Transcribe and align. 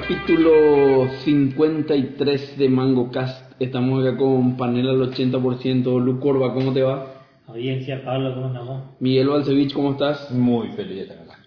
Capítulo 0.00 1.08
53 1.24 2.58
de 2.58 2.68
Mango 2.68 3.10
Cast. 3.10 3.50
Estamos 3.58 4.04
acá 4.06 4.18
con 4.18 4.54
panel 4.58 4.90
al 4.90 5.00
80%. 5.10 5.98
Lu 5.98 6.20
Corva, 6.20 6.52
¿cómo 6.52 6.74
te 6.74 6.82
va? 6.82 7.14
Audiencia, 7.46 8.02
Pablo, 8.04 8.34
¿cómo 8.34 8.46
andamos? 8.48 8.82
Miguel 9.00 9.28
Balcevich, 9.30 9.72
¿cómo 9.72 9.92
estás? 9.92 10.30
Muy 10.32 10.68
feliz 10.72 10.96
de 10.96 11.02
estar 11.04 11.18
acá. 11.20 11.38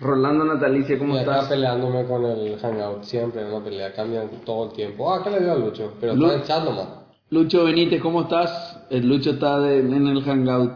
Rolando 0.00 0.46
Natalicia, 0.46 0.98
¿cómo 0.98 1.14
Y 1.14 1.18
acá 1.18 1.32
estás? 1.34 1.48
peleándome 1.50 2.06
con 2.06 2.24
el 2.24 2.56
Hangout, 2.58 3.02
siempre 3.04 3.44
una 3.44 3.62
pelea, 3.62 3.92
cambian 3.92 4.30
todo 4.46 4.70
el 4.70 4.72
tiempo. 4.72 5.12
Ah, 5.12 5.20
¿qué 5.22 5.30
le 5.30 5.40
dio 5.40 5.52
a 5.52 5.56
Lucho? 5.56 5.92
Pero 6.00 6.14
Lu- 6.14 6.24
está 6.26 6.36
en 6.38 6.42
chat 6.44 6.64
nomás. 6.64 6.88
Lucho 7.28 7.64
Benítez, 7.64 8.00
¿cómo 8.00 8.22
estás? 8.22 8.80
El 8.88 9.06
Lucho 9.06 9.32
está 9.32 9.60
de- 9.60 9.80
en 9.80 10.06
el 10.06 10.22
Hangout. 10.22 10.72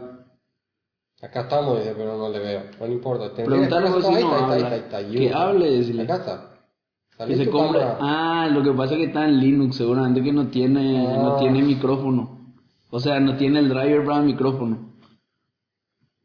Acá 1.23 1.41
estamos, 1.41 1.79
dice, 1.79 1.95
pero 1.97 2.15
no 2.17 2.29
le 2.29 2.37
veo. 2.37 2.61
No 2.79 2.85
le 2.85 2.93
importa. 2.93 3.33
Preguntarle 3.33 3.87
si 3.93 3.99
no 3.99 4.15
ahí 4.15 4.21
está, 4.23 4.35
ahí 4.35 4.43
habla. 4.43 4.55
está, 4.57 4.97
ahí 4.97 5.05
está, 5.05 5.11
Que 5.19 5.25
you. 5.29 5.35
hable, 5.35 5.71
decirle. 5.71 6.03
Acá 6.03 6.15
está. 6.17 6.48
Que 7.27 7.35
se 7.35 7.49
cámara. 7.49 7.97
Ah, 7.99 8.49
lo 8.51 8.63
que 8.63 8.71
pasa 8.71 8.93
es 8.93 8.99
que 8.99 9.05
está 9.07 9.25
en 9.25 9.39
Linux, 9.39 9.75
seguramente 9.75 10.23
que 10.23 10.31
no 10.31 10.47
tiene, 10.47 11.07
Ah. 11.07 11.21
no 11.21 11.35
tiene 11.37 11.61
micrófono. 11.61 12.37
O 12.91 12.99
sea, 12.99 13.19
no 13.19 13.35
tiene 13.35 13.59
el 13.59 13.69
driver 13.69 14.05
para 14.05 14.19
el 14.19 14.25
micrófono. 14.25 14.77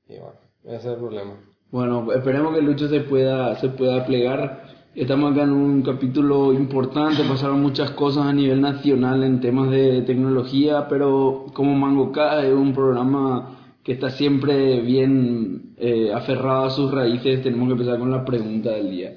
Y 0.09 0.12
bueno, 0.19 0.34
ese 0.65 0.77
es 0.77 0.84
el 0.87 0.97
problema. 0.97 1.33
Bueno, 1.70 2.12
esperemos 2.12 2.55
que 2.55 2.62
Lucho 2.62 2.89
se 2.89 3.01
pueda, 3.01 3.57
se 3.57 3.69
pueda 3.70 4.07
plegar. 4.07 4.65
Estamos 4.95 5.33
acá 5.33 5.43
en 5.43 5.51
un 5.53 5.83
capítulo 5.83 6.53
importante, 6.53 7.25
pasaron 7.25 7.61
muchas 7.61 7.91
cosas 7.91 8.27
a 8.27 8.33
nivel 8.33 8.61
nacional 8.61 9.25
en 9.25 9.41
temas 9.41 9.70
de 9.70 10.03
tecnología, 10.03 10.86
pero 10.89 11.47
como 11.53 11.75
Mango 11.75 12.12
K 12.12 12.45
es 12.47 12.55
un 12.55 12.73
programa 12.73 13.58
que 13.83 13.92
está 13.92 14.11
siempre 14.11 14.81
bien 14.81 15.75
eh, 15.79 16.12
aferrado 16.14 16.67
a 16.67 16.70
sus 16.70 16.92
raíces, 16.92 17.42
tenemos 17.42 17.67
que 17.67 17.73
empezar 17.73 17.98
con 17.98 18.12
la 18.12 18.25
pregunta 18.25 18.70
del 18.70 18.91
día. 18.92 19.12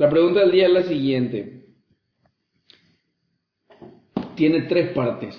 La 0.00 0.08
pregunta 0.08 0.40
del 0.40 0.52
día 0.52 0.66
es 0.66 0.72
la 0.72 0.82
siguiente. 0.84 1.66
Tiene 4.34 4.62
tres 4.62 4.94
partes. 4.94 5.36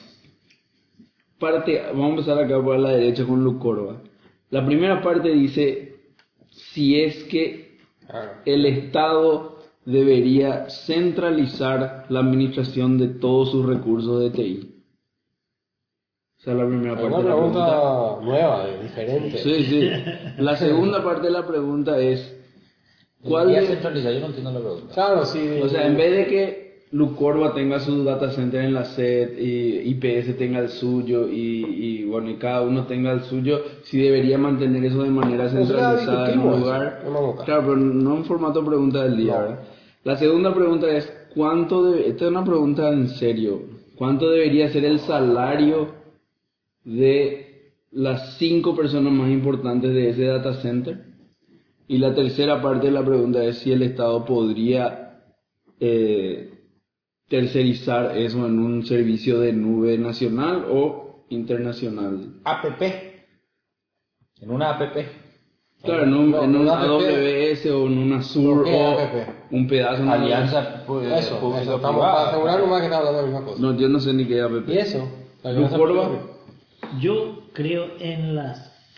Parte, 1.40 1.82
vamos 1.88 2.06
a 2.06 2.10
empezar 2.10 2.38
acá 2.38 2.64
por 2.64 2.78
la 2.78 2.92
derecha 2.92 3.26
con 3.26 3.44
Lucorba. 3.44 4.04
La 4.52 4.64
primera 4.64 5.02
parte 5.02 5.30
dice 5.30 5.96
si 6.52 7.02
es 7.02 7.24
que 7.24 7.80
el 8.46 8.68
Estado 8.68 9.64
debería 9.84 10.70
centralizar 10.70 12.06
la 12.10 12.20
administración 12.20 13.00
de 13.00 13.08
todos 13.08 13.50
sus 13.50 13.66
recursos 13.66 14.22
de 14.22 14.30
TI. 14.30 14.84
Esa 16.40 16.52
es 16.52 16.58
la 16.58 16.68
primera 16.68 16.94
parte 16.94 17.08
de 17.08 17.10
la 17.10 17.24
pregunta. 17.24 17.66
pregunta 17.66 18.26
nueva, 18.26 18.68
diferente. 18.80 19.38
Sí, 19.40 19.64
sí. 19.64 19.90
La 20.38 20.56
segunda 20.56 21.04
parte 21.04 21.26
de 21.26 21.34
la 21.34 21.48
pregunta 21.48 21.98
es 22.00 22.38
¿cuál 23.24 23.48
¿Cuál 23.48 23.68
de-? 23.68 24.14
Yo 24.14 24.20
no 24.20 24.26
entiendo 24.28 24.52
la 24.52 24.60
pregunta. 24.60 24.94
Claro, 24.94 25.26
sí. 25.26 25.40
o 25.62 25.70
sea, 25.70 25.88
en 25.88 25.98
vez 25.98 26.12
de 26.16 26.26
que 26.28 26.72
Lucorba 26.92 27.54
tenga 27.54 27.80
su 27.80 28.04
data 28.04 28.32
center 28.32 28.66
en 28.66 28.74
la 28.74 28.84
SED 28.84 29.40
y 29.40 29.90
IPS 29.92 30.38
tenga 30.38 30.60
el 30.60 30.70
suyo 30.70 31.30
y, 31.30 31.64
y, 31.66 32.04
bueno, 32.04 32.30
y 32.30 32.36
cada 32.36 32.64
uno 32.64 32.86
tenga 32.86 33.14
el 33.14 33.22
suyo, 33.22 33.62
sí 33.84 33.98
debería 34.00 34.38
mantener 34.38 34.84
eso 34.84 35.04
de 35.04 35.10
manera 35.10 35.50
sea, 35.50 35.60
centralizada 35.60 36.34
en 36.34 36.40
un 36.40 36.60
lugar. 36.60 37.04
no. 37.06 37.36
Claro, 37.46 37.62
pero 37.64 37.76
no 37.78 38.18
en 38.18 38.26
formato 38.26 38.66
pregunta 38.66 39.04
del 39.04 39.18
día, 39.18 39.34
No. 39.34 39.40
¿verdad? 39.42 39.60
La 40.04 40.18
segunda 40.18 40.54
pregunta 40.54 40.90
es, 40.90 41.10
¿cuánto 41.34 41.84
debe, 41.86 42.10
esta 42.10 42.26
es 42.26 42.32
una 42.32 42.44
pregunta 42.44 42.90
en 42.92 43.08
serio, 43.08 43.62
¿cuánto 43.96 44.30
debería 44.30 44.68
ser 44.70 44.84
el 44.84 45.00
salario 45.00 45.90
de 46.84 47.74
las 47.92 48.38
cinco 48.38 48.76
personas 48.76 49.14
más 49.14 49.30
importantes 49.30 49.94
de 49.94 50.10
ese 50.10 50.26
data 50.26 50.56
center? 50.56 51.11
Y 51.92 51.98
la 51.98 52.14
tercera 52.16 52.62
parte 52.62 52.86
de 52.88 52.94
la 52.94 53.04
pregunta 53.04 53.44
es 53.44 53.58
si 53.60 53.74
el 53.74 53.82
Estado 53.82 54.24
podría 54.24 55.24
eh, 55.78 56.50
tercerizar 57.28 58.18
eso 58.18 58.46
en 58.48 58.60
un 58.60 58.86
servicio 58.86 59.42
de 59.42 59.52
nube 59.52 59.98
nacional 59.98 60.68
o 60.72 61.26
internacional. 61.30 62.36
APP. 62.46 62.82
En 64.42 64.52
una 64.52 64.70
APP. 64.70 64.96
Claro, 65.84 66.04
en 66.04 66.14
un, 66.14 66.32
No, 66.32 66.44
en 66.44 66.56
un 66.56 66.62
una 66.62 66.74
APP. 66.80 66.88
AWS 66.88 67.66
o 67.72 67.88
en 67.88 67.98
una 67.98 68.18
Azure 68.20 68.70
¿Qué 68.70 68.76
o 68.78 68.92
APP? 68.92 69.52
un 69.52 69.68
pedazo 69.68 69.98
de 69.98 70.04
una- 70.04 70.14
Alianza 70.14 70.84
pues, 70.88 71.08
Eso, 71.08 71.18
eso. 71.18 71.40
público 71.42 71.76
Estamos 71.76 72.02
para 72.06 72.30
asegurar 72.30 72.60
nomás 72.62 72.80
que 72.80 72.86
estamos 72.86 73.08
hablando 73.10 73.28
de 73.28 73.34
la 73.34 73.40
misma 73.40 73.52
cosa. 73.52 73.62
No, 73.62 73.78
yo 73.78 73.90
no 73.90 74.00
sé 74.00 74.14
ni 74.14 74.26
qué 74.26 74.38
es 74.38 74.44
APP. 74.46 74.70
¿Y 74.70 74.78
eso? 74.78 75.10
Yo 77.02 77.40
creo 77.54 77.88
en 78.00 78.36
la 78.36 78.54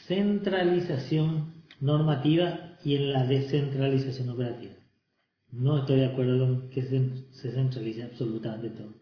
centralización 0.06 1.54
normativa 1.80 2.73
y 2.84 2.96
en 2.96 3.12
la 3.12 3.26
descentralización 3.26 4.30
operativa. 4.30 4.74
No 5.52 5.80
estoy 5.80 5.98
de 6.00 6.06
acuerdo 6.06 6.40
con 6.40 6.70
que 6.70 6.82
se, 6.84 7.02
se 7.32 7.52
centralice 7.52 8.04
absolutamente 8.04 8.70
todo 8.70 8.94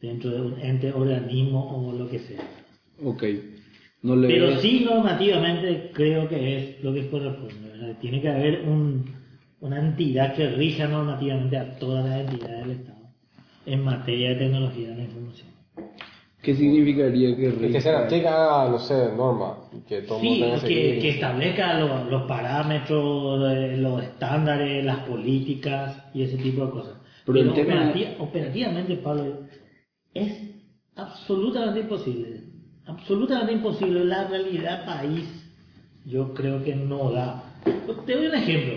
dentro 0.00 0.30
de 0.30 0.40
un 0.40 0.58
ente, 0.58 0.92
organismo 0.92 1.88
o 1.88 1.92
lo 1.92 2.08
que 2.08 2.18
sea. 2.20 2.40
Ok. 3.02 3.24
No 4.02 4.16
le 4.16 4.28
Pero 4.28 4.58
sí 4.60 4.80
normativamente 4.80 5.90
creo 5.92 6.26
que 6.26 6.56
es 6.56 6.82
lo 6.82 6.94
que 6.94 7.08
corresponde. 7.10 7.68
¿verdad? 7.68 7.96
Tiene 8.00 8.22
que 8.22 8.28
haber 8.30 8.66
un- 8.66 9.04
una 9.60 9.78
entidad 9.78 10.34
que 10.34 10.48
rija 10.48 10.86
normativamente 10.88 11.58
a 11.58 11.76
todas 11.76 12.04
las 12.04 12.20
entidades 12.30 12.60
del 12.66 12.70
Estado 12.78 13.10
en 13.66 13.84
materia 13.84 14.30
de 14.30 14.36
tecnología 14.36 14.88
de 14.88 14.96
la 14.96 15.02
información. 15.02 15.49
¿Qué 16.42 16.54
significaría 16.56 17.36
que 17.36 17.48
Y 17.48 17.72
que 17.72 17.80
que 18.22 18.28
haga, 18.28 18.70
no 18.70 18.78
sé, 18.78 19.10
norma. 19.14 19.56
y 19.72 19.80
Que 19.80 20.02
todo 20.02 20.20
Sí, 20.20 20.26
mundo 20.26 20.46
que 21.00 21.08
establezca 21.10 21.78
lo- 21.78 22.04
los 22.04 22.22
parámetros, 22.22 23.52
eh, 23.52 23.76
los 23.76 24.02
estándares, 24.02 24.82
las 24.84 25.00
políticas 25.00 25.96
y 26.14 26.22
ese 26.22 26.38
tipo 26.38 26.64
de 26.64 26.70
cosas. 26.70 26.94
Pero 27.26 27.38
Pero, 27.40 27.50
el 27.50 27.54
tema- 27.66 27.92
operati- 27.92 28.14
operativamente, 28.18 28.96
Pablo, 28.96 29.40
es 30.14 30.32
absolutamente 30.96 31.80
imposible. 31.80 32.40
Absolutamente 32.86 33.52
imposible. 33.52 34.04
La 34.06 34.26
realidad 34.28 34.86
país, 34.86 35.28
yo 36.06 36.32
creo 36.32 36.64
que 36.64 36.74
no 36.74 37.10
da. 37.12 37.42
Te 38.06 38.14
doy 38.16 38.26
un 38.28 38.34
ejemplo. 38.34 38.74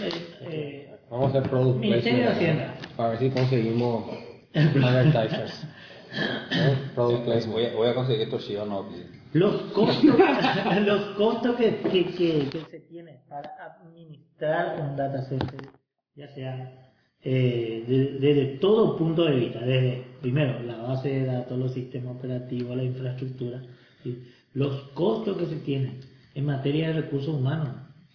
Eh, 0.00 0.10
eh, 0.42 0.84
Vamos 1.10 1.34
a 1.34 1.38
hacer 1.38 1.52
Ministerio 1.52 2.18
de 2.24 2.28
Hacienda. 2.28 2.74
Para 2.96 3.10
ver 3.10 3.18
si 3.18 3.30
conseguimos 3.30 4.04
advertisers. 4.54 5.66
¿Eh? 6.12 6.76
Placement. 6.94 7.52
Voy 7.52 7.64
a, 7.66 7.74
voy 7.74 7.88
a 7.88 7.94
conseguir 7.94 8.28
o 8.58 8.66
no. 8.66 8.88
Los 9.32 9.60
costos, 9.72 10.04
los 10.86 11.00
costos 11.16 11.56
que, 11.56 11.76
que, 11.76 12.06
que, 12.14 12.48
que 12.50 12.60
se 12.70 12.80
tiene 12.80 13.20
para 13.28 13.50
administrar 13.62 14.80
un 14.80 14.96
data 14.96 15.22
center, 15.28 15.68
ya 16.16 16.28
sea 16.34 16.90
eh, 17.22 17.84
de- 17.86 18.18
desde 18.18 18.58
todo 18.58 18.96
punto 18.96 19.24
de 19.24 19.34
vista, 19.36 19.60
desde 19.60 20.04
primero 20.22 20.60
la 20.62 20.76
base 20.78 21.08
de 21.10 21.26
datos, 21.26 21.58
los 21.58 21.72
sistemas 21.74 22.16
operativos, 22.16 22.76
la 22.76 22.84
infraestructura, 22.84 23.62
¿sí? 24.02 24.24
los 24.54 24.74
costos 24.94 25.36
que 25.36 25.46
se 25.46 25.56
tienen 25.56 26.00
en 26.34 26.46
materia 26.46 26.88
de 26.88 27.02
recursos 27.02 27.34
humanos 27.34 27.74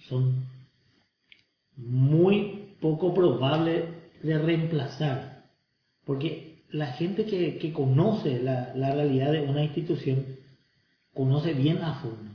son 0.09 0.45
muy 1.77 2.75
poco 2.81 3.13
probables 3.13 3.83
de 4.21 4.37
reemplazar, 4.37 5.43
porque 6.05 6.52
la 6.73 6.87
gente 6.87 7.25
que, 7.25 7.57
que 7.59 7.71
conoce 7.71 8.41
la, 8.41 8.73
la 8.75 8.93
realidad 8.93 9.31
de 9.31 9.41
una 9.41 9.63
institución 9.63 10.25
conoce 11.13 11.53
bien 11.53 11.77
a 11.83 11.93
fondo. 11.95 12.31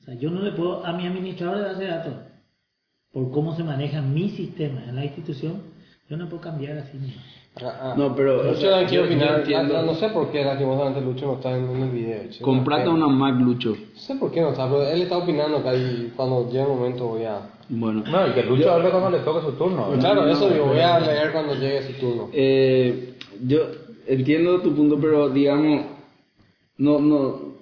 O 0.00 0.04
sea, 0.04 0.14
yo 0.14 0.30
no 0.30 0.40
le 0.42 0.52
puedo 0.52 0.86
a 0.86 0.92
mi 0.92 1.06
administrador 1.06 1.58
de 1.58 1.64
base 1.64 1.82
de 1.82 1.88
datos, 1.90 2.14
por 3.12 3.30
cómo 3.32 3.56
se 3.56 3.64
maneja 3.64 4.00
mi 4.00 4.30
sistema 4.30 4.84
en 4.88 4.94
la 4.94 5.04
institución, 5.04 5.60
yo 6.08 6.16
no 6.16 6.28
puedo 6.28 6.40
cambiar 6.40 6.78
así 6.78 6.96
mismo. 6.96 7.20
Ah, 7.60 7.74
ah. 7.80 7.94
No, 7.98 8.14
pero, 8.14 8.38
o 8.40 8.42
Lucho 8.44 8.60
sea, 8.60 8.82
no 8.82 8.88
yo- 8.88 9.00
yo 9.00 9.04
opinar. 9.06 9.84
No 9.84 9.94
sé 9.96 10.08
por 10.10 10.30
qué, 10.30 10.44
lastimosamente, 10.44 11.00
Lucho 11.00 11.26
no 11.26 11.34
está 11.34 11.56
en, 11.56 11.82
el 11.82 11.90
video. 11.90 12.30
che. 12.30 12.40
Comprate 12.40 12.84
No 12.84 12.92
una 12.94 13.08
Mac, 13.08 13.40
Lucho. 13.40 13.70
No 13.70 13.98
sé 13.98 14.14
por 14.14 14.30
qué 14.30 14.40
no 14.40 14.50
está, 14.50 14.68
pero 14.68 14.84
él 14.88 15.02
está 15.02 15.18
opinando 15.18 15.56
acá 15.58 15.74
y 15.74 16.12
cuando 16.14 16.46
llegue 16.46 16.62
el 16.62 16.68
momento 16.68 17.08
voy 17.08 17.24
a. 17.24 17.40
Bueno. 17.68 18.04
No, 18.08 18.28
y 18.28 18.30
que 18.30 18.44
Lucho 18.44 18.72
hable 18.72 18.90
cuando 18.90 19.10
le 19.10 19.18
toque 19.24 19.44
su 19.44 19.52
turno. 19.52 19.90
Claro, 19.98 20.28
eso 20.28 20.48
digo, 20.48 20.66
voy 20.66 20.78
a 20.78 21.00
leer 21.00 21.32
cuando 21.32 21.54
llegue 21.56 21.82
su 21.88 21.92
turno. 21.94 22.28
Eh, 22.32 23.17
yo 23.46 23.70
entiendo 24.06 24.60
tu 24.62 24.74
punto, 24.74 24.98
pero 25.00 25.28
digamos, 25.30 25.86
no, 26.78 27.00
no, 27.00 27.56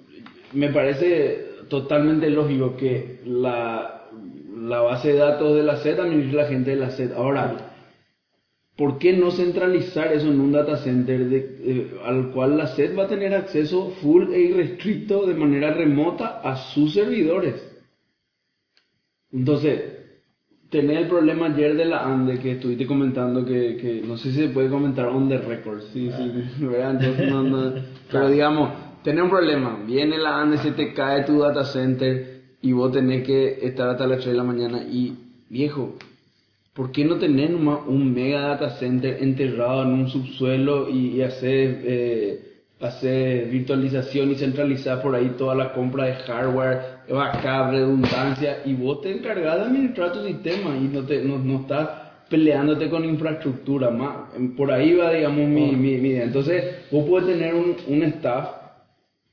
me 0.53 0.69
parece 0.69 1.45
totalmente 1.69 2.29
lógico 2.29 2.75
que 2.77 3.19
la, 3.25 4.09
la 4.55 4.79
base 4.81 5.09
de 5.09 5.17
datos 5.17 5.55
de 5.55 5.63
la 5.63 5.77
SED 5.77 5.99
administre 5.99 6.37
la 6.37 6.47
gente 6.47 6.71
de 6.71 6.77
la 6.77 6.91
SED. 6.91 7.13
Ahora, 7.13 7.73
¿por 8.75 8.97
qué 8.99 9.13
no 9.13 9.31
centralizar 9.31 10.13
eso 10.13 10.27
en 10.27 10.39
un 10.39 10.51
data 10.51 10.77
center 10.77 11.25
de- 11.29 11.99
al 12.05 12.31
cual 12.31 12.57
la 12.57 12.67
SED 12.67 12.97
va 12.97 13.03
a 13.03 13.07
tener 13.07 13.33
acceso 13.33 13.89
full 14.01 14.33
e 14.33 14.39
irrestricto 14.41 15.25
de 15.25 15.33
manera 15.33 15.73
remota 15.73 16.39
a 16.41 16.55
sus 16.55 16.93
servidores? 16.93 17.55
Entonces, 19.31 20.06
tenía 20.69 20.99
el 20.99 21.07
problema 21.07 21.47
ayer 21.47 21.75
de 21.75 21.85
la 21.85 22.03
ANDE 22.03 22.39
que 22.39 22.53
estuviste 22.53 22.85
comentando 22.85 23.45
que, 23.45 23.77
que 23.77 24.01
no 24.05 24.17
sé 24.17 24.31
si 24.31 24.41
se 24.41 24.49
puede 24.49 24.69
comentar 24.69 25.07
on 25.07 25.29
the 25.29 25.37
record, 25.37 25.81
sí, 25.93 26.09
sí, 26.15 26.65
¿verdad? 26.65 26.91
Entonces, 26.91 27.29
no, 27.29 27.43
no, 27.43 27.73
pero 28.11 28.29
digamos, 28.29 28.71
tenés 29.03 29.23
un 29.23 29.29
problema, 29.29 29.79
viene 29.85 30.17
la 30.17 30.41
ANDE, 30.41 30.57
se 30.57 30.71
te 30.71 30.93
cae 30.93 31.23
tu 31.23 31.39
data 31.39 31.63
center 31.63 32.41
y 32.61 32.71
vos 32.71 32.91
tenés 32.91 33.25
que 33.25 33.59
estar 33.65 33.89
hasta 33.89 34.07
las 34.07 34.19
3 34.19 34.31
de 34.31 34.37
la 34.37 34.43
mañana 34.43 34.83
y 34.83 35.15
viejo, 35.49 35.95
¿por 36.73 36.91
qué 36.91 37.05
no 37.05 37.15
tener 37.15 37.51
nomás 37.51 37.79
un 37.87 38.13
mega 38.13 38.41
data 38.41 38.71
center 38.71 39.23
enterrado 39.23 39.83
en 39.83 39.93
un 39.93 40.09
subsuelo 40.09 40.89
y, 40.89 41.15
y 41.15 41.21
hacer, 41.21 41.81
eh, 41.83 42.61
hacer 42.81 43.47
virtualización 43.49 44.31
y 44.31 44.35
centralizar 44.35 45.01
por 45.01 45.15
ahí 45.15 45.35
toda 45.37 45.55
la 45.55 45.73
compra 45.73 46.05
de 46.05 46.15
hardware, 46.15 46.96
backup, 47.09 47.71
redundancia, 47.71 48.61
y 48.65 48.73
vos 48.73 49.01
te 49.01 49.11
encargas 49.11 49.57
de 49.57 49.61
administrar 49.65 50.13
tu 50.13 50.23
sistema 50.23 50.75
y 50.75 50.87
no, 50.87 51.03
te, 51.03 51.21
no, 51.21 51.37
no 51.37 51.61
estás 51.61 51.89
peleándote 52.29 52.89
con 52.89 53.05
infraestructura 53.05 53.89
más. 53.89 54.15
Por 54.55 54.71
ahí 54.71 54.93
va, 54.93 55.11
digamos, 55.11 55.47
mi, 55.47 55.71
mi, 55.75 55.97
mi 55.97 56.09
idea. 56.09 56.23
Entonces, 56.23 56.63
vos 56.91 57.05
puedes 57.07 57.27
tener 57.27 57.53
un, 57.53 57.75
un 57.87 58.03
staff 58.03 58.49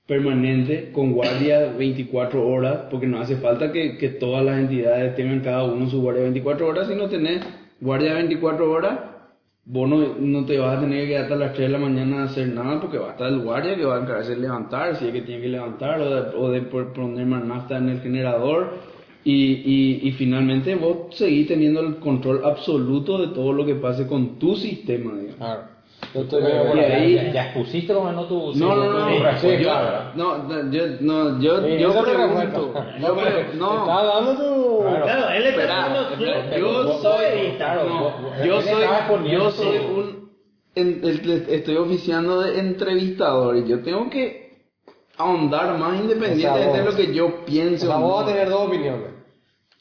permanente 0.07 0.91
con 0.93 1.13
guardia 1.13 1.73
24 1.77 2.47
horas, 2.47 2.79
porque 2.91 3.07
no 3.07 3.21
hace 3.21 3.37
falta 3.37 3.73
que, 3.73 3.97
que 3.97 4.11
todas 4.11 4.45
las 4.45 4.59
entidades 4.59 5.17
tengan 5.17 5.41
cada 5.41 5.65
uno 5.65 5.89
su 5.89 6.03
guardia 6.03 6.25
24 6.25 6.67
horas, 6.67 6.89
si 6.89 6.95
no 6.95 7.09
tenés 7.09 7.41
guardia 7.81 8.15
24 8.15 8.71
horas, 8.71 8.99
vos 9.67 9.89
no, 9.89 9.97
no 10.19 10.45
te 10.45 10.59
vas 10.59 10.77
a 10.77 10.81
tener 10.81 11.03
que 11.03 11.09
quedar 11.09 11.23
hasta 11.23 11.37
las 11.37 11.53
3 11.55 11.69
de 11.71 11.73
la 11.73 11.79
mañana 11.79 12.23
a 12.23 12.25
hacer 12.25 12.49
nada, 12.49 12.81
porque 12.81 12.99
va 12.99 13.09
a 13.09 13.11
estar 13.13 13.29
el 13.29 13.41
guardia 13.41 13.75
que 13.77 13.85
va 13.85 13.97
a 13.97 14.01
encargarse 14.01 14.35
de 14.35 14.41
levantar, 14.43 14.97
si 14.97 15.07
es 15.07 15.13
que 15.13 15.23
tiene 15.23 15.41
que 15.43 15.49
levantar, 15.49 16.01
o 16.01 16.11
de, 16.15 16.37
o 16.37 16.51
de 16.51 16.63
por- 16.63 16.93
poner 16.93 17.27
más 17.27 17.45
nafta 17.45 17.79
en 17.79 17.89
el 17.89 18.01
generador, 18.01 18.75
y, 19.25 19.33
y, 19.33 20.01
y 20.09 20.13
finalmente 20.13 20.75
vos 20.75 21.17
seguís 21.17 21.49
teniendo 21.49 21.81
el 21.81 21.97
control 21.97 22.43
absoluto 22.45 23.17
de 23.19 23.29
todo 23.29 23.55
lo 23.55 23.65
que 23.65 23.75
pase 23.77 24.07
con 24.07 24.39
tu 24.39 24.55
sistema, 24.55 25.13
digamos. 25.15 25.37
Claro. 25.37 25.75
Yo 26.13 26.21
estoy 26.21 26.43
Y 26.43 26.79
ahí. 26.81 27.15
Ya, 27.15 27.33
ya 27.33 27.45
expusiste 27.47 27.95
como 27.95 28.13
no 28.13 28.25
tu. 28.25 28.53
No, 28.55 28.75
no, 28.77 28.93
no, 28.93 29.09
no, 29.09 29.11
yo, 29.43 29.71
no, 30.15 30.39
no, 30.47 30.71
yo, 30.71 30.83
no, 31.01 31.41
yo, 31.41 31.61
Sí, 31.63 31.79
yo 31.79 32.05
pregunto, 32.05 32.75
yo 33.01 33.09
no, 33.59 33.75
tu. 34.37 34.74
Claro. 35.03 35.05
Claro, 35.05 35.29
él 35.31 35.47
está 35.47 36.07
su 36.09 36.15
espera, 36.15 36.57
yo 36.59 36.99
soy, 36.99 37.33
vos- 37.93 38.23
vos- 38.23 38.45
yo 38.45 38.63
soy, 38.63 39.31
yo 39.31 39.51
soy 39.51 39.79
un, 39.79 40.31
en- 40.75 41.01
el- 41.05 41.47
estoy 41.49 41.77
oficiando 41.77 42.41
de 42.43 42.59
entrevistador 42.61 43.57
y 43.57 43.69
yo 43.69 43.83
tengo 43.83 44.09
que 44.11 44.45
ahondar 45.17 45.79
más 45.79 46.01
independientemente 46.01 46.69
vos- 46.69 46.79
de 46.79 46.85
lo 46.85 46.97
que 46.97 47.15
yo 47.15 47.27
O 47.27 47.45
pienso. 47.45 47.87
sea, 47.87 47.97
o 47.99 48.01
vos 48.01 48.17
vas 48.17 48.25
no. 48.25 48.31
a 48.31 48.33
tener 48.35 48.49
dos 48.51 48.69
opiniones. 48.69 49.09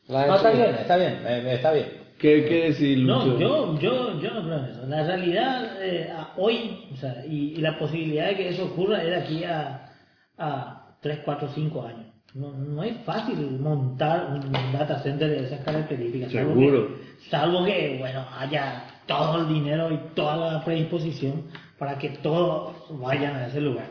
La 0.07 0.27
No, 0.27 0.36
está 0.36 0.51
bien, 0.51 0.75
está 0.75 0.98
bien, 0.98 1.21
eh, 1.25 1.54
está 1.54 1.71
bien. 1.71 2.04
¿Qué, 2.19 2.45
qué 2.45 2.56
decir, 2.68 3.00
No, 3.00 3.25
yo, 3.38 3.77
yo, 3.80 4.19
yo 4.19 4.31
no 4.33 4.44
creo 4.44 4.57
en 4.59 4.66
eso. 4.66 4.86
La 4.88 5.04
realidad 5.04 5.77
eh, 5.81 6.13
hoy, 6.38 6.88
o 6.94 6.95
sea, 6.98 7.24
y, 7.27 7.54
y 7.56 7.57
la 7.57 7.77
posibilidad 7.77 8.27
de 8.27 8.36
que 8.38 8.50
eso 8.50 8.66
ocurra 8.66 9.00
es 9.01 9.07
de 9.09 9.16
aquí 9.18 9.44
a, 9.44 9.89
a 10.38 10.95
3, 11.01 11.19
4, 11.25 11.50
5 11.54 11.81
años. 11.86 12.12
No, 12.33 12.51
no 12.51 12.83
es 12.83 12.97
fácil 13.06 13.59
montar 13.59 14.33
un 14.33 14.51
data 14.74 15.00
center 15.03 15.30
de 15.30 15.45
esas 15.45 15.59
características. 15.62 16.31
salvo 16.31 16.53
Seguro. 16.56 16.88
que- 16.88 17.30
Salvo 17.30 17.65
que, 17.65 17.97
bueno, 18.00 18.25
haya 18.38 18.85
todo 19.07 19.41
el 19.41 19.53
dinero 19.53 19.91
y 19.91 20.00
toda 20.15 20.53
la 20.53 20.65
predisposición 20.65 21.44
para 21.77 21.97
que 21.97 22.09
todos 22.09 22.74
vayan 23.00 23.35
a 23.35 23.47
ese 23.47 23.62
lugar. 23.62 23.85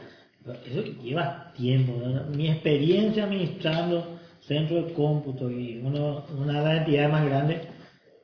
Pero 0.45 0.59
eso 0.67 0.83
lleva 1.03 1.53
tiempo. 1.57 1.93
¿no? 2.05 2.25
Mi 2.37 2.49
experiencia 2.49 3.25
administrando 3.25 4.19
centro 4.41 4.83
de 4.83 4.93
cómputo 4.93 5.49
y 5.51 5.81
uno, 5.83 6.25
una 6.37 6.59
de 6.61 6.65
las 6.69 6.79
entidades 6.79 7.13
más 7.13 7.25
grandes 7.25 7.61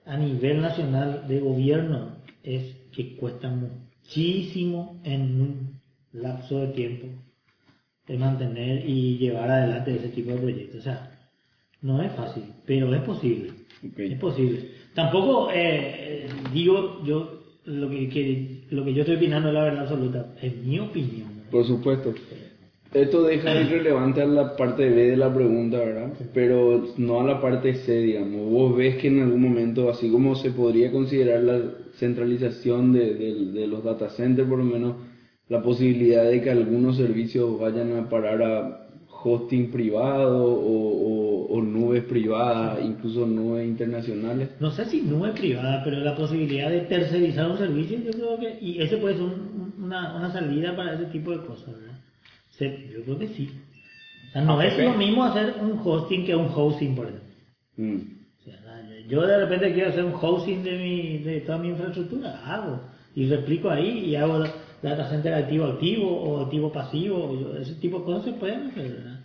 a 0.04 0.16
nivel 0.16 0.60
nacional 0.60 1.24
de 1.28 1.38
gobierno 1.40 2.16
es 2.42 2.74
que 2.92 3.14
cuesta 3.16 3.48
muchísimo 3.50 5.00
en 5.04 5.40
un 5.40 5.80
lapso 6.12 6.58
de 6.58 6.68
tiempo 6.68 7.06
de 8.08 8.16
mantener 8.18 8.88
y 8.88 9.18
llevar 9.18 9.50
adelante 9.50 9.94
ese 9.96 10.08
tipo 10.08 10.30
de 10.32 10.38
proyectos. 10.38 10.80
O 10.80 10.82
sea, 10.82 11.10
no 11.82 12.02
es 12.02 12.10
fácil, 12.12 12.44
pero 12.66 12.92
es 12.94 13.02
posible. 13.02 13.50
Es 13.98 14.18
posible. 14.18 14.70
Tampoco 14.94 15.50
eh, 15.54 16.26
digo 16.52 17.02
yo 17.04 17.42
lo 17.66 17.90
que, 17.90 18.08
que- 18.08 18.64
lo 18.70 18.84
que 18.84 18.94
yo 18.94 19.02
estoy 19.02 19.16
opinando 19.16 19.48
es 19.48 19.54
la 19.54 19.62
verdad 19.64 19.82
absoluta. 19.82 20.34
Es 20.42 20.56
mi 20.56 20.78
opinión. 20.78 21.28
Por 21.50 21.64
supuesto. 21.66 22.14
Esto 22.94 23.22
deja 23.24 23.60
irrelevante 23.60 24.22
a 24.22 24.26
la 24.26 24.56
parte 24.56 24.88
B 24.88 25.10
de 25.10 25.16
la 25.18 25.32
pregunta, 25.32 25.78
¿verdad? 25.78 26.10
Pero 26.32 26.86
no 26.96 27.20
a 27.20 27.24
la 27.24 27.38
parte 27.40 27.74
C, 27.74 27.98
digamos. 28.00 28.50
Vos 28.50 28.74
ves 28.74 28.96
que 28.96 29.08
en 29.08 29.20
algún 29.20 29.42
momento, 29.42 29.90
así 29.90 30.08
como 30.10 30.34
se 30.34 30.50
podría 30.52 30.90
considerar 30.90 31.42
la 31.42 31.60
centralización 31.96 32.94
de, 32.94 33.14
de- 33.14 33.44
de 33.52 33.66
los 33.66 33.84
data 33.84 34.08
centers, 34.08 34.48
por 34.48 34.58
lo 34.58 34.64
menos 34.64 34.94
la 35.48 35.62
posibilidad 35.62 36.24
de 36.24 36.40
que 36.42 36.50
algunos 36.50 36.96
servicios 36.96 37.58
vayan 37.58 37.96
a 37.96 38.08
parar 38.08 38.42
a 38.42 38.84
hosting 39.24 39.70
privado 39.70 40.44
o, 40.44 40.52
o- 40.52 41.46
o 41.54 41.62
nubes 41.62 42.04
privadas, 42.04 42.78
incluso 42.84 43.26
nubes 43.26 43.66
internacionales. 43.66 44.50
No 44.60 44.70
sé 44.70 44.84
si 44.84 45.00
nube 45.02 45.32
privada, 45.32 45.82
pero 45.82 45.98
la 46.00 46.14
posibilidad 46.14 46.70
de 46.70 46.82
tercerizar 46.82 47.50
un 47.50 47.58
servicio, 47.58 47.98
yo 47.98 48.12
creo 48.12 48.38
que, 48.38 48.58
y 48.64 48.80
ese 48.80 48.98
puede 48.98 49.14
ser 49.14 49.24
un- 49.24 49.74
una, 49.82 50.14
una 50.16 50.30
salida 50.32 50.76
para 50.76 50.94
ese 50.94 51.06
tipo 51.06 51.30
de 51.32 51.38
cosas, 51.46 51.74
¿verdad? 51.74 51.98
Yo 52.60 53.02
creo 53.04 53.18
que 53.18 53.28
sí. 53.28 53.50
O 54.28 54.32
sea, 54.32 54.42
no 54.42 54.60
es 54.60 54.76
lo 54.78 54.92
mismo 54.98 55.24
hacer 55.24 55.54
un 55.62 55.80
hosting 55.82 56.24
que 56.26 56.34
un 56.36 56.48
hosting, 56.54 56.94
por 56.94 57.06
ejemplo. 57.06 57.28
Mm. 57.76 57.96
O 58.40 58.44
sea, 58.44 58.60
yo 59.08 59.26
de 59.26 59.38
repente 59.38 59.72
quiero 59.72 59.88
hacer 59.90 60.04
un 60.04 60.12
hosting 60.20 60.62
de, 60.64 60.78
mi, 60.78 61.18
de 61.18 61.40
toda 61.40 61.58
mi 61.58 61.68
infraestructura, 61.68 62.40
hago. 62.44 62.80
Y 63.14 63.26
replico 63.28 63.70
ahí 63.70 64.04
y 64.06 64.16
hago 64.16 64.44
data 64.82 65.08
center 65.10 65.34
activo 65.34 65.66
activo 65.66 66.08
o 66.10 66.44
activo 66.44 66.72
pasivo. 66.72 67.38
yo- 67.40 67.56
ese 67.58 67.74
tipo 67.76 67.98
de 68.00 68.04
cosas 68.04 68.24
se 68.26 68.32
pueden 68.32 68.68
hacer, 68.68 68.92
¿verdad? 68.92 69.20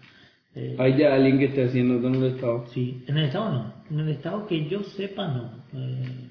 Eh, 0.56 0.76
Hay 0.80 0.98
ya 0.98 1.16
alguien 1.16 1.40
que 1.40 1.46
esté 1.46 1.64
haciendo 1.66 1.96
esto 1.96 2.08
en 2.08 2.16
el 2.16 2.24
Estado. 2.36 2.66
Sí, 2.74 3.04
en 3.08 3.18
el 3.18 3.26
Estado 3.26 3.52
no. 3.52 3.74
En 3.90 4.00
el 4.00 4.10
Estado 4.10 4.46
que 4.48 4.68
yo 4.70 4.84
sepa 4.84 5.28
no. 5.28 5.52
Eh, 5.74 6.30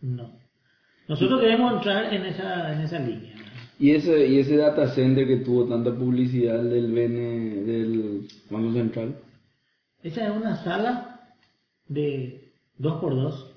no. 0.00 0.30
Nosotros 1.08 1.40
queremos 1.40 1.74
entrar 1.74 2.12
en 2.14 2.24
esa, 2.24 2.72
en 2.72 2.80
esa 2.80 2.98
línea. 2.98 3.34
Y 3.78 3.90
ese, 3.90 4.26
y 4.28 4.38
ese 4.38 4.56
data 4.56 4.88
center 4.94 5.26
que 5.26 5.38
tuvo 5.38 5.66
tanta 5.66 5.92
publicidad 5.94 6.62
del 6.62 6.92
BN, 6.92 7.64
del 7.64 8.28
Banco 8.48 8.72
Central. 8.72 9.16
Esa 10.02 10.26
es 10.28 10.36
una 10.36 10.56
sala 10.64 11.20
de 11.88 12.50
2x2. 12.78 13.50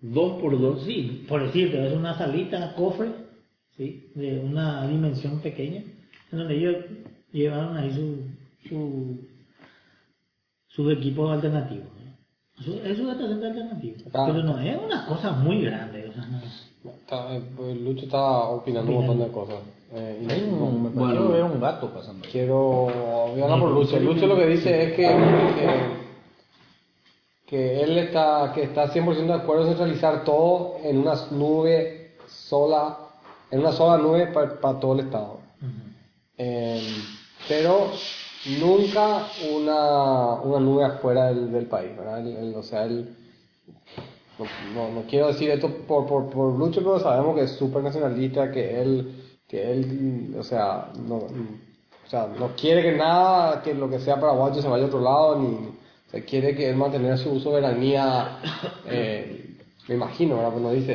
Dos 0.00 0.40
por 0.40 0.58
dos. 0.60 0.84
Sí, 0.84 1.24
por 1.28 1.42
decirte, 1.44 1.86
es 1.86 1.92
una 1.92 2.16
salita, 2.18 2.74
cofre, 2.74 3.10
¿sí? 3.82 4.10
de 4.14 4.38
una 4.40 4.86
dimensión 4.86 5.40
pequeña, 5.40 5.82
en 6.30 6.38
donde 6.38 6.54
ellos 6.56 6.76
llevaron 7.32 7.76
ahí 7.76 7.90
su, 7.92 8.68
su, 8.68 9.18
sus 10.68 10.92
equipos 10.92 11.32
alternativos. 11.32 11.86
¿no? 11.96 12.62
Su- 12.64 12.80
Es 12.84 12.98
un 13.00 13.06
data 13.08 13.26
center 13.28 13.50
alternativo, 13.50 13.96
Ah. 14.12 14.24
pero 14.26 14.42
no 14.44 14.58
es 14.60 14.78
una 14.84 15.06
cosa 15.06 15.32
muy 15.32 15.62
grande. 15.62 16.08
O 16.08 16.12
sea, 16.12 16.26
no. 16.26 16.38
Está- 16.90 17.34
eh, 17.36 17.42
pues 17.56 17.80
Lucho 17.80 18.04
está 18.06 18.20
opinando 18.48 18.90
un 18.92 18.98
montón 19.06 19.26
de 19.26 19.32
cosas. 19.32 19.56
Eh, 19.94 20.20
y 20.22 20.50
no- 20.50 20.64
un, 20.66 20.82
me 20.84 20.88
Bueno. 20.90 21.06
pareció 21.14 21.28
ver 21.28 21.44
un 21.44 21.60
gato 21.60 21.90
pasando. 21.92 22.26
Quiero 22.30 22.88
hablar 23.42 23.60
por 23.60 23.70
Lucho. 23.72 23.98
Lucho 24.00 24.26
lo 24.26 24.36
que 24.36 24.46
dice 24.46 24.84
es 24.84 24.92
que, 24.94 25.02
que, 25.02 26.02
que 27.46 27.82
él 27.82 27.98
está, 27.98 28.52
que 28.54 28.62
está 28.64 28.88
100% 28.92 29.26
de 29.26 29.42
acuerdo 29.42 29.62
en 29.64 29.68
centralizar 29.70 30.24
todo 30.24 30.76
en 30.82 30.98
una 30.98 31.14
nube 31.30 32.12
sola, 32.26 32.98
en 33.52 33.60
una 33.60 33.70
sola 33.72 34.02
nube 34.02 34.26
para 34.26 34.80
todo 34.80 34.94
el 34.94 35.00
estado. 35.06 35.38
Eh, 36.38 36.82
pero 37.48 37.90
nunca 38.60 39.26
una, 39.54 40.40
una 40.42 40.58
nube 40.58 40.84
afuera 40.84 41.26
del, 41.26 41.52
del 41.52 41.66
país, 41.66 41.96
¿verdad? 41.96 42.18
El- 42.26 42.36
el- 42.36 42.54
o 42.56 42.62
sea, 42.64 42.84
él, 42.84 43.14
no, 44.74 44.90
no, 44.90 45.02
quiero 45.08 45.28
decir 45.28 45.50
esto 45.50 45.68
por, 45.86 46.06
por, 46.06 46.28
por 46.30 46.58
Lucho, 46.58 46.80
pero 46.80 46.98
sabemos 46.98 47.36
que 47.36 47.42
es 47.44 47.52
súper 47.52 47.82
nacionalista, 47.82 48.50
que 48.50 48.80
él, 48.82 49.14
que 49.46 49.70
él, 49.70 50.34
o 50.38 50.42
sea, 50.42 50.90
no, 51.06 51.16
o 51.16 52.08
sea, 52.08 52.28
no 52.38 52.48
quiere 52.56 52.82
que 52.82 52.92
nada, 52.96 53.62
que 53.62 53.74
lo 53.74 53.88
que 53.88 54.00
sea 54.00 54.18
paraguayo 54.18 54.60
se 54.60 54.68
vaya 54.68 54.84
a 54.84 54.88
otro 54.88 55.00
lado, 55.00 55.38
ni, 55.38 55.48
o 55.54 56.10
sea, 56.10 56.24
quiere 56.24 56.56
que 56.56 56.70
él 56.70 56.76
mantener 56.76 57.18
su 57.18 57.38
soberanía, 57.40 58.38
eh, 58.86 59.56
me 59.88 59.94
imagino, 59.94 60.36
¿verdad? 60.36 60.50
Pues 60.52 60.62
no 60.62 60.70
dice. 60.72 60.94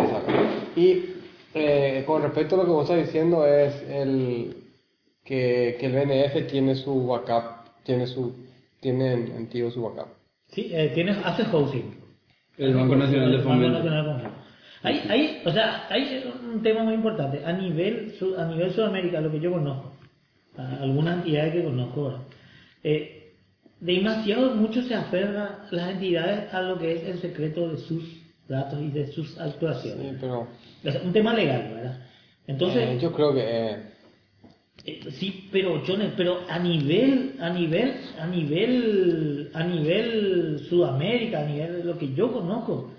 Y 0.75 1.05
eh, 1.53 2.03
con 2.05 2.21
respecto 2.21 2.55
a 2.55 2.57
lo 2.59 2.65
que 2.65 2.71
vos 2.71 2.89
estás 2.89 3.05
diciendo 3.05 3.45
es 3.45 3.73
el 3.89 4.55
que, 5.23 5.77
que 5.79 5.85
el 5.87 5.93
BNF 5.93 6.47
tiene 6.51 6.75
su 6.75 7.05
backup, 7.07 7.67
tiene 7.83 8.07
su, 8.07 8.33
tiene 8.79 9.13
en, 9.13 9.27
en 9.35 9.47
Tigo 9.49 9.71
su 9.71 9.81
backup. 9.81 10.07
Sí, 10.47 10.69
eh, 10.73 10.91
tienes, 10.93 11.17
hace 11.23 11.43
housing. 11.45 11.95
El 12.57 12.73
Banco 12.73 12.95
Nacional 12.95 13.29
de 13.31 13.37
El 13.37 13.43
Banco 13.43 13.49
Fomento. 13.53 13.77
Nacional 13.77 14.05
de 14.05 14.11
Fomento. 14.11 14.37
Hay, 14.83 15.01
hay, 15.09 15.41
o 15.45 15.51
sea, 15.51 15.87
hay 15.89 16.23
un 16.53 16.61
tema 16.63 16.83
muy 16.83 16.93
importante. 16.93 17.43
A 17.43 17.51
nivel, 17.51 18.13
su- 18.17 18.35
a 18.37 18.45
nivel 18.45 18.71
Sudamérica, 18.71 19.19
lo 19.19 19.31
que 19.31 19.39
yo 19.39 19.51
conozco, 19.51 19.91
algunas 20.57 21.17
entidades 21.17 21.53
que 21.53 21.63
conozco, 21.63 22.03
¿verdad? 22.05 22.21
Eh, 22.83 23.33
demasiado 23.79 24.55
mucho 24.55 24.81
se 24.83 24.95
aferra 24.95 25.65
las 25.71 25.89
entidades 25.89 26.53
a 26.53 26.61
lo 26.61 26.77
que 26.79 26.93
es 26.95 27.03
el 27.03 27.19
secreto 27.19 27.69
de 27.69 27.77
sus 27.77 28.16
datos 28.47 28.81
y 28.81 28.89
de 28.91 29.07
sus 29.11 29.29
Sí, 29.33 29.39
actuaciones. 29.39 30.17
pero 30.19 30.47
O 30.85 30.91
sea, 30.91 31.01
un 31.03 31.13
tema 31.13 31.33
legal, 31.33 31.71
¿verdad? 31.73 31.99
Entonces, 32.47 32.83
eh, 32.89 32.99
yo 33.01 33.11
creo 33.11 33.33
que 33.33 33.41
eh, 33.43 33.77
eh, 34.85 34.99
sí, 35.11 35.49
pero 35.51 35.81
Jones, 35.85 36.13
pero 36.15 36.39
a 36.49 36.59
nivel, 36.59 37.35
a 37.39 37.49
nivel, 37.49 37.93
a 38.19 38.27
nivel, 38.27 39.51
a 39.53 39.63
nivel 39.63 40.59
Sudamérica, 40.69 41.41
a 41.41 41.45
nivel 41.45 41.73
de 41.77 41.83
lo 41.83 41.97
que 41.97 42.13
yo 42.13 42.31
conozco, 42.31 42.91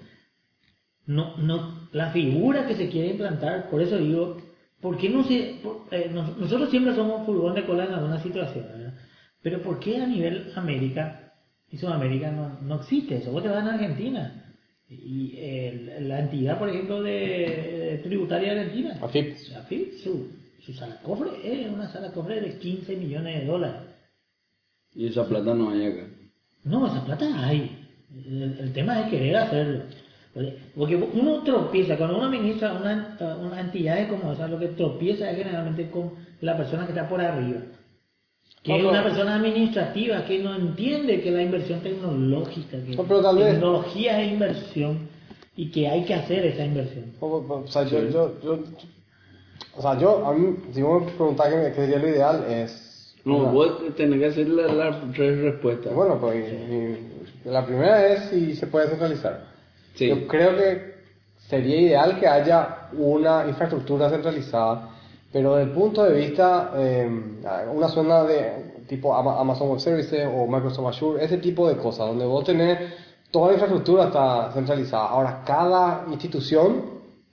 no, 1.07 1.37
no, 1.39 1.89
la 1.93 2.11
figura 2.11 2.67
que 2.67 2.75
se 2.77 2.89
quiere 2.91 3.11
implantar, 3.13 3.71
por 3.71 3.81
eso 3.81 3.97
digo, 3.97 4.37
¿por 4.81 4.99
qué 4.99 5.09
no 5.09 5.25
se, 5.25 5.61
por- 5.63 5.87
eh, 5.91 6.11
nos- 6.13 6.37
nosotros 6.37 6.71
siempre 6.71 6.95
somos 6.95 7.25
furgón 7.25 7.55
de 7.55 7.65
cola 7.65 7.85
en 7.87 7.95
alguna 7.95 8.23
situación, 8.23 8.67
¿verdad? 8.71 8.95
Pero 9.43 9.63
¿por 9.63 9.79
qué 9.81 9.97
a 10.03 10.07
nivel 10.07 10.53
América 10.57 11.33
y 11.71 11.79
Sudamérica 11.79 12.31
no, 12.33 12.59
no 12.61 12.77
existe 12.77 13.17
eso? 13.17 13.31
Vos 13.33 13.43
te 13.43 13.49
vas 13.49 13.65
a 13.65 13.73
Argentina 13.75 14.48
y 14.91 15.37
el- 15.39 16.09
la 16.09 16.21
entidad, 16.21 16.59
por 16.59 16.69
ejemplo, 16.71 17.03
de, 17.03 17.11
de 17.13 18.01
tributaria 18.03 18.53
argentina, 18.53 18.99
AFIP. 19.03 19.35
AFIP, 19.57 19.93
su, 20.03 20.29
su 20.61 20.73
sala 20.73 20.97
cofre 21.03 21.31
es 21.45 21.69
una 21.69 21.89
sala 21.93 22.11
cofre 22.13 22.41
de 22.41 22.59
15 22.59 22.97
millones 22.97 23.41
de 23.41 23.47
dólares. 23.47 23.83
Y 24.95 25.07
esa 25.07 25.27
plata 25.29 25.55
no 25.55 25.71
hay 25.71 25.85
acá. 25.87 26.07
No, 26.65 26.87
esa 26.87 27.05
plata 27.05 27.27
hay. 27.47 27.87
El, 28.27 28.57
el 28.61 28.73
tema 28.73 29.01
es 29.01 29.11
querer 29.11 29.37
hacerlo. 29.37 29.83
Porque- 30.75 30.97
uno 30.97 31.43
tropieza, 31.43 31.97
cuando 31.97 32.17
uno 32.17 32.27
administra 32.27 32.73
una, 32.75 33.17
una 33.41 33.61
entidad 33.61 34.09
como 34.09 34.33
esa, 34.33 34.49
lo 34.49 34.59
que 34.59 34.69
tropieza 34.69 35.31
es 35.31 35.37
generalmente 35.37 35.91
con 35.91 36.13
la 36.41 36.57
persona 36.57 36.85
que 36.87 36.93
está 36.93 37.09
por 37.09 37.21
arriba. 37.21 37.61
Que 38.63 38.73
No, 38.73 38.79
es 38.79 38.85
una 38.85 39.03
persona 39.05 39.37
administrativa 39.37 40.25
que 40.25 40.41
no 40.41 40.55
entiende 40.55 41.21
que 41.21 41.31
la 41.31 41.43
inversión 41.43 41.81
tecnológica, 41.81 42.77
que 42.79 42.97
pero 43.07 43.23
tal 43.23 43.37
vez- 43.39 43.53
tecnología 43.53 44.21
es 44.23 44.33
inversión 44.33 45.09
y 45.57 45.71
que 45.71 45.89
hay 45.89 46.05
que 46.05 46.15
hacer 46.15 46.45
esa 46.45 46.65
inversión. 46.65 47.13
O, 47.21 47.27
o- 47.27 47.63
o 47.65 47.67
sea, 47.69 47.85
yo, 47.85 48.01
yo, 48.11 48.33
yo, 48.43 48.59
o 49.77 49.83
sea, 49.83 49.99
yo, 49.99 50.27
a 50.27 50.35
mí, 50.35 50.57
si 50.73 50.83
vos 50.83 51.05
me 51.05 51.13
preguntás 51.13 51.49
qué, 51.49 51.73
qué 51.75 51.81
sería 51.83 51.99
lo 51.99 52.09
ideal, 52.09 52.45
es... 52.49 53.15
No, 53.25 53.37
una- 53.39 53.51
vos 53.51 53.95
tenés 53.97 54.19
que 54.21 54.27
hacer 54.27 54.49
las 54.49 54.73
las 54.73 54.97
tres 55.15 55.39
respuestas. 55.41 55.95
Bueno, 55.95 56.19
pues 56.21 56.37
y- 56.53 57.49
y 57.49 57.51
la 57.51 57.65
primera 57.65 58.07
es 58.09 58.31
si 58.31 58.55
se 58.57 58.67
puede 58.67 58.89
centralizar. 58.89 59.45
Sí. 59.95 60.09
Yo 60.09 60.27
creo 60.27 60.57
que 60.57 60.95
sería 61.49 61.81
ideal 61.81 62.19
que 62.19 62.27
haya 62.27 62.89
una 62.93 63.47
infraestructura 63.49 64.11
centralizada, 64.11 64.91
pero 65.33 65.57
desde 65.57 65.71
el 65.71 65.77
punto 65.77 66.05
de 66.05 66.15
vista, 66.15 66.73
eh, 66.77 67.09
una 67.75 67.89
zona 67.89 68.25
de 68.25 68.83
tipo 68.89 69.15
Ama- 69.15 69.39
Amazon 69.39 69.69
Web 69.71 69.81
Services 69.81 70.27
o 70.35 70.47
Microsoft 70.47 70.87
Azure, 70.89 71.23
ese 71.25 71.39
tipo 71.39 71.69
de 71.69 71.77
cosas, 71.77 72.07
donde 72.09 72.25
vos 72.25 72.45
tenés 72.45 72.79
toda 73.31 73.49
la 73.49 73.53
infraestructura 73.55 74.05
está 74.05 74.51
centralizada. 74.53 75.09
Ahora, 75.09 75.43
cada 75.45 76.05
institución 76.11 76.83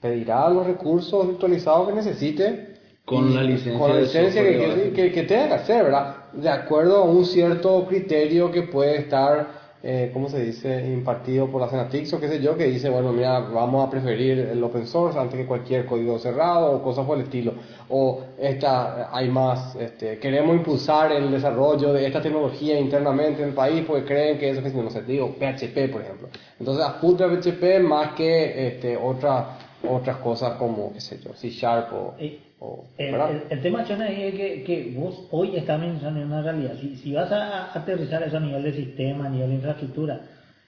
pedirá 0.01 0.49
los 0.49 0.65
recursos 0.67 1.25
virtualizados 1.27 1.87
que 1.87 1.93
necesite 1.95 2.75
Con 3.05 3.33
la 3.33 3.41
licencia 3.43 3.79
con 3.79 3.89
la 3.93 4.01
licencia 4.01 4.41
que, 4.43 4.53
software 4.53 4.73
que- 4.75 4.81
base. 4.81 4.91
que, 4.93 5.11
que 5.13 5.23
tenga 5.23 5.47
que 5.47 5.53
hacer, 5.53 5.83
¿verdad? 5.85 6.15
De 6.33 6.49
acuerdo 6.49 6.97
a 6.97 7.03
un 7.05 7.23
cierto 7.25 7.85
criterio 7.87 8.51
que 8.51 8.63
puede 8.63 8.97
estar, 8.97 9.47
eh, 9.87 10.09
¿cómo 10.11 10.29
se 10.29 10.41
dice?, 10.41 10.87
impartido 10.87 11.47
por 11.47 11.61
la 11.61 11.69
Senatix 11.69 12.11
o 12.13 12.19
qué 12.19 12.27
sé 12.27 12.41
yo, 12.41 12.57
que 12.57 12.65
dice, 12.65 12.89
bueno, 12.89 13.13
mira, 13.13 13.39
vamos 13.39 13.87
a 13.87 13.91
preferir 13.91 14.39
el 14.39 14.63
open 14.63 14.87
source 14.87 15.19
antes 15.19 15.39
que 15.39 15.45
cualquier 15.45 15.85
código 15.85 16.17
cerrado 16.17 16.71
o 16.71 16.81
cosas 16.81 17.05
por 17.05 17.19
el 17.19 17.25
estilo. 17.25 17.53
O 17.89 18.23
esta, 18.39 19.15
hay 19.15 19.29
más, 19.29 19.75
este, 19.75 20.17
queremos 20.17 20.55
impulsar 20.55 21.11
el 21.11 21.29
desarrollo 21.29 21.93
de 21.93 22.07
esta 22.07 22.19
tecnología 22.19 22.79
internamente 22.79 23.43
en 23.43 23.49
el 23.49 23.53
país 23.53 23.83
porque 23.85 24.05
creen 24.05 24.39
que 24.39 24.49
eso 24.49 24.63
que 24.63 24.69
no 24.71 24.89
sé, 24.89 25.03
digo, 25.03 25.35
PHP, 25.35 25.91
por 25.91 26.01
ejemplo. 26.01 26.29
Entonces, 26.59 26.83
a 26.83 26.93
full 26.93 27.15
PHP 27.15 27.79
más 27.83 28.13
que 28.13 28.67
este, 28.67 28.97
otra, 28.97 29.57
otras 29.87 30.17
cosas 30.17 30.53
como, 30.57 30.91
qué 30.93 30.99
sé 30.99 31.19
yo, 31.23 31.31
C 31.35 31.51
Sharp 31.51 31.93
o... 31.93 32.15
o- 32.59 32.85
El, 32.97 33.11
el- 33.29 33.43
el 33.49 33.61
tema, 33.61 33.83
Chona, 33.85 34.07
es 34.09 34.33
que, 34.35 34.63
que 34.63 34.93
vos 34.97 35.27
hoy 35.31 35.55
estás 35.55 35.79
mencionando 35.79 36.25
una 36.25 36.41
realidad. 36.41 36.73
Si, 36.79 36.95
si 36.97 37.13
vas 37.13 37.31
a 37.31 37.71
aterrizar 37.77 38.23
eso 38.23 38.37
a 38.37 38.39
nivel 38.39 38.63
de 38.63 38.73
sistema, 38.73 39.25
a 39.27 39.29
nivel 39.29 39.49
de 39.49 39.55
infraestructura 39.55 40.21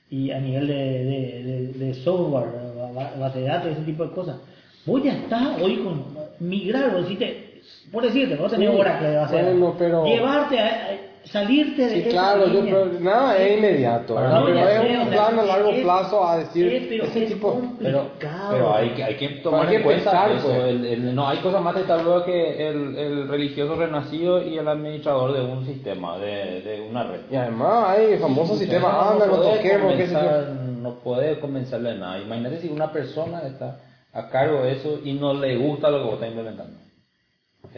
y 0.10 0.32
a 0.32 0.40
nivel 0.40 0.68
de, 0.68 0.74
de, 0.76 1.44
de- 1.44 1.74
de 1.86 1.94
software, 1.94 2.48
ba- 2.76 2.92
ba- 2.92 3.14
base 3.20 3.40
de 3.40 3.48
datos, 3.48 3.72
ese 3.72 3.82
tipo 3.82 4.04
de 4.06 4.12
cosas, 4.12 4.38
vos 4.86 5.04
ya 5.04 5.14
estás 5.14 5.62
hoy 5.62 5.78
con 5.78 6.04
migrar, 6.40 6.92
vos 6.92 7.04
decirte, 7.04 7.62
por 7.92 8.04
decirte, 8.04 8.36
vos 8.36 8.52
tenés 8.52 8.70
Sí, 8.70 8.78
Oracle 8.80 9.08
de 9.10 9.18
base 9.18 9.36
bueno, 9.44 9.76
pero- 9.78 10.06
Llevarte 10.06 10.60
a- 10.60 10.98
salirte 11.28 11.82
de 11.84 11.90
Sí, 11.94 12.00
esa 12.02 12.10
claro, 12.10 12.48
yo, 12.48 12.62
línea. 12.62 12.74
pero 12.86 13.00
nada 13.00 13.38
es 13.38 13.58
inmediato, 13.58 14.16
¿verdad? 14.16 14.40
No, 14.40 14.46
pero 14.46 14.60
es 14.70 14.98
un 15.00 15.08
plan 15.10 15.40
a 15.40 15.44
largo 15.44 15.70
es- 15.70 15.84
plazo 15.84 16.28
a 16.28 16.38
decir 16.38 16.74
es, 16.74 16.88
pero 16.88 17.04
ese 17.06 17.24
es 17.24 17.30
tipo. 17.34 17.62
Pero, 17.80 18.00
complicado. 18.00 18.50
pero 18.52 18.76
hay 18.76 18.90
que, 18.92 19.04
hay 19.04 19.16
que 19.16 19.30
tomar 19.44 19.62
Hay 19.62 19.68
que 19.70 19.76
en 19.78 19.84
cuenta 19.84 20.12
pensar, 20.12 20.32
eso. 20.32 20.48
pues. 20.48 20.58
el- 20.64 20.86
el- 20.86 21.16
no, 21.16 21.28
hay 21.28 21.38
cosas 21.40 21.62
más 21.62 21.76
destacadas 21.76 22.24
que 22.24 22.68
el, 22.70 22.96
el 22.98 23.28
religioso 23.28 23.76
renacido 23.76 24.42
y 24.42 24.58
el 24.58 24.68
administrador 24.68 25.34
de 25.34 25.42
un 25.42 25.66
sistema, 25.66 26.18
de, 26.18 26.62
de 26.62 26.88
una 26.90 27.04
red. 27.04 27.22
Y 27.32 27.36
además 27.36 27.90
hay 27.90 28.14
el 28.14 28.20
famoso 28.20 28.56
sistema, 28.56 28.92
no, 28.92 29.02
anda, 29.12 29.26
no 29.28 29.36
puede 29.38 29.56
toquemos, 29.58 29.94
qué 29.96 30.08
sé 30.08 30.14
yo. 30.14 30.20
comenzar- 30.20 30.54
No 30.78 30.94
puede 31.00 31.40
convencerle 31.40 31.90
de 31.94 31.98
nada. 32.00 32.20
Imagínate 32.20 32.60
si 32.62 32.70
una 32.70 32.92
persona 32.92 33.42
está 33.46 33.80
a 34.14 34.30
cargo 34.30 34.62
de 34.64 34.72
eso 34.74 35.00
y 35.04 35.14
no 35.14 35.34
le 35.34 35.58
gusta 35.58 35.90
lo 35.90 35.98
que 36.00 36.04
vos 36.06 36.14
estás 36.14 36.30
implementando. 36.30 36.78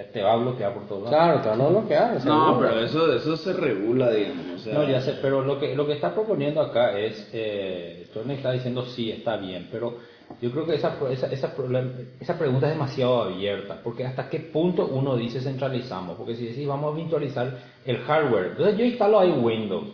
Te 0.06 0.22
va 0.22 0.34
a 0.34 0.38
bloquear 0.38 0.74
por 0.74 0.88
todos 0.88 1.04
lados. 1.04 1.18
Claro, 1.18 1.42
te 1.42 1.50
van 1.50 1.62
a 1.62 1.68
bloquear. 1.68 2.14
No, 2.14 2.20
seguro. 2.20 2.60
pero 2.60 2.80
eso, 2.82 3.14
eso 3.14 3.38
se 3.38 3.54
regula, 3.54 4.12
digamos. 4.12 4.46
O 4.56 4.58
sea, 4.58 4.74
No, 4.74 4.84
ya 4.90 5.02
sé, 5.02 5.18
pero 5.22 5.42
lo 5.42 5.60
que, 5.60 5.76
lo 5.76 5.86
que 5.86 5.94
está 5.94 6.14
proponiendo 6.14 6.62
acá 6.62 6.98
es, 6.98 7.30
eh, 7.34 8.08
Tony 8.14 8.34
está 8.34 8.52
diciendo 8.52 8.86
sí, 8.86 9.12
está 9.12 9.38
bien, 9.38 9.68
pero 9.72 9.98
yo 10.42 10.52
creo 10.52 10.66
que 10.66 10.76
esa, 10.76 10.96
esa, 11.10 11.28
esa, 11.28 12.38
pregunta 12.38 12.68
es 12.68 12.74
demasiado 12.74 13.24
abierta, 13.24 13.80
porque 13.84 14.06
hasta 14.06 14.30
qué 14.30 14.40
punto 14.40 14.86
uno 14.86 15.18
dice 15.18 15.42
centralizamos, 15.42 16.16
porque 16.18 16.36
si 16.36 16.46
decís 16.46 16.68
vamos 16.68 16.94
a 16.94 16.98
virtualizar 16.98 17.58
el 17.86 17.98
hardware, 17.98 18.52
entonces 18.52 18.78
yo 18.78 18.86
instalo 18.86 19.20
ahí 19.20 19.32
Windows, 19.32 19.88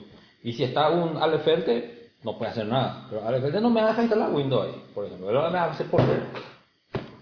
y 0.43 0.53
si 0.53 0.63
está 0.63 0.89
un 0.89 1.17
Aleferte, 1.17 2.09
no 2.23 2.37
puede 2.37 2.51
hacer 2.51 2.67
nada, 2.67 3.07
pero 3.09 3.25
Aleferte 3.25 3.61
no 3.61 3.69
me 3.69 3.81
deja 3.81 4.01
instalar 4.01 4.31
Windows 4.31 4.67
ahí, 4.67 4.83
por 4.93 5.05
ejemplo, 5.05 5.29
él 5.29 5.51
me 5.51 5.57
hace 5.57 5.85
poner 5.85 6.23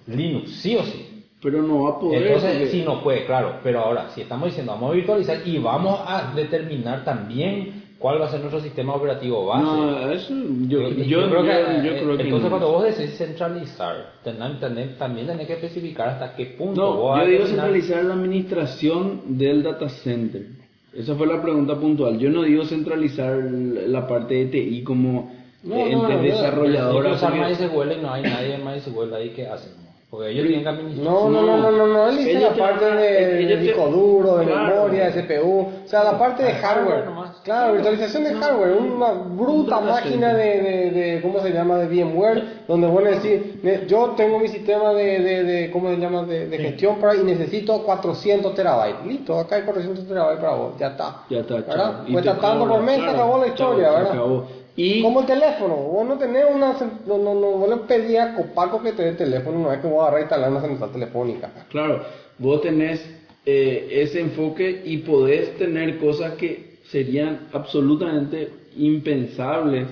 Linux, 0.08 0.52
sí 0.56 0.76
o 0.76 0.84
sí. 0.84 1.13
Pero 1.44 1.62
no 1.62 1.84
va 1.84 1.90
a 1.92 2.00
poder. 2.00 2.24
Entonces, 2.28 2.52
porque- 2.54 2.68
sí, 2.72 2.84
no 2.86 3.04
puede, 3.04 3.26
claro. 3.26 3.56
Pero 3.64 3.80
ahora, 3.82 4.10
si 4.12 4.22
estamos 4.22 4.46
diciendo 4.48 4.72
vamos 4.72 4.92
a 4.92 4.94
virtualizar 4.96 5.38
y 5.46 5.58
vamos 5.60 6.00
a 6.08 6.32
determinar 6.34 7.04
también 7.04 7.84
cuál 8.00 8.20
va 8.22 8.26
a 8.26 8.30
ser 8.30 8.40
nuestro 8.40 8.60
sistema 8.62 8.96
operativo 8.96 9.46
base. 9.46 9.64
No, 9.64 10.10
eso 10.12 10.34
yo, 10.68 10.82
Y- 10.90 11.02
y 11.02 11.06
yo, 11.08 11.30
creo 11.30 11.44
que, 11.44 11.48
yo- 11.50 11.84
yo 11.84 11.92
eh, 11.92 12.00
creo 12.02 12.18
que 12.18 12.24
entonces 12.24 12.44
no. 12.44 12.50
cuando 12.50 12.72
vos 12.72 12.84
decís 12.84 13.18
centralizar, 13.18 13.96
tenés- 14.26 14.60
tenés- 14.60 14.98
también 14.98 15.28
tenés 15.28 15.48
que 15.48 15.54
especificar 15.54 16.10
hasta 16.10 16.36
qué 16.36 16.46
punto 16.48 16.82
No, 16.82 16.94
vos 16.98 17.20
yo 17.20 17.26
digo 17.28 17.46
centralizar 17.46 18.04
la 18.06 18.14
administración 18.14 19.22
del 19.38 19.64
data 19.64 19.90
center. 19.90 20.46
Esa 20.94 21.16
fue 21.16 21.26
la 21.28 21.42
pregunta 21.42 21.76
puntual. 21.76 22.20
Yo 22.20 22.30
no 22.30 22.44
digo 22.44 22.64
centralizar 22.66 23.36
la 23.36 24.08
parte 24.08 24.36
de 24.36 24.46
TI 24.46 24.84
como 24.84 25.32
No, 25.64 25.76
eh, 25.76 25.92
no, 25.96 26.02
ente 26.10 26.14
no, 26.16 26.22
desarrolladora. 26.24 27.12
MySQL 27.32 27.94
y 27.94 28.02
no 28.02 28.14
hay 28.14 28.24
nadie 28.24 28.56
en 28.56 28.66
MySQL 28.66 29.14
ahí 29.16 29.30
que 29.30 29.48
hace. 29.48 29.70
Porque 30.14 30.30
ellos 30.30 30.46
tienen 30.46 30.68
administrar. 30.68 31.12
No, 31.12 31.28
no, 31.28 31.42
no, 31.42 31.58
no, 31.58 31.72
no, 31.72 31.88
no, 31.88 32.08
él 32.10 32.18
dice 32.18 32.32
Ellos 32.34 32.44
la 32.44 32.54
te 32.54 32.60
parte 32.60 32.86
de, 32.86 33.58
disco 33.58 33.88
duro, 33.88 34.38
de 34.38 34.46
Claro. 34.46 34.68
memoria, 34.76 35.10
de 35.10 35.24
CPU, 35.24 35.60
o 35.62 35.88
sea, 35.88 36.04
la 36.04 36.20
parte 36.20 36.44
de 36.44 36.52
Ah, 36.52 36.60
hardware. 36.62 37.06
Claro, 37.44 37.74
virtualización 37.74 38.24
de 38.26 38.36
hardware, 38.36 38.74
una 38.74 39.12
bruta 39.14 39.80
máquina 39.80 40.36
de, 40.36 40.62
de, 40.62 40.92
de, 40.92 41.22
¿cómo 41.24 41.40
se 41.40 41.50
llama?, 41.50 41.80
de 41.80 41.88
VMware, 41.88 42.44
donde 42.68 42.86
a 42.86 43.10
decir, 43.10 43.60
yo 43.88 44.14
tengo 44.16 44.38
mi 44.38 44.50
sistema 44.50 44.94
de, 44.94 45.20
de, 45.20 45.44
de 45.46 45.72
¿cómo 45.72 45.90
se 45.90 45.98
llama?, 45.98 46.22
de, 46.26 46.46
de 46.48 46.58
gestión 46.60 46.98
para, 47.00 47.16
y 47.16 47.24
necesito 47.24 47.82
400 47.82 48.54
terabytes. 48.54 49.08
Listo, 49.08 49.40
acá 49.40 49.56
hay 49.56 49.64
400 49.64 50.08
terabytes 50.08 50.40
para 50.44 50.56
vos, 50.56 50.78
ya 50.78 50.90
está. 50.90 51.24
Ya 51.28 51.40
está, 51.40 51.56
¿Verdad? 51.56 52.04
Cuesta 52.12 52.36
tanto 52.38 52.68
por 52.68 52.84
mes, 52.84 53.02
se 53.02 53.10
acabó 53.10 53.40
la 53.40 53.46
chao, 53.56 53.72
historia, 53.72 53.90
se 53.90 53.96
¿verdad? 53.98 54.44
Y 54.76 55.02
Como 55.04 55.22
el 55.22 55.28
teléfono, 55.28 55.76
vos 55.76 56.08
no 56.08 56.18
tenés 56.18 56.46
una, 56.52 56.74
no, 57.06 57.18
no, 57.20 57.36
no, 57.36 57.52
vos 57.52 57.70
le 57.70 57.78
pedías 57.86 58.32
a 58.32 58.36
Copaco 58.36 58.82
que 58.82 58.94
te 58.94 59.04
dé 59.04 59.14
teléfono, 59.14 59.60
no 59.60 59.72
es 59.72 59.80
que 59.80 59.88
vos 59.88 60.02
agarrar 60.02 60.22
y 60.22 60.24
instalar 60.24 60.52
una 60.52 60.62
central 60.62 60.92
telefónica. 60.92 61.52
Claro, 61.70 62.04
vos 62.40 62.62
tenés 62.62 63.06
eh, 63.46 63.88
ese 63.92 64.20
enfoque 64.22 64.82
y 64.84 64.98
podés 64.98 65.56
tener 65.58 66.00
cosas 66.00 66.34
que 66.34 66.78
serían 66.90 67.50
absolutamente 67.54 68.50
impensables, 68.76 69.88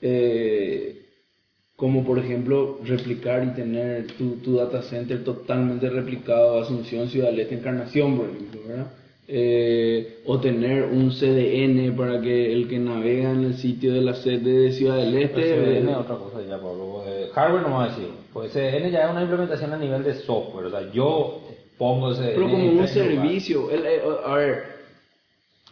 eh, 0.00 1.02
como 1.76 2.02
por 2.02 2.18
ejemplo 2.18 2.78
replicar 2.84 3.44
y 3.44 3.48
tener 3.48 4.06
tu, 4.06 4.36
tu 4.36 4.56
data 4.56 4.82
center 4.82 5.24
totalmente 5.24 5.90
replicado, 5.90 6.58
Asunción, 6.62 7.08
Ciudad 7.10 7.38
Este, 7.38 7.56
Encarnación, 7.56 8.16
por 8.16 8.30
ejemplo, 8.30 8.60
¿verdad? 8.66 8.86
Eh, 9.28 10.20
o 10.24 10.38
tener 10.38 10.84
un 10.84 11.10
CDN 11.10 11.96
para 11.96 12.20
que 12.20 12.52
el 12.52 12.68
que 12.68 12.78
navega 12.78 13.32
en 13.32 13.42
el 13.44 13.54
sitio 13.56 13.92
de 13.92 14.00
la 14.00 14.14
sede 14.14 14.52
de 14.60 14.72
Ciudad 14.72 14.96
del 14.98 15.16
Este 15.16 15.34
Pero 15.40 15.64
CDN 15.64 15.88
eh, 15.88 15.90
es 15.92 15.96
otra 15.96 16.16
cosa 16.16 16.38
ya, 16.48 16.56
Pablo. 16.58 17.02
Eh, 17.08 17.28
hardware 17.34 17.62
no 17.62 17.70
vamos 17.70 17.84
a 17.92 17.96
decir. 17.96 18.12
Pues 18.32 18.52
CDN 18.52 18.90
ya 18.92 19.04
es 19.06 19.10
una 19.10 19.22
implementación 19.22 19.72
a 19.72 19.76
nivel 19.78 20.04
de 20.04 20.14
software. 20.14 20.66
O 20.66 20.70
sea, 20.70 20.92
yo 20.92 21.40
pongo 21.76 22.14
CDN. 22.14 22.34
pero 22.34 22.50
como 22.50 22.64
un 22.70 22.86
servicio. 22.88 23.70
El- 23.70 23.86
eh, 23.86 24.00
a 24.24 24.34
ver, 24.34 24.76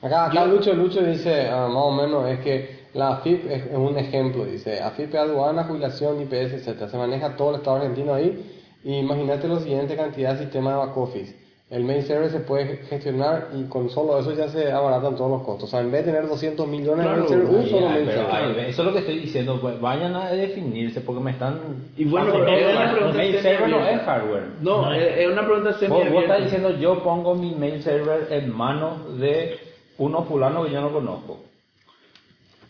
Acá, 0.03 0.27
acá 0.27 0.45
Lucho, 0.45 0.75
Lucho 0.75 1.01
dice, 1.03 1.49
ah, 1.49 1.67
más 1.69 1.85
o 1.85 1.91
menos, 1.93 2.29
es 2.29 2.41
que 2.41 2.69
la 2.93 3.15
AFIP 3.15 3.47
es, 3.51 3.67
es 3.67 3.77
un 3.77 3.97
ejemplo, 3.97 4.45
dice, 4.45 4.81
AFIP 4.83 5.09
es 5.15 5.21
aduana, 5.21 5.65
jubilación, 5.65 6.21
IPS, 6.21 6.55
etcétera, 6.57 6.91
se 6.91 6.99
maneja 6.99 7.37
todo 7.37 7.51
el 7.51 7.57
Estado 7.57 7.77
argentino 7.77 8.13
ahí, 8.13 8.45
y 8.85 8.97
imagínate 8.99 9.49
la 9.49 9.61
siguiente 9.61 9.97
cantidad 9.97 10.35
de 10.35 10.41
sistemas 10.45 10.75
de 10.75 10.79
back 10.87 10.97
office, 10.99 11.35
el 11.75 11.83
mail 11.83 12.03
server 12.05 12.31
se 12.31 12.39
puede 12.39 12.77
gestionar 12.89 13.49
y 13.53 13.65
con 13.65 13.91
solo 13.91 14.19
eso 14.21 14.33
ya 14.33 14.49
se 14.49 14.71
abaratan 14.71 15.17
todos 15.17 15.29
los 15.31 15.43
costos. 15.43 15.65
O 15.69 15.71
sea, 15.71 15.81
en 15.81 15.91
vez 15.91 16.07
de 16.07 16.13
tener 16.13 16.29
200 16.29 16.69
millones 16.69 17.05
Claro, 17.05 17.25
de 17.25 17.37
mail 17.37 17.43
server, 17.43 17.57
un 17.61 17.69
solo 17.69 17.89
pero 17.93 18.29
server. 18.29 18.59
eso 18.69 18.83
es 18.83 18.87
lo 18.87 18.93
que 18.93 18.99
estoy 19.01 19.19
diciendo, 19.19 19.61
pues, 19.61 19.81
vayan 19.81 20.15
a 20.15 20.31
definirse 20.31 21.01
porque 21.01 21.21
me 21.21 21.33
están... 21.33 21.59
Y 21.97 22.05
bueno, 22.05 22.31
pero 22.33 22.49
es 22.57 22.75
una 22.77 22.85
el 22.85 22.91
pregunta 22.97 23.19
mail 23.19 23.39
server 23.41 23.69
no 23.69 23.87
es 23.87 24.01
hardware. 24.03 24.45
No, 24.63 24.83
No, 24.83 24.95
es, 24.95 25.19
es 25.19 25.29
una 25.29 25.45
pregunta 25.45 25.73
semi 25.75 25.95
Vos, 25.97 26.11
vos 26.11 26.23
estás 26.23 26.45
diciendo 26.45 26.71
yo 26.79 27.03
pongo 27.03 27.35
mi 27.35 27.53
mail 27.57 27.83
server 27.83 28.29
en 28.31 28.55
manos 28.57 29.19
de 29.19 29.59
unos 29.99 30.27
fulanos 30.29 30.67
que 30.67 30.73
yo 30.73 30.81
no 30.81 30.93
conozco. 30.93 31.41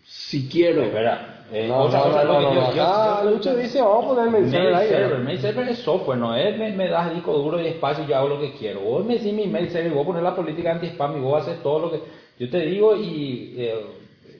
Si 0.06 0.48
quiero. 0.48 0.82
Espera, 0.82 1.33
eh, 1.52 1.66
No, 1.68 1.78
otra 1.82 1.98
no, 2.00 2.04
cosa 2.06 2.24
no, 2.24 2.38
que 2.38 2.44
no. 2.44 2.54
yo- 2.54 2.74
yo- 2.74 2.82
Acá 2.82 3.20
yo- 3.24 3.30
Lucho 3.30 3.54
dice, 3.56 3.80
vamos 3.82 4.04
a 4.04 4.08
poner 4.08 4.30
mail 4.30 4.50
server 4.50 4.64
Mail 4.64 4.74
ahí. 4.74 4.88
server, 4.88 5.18
mail 5.20 5.38
server 5.38 5.68
es 5.68 5.78
software, 5.78 6.18
no 6.18 6.34
es 6.34 6.58
me, 6.58 6.70
me 6.72 6.88
das 6.88 7.14
disco 7.14 7.32
duro 7.34 7.60
y 7.60 7.66
espacio 7.66 8.04
y 8.04 8.06
yo 8.08 8.16
hago 8.16 8.28
lo 8.28 8.40
que 8.40 8.52
quiero. 8.54 8.80
Vos 8.80 9.04
me 9.04 9.14
decís 9.14 9.32
mi 9.32 9.46
mail 9.46 9.70
server, 9.70 9.92
vos 9.92 10.06
poner 10.06 10.22
la 10.22 10.34
política 10.34 10.72
anti-spam 10.72 11.16
y 11.16 11.20
vos 11.20 11.42
haces 11.42 11.62
todo 11.62 11.78
lo 11.80 11.90
que 11.90 12.00
yo 12.38 12.50
te 12.50 12.60
digo 12.60 12.96
y 12.96 13.54
eh, 13.58 13.74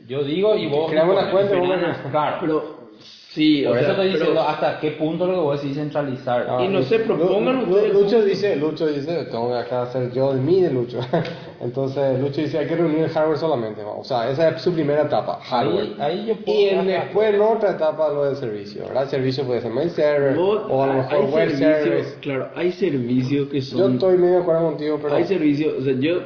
yo 0.08 0.22
digo 0.24 0.54
y 0.56 0.66
vos... 0.66 0.90
Creamos 0.90 1.14
la 1.14 1.30
cuenta 1.30 1.54
y 1.56 1.60
vos 1.60 1.68
Claro, 2.10 2.36
Pero, 2.40 2.73
sí, 3.34 3.62
por 3.64 3.72
o 3.72 3.76
eso 3.76 3.82
sea, 3.84 3.90
estoy 3.92 4.06
pero- 4.12 4.18
diciendo 4.18 4.40
hasta 4.42 4.80
qué 4.80 4.90
punto 4.92 5.26
lo 5.26 5.32
que 5.34 5.38
vos 5.40 5.60
decís 5.62 5.76
centralizar. 5.76 6.46
Ah, 6.48 6.64
Y 6.64 6.68
no 6.68 6.82
sé, 6.82 6.98
Lu- 7.00 7.04
propongan 7.04 7.58
ustedes 7.70 7.92
Lucho 7.92 8.22
dice, 8.24 8.56
Lucho 8.56 8.86
dice, 8.86 9.24
tengo 9.24 9.48
que 9.48 9.58
acá 9.58 9.82
hacer 9.82 10.12
yo 10.12 10.32
el 10.32 10.38
mí 10.40 10.60
de 10.62 10.70
Lucho. 10.70 11.00
Entonces, 11.60 12.20
Lucho 12.20 12.40
dice, 12.40 12.58
hay 12.58 12.66
que 12.66 12.76
reunir 12.76 13.00
el 13.04 13.10
hardware 13.10 13.38
solamente. 13.38 13.82
¿no? 13.82 13.98
O 13.98 14.04
sea, 14.04 14.30
esa 14.30 14.50
es 14.50 14.62
su 14.62 14.72
primera 14.72 15.02
etapa, 15.02 15.38
hardware. 15.42 15.94
Ahí, 15.98 16.20
ahí 16.20 16.26
yo 16.26 16.36
puedo... 16.36 16.58
Y 16.58 16.64
en, 16.68 16.86
después 16.86 17.34
en 17.34 17.40
otra 17.40 17.70
etapa 17.72 18.08
lo 18.12 18.24
del 18.26 18.36
servicio, 18.36 18.84
¿verdad? 18.86 19.04
El 19.04 19.08
servicio 19.08 19.44
puede 19.44 19.60
ser 19.62 19.72
mail 19.72 19.90
server 19.90 20.34
vos- 20.36 20.62
o 20.68 20.82
a 20.82 20.86
lo 20.86 20.94
mejor 20.94 21.24
web 21.30 21.50
service. 21.56 22.16
claro, 22.20 22.48
hay 22.54 22.72
servicios 22.72 23.48
que 23.48 23.60
Yo 23.60 23.78
son. 23.78 23.94
estoy 23.94 24.16
medio 24.18 24.34
de 24.36 24.40
acuerdo 24.42 24.62
contigo, 24.70 24.98
pero... 25.02 25.14
Hay 25.14 25.24
servicios, 25.24 25.74
o 25.80 25.82
sea, 25.84 25.94
yo 25.98 26.18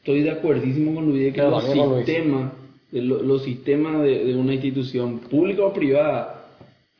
estoy 0.00 0.22
de 0.22 0.30
acuerdísimo 0.30 0.94
con 0.94 1.06
Luis 1.06 1.18
de 1.24 1.26
que 1.32 1.40
Claro, 1.40 1.50
los 1.50 1.64
sistemas, 1.64 2.52
de 2.92 3.02
lo- 3.02 3.22
los 3.22 3.42
sistemas 3.42 4.02
de, 4.02 4.24
de 4.26 4.34
una 4.36 4.54
institución 4.54 5.18
pública 5.18 5.62
o 5.64 5.72
privada 5.72 6.37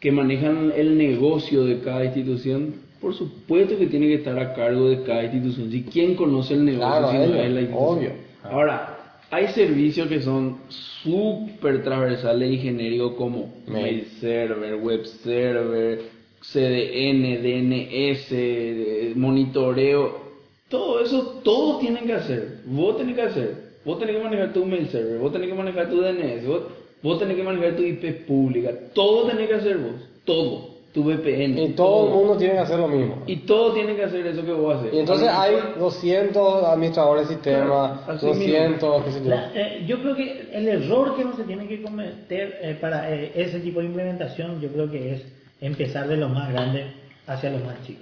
que 0.01 0.13
manejan 0.13 0.73
el 0.77 0.97
negocio 0.97 1.65
de 1.65 1.81
cada 1.81 2.05
institución, 2.05 2.75
por 3.01 3.15
supuesto 3.15 3.77
que 3.79 3.87
tiene 3.87 4.07
que 4.09 4.15
estar 4.15 4.39
a 4.39 4.55
cargo 4.55 4.89
de 4.89 5.03
cada 5.03 5.25
institución. 5.25 5.71
Si 5.71 5.83
quién 5.85 6.15
conoce 6.15 6.55
el 6.55 6.65
negocio, 6.65 6.89
Claro, 6.89 7.11
si 7.11 7.17
no 7.17 7.23
es 7.25 7.51
la 7.53 7.61
institución. 7.61 7.97
obvio. 7.99 8.11
Ahora, 8.45 8.95
hay 9.31 9.49
servicios 9.49 10.09
que 10.09 10.21
son 10.23 10.59
súper 10.69 11.83
transversales 11.83 12.51
y 12.51 12.59
genéricos 12.59 13.15
como 13.15 13.55
Mail. 13.67 13.83
mail 13.83 14.05
server, 14.21 14.77
web 14.77 15.05
server, 15.05 16.01
CDN, 16.41 17.43
DNS, 17.43 19.17
monitoreo, 19.17 20.29
todo 20.69 21.01
eso, 21.01 21.41
todos 21.43 21.81
tienen 21.81 22.07
que 22.07 22.13
hacer. 22.15 22.61
Vos 22.67 22.97
tenés 22.97 23.15
que 23.17 23.23
hacer. 23.23 23.69
Vos 23.85 23.99
tenés 23.99 24.17
que 24.17 24.23
manejar 24.23 24.53
tu 24.53 24.65
mail 24.67 24.87
server, 24.89 25.19
vos 25.19 25.33
tenés 25.33 25.49
que 25.49 25.55
manejar 25.55 25.89
tu 25.89 26.01
DNS, 26.01 26.47
vos, 26.47 26.63
vos 27.03 27.19
tenés 27.19 27.37
que 27.37 27.43
manejar 27.43 27.77
tu 27.77 27.83
IP 27.83 28.27
pública. 28.27 28.71
Todo 28.95 29.27
tenés 29.29 29.49
que 29.49 29.55
hacer 29.55 29.79
vos. 29.79 29.95
Todo. 30.25 30.79
Tu 30.93 31.05
VPN. 31.05 31.59
Y 31.59 31.69
todo 31.75 32.07
el 32.09 32.15
mundo 32.15 32.37
tiene 32.39 32.55
que 32.55 32.61
hacer 32.61 32.79
lo 32.79 32.89
mismo. 32.89 33.23
Y 33.27 33.37
todo 33.37 33.73
tiene 33.75 33.95
que 33.95 34.05
hacer 34.05 34.27
eso 34.27 34.45
que 34.45 34.53
vos 34.53 34.77
haces. 34.77 34.95
Y 34.95 34.99
entonces 34.99 35.29
hay 35.29 35.53
lo 35.53 35.59
mejor- 35.59 35.79
200 35.81 36.65
administradores 36.65 37.29
de 37.29 37.35
sistema, 37.35 37.65
Claro, 38.07 38.13
así 38.19 38.27
200, 38.27 39.05
qué 39.05 39.11
sé 39.13 39.21
yo. 39.23 39.29
La- 39.31 39.51
eh, 39.55 39.85
yo 39.87 40.01
creo 40.01 40.17
que 40.17 40.49
el 40.53 40.67
error 40.67 41.15
que 41.15 41.25
no 41.25 41.37
se 41.37 41.45
tiene 41.45 41.69
que 41.69 41.83
cometer 41.83 42.59
eh, 42.63 42.77
para 42.81 43.15
eh, 43.15 43.31
ese 43.35 43.61
tipo 43.61 43.81
de 43.81 43.87
implementación, 43.87 44.61
yo 44.63 44.71
creo 44.71 44.91
que 44.91 45.13
es 45.13 45.23
empezar 45.61 46.09
de 46.09 46.17
lo 46.17 46.31
más 46.31 46.51
grande 46.53 46.87
hacia 47.27 47.51
lo 47.51 47.59
más 47.59 47.77
chico. 47.87 48.01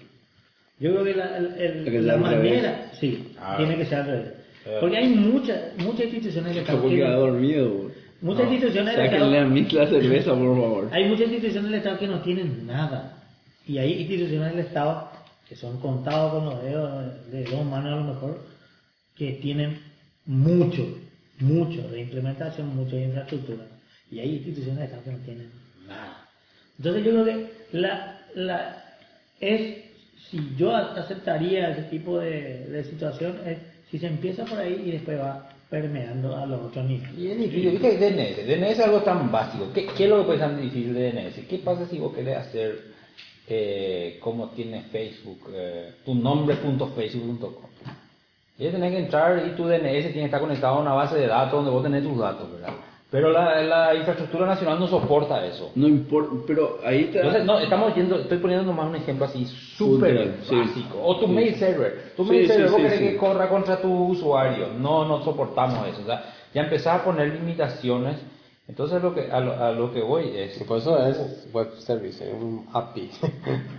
Yo 0.79 0.92
creo 0.92 1.05
que 1.05 1.14
la, 1.14 1.37
el- 1.38 1.87
el- 1.87 2.07
la 2.07 2.16
manera, 2.18 2.92
sí, 3.01 3.33
Ah. 3.40 3.57
tiene 3.59 3.77
que 3.77 3.85
ser 3.87 3.99
al 3.99 4.07
revés. 4.07 4.29
Eh. 4.64 4.77
Porque 4.81 4.97
hay 4.97 5.09
muchas 5.09 5.61
muchas 5.79 6.05
instituciones 6.07 6.57
que- 6.57 6.88
queda 6.97 7.14
dormido. 7.16 7.90
Muchas 8.20 8.44
instituciones 8.44 8.96
del 8.96 9.07
Sáquenle 9.07 9.38
a 9.38 9.42
Estado, 9.42 9.55
mí 9.55 9.68
la 9.70 9.87
cerveza, 9.87 10.35
por 10.35 10.61
favor. 10.61 10.88
hay 10.92 11.05
muchas 11.05 11.26
instituciones 11.29 11.70
del 11.70 11.74
Estado 11.81 11.98
que 11.98 12.09
no 12.09 12.20
tienen 12.20 12.66
nada. 12.66 13.12
Y 13.66 13.79
hay 13.79 14.00
instituciones 14.00 14.50
del 14.50 14.66
Estado 14.66 15.11
que 15.48 15.57
son 15.57 15.81
contados 15.81 16.33
con 16.33 16.44
los 16.46 16.62
dedos 16.62 17.31
de 17.31 17.44
dos 17.44 17.64
manos 17.64 17.92
a 17.92 17.96
lo 17.96 18.14
mejor, 18.14 18.40
que 19.16 19.33
tienen 19.35 19.81
mucho, 20.24 20.85
mucho 21.38 21.88
de 21.88 22.00
implementación, 22.00 22.74
mucho 22.74 22.96
de 22.96 23.05
infraestructura. 23.05 23.64
Y 24.11 24.18
hay 24.20 24.37
instituciones 24.37 24.76
del 24.76 24.85
Estado 24.85 25.05
que 25.05 25.12
no 25.12 25.18
tienen 25.18 25.50
nada. 25.87 26.29
Entonces 26.79 27.05
yo 27.05 27.11
creo 27.12 27.24
que 27.24 27.52
la, 27.72 28.20
la, 28.35 28.85
es, 29.40 29.85
si 30.31 30.55
yo 30.57 30.74
aceptaría 30.74 31.70
ese 31.70 31.85
tipo 31.85 32.18
de, 32.18 32.66
de 32.66 32.85
situación, 32.85 33.37
es 33.46 33.59
si 33.90 33.98
se 33.98 34.09
empieza 34.09 34.44
por 34.44 34.59
ahí 34.59 34.83
y 34.85 34.90
después 34.92 35.18
va 35.18 35.48
permeando 35.68 36.37
a 36.37 36.46
los 36.46 36.61
otros 36.62 36.85
niveles. 36.85 37.18
Y 37.18 37.31
es 37.31 37.38
difícil, 37.38 37.70
viste, 37.72 37.98
DNS, 37.98 38.46
DNS 38.46 38.70
es 38.70 38.81
algo 38.81 39.00
tan 39.00 39.31
básico. 39.33 39.72
¿Qué, 39.72 39.87
es 39.87 40.09
lo 40.09 40.18
que 40.18 40.24
puede 40.24 40.38
ser 40.38 40.57
difícil 40.57 40.94
de 40.94 41.12
DNS? 41.12 41.46
¿Qué 41.48 41.59
pasa 41.59 41.87
si 41.87 41.98
vos 41.98 42.14
querés 42.14 42.37
hacer 42.37 42.81
eh, 43.48 44.18
como 44.20 44.50
tiene 44.50 44.83
Facebook, 44.85 45.50
eh, 45.52 45.94
tu 46.05 46.14
nombre.facebook.com? 46.14 47.66
Y 48.59 48.68
tenés 48.68 48.92
que 48.92 48.98
entrar 48.98 49.46
y 49.46 49.57
tu 49.57 49.64
DNS 49.64 49.83
tiene 49.83 50.12
que 50.12 50.24
estar 50.24 50.40
conectado 50.40 50.76
a 50.76 50.81
una 50.81 50.94
base 50.94 51.16
de 51.16 51.26
datos 51.26 51.52
donde 51.52 51.70
vos 51.70 51.83
tenés 51.83 52.02
tus 52.02 52.18
datos, 52.18 52.50
¿verdad? 52.52 52.72
Pero 53.11 53.31
la, 53.31 53.62
la 53.62 53.95
infraestructura 53.95 54.47
nacional 54.47 54.81
no 54.81 54.88
soporta 54.88 55.45
eso. 55.47 55.71
No 55.77 55.87
importa, 55.87 56.31
pero 56.47 56.79
ahí 56.85 57.05
está. 57.05 57.19
Entonces, 57.19 57.45
no, 57.45 57.59
estamos 57.61 57.95
yendo, 57.95 58.16
estoy 58.16 58.38
poniendo 58.38 58.66
nomás 58.66 58.88
un 58.88 58.97
ejemplo 58.97 59.27
así 59.27 59.45
súper 59.47 60.35
sí. 60.42 60.55
básico. 60.57 61.01
O 61.05 61.16
tu 61.16 61.27
Sí. 61.27 61.33
mail 61.33 61.55
server. 61.55 62.12
Tu 62.16 62.25
Sí, 62.25 62.31
mail 62.31 62.47
server, 62.49 62.71
vos 62.71 62.81
querés 62.81 62.99
que 62.99 63.16
corra 63.16 63.49
contra 63.49 63.81
tu 63.81 63.92
usuario. 64.09 64.69
No, 64.77 65.05
no 65.07 65.23
soportamos 65.23 65.87
eso. 65.88 66.03
O 66.03 66.07
sea, 66.07 66.25
ya 66.53 66.62
empezás 66.62 67.01
a 67.01 67.05
poner 67.05 67.33
limitaciones. 67.33 68.16
Entonces, 68.68 69.00
lo 69.00 69.14
que, 69.14 69.31
a, 69.31 69.38
lo, 69.38 69.52
a 69.52 69.70
lo 69.70 69.92
que 69.92 70.02
voy 70.02 70.33
es. 70.37 70.61
Y 70.61 70.64
por 70.64 70.79
eso 70.79 70.98
es 71.07 71.48
web 71.52 71.70
service, 71.79 72.24
es 72.29 72.35
un 72.35 72.66
API. 72.72 73.11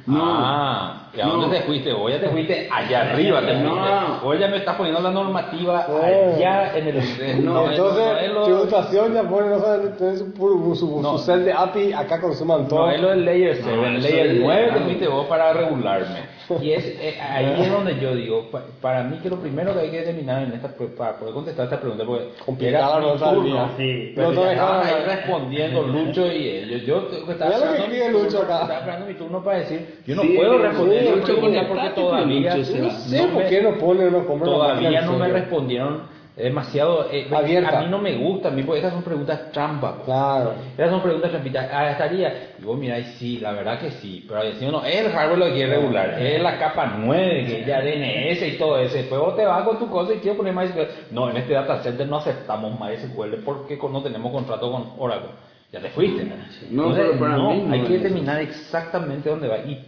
No. 0.07 0.21
Ah, 0.23 1.09
¿y 1.13 1.19
a 1.19 1.25
No. 1.25 1.33
dónde 1.41 1.57
te 1.59 1.65
fuiste? 1.65 1.91
Vos 1.91 2.09
ya 2.09 2.21
te 2.21 2.29
fuiste 2.29 2.69
allá 2.71 3.01
arriba. 3.11 3.41
Te 3.41 3.53
No. 3.55 3.71
fuiste. 3.71 4.25
Vos 4.25 4.39
ya 4.39 4.47
me 4.47 4.57
estás 4.57 4.75
poniendo 4.77 5.01
la 5.01 5.11
normativa 5.11 5.85
Oh. 5.89 5.97
allá 6.01 6.77
en 6.77 6.87
el. 6.87 6.97
en- 7.21 7.43
No, 7.45 7.69
Entonces, 7.69 8.33
no 8.33 8.43
tributación 8.43 9.13
ya 9.13 9.23
pone, 9.23 9.49
no 9.49 9.59
tener 9.97 10.17
su, 10.19 10.75
su, 10.75 11.01
No. 11.01 11.17
su 11.17 11.25
set 11.25 11.39
de 11.39 11.51
API, 11.51 11.91
acá 11.91 12.21
consuman 12.21 12.69
todo. 12.69 12.85
No, 12.85 12.91
es 12.91 13.01
lo 13.01 13.09
del 13.09 13.25
layer 13.25 13.55
7, 13.57 13.75
No, 13.75 13.85
el 13.87 13.95
eso 13.97 14.07
layer 14.07 14.25
es- 14.27 14.39
9 14.39 14.69
que 14.71 14.79
ah. 14.79 14.83
fuiste 14.85 15.07
vos 15.09 15.25
para 15.27 15.51
regularme. 15.51 16.36
Y 16.61 16.71
es 16.71 16.85
eh, 16.85 17.17
ahí 17.21 17.61
es 17.61 17.69
donde 17.71 17.99
yo 17.99 18.15
digo, 18.15 18.49
pa- 18.49 18.63
para 18.81 19.03
mí 19.03 19.17
que 19.21 19.29
lo 19.29 19.35
primero 19.37 19.73
que 19.73 19.79
hay 19.81 19.89
que 19.91 19.97
determinar 19.99 20.43
en 20.43 20.53
esta 20.53 20.69
pre- 20.69 20.87
para 20.87 21.17
poder 21.17 21.33
contestar 21.33 21.65
esta 21.65 21.79
pregunta, 21.79 22.05
porque 22.05 22.29
Complicada 22.45 22.99
del 23.01 23.19
turno. 23.19 23.69
Sí. 23.77 24.13
pero 24.15 24.31
No 24.31 24.41
te 24.41 24.47
ahí 24.49 25.05
respondiendo 25.05 25.81
Lucho 25.83 26.25
y 26.31 26.47
ellos. 26.49 26.81
Yo 26.85 27.01
te- 27.07 27.17
estaba 27.31 27.55
Mira 27.55 27.59
lo 27.59 27.73
que 27.73 27.77
esperando 27.77 27.95
mi 27.97 27.99
turno, 28.11 28.23
Lucho 28.23 28.41
acá. 28.43 28.61
estaba 28.61 28.79
esperando 28.79 29.05
mi 29.07 29.13
turno 29.15 29.43
para 29.43 29.57
decir, 29.59 29.99
yo 30.05 30.15
no 30.15 30.21
Sí, 30.21 30.33
puedo 30.37 30.57
responder 30.57 30.99
sí, 31.03 31.09
Lucho, 31.09 31.35
porque 31.35 31.89
todavía. 31.95 32.55
No 32.55 32.63
sé 32.63 33.17
no 33.17 33.33
por 33.33 33.43
me- 33.43 33.49
qué 33.49 33.61
no 33.61 33.71
pone, 33.77 34.09
no 34.11 34.25
compra 34.25 34.47
la 34.49 34.53
Todavía 34.55 35.01
no 35.01 35.17
me 35.19 35.27
respondieron 35.27 36.16
demasiado. 36.43 37.07
eh, 37.11 37.27
Abierta. 37.33 37.79
A 37.79 37.81
mí 37.83 37.89
no 37.89 37.97
me 37.99 38.15
gusta, 38.15 38.49
a 38.49 38.51
mí, 38.51 38.63
porque 38.63 38.79
estas 38.79 38.93
son 38.93 39.03
preguntas 39.03 39.51
trampas. 39.51 39.93
pues. 39.95 40.05
Claro. 40.05 40.53
Esas 40.77 40.89
son 40.91 41.01
preguntas 41.01 41.31
trampitas. 41.31 41.69
Ah, 41.71 41.91
estaría. 41.91 42.51
Y 42.59 42.63
vos 42.63 42.77
miráis, 42.77 43.07
sí, 43.17 43.39
la 43.39 43.51
verdad 43.51 43.79
que 43.79 43.91
sí. 43.91 44.25
Pero 44.27 44.41
no, 44.71 44.85
es 44.85 44.95
el 45.05 45.11
hardware 45.11 45.39
lo 45.39 45.45
que 45.47 45.53
quiere 45.53 45.75
regular. 45.77 46.21
Es 46.21 46.41
la 46.41 46.57
capa 46.59 46.93
9, 46.97 47.45
que 47.45 47.61
es 47.61 47.65
ya 47.67 47.81
DNS 47.81 48.53
y 48.53 48.57
todo 48.57 48.77
eso. 48.79 48.95
Después 48.95 49.19
vos 49.19 49.35
te 49.35 49.45
vas 49.45 49.63
con 49.63 49.79
tu 49.79 49.89
cosa 49.89 50.13
y 50.13 50.17
quieres 50.17 50.37
poner 50.37 50.53
MySQL. 50.53 51.11
No, 51.11 51.29
en 51.29 51.37
este 51.37 51.53
data 51.53 51.81
center 51.81 52.07
no 52.07 52.17
aceptamos 52.17 52.79
MySQL 52.79 53.43
porque 53.43 53.77
no 53.91 54.01
tenemos 54.03 54.31
contrato 54.31 54.71
con 54.71 54.91
Oracle. 54.97 55.29
Ya 55.71 55.81
te 55.81 55.89
fuiste. 55.89 56.23
No, 56.23 56.83
Entonces, 56.83 57.05
pero 57.09 57.19
para 57.19 57.35
no, 57.37 57.51
mí 57.51 57.63
no 57.65 57.73
hay 57.73 57.81
que 57.81 57.93
determinar 57.97 58.39
exactamente 58.41 59.29
dónde 59.29 59.47
va. 59.49 59.57
Y, 59.57 59.85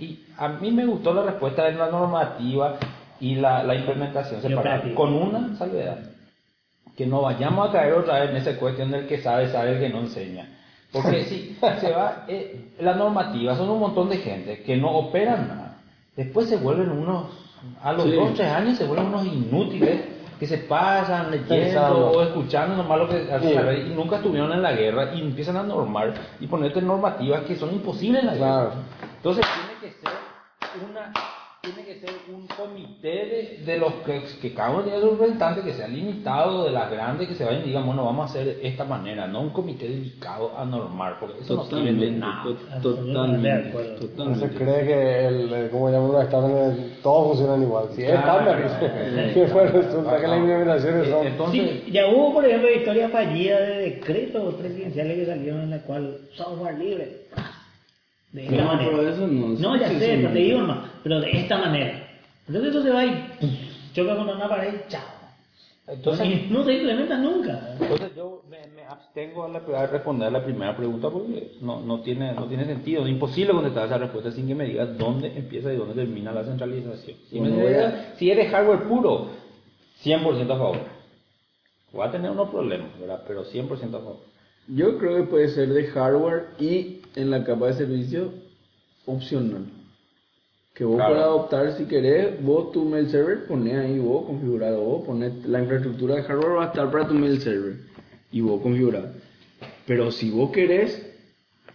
y 0.00 0.24
a 0.38 0.48
mí 0.48 0.72
me 0.72 0.86
gustó 0.86 1.14
la 1.14 1.22
respuesta 1.22 1.64
de 1.66 1.74
la 1.74 1.88
normativa 1.88 2.76
y 3.20 3.34
la, 3.36 3.62
la 3.62 3.74
implementación 3.74 4.40
separada. 4.42 4.82
Con 4.94 5.12
una 5.14 5.56
salvedad 5.56 5.98
que 6.96 7.06
no 7.06 7.22
vayamos 7.22 7.68
a 7.68 7.72
caer 7.72 7.94
otra 7.94 8.20
vez 8.20 8.30
en 8.30 8.36
esa 8.36 8.56
cuestión 8.58 8.90
del 8.90 9.06
que 9.06 9.18
sabe, 9.22 9.48
sabe 9.50 9.72
el 9.72 9.80
que 9.80 9.88
no 9.88 10.00
enseña. 10.00 10.48
Porque 10.92 11.24
si 11.28 11.56
se 11.80 11.92
va, 11.92 12.24
eh, 12.28 12.72
la 12.80 12.94
normativa 12.94 13.54
son 13.56 13.70
un 13.70 13.80
montón 13.80 14.08
de 14.08 14.18
gente 14.18 14.62
que 14.62 14.76
no 14.76 14.90
operan 14.90 15.48
nada. 15.48 15.76
Después 16.16 16.48
se 16.48 16.56
vuelven 16.56 16.90
unos, 16.90 17.26
a 17.82 17.92
los 17.92 18.04
Sí. 18.04 18.12
dos, 18.12 18.34
tres 18.34 18.48
años 18.52 18.76
se 18.76 18.84
vuelven 18.86 19.06
unos 19.06 19.24
inútiles 19.26 20.00
que 20.38 20.46
se 20.46 20.58
pasan 20.58 21.30
leyendo 21.30 21.54
Pensando. 21.54 22.10
o 22.12 22.22
escuchando 22.22 22.76
nomás 22.76 22.98
lo 22.98 23.08
que 23.08 23.20
Sí. 23.42 23.54
la 23.54 23.62
red 23.62 23.86
y 23.86 23.94
nunca 23.94 24.16
estuvieron 24.16 24.52
en 24.52 24.62
la 24.62 24.72
guerra 24.72 25.14
y 25.14 25.20
empiezan 25.20 25.56
a 25.58 25.62
normar 25.62 26.14
y 26.40 26.46
ponerte 26.46 26.80
normativas 26.82 27.42
que 27.42 27.56
son 27.56 27.72
imposibles 27.74 28.22
en 28.22 28.26
la 28.28 28.34
Claro. 28.36 28.68
guerra. 28.70 28.74
Entonces 29.16 29.46
tiene 29.46 29.80
que 29.94 30.00
ser 30.00 30.10
una 30.90 31.12
tiene 31.62 31.84
que 31.84 31.94
ser 32.00 32.10
un 32.32 32.46
comité 32.46 33.08
de, 33.26 33.64
de 33.66 33.78
los 33.78 33.92
que, 34.06 34.22
que 34.40 34.54
cada 34.54 34.70
uno 34.70 34.82
tiene 34.82 34.98
su 35.00 35.10
representante, 35.10 35.62
que 35.62 35.74
sea 35.74 35.86
limitado 35.88 36.64
de 36.64 36.70
las 36.70 36.90
grandes, 36.90 37.28
que 37.28 37.34
se 37.34 37.44
vayan 37.44 37.62
y 37.62 37.66
digan, 37.66 37.84
bueno, 37.84 38.02
vamos 38.04 38.22
a 38.22 38.30
hacer 38.30 38.56
de 38.56 38.66
esta 38.66 38.84
manera, 38.84 39.26
no 39.26 39.42
un 39.42 39.50
comité 39.50 39.86
dedicado 39.88 40.56
a 40.56 40.64
normar, 40.64 41.18
porque 41.20 41.40
eso 41.42 41.56
no 41.56 41.64
sirve 41.64 41.82
de 41.82 41.90
Totalmente, 41.92 42.18
nada. 42.18 42.44
to- 42.82 42.94
totalmente, 42.94 43.68
acuerdo. 43.68 43.92
No 43.92 43.98
se 44.00 44.06
totalmente. 44.08 44.56
cree 44.56 44.86
que 44.86 45.26
el, 45.26 45.52
el- 45.52 45.70
como 45.70 45.90
llaman 45.90 46.12
los 46.12 46.24
estándares, 46.24 47.02
todos 47.02 47.26
funcionan 47.28 47.62
igual. 47.62 47.88
Si 47.94 48.02
es 48.04 48.10
estándar, 48.10 48.56
claro. 48.80 49.34
que 49.34 49.40
pues 49.52 49.72
resulta 49.72 50.20
que 50.20 50.26
las 50.28 50.38
implementaciones 50.38 51.08
son... 51.08 51.26
Entonces, 51.26 51.60
Sí, 51.84 51.90
ya 51.92 52.06
hubo, 52.06 52.32
por 52.32 52.44
ejemplo, 52.46 52.70
historias 52.70 53.10
fallidas 53.12 53.60
de 53.60 53.76
decretos 53.90 54.54
presidenciales 54.54 55.18
que 55.18 55.26
salieron 55.26 55.60
en 55.62 55.70
la 55.70 55.82
cual 55.82 56.20
software 56.32 56.78
libre. 56.78 57.26
De 58.32 58.44
esta 58.44 58.56
No, 58.56 58.64
manera. 58.64 58.90
pero 58.90 59.08
eso 59.08 59.26
no. 59.26 59.48
No, 59.58 59.76
ya 59.76 59.88
sé, 59.88 60.16
pero 60.20 60.32
te 60.32 60.38
digo 60.38 60.60
nomás, 60.60 60.90
pero 61.02 61.20
de 61.20 61.30
esta 61.32 61.58
manera. 61.58 62.06
Entonces 62.46 62.70
eso 62.70 62.82
se 62.82 62.90
va 62.90 63.04
y 63.04 63.28
choca 63.92 64.16
contra 64.16 64.36
una 64.36 64.48
pared 64.48 64.74
y 64.74 64.88
chao. 64.90 65.02
entonces, 65.88 66.26
Y 66.26 66.46
no 66.52 66.64
se 66.64 66.74
implementa 66.74 67.16
nunca. 67.18 67.74
entonces 67.80 68.10
yo 68.16 68.42
me, 68.48 68.58
me 68.74 68.84
abstengo 68.84 69.44
a, 69.44 69.48
la- 69.48 69.62
a 69.80 69.86
responder 69.86 70.28
a 70.28 70.30
la 70.30 70.44
primera 70.44 70.76
pregunta 70.76 71.10
porque 71.10 71.52
no, 71.60 71.80
no, 71.80 72.00
tiene, 72.00 72.32
no 72.32 72.44
tiene 72.46 72.64
sentido, 72.66 73.02
es 73.04 73.10
imposible 73.10 73.52
contestar 73.52 73.86
esa 73.86 73.98
respuesta 73.98 74.30
sin 74.30 74.46
que 74.46 74.54
me 74.54 74.64
digas 74.64 74.96
dónde 74.96 75.36
empieza 75.36 75.72
y 75.72 75.76
dónde 75.76 75.94
termina 75.94 76.30
la 76.32 76.44
centralización. 76.44 77.16
Si, 77.28 77.40
me 77.40 77.50
digas, 77.50 77.94
si 78.16 78.30
eres 78.30 78.50
hardware 78.52 78.84
puro, 78.84 79.28
100% 80.04 80.44
a 80.44 80.56
favor. 80.58 80.78
Va 81.98 82.06
a 82.06 82.10
tener 82.12 82.30
unos 82.30 82.48
problemas, 82.50 82.88
¿verdad? 83.00 83.22
Pero 83.26 83.44
100% 83.44 83.70
a 83.88 83.98
favor. 83.98 84.18
Yo 84.68 84.98
creo 84.98 85.16
que 85.16 85.22
puede 85.24 85.48
ser 85.48 85.68
de 85.70 85.86
hardware 85.88 86.50
y 86.60 86.99
en 87.16 87.30
la 87.30 87.44
capa 87.44 87.66
de 87.68 87.74
servicio 87.74 88.32
opcional. 89.06 89.64
Que 90.74 90.84
vos 90.84 90.96
Claro. 90.96 91.14
adoptar 91.16 91.76
si 91.76 91.84
querés, 91.84 92.42
vos 92.42 92.72
tu 92.72 92.84
mail 92.84 93.08
server, 93.10 93.46
ponés 93.46 93.74
ahí 93.76 93.98
vos 93.98 94.26
configurado, 94.26 94.80
vos 94.80 95.04
ponés 95.04 95.44
la 95.44 95.60
infraestructura 95.60 96.16
de 96.16 96.22
hardware 96.22 96.56
va 96.56 96.64
a 96.64 96.68
estar 96.68 96.90
para 96.90 97.08
tu 97.08 97.14
mail 97.14 97.40
server 97.40 97.76
y 98.32 98.40
vos 98.40 98.62
configurado. 98.62 99.08
Pero 99.86 100.10
si 100.12 100.30
vos 100.30 100.50
querés, 100.52 101.06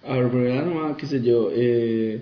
a 0.03 0.17
ver, 0.17 0.33
nomás, 0.65 0.95
qué 0.97 1.05
sé 1.07 1.21
yo, 1.21 1.49
eh, 1.53 2.21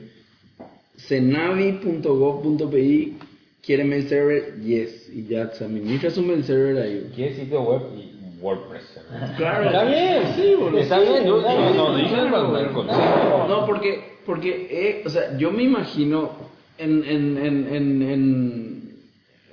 cenavi.gov.pi 0.97 3.17
quiere 3.61 3.83
mail 3.83 4.07
server, 4.09 4.59
yes, 4.61 5.09
y 5.13 5.25
ya 5.25 5.51
se 5.51 5.65
administra 5.65 6.09
su 6.11 6.21
mail 6.21 6.43
server 6.43 6.77
ahí. 6.77 7.11
¿Qué 7.15 7.33
sitio 7.35 7.61
web 7.61 7.81
y 7.95 8.39
WordPress? 8.41 8.92
Claro, 9.37 9.65
Está 9.65 9.83
bien, 9.85 10.23
sí, 10.35 10.55
boludo. 10.57 10.79
Está 10.79 10.99
bien, 10.99 11.25
yo- 11.25 11.39
está 11.39 11.53
yo 11.53 11.61
bien, 11.61 11.77
no 11.77 11.95
dije 11.95 12.09
claro. 12.09 13.45
No, 13.47 13.65
porque, 13.65 14.17
porque 14.25 14.67
eh, 14.71 15.03
o 15.05 15.09
sea, 15.09 15.37
yo 15.37 15.51
me 15.51 15.63
imagino 15.63 16.31
en, 16.77 17.03
en, 17.03 17.37
en, 17.37 17.67
en, 17.75 18.01
en, 18.01 18.91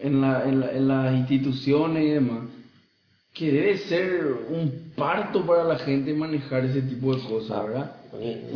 en, 0.03 0.21
la, 0.21 0.45
en, 0.49 0.61
la- 0.61 0.73
en 0.73 0.89
las 0.89 1.15
instituciones 1.15 2.05
y 2.05 2.09
demás, 2.11 2.39
que 3.35 3.53
debe 3.53 3.77
ser 3.79 4.27
un 4.51 4.93
parto 4.97 5.45
para 5.47 5.65
la 5.65 5.79
gente 5.79 6.13
manejar 6.15 6.65
ese 6.65 6.83
tipo 6.83 7.15
de 7.15 7.23
cosas, 7.23 7.63
¿verdad? 7.65 7.93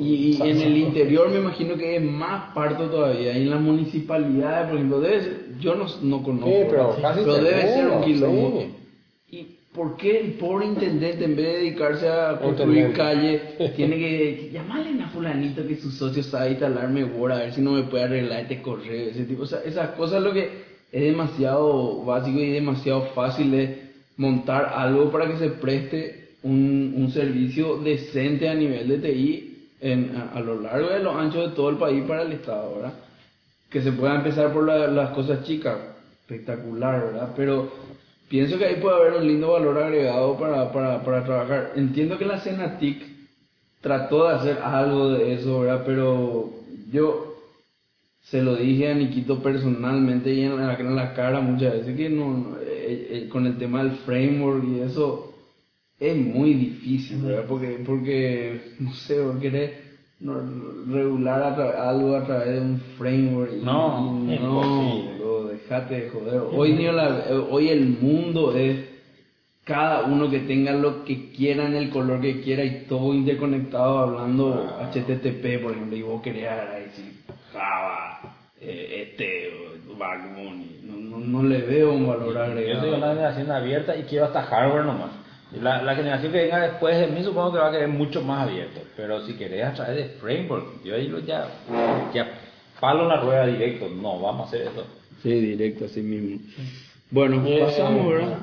Y, 0.01 0.37
y 0.43 0.51
en 0.51 0.61
el 0.61 0.77
interior 0.77 1.29
me 1.31 1.39
imagino 1.39 1.77
que 1.77 1.97
es 1.97 2.03
más 2.03 2.53
parto 2.55 2.87
todavía. 2.91 3.39
Y 3.39 3.43
en 3.43 3.51
las 3.51 3.61
municipalidades, 3.61 4.67
por 4.69 4.77
ejemplo, 4.77 5.01
debe 5.01 5.23
ser- 5.23 5.45
yo 5.61 5.75
no, 5.77 5.87
no 6.03 6.23
conozco, 6.23 6.49
Sí, 6.51 6.57
pero 6.71 6.89
¿verdad? 6.89 7.03
casi 7.03 7.21
pero 7.21 7.35
debe 7.35 7.63
ser 7.73 7.89
un 7.89 8.03
quilombo. 8.03 8.61
sí. 8.63 8.74
¿Y 9.75 9.77
por 9.77 9.97
qué 9.97 10.21
el 10.21 10.33
pobre 10.35 10.67
intendente, 10.67 11.25
en 11.25 11.35
vez 11.37 11.47
de 11.47 11.59
dedicarse 11.59 12.09
a 12.09 12.39
construir 12.39 12.93
calle, 12.93 13.41
tiene 13.77 13.99
que 13.99 14.51
llamarle 14.53 15.03
a 15.03 15.09
fulanito 15.09 15.67
que 15.67 15.77
su 15.77 15.91
socio 15.91 16.23
sabe 16.23 16.51
instalarme 16.53 17.05
Word 17.05 17.33
a 17.33 17.39
ver 17.39 17.53
si 17.53 17.61
no 17.61 17.73
me 17.73 17.83
puede 17.85 18.05
arreglar 18.05 18.43
este 18.43 18.63
correo? 18.63 19.11
Ese 19.11 19.25
tipo, 19.25 19.43
o 19.43 19.47
sea, 19.47 19.61
esas 19.65 19.91
cosas 19.91 20.23
lo 20.23 20.33
que 20.33 20.49
es 20.93 21.03
demasiado 21.03 22.03
básico 22.05 22.39
y 22.39 22.51
demasiado 22.51 23.03
fácil 23.15 23.51
de 23.51 23.83
montar 24.17 24.73
algo 24.75 25.11
para 25.11 25.27
que 25.27 25.39
se 25.39 25.49
preste 25.51 26.29
un, 26.45 26.95
un 26.97 27.11
servicio 27.11 27.77
decente 27.79 28.49
a 28.49 28.55
nivel 28.55 28.89
de 28.89 28.99
TI 28.99 29.69
en, 29.81 30.17
a, 30.17 30.37
a 30.37 30.41
lo 30.41 30.61
largo 30.61 30.89
y 30.91 30.95
a 30.95 30.99
lo 31.01 31.19
ancho 31.19 31.49
de 31.49 31.55
todo 31.55 31.71
el 31.71 31.77
país 31.77 32.05
para 32.07 32.23
el 32.23 32.33
Estado, 32.33 32.77
¿verdad? 32.77 32.95
que 33.71 33.83
se 33.83 33.91
pueda 33.91 34.15
empezar 34.15 34.53
por 34.53 34.65
la- 34.67 34.87
las 34.87 35.11
cosas 35.11 35.43
chicas, 35.45 35.77
espectacular, 36.21 37.07
¿verdad? 37.07 37.33
Pero 37.37 37.69
pienso 38.35 38.59
que 38.59 38.65
ahí 38.65 38.81
puede 38.81 38.97
haber 38.97 39.21
un 39.21 39.29
lindo 39.29 39.53
valor 39.53 39.79
agregado 39.79 40.37
para, 40.37 40.73
para, 40.73 41.05
para 41.05 41.25
trabajar. 41.25 41.73
Entiendo 41.77 42.19
que 42.19 42.25
la 42.25 42.41
Cenatic 42.41 43.01
trató 43.81 44.27
de 44.27 44.35
hacer 44.35 44.59
algo 44.59 45.11
de 45.11 45.35
eso, 45.35 45.61
¿verdad? 45.61 45.85
Pero 45.87 46.51
yo 46.91 47.37
se 48.23 48.43
lo 48.43 48.57
dije 48.57 48.91
a 48.91 48.95
Nikito 48.97 49.41
personalmente 49.41 50.35
y 50.35 50.41
en 50.43 50.57
la, 50.57 50.75
en 50.75 50.97
la 50.97 51.15
cara 51.15 51.41
muchas 51.41 51.75
veces 51.75 51.97
que 51.97 52.09
no, 52.11 52.57
eh, 52.61 53.07
eh, 53.09 53.29
con 53.31 53.47
el 53.47 53.57
tema 53.57 53.85
del 53.85 53.93
framework 53.99 54.65
y 54.65 54.81
eso 54.81 55.33
es 56.01 56.17
muy 56.17 56.55
difícil, 56.55 57.19
¿verdad? 57.19 57.45
Porque, 57.49 57.85
porque 57.87 58.73
no 58.81 58.93
sé, 58.95 59.21
vos 59.21 59.37
querés 59.41 59.71
regular 60.91 61.43
a 61.61 61.89
algo 61.89 62.17
a 62.17 62.25
través 62.25 62.55
de 62.55 62.61
un 62.63 62.81
framework. 62.99 63.53
y- 63.53 63.65
No, 63.65 64.25
y 64.27 64.39
no, 64.39 65.14
dejate 65.69 66.01
de 66.01 66.11
joder. 66.11 66.43
Hoy, 66.53 66.73
ni 66.73 66.85
la- 66.85 67.25
hoy 67.51 67.69
el 67.71 67.87
mundo 68.01 68.55
es 68.57 68.93
cada 69.65 70.03
uno 70.03 70.31
que 70.31 70.41
tenga 70.41 70.73
lo 70.73 71.05
que 71.05 71.31
quiera 71.31 71.65
en 71.67 71.75
el 71.75 71.91
color 71.91 72.21
que 72.21 72.41
quiera 72.43 72.63
y 72.65 72.85
todo 72.89 73.15
interconectado 73.15 73.99
hablando 73.99 74.77
Ah. 74.79 74.91
HTTP, 74.93 75.59
por 75.63 75.73
ejemplo, 75.73 75.97
y 75.97 76.03
vos 76.03 76.21
querés 76.23 76.43
decir 76.85 77.15
Java, 77.53 78.21
eh, 78.61 79.09
este, 79.11 79.51
Backbone, 79.99 80.67
no, 80.83 80.97
no, 80.97 81.19
no 81.19 81.43
le 81.49 81.59
veo 81.63 81.93
un 81.93 82.07
valor 82.07 82.35
Yo 82.35 82.43
agregado. 82.43 82.81
soy 82.83 82.91
una 82.99 83.09
generación 83.11 83.51
abierta 83.53 83.97
y 83.97 84.03
quiero 84.03 84.27
hasta 84.27 84.43
hardware 84.43 84.85
nomás. 84.85 85.11
La, 85.63 85.83
la 85.83 85.95
generación 85.95 86.33
que 86.33 86.43
venga 86.43 86.59
después 86.63 86.99
de 86.99 87.07
mí 87.07 87.23
supongo 87.23 87.53
que 87.53 87.59
va 87.59 87.69
a 87.69 87.71
querer 87.71 87.87
mucho 87.89 88.21
más 88.23 88.49
abierto. 88.49 88.81
Pero 88.97 89.21
si 89.25 89.35
querés 89.35 89.65
a 89.67 89.73
través 89.73 89.97
de 89.97 90.05
framework, 90.19 90.83
yo 90.85 90.97
ahí 90.97 91.07
lo 91.07 91.21
ya, 91.21 91.47
ya 92.13 92.27
palo 92.81 93.07
la 93.07 93.21
rueda 93.21 93.47
directo. 93.47 93.89
No, 93.89 94.19
vamos 94.21 94.47
a 94.47 94.49
hacer 94.49 94.63
eso. 94.63 94.85
Sí, 95.25 95.31
directo, 95.31 95.87
así 95.87 96.03
mismo. 96.03 96.39
Bueno, 97.11 97.43
Bien. 97.43 97.65
pasamos, 97.65 98.09
¿verdad? 98.09 98.39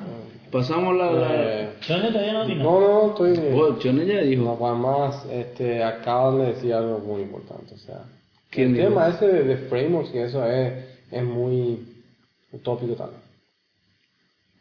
Pasamos 0.50 0.96
la... 0.96 1.12
la... 1.12 1.28
Eh, 1.62 1.68
Johnny 1.88 2.08
todavía 2.12 2.32
no 2.34 2.42
opinó. 2.44 2.64
no, 2.64 2.80
no, 2.80 3.08
estoy... 3.10 3.50
Oh, 3.54 3.78
Chone 3.78 4.04
ya 4.04 4.20
dijo. 4.20 4.42
No, 4.42 4.66
además, 4.66 5.24
este, 5.30 5.82
acaban 5.82 6.38
de 6.40 6.46
decir 6.52 6.74
algo 6.74 6.98
muy 6.98 7.22
importante, 7.22 7.74
o 7.74 7.78
sea, 7.78 8.02
¿Quién 8.50 8.68
el 8.70 8.74
dijo? 8.74 8.88
tema 8.88 9.08
ese 9.08 9.28
de, 9.28 9.44
de 9.44 9.56
frameworks 9.56 10.14
y 10.14 10.18
eso 10.18 10.44
es, 10.44 10.72
es 11.10 11.24
muy 11.24 11.78
utópico 12.52 12.94
también. 12.94 13.21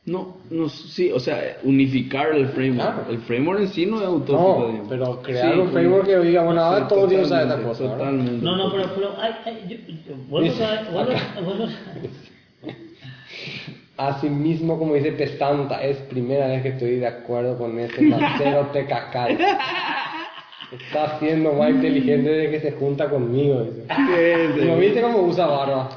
No, 0.04 0.38
no, 0.50 0.68
sí, 0.68 1.12
o 1.12 1.20
sea, 1.20 1.58
unificar 1.64 2.34
el 2.34 2.48
framework. 2.48 2.96
Claro. 2.96 3.12
El 3.12 3.20
framework 3.20 3.60
en 3.62 3.68
sí 3.68 3.86
no 3.86 4.02
es 4.02 4.08
utópico. 4.10 4.72
No, 4.76 4.90
pero 4.90 5.22
crear 5.22 5.54
Sí, 5.54 5.60
un 5.60 5.70
framework 5.72 6.06
que 6.08 6.18
diga, 6.18 6.44
bueno, 6.44 6.60
ahora 6.62 6.80
sí, 6.80 6.86
todos 6.90 7.08
tienen 7.10 7.28
que 7.28 7.34
usar 7.34 7.44
esta 7.44 7.56
totalmente, 7.58 7.84
cosa, 7.84 7.84
¿verdad? 7.84 7.98
Totalmente. 7.98 8.46
No, 8.46 8.56
no, 8.58 8.72
pero, 8.72 8.90
pero 8.96 9.14
ay, 9.20 9.32
ay, 9.46 9.62
yo, 9.70 9.76
yo- 10.08 10.18
vuelvo 10.28 10.52
a 10.66 10.92
vuelvo, 10.92 11.14
vuelvo 11.46 11.66
Asimismo, 13.98 14.80
como 14.80 14.96
dice 14.96 15.12
Pestanta, 15.12 15.84
es 15.84 15.98
primera 15.98 16.48
vez 16.48 16.64
que 16.64 16.70
estoy 16.70 16.96
de 16.96 17.06
acuerdo 17.08 17.56
con 17.60 17.78
este 17.78 18.02
Marcelo 18.02 18.68
Tecacay. 18.74 19.38
Está 20.72 21.20
siendo 21.20 21.54
más 21.54 21.70
inteligente 21.70 22.30
de 22.30 22.50
que 22.50 22.60
se 22.60 22.72
junta 22.72 23.08
conmigo. 23.08 23.62
Dice. 23.62 23.84
¿Qué 23.88 24.66
¿No 24.66 24.74
es? 24.74 24.80
viste 24.80 25.02
cómo 25.02 25.20
usa 25.20 25.46
barba? 25.46 25.90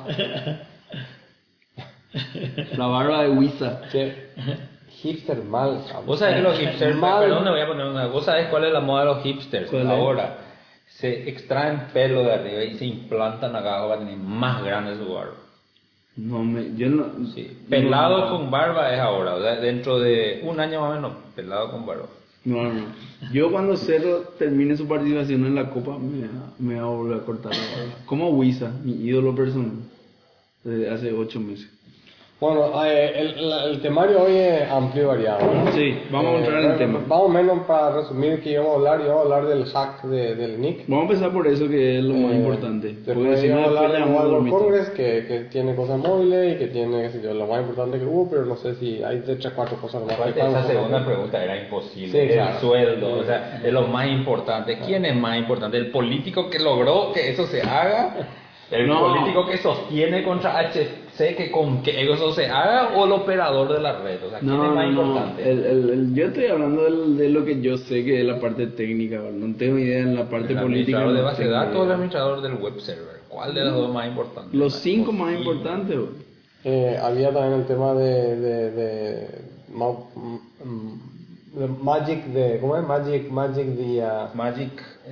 La 2.77 2.87
barba 2.87 3.23
de 3.23 3.31
Wisa. 3.31 3.83
Che, 3.91 4.31
hipster 5.03 5.43
mal. 5.43 5.85
Vos 6.07 6.19
sabés 6.19 6.37
que 6.37 6.43
los 6.43 6.59
hipsters, 6.59 6.97
Mal. 6.97 7.25
perdón, 7.25 7.45
voy 7.45 7.61
a 7.61 7.67
poner 7.67 7.87
una. 7.87 8.07
Vos 8.07 8.25
sabés 8.25 8.49
cuál 8.49 8.65
es 8.65 8.73
la 8.73 8.81
moda 8.81 9.01
de 9.01 9.07
los 9.15 9.23
hipsters 9.23 9.73
ahora. 9.73 10.39
Se 10.87 11.29
extraen 11.29 11.89
pelo 11.93 12.23
de 12.23 12.33
arriba 12.33 12.65
y 12.65 12.75
se 12.79 12.87
implantan 12.87 13.57
acá 13.57 13.75
abajo 13.77 13.89
para 13.89 14.01
tener 14.01 14.17
más 14.17 14.63
grande 14.63 14.97
su 14.97 15.13
barba. 15.13 15.35
No, 16.17 16.45
me, 16.45 16.77
yo 16.77 16.89
no. 16.89 17.27
Sí. 17.35 17.59
Pelado 17.69 18.27
no, 18.27 18.31
con 18.31 18.51
barba 18.51 18.95
es 18.95 19.01
ahora, 19.01 19.35
o 19.35 19.43
sea, 19.43 19.57
dentro 19.57 19.99
de 19.99 20.41
un 20.45 20.61
año 20.61 20.81
más 20.81 20.91
o 20.91 20.95
menos, 20.95 21.13
pelado 21.35 21.73
con 21.73 21.85
barba. 21.85 22.07
No, 22.45 22.63
no, 22.63 22.73
no. 22.75 22.87
Yo 23.33 23.51
cuando 23.51 23.77
Cerro 23.77 24.21
termine 24.39 24.77
su 24.77 24.87
participación 24.87 25.47
en 25.47 25.55
la 25.57 25.71
Copa, 25.71 25.99
me, 25.99 26.29
me 26.59 26.79
a 26.79 26.85
volver 26.85 27.21
a 27.21 27.25
cortar 27.25 27.53
la 27.53 27.59
barba. 27.59 27.93
Como 28.07 28.29
Wisa, 28.31 28.71
mi 28.85 28.93
ídolo 28.93 29.35
personal. 29.35 29.73
Desde 30.63 30.91
hace 30.91 31.13
ocho 31.13 31.41
meses. 31.41 31.74
Bueno, 32.41 32.85
eh, 32.85 33.13
el, 33.17 33.53
el 33.71 33.81
temario 33.81 34.25
hoy 34.25 34.37
es 34.37 34.69
amplio 34.69 35.05
y 35.05 35.07
variado. 35.07 35.39
¿no? 35.55 35.73
Sí, 35.73 35.97
vamos 36.11 36.35
a 36.35 36.39
entrar 36.39 36.59
en 36.61 36.67
el 36.67 36.75
Eh, 36.75 36.79
tema. 36.79 37.01
Vamos 37.07 37.31
menos 37.31 37.59
para 37.67 37.93
resumir 37.95 38.43
que 38.43 38.51
íbamos 38.51 38.73
a 38.73 38.75
hablar, 38.77 39.01
íbamos 39.03 39.21
a 39.21 39.25
hablar 39.37 39.47
del 39.47 39.65
hack 39.67 40.03
de- 40.03 40.35
del 40.35 40.61
Nick. 40.61 40.85
Vamos 40.89 41.05
a 41.05 41.13
empezar 41.13 41.33
por 41.33 41.47
eso 41.47 41.69
que 41.69 41.99
es 41.99 42.05
lo 42.05 42.15
más 42.15 42.33
Eh, 42.33 42.37
importante. 42.37 42.89
Porque 43.07 43.21
Después 43.21 43.41
si 43.41 43.49
no, 43.49 43.53
íbamos 43.61 43.65
a 43.65 43.69
hablar 43.79 43.93
del 43.93 44.01
vamos 44.03 44.21
a 44.21 44.25
Mobile 44.25 44.51
Congress, 44.51 44.91
que, 44.91 45.25
que 45.29 45.39
tiene 45.51 45.75
cosas 45.77 45.99
móviles 45.99 46.55
y 46.55 46.59
que 46.59 46.67
tiene, 46.67 47.03
qué 47.03 47.11
sé 47.11 47.23
yo, 47.23 47.33
lo 47.35 47.47
más 47.47 47.61
importante 47.61 47.99
que 48.01 48.05
hubo, 48.05 48.29
pero 48.29 48.45
no 48.45 48.57
sé 48.57 48.75
si 48.75 49.03
hay 49.03 49.21
de 49.21 49.37
tres, 49.37 49.53
cuatro 49.55 49.77
cosas 49.77 50.03
más. 50.05 50.15
Aparte, 50.15 50.41
esa 50.41 50.65
segunda 50.65 51.05
pregunta 51.07 51.43
era 51.43 51.57
imposible. 51.63 52.11
Sí, 52.11 52.19
el 52.19 52.33
claro. 52.33 52.61
sueldo, 52.61 53.13
o 53.21 53.25
sea, 53.25 53.61
es 53.65 53.73
lo 53.73 53.83
más 53.87 54.09
importante. 54.09 54.77
¿Quién 54.85 55.05
es 55.07 55.15
más 55.17 55.39
importante? 55.39 55.77
¿El 55.79 55.91
político 55.93 56.51
que 56.51 56.59
logró 56.59 57.13
que 57.13 57.31
eso 57.31 57.47
se 57.47 57.63
haga? 57.63 58.17
¿El 58.73 58.89
No. 58.89 59.01
político 59.01 59.47
que 59.47 59.57
sostiene 59.59 60.25
contra 60.25 60.59
HC 61.17 61.37
que 61.37 61.51
con 61.51 61.83
que 61.83 62.11
eso 62.13 62.33
se 62.33 62.47
haga 62.47 62.97
o 62.97 63.05
el 63.07 63.13
operador 63.13 63.73
de 63.73 63.81
la 63.81 63.99
red? 64.01 64.19
O 64.25 64.31
sea, 64.31 64.39
¿quién 64.41 64.57
No, 64.57 64.65
es 64.67 64.75
más 64.75 64.87
no. 64.93 65.03
importante? 65.07 65.51
El, 65.51 65.65
el- 65.65 65.91
el- 65.91 66.15
yo 66.15 66.27
estoy 66.27 66.47
hablando 66.47 66.85
del- 66.85 67.17
de 67.17 67.29
lo 67.29 67.45
que 67.45 67.61
yo 67.61 67.77
sé 67.79 68.05
que 68.05 68.21
es 68.21 68.27
la 68.27 68.41
parte 68.41 68.67
técnica, 68.69 69.21
no 69.33 69.55
tengo 69.57 69.79
idea 69.79 70.01
en 70.01 70.15
la 70.17 70.29
parte 70.29 70.53
¿El 70.53 70.61
política. 70.61 70.99
administrador 70.99 71.13
de 71.15 71.23
base 71.23 71.45
de 71.45 71.51
datos 71.51 71.77
o 71.77 71.85
el 71.85 71.91
administrador 71.93 72.41
del 72.43 72.55
web 72.55 72.81
server? 72.81 73.15
¿Cuál 73.29 73.55
de 73.55 73.65
los 73.65 73.75
dos 73.75 73.93
más 73.93 74.07
importantes? 74.09 74.55
Los 74.55 74.75
cinco 74.75 75.13
más 75.13 75.33
posible. 75.35 75.41
importantes, 75.53 75.97
bro. 75.97 76.09
Eh, 76.65 76.99
había 77.03 77.33
también 77.33 77.61
el 77.61 77.67
tema 77.67 77.93
de, 77.95 78.37
de, 78.37 78.71
de, 78.71 79.29
mm, 79.75 81.59
de 81.59 81.69
Magic, 81.83 82.25
de, 82.27 82.59
¿cómo 82.61 82.77
es? 82.77 82.87
Magic, 82.87 83.31
Magic 83.31 83.67
de, 83.67 84.03
ah, 84.03 84.31
Magic, 84.35 84.71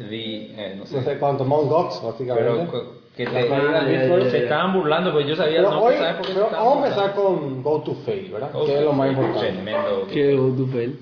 the, 0.09 0.47
eh, 0.57 0.75
no 0.79 0.87
sé. 0.87 0.97
no 0.97 1.03
sé 1.03 1.19
cuánto, 1.19 1.45
Mt. 1.45 1.69
Gox, 1.69 2.03
básicamente. 2.03 2.69
Pero 2.71 3.02
que 3.17 3.27
te, 3.27 3.39
Ah, 3.53 3.85
se 4.31 4.39
estaban 4.45 4.73
burlando, 4.73 5.13
pues 5.13 5.27
yo 5.27 5.37
sabía, 5.37 5.59
Pero, 5.59 5.71
no 5.71 5.83
hoy, 5.83 5.95
¿sabes 5.97 6.15
por 6.17 6.27
qué 6.27 6.33
pero 6.35 6.49
vamos 6.51 6.73
a 6.73 6.87
empezar 6.87 7.15
con 7.15 7.63
Go 7.63 7.83
to 7.83 7.95
Fail, 8.07 8.33
¿verdad? 8.33 8.51
Que 8.65 8.75
es 8.79 8.83
lo 8.85 8.93
más 8.93 9.09
importante. 9.11 9.49
Tremendo. 9.53 10.07
¿Qué 10.13 10.35
go 10.37 10.49
to 10.57 10.67
fail? 10.73 10.99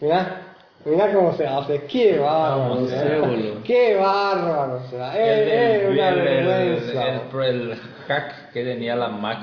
Mira, 0.00 0.40
mira 0.84 1.12
cómo 1.12 1.32
se 1.34 1.46
hace, 1.46 1.82
qué 1.84 2.18
bárbaro. 2.18 2.74
No 2.76 2.86
sé, 2.86 2.96
¿eh? 2.96 3.18
boludo. 3.20 3.62
Qué 3.64 3.96
bárbaro, 3.96 4.76
o 4.86 4.90
sea, 4.90 5.12
El, 5.18 5.48
eh, 5.48 5.82
eh, 5.84 5.88
una 5.90 6.08
el- 6.10 6.18
el- 6.18 6.46
vergüenza. 6.46 7.08
el- 7.08 7.42
el 7.70 7.74
hack 8.06 8.52
que 8.52 8.64
tenía 8.64 8.94
la 8.94 9.08
Mac. 9.08 9.38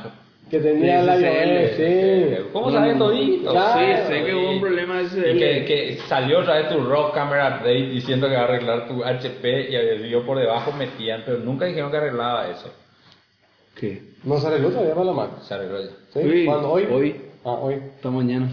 Que 0.62 0.70
tenía 0.70 1.02
la 1.04 1.16
SSL, 1.18 1.76
sí. 1.78 2.44
¿Cómo 2.54 2.72
sabes 2.72 2.98
todito? 2.98 3.52
Claro. 3.52 3.80
Sí, 3.80 4.08
sé 4.14 4.24
que 4.26 4.34
hubo 4.36 4.52
un 4.52 4.62
problema 4.62 5.02
ese. 5.02 5.32
Y 5.32 5.38
que, 5.40 5.66
que 5.66 5.98
salió 6.08 6.40
otra 6.40 6.56
vez 6.60 6.70
tu 6.70 6.80
Rock 6.84 7.14
Camera 7.14 7.58
Update 7.60 7.90
diciendo 7.90 8.28
que 8.30 8.36
va 8.36 8.42
a 8.42 8.44
arreglar 8.46 8.88
tu 8.88 9.04
HP 9.04 9.70
y 9.70 10.10
yo 10.10 10.26
por 10.26 10.38
debajo 10.40 10.72
metían, 10.74 11.24
pero 11.26 11.40
nunca 11.40 11.66
dijeron 11.66 11.92
que 11.92 11.98
arreglaba 11.98 12.50
eso. 12.50 12.72
¿Qué? 13.80 14.02
No 14.24 14.38
se 14.40 14.48
arregló 14.48 14.70
todavía 14.70 14.94
para 14.94 15.06
la 15.06 15.12
Mac. 15.14 15.30
Se 15.42 15.54
arregló 15.54 15.82
ya. 15.82 15.90
¿Sí? 16.14 16.20
Uy, 16.20 16.46
¿Cuándo? 16.46 16.72
¿Hoy? 16.72 16.88
hoy. 16.92 17.16
Ah, 17.44 17.52
hoy. 17.62 17.74
Esta 17.76 18.10
mañana. 18.10 18.50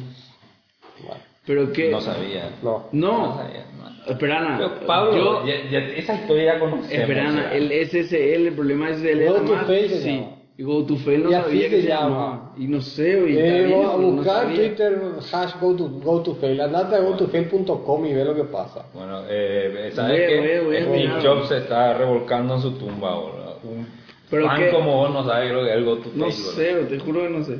¿Pero 1.46 1.72
qué? 1.72 1.90
No 1.90 2.00
sabía. 2.00 2.50
No. 2.62 2.88
No. 2.92 3.18
No 3.28 3.36
sabía, 3.36 3.64
no. 3.78 4.12
Espera, 4.12 4.38
Ana. 4.38 4.56
Pero, 4.58 4.86
Pablo, 4.86 5.16
yo- 5.16 5.46
ya- 5.46 5.70
ya- 5.70 5.86
esa 5.96 6.14
historia 6.14 6.54
ya 6.54 6.58
conocemos. 6.60 6.90
Espera, 6.92 7.28
Ana, 7.28 7.42
ya. 7.50 7.56
el 7.56 7.72
SSL, 7.72 8.46
el 8.48 8.54
problema 8.54 8.90
es 8.90 9.02
el 9.02 9.26
to 9.26 9.42
más- 9.44 9.66
fail 9.66 9.88
se 9.90 10.02
sí. 10.02 10.24
Llama. 10.62 10.64
Y 10.64 10.64
Go 10.64 10.84
to 10.86 10.96
fail 10.96 11.22
no 11.24 11.30
Y 11.30 11.34
así 11.34 11.44
sabía 11.48 11.68
que 11.70 11.76
se 11.76 11.82
se 11.82 11.88
llama. 11.88 12.08
llamaba. 12.08 12.52
Y 12.56 12.66
no 12.68 12.80
sé, 12.80 13.20
oye. 13.20 13.38
Eh, 13.62 13.66
bien, 13.66 13.78
a 13.80 13.86
no 13.96 13.98
buscar. 13.98 14.46
Twitter 14.54 15.02
hash 15.32 15.52
go 15.60 15.74
to, 15.74 15.88
go 15.88 16.20
to 16.22 16.34
fail. 16.36 16.60
Andate 16.60 16.94
a 16.96 17.00
gotofail.com 17.00 18.06
y 18.06 18.14
ve 18.14 18.24
lo 18.24 18.34
que 18.34 18.44
pasa. 18.44 18.84
Bueno, 18.94 19.22
eh, 19.28 19.90
¿sabes 19.94 20.28
que 20.28 20.60
Steve 20.60 20.86
mirar. 20.90 21.22
Jobs 21.26 21.48
se 21.48 21.58
está 21.58 21.94
revolcando 21.94 22.54
en 22.56 22.60
su 22.62 22.72
tumba 22.72 23.10
ahora? 23.12 23.42
Un 23.64 23.86
Pero 24.30 24.46
fan 24.46 24.60
qué- 24.60 24.70
como 24.70 24.96
vos 24.96 25.10
no 25.12 25.24
sabe 25.24 25.52
lo 25.52 25.62
que 25.64 25.70
es 25.70 25.76
el 25.76 25.84
Go 25.84 25.96
to 25.98 26.10
No 26.14 26.30
sé, 26.30 26.74
te 26.88 26.98
juro 26.98 27.22
que 27.22 27.28
no 27.30 27.44
sé. 27.44 27.58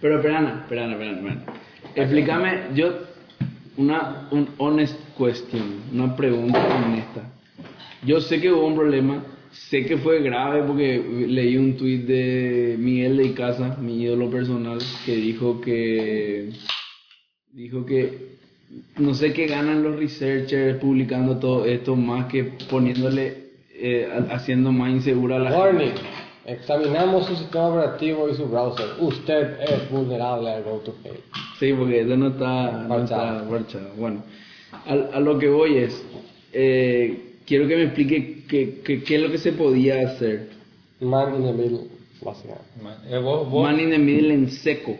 Pero 0.00 0.16
espera, 0.16 0.60
espera, 0.62 0.92
espera. 0.92 1.36
Explícame, 1.94 2.60
yo, 2.74 2.88
una 3.78 4.28
un 4.30 4.48
honest 4.58 4.98
question, 5.16 5.80
una 5.92 6.14
pregunta 6.14 6.58
honesta. 6.84 7.22
Yo 8.04 8.20
sé 8.20 8.40
que 8.40 8.52
hubo 8.52 8.66
un 8.66 8.74
problema, 8.76 9.22
sé 9.68 9.84
que 9.84 9.96
fue 9.96 10.20
grave 10.22 10.62
porque 10.66 11.02
leí 11.28 11.56
un 11.56 11.76
tweet 11.76 11.98
de 12.04 12.76
Miguel 12.78 13.16
de 13.16 13.24
Icaza, 13.24 13.76
mi 13.80 14.02
ídolo 14.02 14.30
personal, 14.30 14.78
que 15.04 15.16
dijo 15.16 15.60
que 15.60 16.50
dijo 17.52 17.84
que 17.86 18.36
no 18.98 19.14
sé 19.14 19.32
qué 19.32 19.46
ganan 19.46 19.82
los 19.82 19.96
researchers 19.96 20.78
publicando 20.78 21.38
todo 21.38 21.64
esto 21.64 21.96
más 21.96 22.26
que 22.26 22.44
poniéndole 22.68 23.46
eh, 23.74 24.08
ha- 24.12 24.34
haciendo 24.34 24.72
más 24.72 24.90
insegura 24.90 25.36
a 25.36 25.38
la 25.40 25.50
gente. 25.50 25.62
Warning. 25.62 25.92
Examinamos 26.46 27.26
su 27.26 27.34
sistema 27.34 27.68
operativo 27.68 28.28
y 28.28 28.34
su 28.34 28.46
browser. 28.46 28.86
Usted 29.00 29.60
es 29.62 29.90
vulnerable 29.90 30.48
al 30.50 30.62
go 30.62 30.78
to 30.84 30.94
fail. 31.02 31.16
Sí, 31.58 31.72
porque 31.72 32.02
eso 32.02 32.16
no 32.16 32.28
está, 32.28 32.84
no 32.86 32.98
está. 33.02 33.42
Bueno, 33.98 34.22
a, 34.86 34.92
a 35.16 35.20
lo 35.20 35.38
que 35.40 35.48
voy 35.48 35.78
es, 35.78 36.04
eh, 36.52 37.32
quiero 37.46 37.66
que 37.68 37.76
me 37.76 37.82
explique 37.84 38.44
qué, 38.48 38.80
qué, 38.84 39.02
qué 39.02 39.16
es 39.16 39.22
lo 39.22 39.30
que 39.30 39.38
se 39.38 39.52
podía 39.52 40.00
hacer. 40.08 40.48
Man 41.00 41.34
in 41.36 41.44
the 41.44 41.52
middle, 41.52 41.80
básicamente. 42.22 42.66
Eh, 43.10 43.18
vos, 43.18 43.48
vos- 43.50 43.62
Man 43.62 43.80
in 43.80 43.90
the 43.90 43.98
middle 43.98 44.32
en 44.34 44.50
seco. 44.50 44.96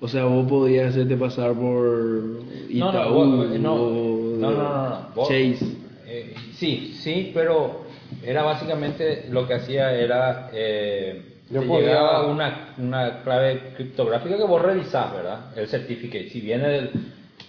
O 0.00 0.08
sea, 0.08 0.24
vos 0.24 0.46
podías 0.48 0.88
hacerte 0.90 1.16
pasar 1.16 1.52
por 1.54 1.86
no, 1.86 2.42
no, 2.42 2.88
Itaú 2.90 3.14
vos- 3.14 3.28
no, 3.60 3.74
o 3.74 4.36
no, 4.38 4.50
no, 4.50 4.50
no, 4.50 4.88
no. 4.88 5.08
Vos- 5.14 5.28
Chase. 5.28 5.58
eh, 6.06 6.34
sí, 6.54 6.94
sí, 7.00 7.30
pero 7.32 7.82
era 8.24 8.42
básicamente 8.42 9.26
lo 9.30 9.46
que 9.46 9.54
hacía 9.54 9.92
era 9.94 10.50
eh, 10.52 11.22
Yo 11.50 11.60
te 11.60 11.66
podía- 11.66 11.86
llegaba 11.88 12.26
una, 12.26 12.74
una 12.78 13.22
clave 13.22 13.74
criptográfica 13.76 14.36
que 14.36 14.44
vos 14.44 14.60
revisás, 14.60 15.12
¿verdad? 15.12 15.56
El 15.56 15.68
certificate, 15.68 16.30
si 16.30 16.40
viene 16.40 16.68
del, 16.68 16.90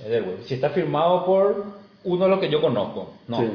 del 0.07 0.23
web. 0.23 0.37
Si 0.45 0.53
está 0.53 0.69
firmado 0.69 1.25
por 1.25 1.65
uno 2.03 2.23
de 2.25 2.29
los 2.29 2.39
que 2.39 2.49
yo 2.51 2.61
conozco, 2.61 3.13
no. 3.27 3.37
Sí. 3.39 3.45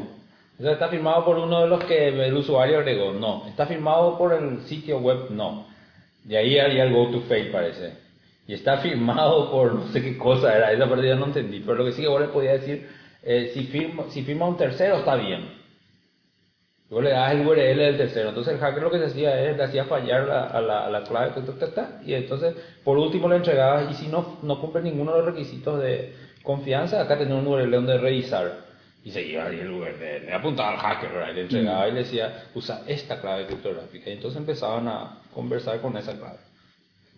¿Está 0.59 0.89
firmado 0.89 1.25
por 1.25 1.39
uno 1.39 1.63
de 1.63 1.69
los 1.69 1.85
que 1.85 2.09
el 2.09 2.35
usuario 2.35 2.79
agregó? 2.79 3.13
No. 3.13 3.47
¿Está 3.47 3.67
firmado 3.67 4.19
por 4.19 4.33
el 4.33 4.63
sitio 4.63 4.99
web? 4.99 5.31
No. 5.31 5.67
De 6.25 6.37
ahí 6.37 6.59
haría 6.59 6.85
el 6.85 6.93
go 6.93 7.09
to 7.11 7.21
fail, 7.23 7.51
parece. 7.53 7.93
Y 8.47 8.55
está 8.55 8.79
firmado 8.79 9.51
por 9.53 9.75
no 9.75 9.89
sé 9.89 10.03
qué 10.03 10.19
cosa 10.19 10.57
era. 10.57 10.73
Esa 10.73 10.89
parte 10.89 11.07
ya 11.07 11.15
no 11.15 11.27
entendí. 11.27 11.61
Pero 11.61 11.77
lo 11.77 11.85
que 11.85 11.93
sí 11.93 12.03
que 12.03 12.09
vos 12.09 12.21
le 12.21 12.29
podía 12.29 12.53
decir, 12.53 12.89
eh, 13.23 13.53
si, 13.55 13.65
firma, 13.65 14.05
si 14.09 14.23
firma 14.23 14.49
un 14.49 14.57
tercero, 14.57 14.97
está 14.97 15.15
bien. 15.15 15.49
Luego 16.91 17.03
le 17.03 17.11
das 17.11 17.33
el 17.33 17.47
URL 17.47 17.79
del 17.79 17.97
tercero. 17.97 18.31
Entonces 18.31 18.55
el 18.55 18.61
hacker 18.61 18.83
lo 18.83 18.91
que 18.91 18.99
se 18.99 19.07
hacía 19.07 19.41
es, 19.41 19.57
le 19.57 19.63
hacía 19.63 19.85
fallar 19.85 20.27
la, 20.27 20.45
a, 20.47 20.61
la, 20.61 20.87
a 20.87 20.91
la 20.91 21.03
clave, 21.05 21.33
ta, 21.61 21.73
ta, 21.73 22.01
y 22.05 22.15
entonces 22.15 22.57
por 22.83 22.97
último 22.97 23.29
le 23.29 23.37
entregaba, 23.37 23.85
y 23.91 23.95
si 23.95 24.09
no, 24.09 24.39
no 24.43 24.61
cumple 24.61 24.83
ninguno 24.83 25.13
de 25.13 25.19
los 25.19 25.27
requisitos 25.27 25.81
de 25.83 26.15
confianza, 26.43 27.03
acá 27.03 27.19
tenía 27.19 27.37
un 27.37 27.47
URL 27.47 27.71
donde 27.71 27.99
revisar. 27.99 28.68
Y 29.09 29.11
se 29.11 29.21
ahí 29.21 29.61
el 29.61 29.71
URL, 29.71 30.27
le 30.27 30.35
apuntaba 30.35 30.73
al 30.73 30.77
hacker, 30.77 31.11
¿verdad? 31.11 31.35
le 31.35 31.41
entregaba 31.41 31.89
y 31.89 31.93
le 31.93 32.01
decía, 32.01 32.45
usa 32.55 32.83
esta 32.87 33.19
clave 33.19 33.47
criptográfica. 33.47 34.11
Y 34.11 34.13
entonces 34.13 34.39
empezaban 34.39 34.87
a 34.87 35.17
conversar 35.35 35.81
con 35.81 35.97
esa 35.97 36.13
clave. 36.19 36.37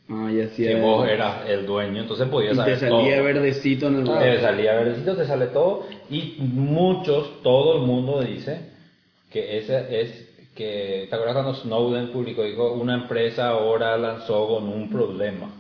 Ah, 0.09 0.31
y 0.31 0.41
así 0.41 0.67
Si 0.67 0.75
vos 0.75 1.09
eras 1.09 1.49
el 1.49 1.67
dueño, 1.67 2.03
entonces 2.03 2.29
podías 2.29 2.55
y 2.55 2.59
te 2.59 2.77
saber 2.77 2.91
todo. 2.91 3.01
salía 3.01 3.23
verdecito 3.23 3.89
en 3.89 3.97
el 3.97 4.05
Te 4.05 4.41
salía 4.41 4.75
verdecito, 4.75 5.17
te 5.17 5.27
sale 5.27 5.47
todo. 5.49 5.89
Y 6.09 6.37
muchos, 6.39 7.43
todo 7.43 7.81
el 7.81 7.83
mundo 7.83 8.21
dice 8.21 8.61
que 9.33 9.59
ese 9.59 10.01
es 10.01 10.29
que, 10.55 11.09
¿te 11.11 11.17
acuerdas 11.17 11.43
cuando 11.43 11.55
Snowden 11.55 12.13
publicó, 12.13 12.45
dijo, 12.45 12.73
una 12.73 12.95
empresa 12.95 13.49
ahora 13.49 13.99
lanzó 13.99 14.47
con 14.47 14.69
un 14.69 14.89
problema? 14.91 15.51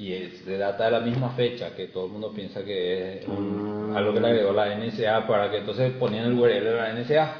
Y 0.00 0.14
es 0.14 0.46
de 0.46 0.56
data 0.56 0.86
de 0.86 0.92
la 0.92 1.00
misma 1.00 1.28
fecha, 1.30 1.74
que 1.76 1.88
todo 1.88 2.06
el 2.06 2.12
mundo 2.12 2.32
piensa 2.32 2.64
que 2.64 3.18
es 3.18 3.28
un- 3.28 3.92
algo 3.94 4.14
que 4.14 4.20
le 4.20 4.28
agregó 4.28 4.52
la 4.52 4.72
NSA 4.74 5.26
para 5.26 5.50
que 5.50 5.58
entonces 5.58 5.92
ponían 5.98 6.24
el 6.24 6.32
URL 6.38 6.64
de 6.64 6.74
la 6.74 6.90
NSA. 6.94 7.34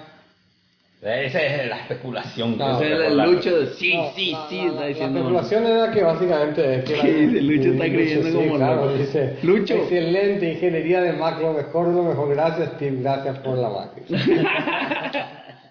Esa 1.03 1.43
es 1.43 1.69
la 1.71 1.79
especulación. 1.79 2.53
que 2.53 2.59
No, 2.59 2.79
se 2.79 2.85
Ese 2.85 2.87
era 2.87 2.97
el 2.97 3.03
recordaron. 3.05 3.35
Lucho 3.35 3.59
de 3.61 3.67
sí, 3.69 3.97
No, 3.97 4.11
sí, 4.15 4.33
la- 4.33 4.47
sí, 4.51 4.57
la- 4.59 4.67
está 4.67 4.81
la- 4.83 4.87
diciendo. 4.89 5.15
La 5.15 5.21
especulación 5.21 5.67
era 5.67 5.91
que 5.91 6.03
básicamente 6.03 6.75
es 6.75 6.85
que... 6.85 6.95
¿Qué 7.01 7.13
dice? 7.15 7.41
Lucho 7.41 7.69
está 7.71 7.85
Sí, 7.85 7.91
creyendo 7.93 8.27
sí, 8.29 8.35
como 8.35 8.57
claro, 8.57 8.85
loco. 8.85 8.99
dice, 8.99 9.37
Lucho. 9.43 9.75
Excelente, 9.77 10.53
ingeniería 10.53 11.01
de 11.01 11.13
Mac, 11.15 11.41
lo 11.41 11.53
mejor 11.55 11.89
lo 11.89 12.03
mejor. 12.03 12.29
Gracias, 12.35 12.73
Steve, 12.77 12.99
gracias 13.01 13.39
por 13.39 13.57
la 13.57 13.71
máquina. 13.71 14.19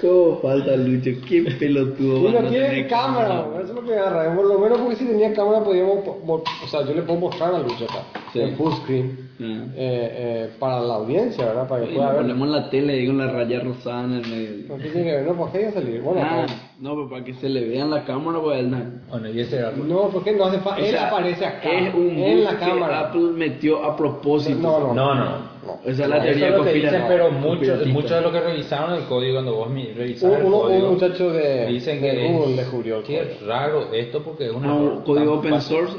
¿Cómo 0.00 0.38
falta 0.42 0.74
Lucho? 0.76 1.10
Qué 1.28 1.42
pelotudo. 1.58 2.24
Van 2.24 2.32
no 2.44 2.50
cámara, 2.50 2.88
cámara. 2.88 3.44
eso 3.62 3.68
es 3.68 3.74
lo 3.74 3.84
que 3.84 3.94
agarra. 3.94 4.34
Por 4.34 4.46
lo 4.46 4.58
menos 4.58 4.78
porque 4.78 4.96
si 4.96 5.04
tenía 5.04 5.32
cámara 5.32 5.62
podíamos, 5.62 5.98
po- 6.04 6.18
mo- 6.24 6.42
o 6.64 6.66
sea, 6.68 6.84
yo 6.84 6.94
le 6.94 7.02
puedo 7.02 7.20
mostrar 7.20 7.54
a 7.54 7.58
Lucho 7.60 7.84
acá, 7.84 8.02
Sí. 8.32 8.40
en 8.40 8.56
full 8.56 8.72
screen, 8.82 9.30
Ah. 9.40 9.44
eh, 9.44 9.68
eh, 9.76 10.50
para 10.58 10.80
la 10.80 10.94
audiencia, 10.94 11.44
¿verdad? 11.46 11.68
Para 11.68 11.86
que 11.86 11.94
pueda 11.94 12.08
ver. 12.12 12.22
ponemos 12.22 12.48
la 12.48 12.70
tele 12.70 12.92
ahí 12.94 13.06
con 13.06 13.18
la 13.18 13.30
raya 13.30 13.60
rosada 13.60 14.04
en 14.04 14.12
el 14.14 14.26
medio. 14.26 14.68
No, 14.68 14.76
¿qué 14.82 14.88
tiene 14.90 15.04
que 15.10 15.16
ver? 15.16 15.26
No, 15.26 15.32
¿por 15.34 15.52
qué 15.52 15.60
iba 15.60 15.70
a 15.70 15.72
salir? 15.74 16.00
Bueno, 16.02 16.20
Ah, 16.24 16.44
pues, 16.46 16.56
no, 16.80 16.94
pero 16.96 17.10
para 17.10 17.24
que 17.24 17.34
se 17.34 17.48
le 17.48 17.68
vea 17.68 17.82
en 17.84 17.90
la 17.90 18.04
cámara, 18.04 18.40
pues 18.40 18.58
él 18.58 18.70
no. 18.72 18.78
Bueno, 19.10 19.28
y 19.30 19.40
ese 19.40 19.56
era 19.58 19.70
no, 19.70 20.08
porque 20.08 20.32
no 20.32 20.44
hace 20.46 20.58
falta. 20.58 20.80
Él 20.80 20.90
sea, 20.90 21.06
aparece 21.06 21.46
acá, 21.46 21.70
Es 21.70 21.94
un 21.94 22.08
en 22.10 22.42
la 22.44 22.50
que 22.50 22.56
cámara. 22.66 23.00
Apple 23.00 23.30
metió 23.36 23.84
a 23.84 23.96
propósito. 23.96 24.58
No, 24.58 24.80
no, 24.80 24.94
No, 24.94 25.14
no. 25.14 25.53
No. 25.66 25.80
Esa 25.84 26.04
es 26.04 26.08
la 26.08 26.16
Eso 26.18 26.24
teoría 26.26 26.48
es 26.48 26.54
lo 26.56 26.64
que 26.64 26.72
dicen, 26.72 26.90
conspirativa. 26.90 27.08
pero 27.08 27.30
muchos 27.30 27.86
muchos 27.88 28.10
de 28.10 28.20
los 28.20 28.32
que 28.32 28.40
revisaron 28.40 28.92
el 28.98 29.04
código, 29.06 29.34
cuando 29.34 29.54
vos 29.54 29.68
Un, 29.70 29.78
el 29.78 30.18
código, 30.20 30.66
un 30.88 30.94
muchacho 30.94 31.30
de, 31.32 31.66
dicen 31.66 32.00
de 32.00 32.10
que 32.10 32.28
Google 32.32 32.50
es- 32.52 32.56
descubrió 32.58 32.96
el 32.98 33.02
qué 33.04 33.18
código. 33.18 33.46
raro 33.46 33.92
esto 33.92 34.22
porque 34.22 34.46
es 34.46 34.52
un 34.52 34.64
Ah, 34.64 34.74
un 34.74 34.86
error 34.86 35.04
código 35.04 35.34
open 35.34 35.50
fácil. 35.54 35.76
source. 35.76 35.96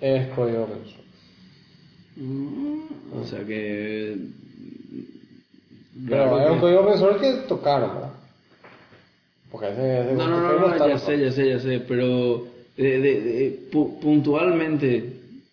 Es 0.00 0.26
código 0.28 0.62
open 0.64 0.78
source. 0.84 1.02
O 3.20 3.24
sea 3.24 3.44
que. 3.44 4.16
Pero 6.08 6.24
raro 6.24 6.40
es 6.40 6.50
un 6.50 6.58
código 6.60 6.80
open 6.80 6.98
source 6.98 7.20
que 7.20 7.32
tocaron, 7.48 7.94
¿verdad? 7.94 8.10
Porque 9.50 9.68
ese, 9.68 10.00
ese 10.00 10.12
No, 10.14 10.26
no, 10.28 10.40
no, 10.40 10.68
no, 10.68 10.88
ya 10.88 10.98
sé, 10.98 11.18
ya 11.18 11.30
sé, 11.30 11.48
ya 11.48 11.58
sé, 11.58 11.80
pero 11.86 12.46
de, 12.76 13.00
de- 13.00 13.20
de- 13.20 13.58
pu- 13.70 13.98
puntualmente, 14.00 15.12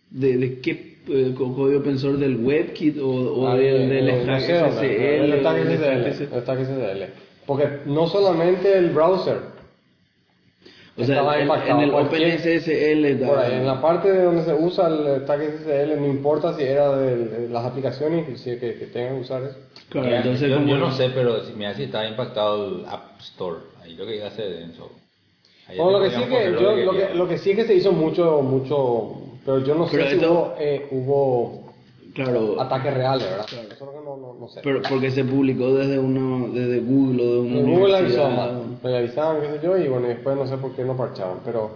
¿de, 0.10 0.38
de 0.38 0.60
qué 0.62 0.89
eh, 1.10 1.34
código 1.36 1.80
open 1.80 1.98
source 1.98 2.20
del 2.20 2.38
WebKit 2.38 2.98
o, 3.00 3.08
o 3.10 3.48
Ah, 3.48 3.56
del, 3.56 3.90
del 3.90 4.06
no 4.28 4.40
stack 4.40 4.42
sé 4.42 4.72
SSL? 4.72 5.34
El 5.34 5.40
stack 5.40 5.58
SSL. 5.58 6.14
SSL? 6.14 6.34
El 6.36 6.42
stack 6.42 6.60
SSL. 6.66 7.04
Porque 7.46 7.70
no 7.86 8.08
solamente 8.08 8.78
el 8.78 8.90
browser, 8.92 9.38
O 10.98 11.04
sea, 11.06 11.16
Estaba 11.16 11.38
en, 11.38 11.44
impactado. 11.44 11.78
en 11.82 11.90
el 11.90 11.96
OpenSSL 11.96 13.26
por 13.26 13.40
ahí, 13.40 13.54
en 13.56 13.66
la 13.66 13.82
parte 13.82 14.12
de 14.12 14.22
donde 14.24 14.44
se 14.44 14.54
usa 14.54 14.88
el 14.88 15.24
tag 15.26 15.40
SSL, 15.42 16.00
no 16.00 16.08
importa 16.08 16.54
si 16.58 16.64
era 16.64 16.96
de, 16.98 17.16
de 17.26 17.50
las 17.50 17.66
aplicaciones 17.66 18.20
inclusive 18.22 18.58
que, 18.60 18.74
que 18.76 18.86
tengan 18.88 19.16
que 19.16 19.22
usar 19.22 19.44
eso. 19.44 19.56
Claro, 19.90 20.08
Mira, 20.08 20.18
entonces 20.20 20.50
yo, 20.50 20.56
como- 20.58 20.68
yo 20.68 20.78
no 20.78 20.92
sé, 20.92 21.10
pero 21.16 21.44
si, 21.46 21.54
mira 21.54 21.74
si 21.74 21.84
está 21.84 22.06
impactado 22.08 22.68
el 22.80 22.86
App 22.86 23.20
Store. 23.22 23.60
Ahí 23.82 23.96
lo 23.96 24.06
que 24.06 24.18
iba 24.18 24.26
a 24.26 24.28
hacer 24.30 24.50
denso. 24.60 24.92
Bueno, 25.78 26.00
lo 26.00 26.04
que, 26.04 26.10
sí 26.12 26.22
que, 26.24 26.44
yo, 26.60 26.76
lo, 26.76 26.92
que, 26.92 27.14
lo 27.14 27.28
que 27.30 27.38
sí 27.38 27.56
que 27.56 27.64
se 27.66 27.76
hizo 27.76 27.92
mucho, 27.94 28.42
mucho, 28.42 29.22
pero 29.50 29.66
yo 29.66 29.74
no 29.74 29.88
sé 29.88 29.98
Pero 29.98 30.10
si 30.10 30.16
esto- 30.18 30.32
hubo, 30.32 30.54
eh, 30.60 30.88
hubo 30.92 31.70
Claro, 32.14 32.62
ataques 32.62 32.94
reales, 32.94 33.28
¿verdad? 33.28 33.46
Eso 33.50 33.62
es 33.62 33.80
lo 33.80 33.92
que 33.92 33.98
no, 34.06 34.18
no, 34.18 34.36
no 34.40 34.48
sé. 34.50 34.62
pero 34.64 34.82
porque 34.88 35.10
se 35.10 35.24
publicó 35.24 35.74
desde 35.74 35.98
uno, 35.98 36.50
desde 36.54 36.80
Google 36.82 37.24
o 37.24 37.34
de 37.34 37.40
una 37.40 37.60
En 37.60 37.74
Google 37.74 37.98
avisó 37.98 38.30
mal, 38.30 38.78
me 38.84 38.98
avisaban, 38.98 39.42
qué 39.42 39.48
sé 39.48 39.60
yo, 39.64 39.76
y 39.78 39.88
bueno, 39.88 40.08
después 40.08 40.36
no 40.38 40.46
sé 40.46 40.58
por 40.58 40.76
qué 40.76 40.84
no 40.84 40.96
parchaban, 40.96 41.40
pero 41.44 41.72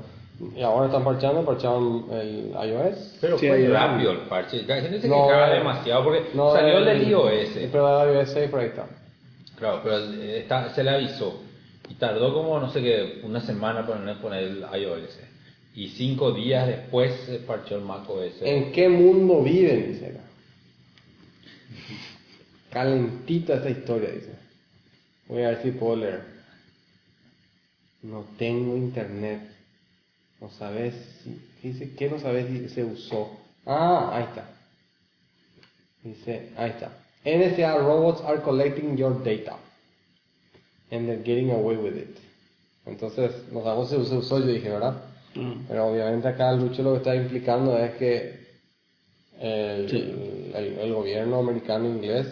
y 0.56 0.62
ahora 0.62 0.86
están 0.88 1.04
parchando, 1.04 1.44
parchaban 1.46 2.04
el 2.12 2.52
iOS. 2.70 3.18
Pero 3.22 3.38
Sí, 3.40 3.48
fue 3.48 3.68
rápido 3.70 4.12
el 4.12 4.18
parche. 4.30 4.62
La 4.68 4.76
gente 4.82 5.00
se 5.02 5.08
No, 5.08 5.26
quejaba 5.28 5.50
eh, 5.52 5.58
demasiado 5.58 6.04
porque 6.04 6.24
No, 6.36 6.52
salió 6.54 6.78
el- 6.80 6.86
del 6.86 7.10
iOS. 7.10 7.50
Pero 7.72 8.04
el 8.04 8.16
iOS 8.18 8.30
6 8.34 8.50
por 8.52 8.60
ahí 8.60 8.68
está. 8.68 8.86
Claro, 9.58 9.80
pero 9.84 9.98
eh, 9.98 10.40
está- 10.40 10.70
se 10.70 10.84
le 10.84 10.90
avisó. 10.92 11.40
Y 11.90 11.96
tardó 11.96 12.34
como, 12.34 12.60
no 12.60 12.70
sé 12.70 12.82
qué, 12.84 13.22
una 13.24 13.40
semana 13.42 13.86
para 13.88 14.14
poner 14.22 14.44
el 14.44 14.66
iOS. 14.80 15.20
Y 15.76 15.90
cinco 15.90 16.32
días 16.34 16.68
después 16.68 17.14
se 17.26 17.40
parchó 17.40 17.76
el 17.76 17.84
macOS. 17.84 18.42
¿En 18.42 18.72
qué 18.72 18.90
mundo 18.90 19.42
viven? 19.42 19.94
Dice. 19.94 20.18
Calentita 22.70 23.56
esa 23.56 23.70
historia, 23.70 24.10
dice. 24.12 24.34
Voy 25.28 25.44
a 25.44 25.50
ver 25.50 25.64
si 25.64 25.72
puedo 25.72 25.96
leer. 25.96 26.24
No 28.04 28.26
tengo 28.38 28.78
internet. 28.78 29.42
No 30.40 30.50
sabes 30.52 30.94
si. 31.24 31.42
Dice 31.64 31.96
que 31.96 32.10
no 32.10 32.20
sabes 32.20 32.48
si 32.48 32.70
se 32.70 32.84
usó. 32.84 33.32
Ah, 33.66 34.12
ahí 34.14 34.24
está. 34.26 34.50
Dice, 36.04 36.50
ahí 36.58 36.70
está. 36.72 36.92
NSA 37.24 37.78
robots 37.78 38.22
are 38.26 38.42
collecting 38.42 38.98
your 38.98 39.24
data. 39.24 39.58
And 40.92 41.08
they're 41.08 41.24
getting 41.24 41.50
away 41.52 41.78
with 41.78 41.96
it. 41.96 42.18
Entonces, 42.86 43.32
no 43.52 43.64
sabemos 43.64 43.90
si 43.90 43.96
se 44.06 44.18
usó, 44.18 44.40
yo 44.40 44.48
dije, 44.48 44.70
¿verdad? 44.70 45.13
Ah. 45.36 45.54
Pero 45.68 45.88
obviamente 45.88 46.28
acá 46.28 46.52
Lucho 46.54 46.84
lo 46.84 46.92
que 46.94 46.98
está 46.98 47.16
implicando 47.16 47.78
es 47.78 47.92
que 47.96 48.44
el, 49.40 49.90
Sí. 49.90 50.52
el, 50.56 50.80
el 50.80 50.94
gobierno 50.94 51.40
americano 51.40 51.86
e 51.86 51.90
inglés 51.90 52.28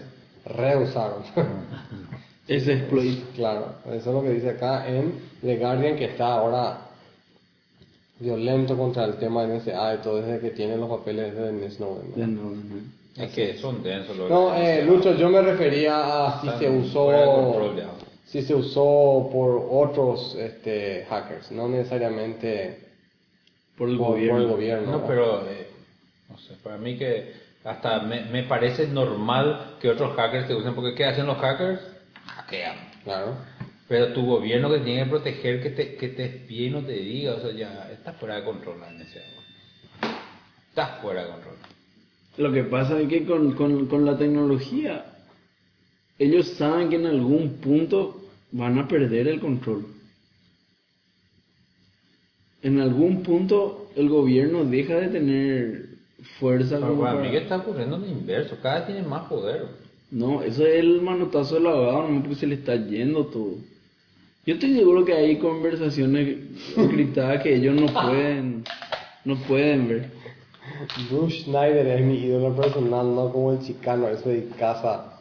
rehusaron. 0.46 1.24
Ese 2.48 2.74
exploit. 2.74 3.20
claro, 3.36 3.76
eso 3.88 3.96
es 3.96 4.06
lo 4.06 4.22
que 4.24 4.32
dice 4.32 4.50
acá 4.50 4.88
en 4.88 5.14
The 5.42 5.58
Guardian 5.58 5.96
que 5.96 6.06
está 6.06 6.34
ahora 6.34 6.82
violento 8.20 8.78
contra 8.78 9.06
el 9.06 9.16
tema 9.16 9.46
de 9.46 9.58
NSA 9.58 9.96
y 9.96 9.98
todo 10.00 10.22
desde 10.22 10.40
que 10.40 10.52
tiene 10.52 10.78
los 10.78 10.90
papeles 10.90 11.36
de 11.36 11.70
Snowden. 11.72 12.14
De 12.16 12.28
¿no? 12.28 12.52
Es 13.18 13.32
que 13.34 13.58
son 13.58 13.82
densos 13.84 14.16
los 14.18 14.30
No, 14.30 14.56
eh, 14.56 14.84
Lucho, 14.84 15.16
yo 15.16 15.30
me 15.30 15.42
refería 15.42 16.28
a 16.28 16.42
si 16.42 16.50
se 16.60 16.70
usó 16.70 17.74
si 18.26 18.42
se 18.42 18.56
usó 18.56 19.30
por 19.32 19.68
otros 19.70 20.36
este, 20.40 21.06
hackers, 21.10 21.52
no 21.52 21.68
necesariamente 21.68 22.91
Por 23.82 23.90
el 23.90 23.98
por, 23.98 24.10
gobierno. 24.10 24.34
por 24.34 24.42
el 24.44 24.48
gobierno. 24.48 24.92
No, 24.92 25.08
pero 25.08 25.50
eh, 25.50 25.68
no 26.30 26.38
sé, 26.38 26.54
para 26.62 26.78
mí 26.78 27.00
que 27.00 27.34
hasta 27.64 28.02
me, 28.02 28.26
me 28.26 28.44
parece 28.44 28.86
normal 28.86 29.78
que 29.82 29.90
otros 29.90 30.16
hackers 30.16 30.48
te 30.48 30.54
usen, 30.54 30.76
porque 30.76 30.94
¿qué 30.94 31.06
hacen 31.06 31.26
los 31.26 31.40
hackers? 31.40 31.82
Hackean. 32.28 32.76
Claro. 33.04 33.38
Pero 33.88 34.14
tu 34.14 34.24
gobierno 34.24 34.70
que 34.70 34.82
tiene 34.82 35.06
que 35.06 35.10
proteger 35.10 35.64
que 35.64 35.72
te, 35.72 35.96
que 35.96 36.10
te 36.10 36.26
espíe 36.26 36.68
y 36.68 36.70
no 36.70 36.82
te 36.82 36.92
diga, 36.92 37.34
o 37.34 37.40
sea, 37.40 37.52
ya 37.54 37.90
está 37.92 38.14
fuera 38.14 38.36
de 38.36 38.44
control 38.44 38.82
la 38.82 38.92
NSA. 38.92 39.20
Está 40.70 41.00
fuera 41.02 41.24
de 41.24 41.32
control. 41.32 41.56
Lo 42.38 42.52
que 42.52 42.64
pasa 42.66 43.00
es 43.00 43.10
que 43.10 43.26
con, 43.26 43.54
con, 43.54 43.88
con 43.88 44.06
la 44.06 44.16
tecnología, 44.16 45.06
ellos 46.20 46.50
saben 46.50 46.92
que 46.92 46.98
en 46.98 47.08
algún 47.08 47.54
punto 47.56 48.30
van 48.52 48.78
a 48.78 48.88
perder 48.88 49.28
el 49.28 49.40
control. 49.40 50.01
En 52.64 52.80
algún 52.80 53.24
punto 53.24 53.90
el 53.96 54.10
gobierno 54.10 54.64
deja 54.66 54.96
de 54.96 55.08
tener 55.08 55.86
fuerza 56.40 56.76
Pero 56.76 56.90
como 56.90 57.02
para 57.02 57.20
mí 57.20 57.32
que 57.32 57.38
está 57.38 57.58
ocurriendo 57.58 57.98
lo 57.98 58.08
inverso, 58.08 58.58
cada 58.62 58.80
vez 58.80 58.88
tiene 58.88 59.02
más 59.02 59.28
poder. 59.28 59.66
No, 60.12 60.44
eso 60.44 60.66
es 60.66 60.80
el 60.80 61.02
manotazo 61.02 61.56
del 61.56 61.68
abogado, 61.68 62.10
no 62.10 62.22
porque 62.22 62.36
se 62.36 62.48
le 62.48 62.56
está 62.56 62.76
yendo 62.76 63.26
todo. 63.26 63.56
Yo 64.46 64.56
estoy 64.56 64.76
seguro 64.76 65.06
que 65.06 65.14
hay 65.14 65.38
conversaciones 65.38 66.38
encriptadas 66.76 67.42
que 67.44 67.56
ellos 67.56 67.80
no 67.80 67.88
pueden, 67.88 68.64
no 69.24 69.36
pueden 69.44 69.88
ver. 69.88 70.10
Bruce 71.10 71.44
Schneider 71.44 71.88
es 71.88 72.06
mi 72.06 72.26
ídolo 72.26 72.56
personal, 72.56 73.16
no 73.16 73.32
como 73.32 73.54
el 73.54 73.60
chicano 73.60 74.10
ese 74.10 74.30
de 74.30 74.48
casa. 74.58 75.20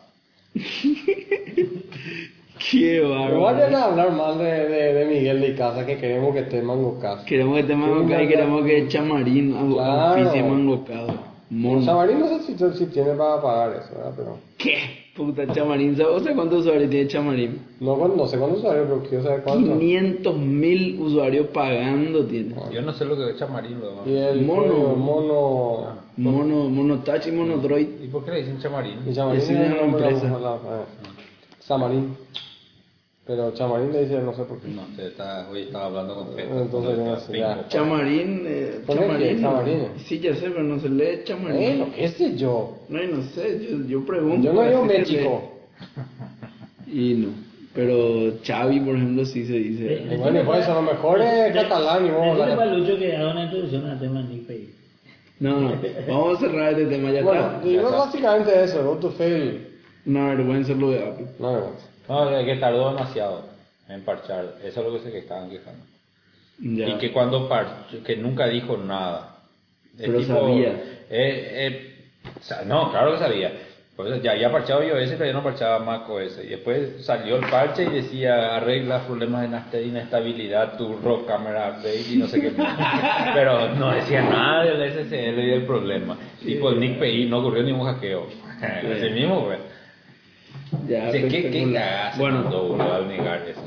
Qué 2.70 3.00
No 3.02 3.40
vayan 3.40 3.72
bárbaro. 3.72 3.76
a 3.76 3.84
hablar 3.84 4.12
mal 4.12 4.38
de, 4.38 4.44
de, 4.68 4.92
de 4.94 5.04
Miguel 5.06 5.40
de 5.40 5.54
casa 5.54 5.86
que 5.86 5.96
queremos 5.96 6.34
que 6.34 6.40
esté 6.40 6.60
mango 6.62 6.98
casa. 7.00 7.24
Queremos 7.24 7.54
que 7.54 7.60
esté 7.60 7.74
mangocado 7.74 8.22
y 8.22 8.28
queremos 8.28 8.64
que 8.64 8.88
Chamarín 8.88 9.54
au- 9.56 9.74
Claro. 9.74 10.00
auspicie 10.20 10.42
mangocado. 10.42 11.30
Mono. 11.50 11.84
Chamarín 11.84 12.20
no 12.20 12.28
sé 12.28 12.40
si, 12.40 12.78
si 12.78 12.86
tiene 12.86 13.10
para 13.14 13.40
pagar 13.42 13.70
eso, 13.72 13.94
¿verdad? 13.96 14.12
Pero 14.16 14.38
¿Qué? 14.58 14.76
Puta 15.16 15.46
Chamarín. 15.52 15.96
¿sabes? 15.96 16.12
O 16.12 16.20
sea, 16.20 16.34
¿cuántos 16.34 16.60
usuarios 16.60 16.88
tiene 16.90 17.08
Chamarín? 17.08 17.58
no, 17.80 17.96
no 18.08 18.26
sé 18.28 18.38
cuántos 18.38 18.58
usuarios, 18.60 18.86
pero 18.88 19.02
quiero 19.08 19.24
saber 19.24 19.42
cuántos. 19.42 19.78
500 19.78 20.36
mil 20.36 21.00
usuarios 21.00 21.46
pagando 21.48 22.24
tiene. 22.26 22.54
Yo 22.72 22.82
no 22.82 22.92
sé 22.92 23.04
lo 23.04 23.16
que 23.16 23.30
es 23.30 23.36
chamarín, 23.38 23.80
demás. 23.80 24.06
Y 24.06 24.16
el 24.16 24.42
Mono. 24.42 24.94
mono. 24.96 25.86
Mono, 26.18 26.68
mono 26.68 26.98
touch 26.98 27.26
y 27.26 27.32
mono 27.32 27.56
droid. 27.56 27.88
¿Y 28.04 28.08
por 28.08 28.24
qué 28.24 28.30
le 28.32 28.36
dicen 28.38 28.58
chamarín? 28.60 28.98
Y 29.08 29.12
Chamarín 29.14 29.40
es 29.40 29.48
una 29.50 29.80
empresa. 29.80 30.38
Chamarín. 31.66 32.16
Pero 33.30 33.52
Chamarín 33.52 33.92
le 33.92 34.00
dice 34.02 34.18
no 34.18 34.34
sé 34.34 34.42
por 34.42 34.58
qué. 34.58 34.66
No 34.68 34.82
sé, 34.96 35.06
está, 35.06 35.48
hoy 35.48 35.60
estaba 35.62 35.86
hablando 35.86 36.16
con 36.16 36.34
Peto. 36.34 36.62
Entonces, 36.62 36.96
yo 36.96 37.04
no 37.04 37.20
sé, 37.20 37.38
ya. 37.38 37.64
Chamarín, 37.68 38.42
eh. 38.44 38.80
Chamarín. 38.88 39.40
Chamarín. 39.40 39.82
Sí, 40.04 40.18
ya 40.18 40.34
sé, 40.34 40.50
pero 40.50 40.64
no 40.64 40.80
se 40.80 40.88
lee 40.88 41.20
Chamarín. 41.22 41.60
Bueno, 41.78 41.86
qué 41.94 42.08
sé 42.08 42.36
yo. 42.36 42.76
No, 42.88 43.00
no 43.04 43.22
sé, 43.22 43.68
yo, 43.70 43.86
yo 43.86 44.04
pregunto. 44.04 44.44
Yo 44.48 44.52
no 44.52 44.62
digo 44.64 44.84
México. 44.84 45.42
Y 46.88 47.14
no. 47.14 47.28
Pero 47.72 48.32
Xavi, 48.44 48.80
por 48.80 48.96
ejemplo, 48.96 49.24
sí 49.24 49.46
se 49.46 49.52
dice. 49.52 49.94
Eh, 49.94 50.08
Y 50.14 50.16
bueno, 50.16 50.44
por 50.44 50.56
eso 50.56 50.72
a 50.72 50.74
lo 50.74 50.82
mejor 50.82 51.20
es 51.20 51.54
catalán 51.54 52.06
y 52.06 52.10
vos 52.10 52.20
Decirle 52.22 52.42
hablas- 52.42 52.56
para 52.56 52.74
Lucho 52.74 52.98
que 52.98 53.16
haga 53.16 53.30
una 53.30 53.44
introducción 53.44 53.86
al 53.86 54.00
tema 54.00 54.22
Nick. 54.22 54.50
No, 55.38 55.60
no, 55.60 55.72
vamos 56.08 56.36
a 56.36 56.40
cerrar 56.40 56.72
este 56.72 56.86
tema, 56.86 57.12
ya 57.12 57.22
Bueno, 57.22 57.52
está. 57.58 57.68
yo 57.68 57.90
básicamente 57.92 58.64
eso, 58.64 58.84
go 58.84 58.96
to 58.96 59.10
fail. 59.12 59.68
Una 60.04 60.34
vergüenza 60.34 60.72
lo 60.74 60.90
de 60.90 60.98
Apple. 61.04 61.26
No 61.38 61.52
vergüenza. 61.52 61.86
No, 62.10 62.28
es 62.36 62.44
que 62.44 62.56
tardó 62.56 62.92
demasiado 62.92 63.44
en 63.88 64.02
parchar. 64.02 64.56
Eso 64.64 64.80
es 64.80 64.86
lo 64.86 64.92
que 64.94 64.98
se 65.04 65.12
que 65.12 65.18
estaban 65.18 65.48
quejando. 65.48 65.84
Ya. 66.58 66.88
Y 66.88 66.98
que 66.98 67.12
cuando 67.12 67.48
parchó, 67.48 68.02
que 68.04 68.16
nunca 68.16 68.46
dijo 68.48 68.76
nada. 68.76 69.36
Es 69.98 70.06
Pero 70.06 70.22
sabía. 70.24 70.68
eh, 70.68 71.06
eh, 71.10 71.94
no, 72.66 72.90
claro 72.90 73.12
que 73.12 73.18
sabía. 73.18 73.52
Pues 73.96 74.22
ya 74.22 74.30
había 74.32 74.50
parchado 74.50 74.82
iOS, 74.82 75.10
pero 75.10 75.26
ya 75.26 75.32
no 75.34 75.42
parchaba 75.42 75.78
Mac 75.80 76.08
OS. 76.08 76.40
Y 76.42 76.48
después 76.48 77.04
salió 77.04 77.36
el 77.36 77.50
parche 77.50 77.84
y 77.84 77.90
decía 77.90 78.56
arregla 78.56 79.06
problemas 79.06 79.42
de 79.42 79.48
inesta- 79.48 79.82
inestabilidad, 79.82 80.78
tu 80.78 80.96
RAW 81.02 81.26
camera 81.26 81.68
update 81.70 82.06
y 82.10 82.16
no 82.16 82.26
sé 82.26 82.40
qué. 82.40 82.50
pero 83.34 83.68
no 83.74 83.92
decía 83.92 84.22
nada 84.22 84.64
del 84.64 84.90
SSL 84.92 85.38
y 85.38 85.46
del 85.50 85.66
problema. 85.66 86.16
Y 86.40 86.54
pues 86.54 86.76
Nick 86.78 86.98
PI 86.98 87.26
no 87.26 87.40
ocurrió 87.40 87.62
ningún 87.62 87.86
hackeo. 87.86 88.26
Así 88.62 89.10
mismo, 89.14 89.44
pues. 89.44 89.58
Ya, 90.88 91.06
Dice, 91.06 91.22
¿Qué, 91.22 91.28
qué 91.28 91.36
espectacular. 91.38 91.82
cagada 91.82 92.12
se 92.12 92.20
Bueno, 92.20 92.42
mandó, 92.42 92.68
boludo, 92.68 92.92
al 92.94 93.08
negar 93.08 93.48
eso? 93.48 93.60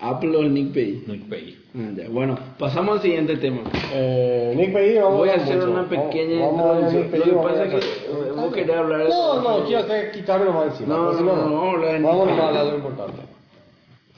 Apple 0.00 0.36
o 0.36 0.40
el 0.42 0.54
Nick 0.54 0.72
Pay. 0.72 1.02
Nick 1.08 1.22
PI. 1.24 1.56
Ah, 1.74 1.90
ya. 1.96 2.08
Bueno, 2.08 2.38
pasamos 2.56 2.96
al 2.96 3.02
siguiente 3.02 3.36
tema. 3.36 3.62
Eh, 3.92 4.54
Nick 4.56 4.72
Pei, 4.72 4.94
vamos 4.96 5.18
Voy 5.18 5.28
a 5.28 5.34
hacer 5.34 5.56
mucho. 5.56 5.70
una 5.72 5.88
pequeña 5.88 6.34
introducción. 6.50 7.02
Nick 7.02 7.16
Lo 7.18 7.24
que 7.24 7.48
pasa 7.48 7.64
es 7.64 7.70
que, 7.72 7.78
eh, 7.78 8.32
vos 8.36 8.54
querés 8.54 8.76
hablar 8.76 9.02
de- 9.02 9.08
No, 9.08 9.42
no, 9.42 9.64
quiero 9.64 9.82
hacer, 9.82 10.12
quitarme 10.12 10.50
más 10.50 10.66
encima. 10.68 10.94
No, 10.96 11.04
porque 11.06 11.18
si 11.18 11.24
no, 11.24 11.36
no, 11.36 11.42
vamos 11.42 11.64
a 11.64 11.70
hablar 11.76 11.92
de 11.92 11.98
Nick 11.98 12.06
Vamos 12.08 12.28
a 12.28 12.46
hablar 12.48 12.64
de 12.64 12.70
lo 12.70 12.76
importante. 12.76 13.22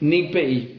Nick 0.01 0.33
PI. 0.33 0.77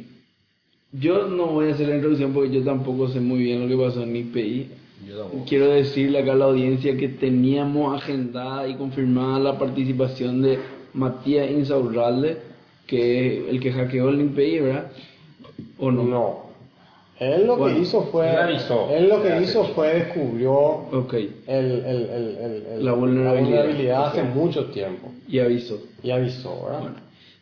Yo 0.93 1.27
no 1.27 1.47
voy 1.47 1.69
a 1.69 1.73
hacer 1.73 1.87
la 1.87 1.95
introducción 1.95 2.33
porque 2.33 2.51
yo 2.51 2.63
tampoco 2.63 3.07
sé 3.07 3.19
muy 3.21 3.39
bien 3.39 3.61
lo 3.61 3.67
que 3.67 3.83
pasó 3.83 4.03
en 4.03 4.13
Nick 4.13 4.31
PI. 4.33 4.69
Yo 5.07 5.17
tampoco. 5.19 5.45
Quiero 5.47 5.65
decirle 5.71 6.19
acá 6.19 6.33
a 6.33 6.35
la 6.35 6.45
audiencia 6.45 6.95
que 6.95 7.07
teníamos 7.07 7.95
agendada 7.99 8.67
y 8.67 8.75
confirmada 8.75 9.39
la 9.39 9.57
participación 9.57 10.41
de 10.43 10.59
Matías 10.93 11.49
Insaurralde, 11.51 12.37
que 12.87 13.27
es 13.43 13.49
el 13.49 13.59
que 13.59 13.71
hackeó 13.71 14.09
el 14.09 14.17
Nick 14.17 14.35
PI, 14.35 14.59
¿verdad? 14.59 14.91
¿O 15.77 15.91
no? 15.91 16.03
No. 16.03 16.51
Él 17.19 17.45
lo 17.45 17.55
Bueno, 17.55 17.75
que 17.75 17.81
hizo 17.83 18.01
fue. 18.11 18.29
él 18.31 18.35
avisó. 18.37 18.89
Él 18.89 19.07
lo 19.07 19.21
que 19.21 19.29
Ya, 19.29 19.41
hizo 19.41 19.63
fue 19.75 19.93
descubrió 19.93 20.51
Ok, 20.53 21.13
el, 21.13 21.29
el, 21.47 21.85
el, 21.85 22.09
el- 22.09 22.65
el- 22.73 22.85
La 22.85 22.93
vulnerabilidad. 22.93 23.41
vulnerabilidad 23.61 24.05
hace 24.07 24.23
mucho 24.23 24.65
tiempo. 24.71 25.11
y 25.29 25.37
avisó. 25.39 25.77
Y 26.01 26.09
avisó, 26.11 26.63
¿verdad? 26.65 26.79
Bueno, 26.81 26.95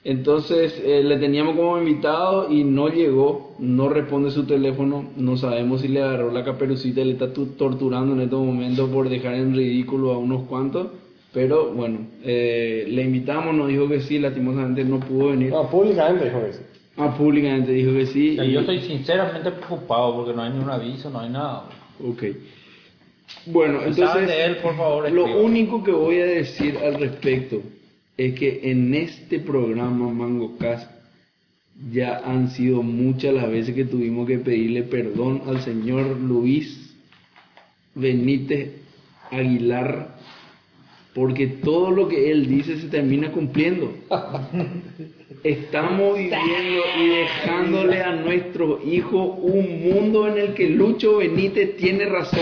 Entonces 0.03 0.81
eh, 0.83 1.01
le 1.03 1.17
teníamos 1.17 1.55
como 1.55 1.77
invitado 1.77 2.51
y 2.51 2.63
no 2.65 2.89
llegó, 2.89 3.55
no 3.59 3.87
responde 3.89 4.31
su 4.31 4.43
teléfono, 4.45 5.05
no 5.15 5.37
sabemos 5.37 5.81
si 5.81 5.87
le 5.87 6.01
agarró 6.03 6.31
la 6.31 6.43
caperucita 6.43 6.99
y 7.01 7.05
le 7.05 7.11
está 7.13 7.31
tu- 7.33 7.47
torturando 7.47 8.13
en 8.15 8.21
estos 8.21 8.43
momentos 8.45 8.89
por 8.89 9.07
dejar 9.09 9.35
en 9.35 9.55
ridículo 9.55 10.11
a 10.11 10.17
unos 10.17 10.43
cuantos. 10.47 10.87
Pero 11.33 11.71
bueno, 11.73 11.99
eh, 12.23 12.85
le 12.87 13.03
invitamos, 13.03 13.53
nos 13.53 13.67
dijo 13.67 13.87
que 13.87 14.01
sí, 14.01 14.17
lastimosamente 14.19 14.83
no 14.83 14.99
pudo 14.99 15.29
venir. 15.29 15.51
No, 15.51 15.69
públicamente 15.69 16.25
dijo 16.25 16.41
que 16.43 16.53
sí. 16.53 16.59
Ah, 16.97 17.15
públicamente 17.15 17.71
dijo 17.71 17.93
que 17.93 18.05
sí. 18.07 18.31
O 18.31 18.35
sea, 18.35 18.45
y- 18.45 18.51
yo 18.51 18.59
estoy 18.61 18.81
sinceramente 18.81 19.51
preocupado 19.51 20.15
porque 20.15 20.33
no 20.33 20.41
hay 20.41 20.51
ni 20.51 20.59
un 20.59 20.69
aviso, 20.69 21.09
no 21.09 21.19
hay 21.19 21.29
nada. 21.29 21.69
Ok. 22.03 22.23
Bueno, 23.45 23.81
entonces, 23.85 24.27
de 24.27 24.45
él, 24.45 24.57
por 24.57 24.75
favor, 24.75 25.11
lo 25.11 25.37
único 25.39 25.83
que 25.83 25.91
voy 25.91 26.17
a 26.19 26.25
decir 26.25 26.77
al 26.77 26.95
respecto 26.99 27.61
es 28.17 28.33
que 28.33 28.61
en 28.71 28.93
este 28.95 29.39
programa 29.39 30.09
Mango 30.09 30.57
Cast 30.57 30.89
ya 31.91 32.17
han 32.25 32.49
sido 32.49 32.81
muchas 32.81 33.33
las 33.33 33.49
veces 33.49 33.75
que 33.75 33.85
tuvimos 33.85 34.27
que 34.27 34.39
pedirle 34.39 34.83
perdón 34.83 35.43
al 35.47 35.61
señor 35.61 36.17
Luis 36.19 36.93
Benítez 37.95 38.71
Aguilar 39.31 40.17
porque 41.13 41.47
todo 41.47 41.91
lo 41.91 42.07
que 42.07 42.31
él 42.31 42.47
dice 42.47 42.79
se 42.79 42.87
termina 42.87 43.31
cumpliendo. 43.31 43.91
Estamos 45.43 46.17
viviendo 46.17 46.83
y 46.99 47.07
dejándole 47.07 48.01
a 48.01 48.11
nuestros 48.11 48.83
hijos 48.85 49.37
un 49.37 49.89
mundo 49.89 50.27
en 50.27 50.37
el 50.37 50.53
que 50.53 50.69
Lucho 50.69 51.17
Benítez 51.17 51.77
tiene 51.77 52.05
razón. 52.05 52.39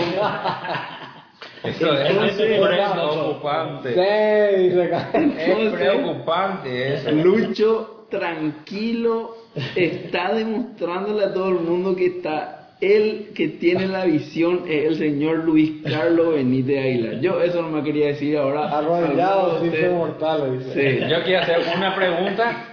Eso 1.62 1.92
es 1.92 2.10
Entonces, 2.10 2.60
preocupante. 2.60 3.94
Sí, 3.94 4.62
dice 4.62 4.82
acá. 4.84 5.10
Es 5.12 5.48
Entonces, 5.48 5.72
preocupante 5.72 6.94
eso. 6.94 7.10
Lucho, 7.12 8.06
tranquilo, 8.10 9.36
está 9.74 10.34
demostrándole 10.34 11.24
a 11.24 11.32
todo 11.32 11.48
el 11.48 11.60
mundo 11.60 11.96
que 11.96 12.06
está 12.06 12.57
él 12.80 13.32
que 13.34 13.48
tiene 13.48 13.86
la 13.88 14.04
visión 14.04 14.64
es 14.68 14.84
el 14.86 14.98
señor 14.98 15.38
Luis 15.44 15.82
Carlos 15.84 16.34
Benítez 16.34 16.78
Aguilar. 16.78 17.20
Yo 17.20 17.40
eso 17.42 17.62
no 17.62 17.68
me 17.70 17.82
quería 17.82 18.08
decir 18.08 18.36
ahora. 18.38 18.68
Arrodillado, 18.78 19.56
Usted- 19.64 19.80
ser 19.80 19.90
mortal, 19.92 20.58
dice. 20.58 21.08
Yo 21.08 21.22
quiero 21.24 21.42
hacer 21.42 21.58
una 21.76 21.94
pregunta, 21.96 22.66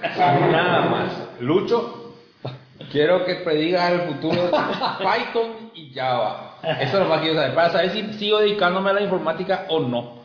nada 0.51 0.81
más. 0.89 1.11
Lucho, 1.39 2.13
quiero 2.91 3.25
que 3.25 3.35
predigas 3.35 3.91
el 3.91 4.01
futuro 4.01 4.43
de 4.43 4.51
Python 4.51 5.71
y 5.73 5.91
Java. 5.93 6.57
Eso 6.79 6.97
es 6.97 7.03
lo 7.03 7.09
más 7.09 7.19
que 7.19 7.25
quiero 7.25 7.39
saber, 7.39 7.55
para 7.55 7.69
saber 7.71 7.89
si 7.91 8.13
sigo 8.13 8.39
dedicándome 8.39 8.89
a 8.91 8.93
la 8.93 9.01
informática 9.01 9.65
o 9.69 9.79
no. 9.79 10.15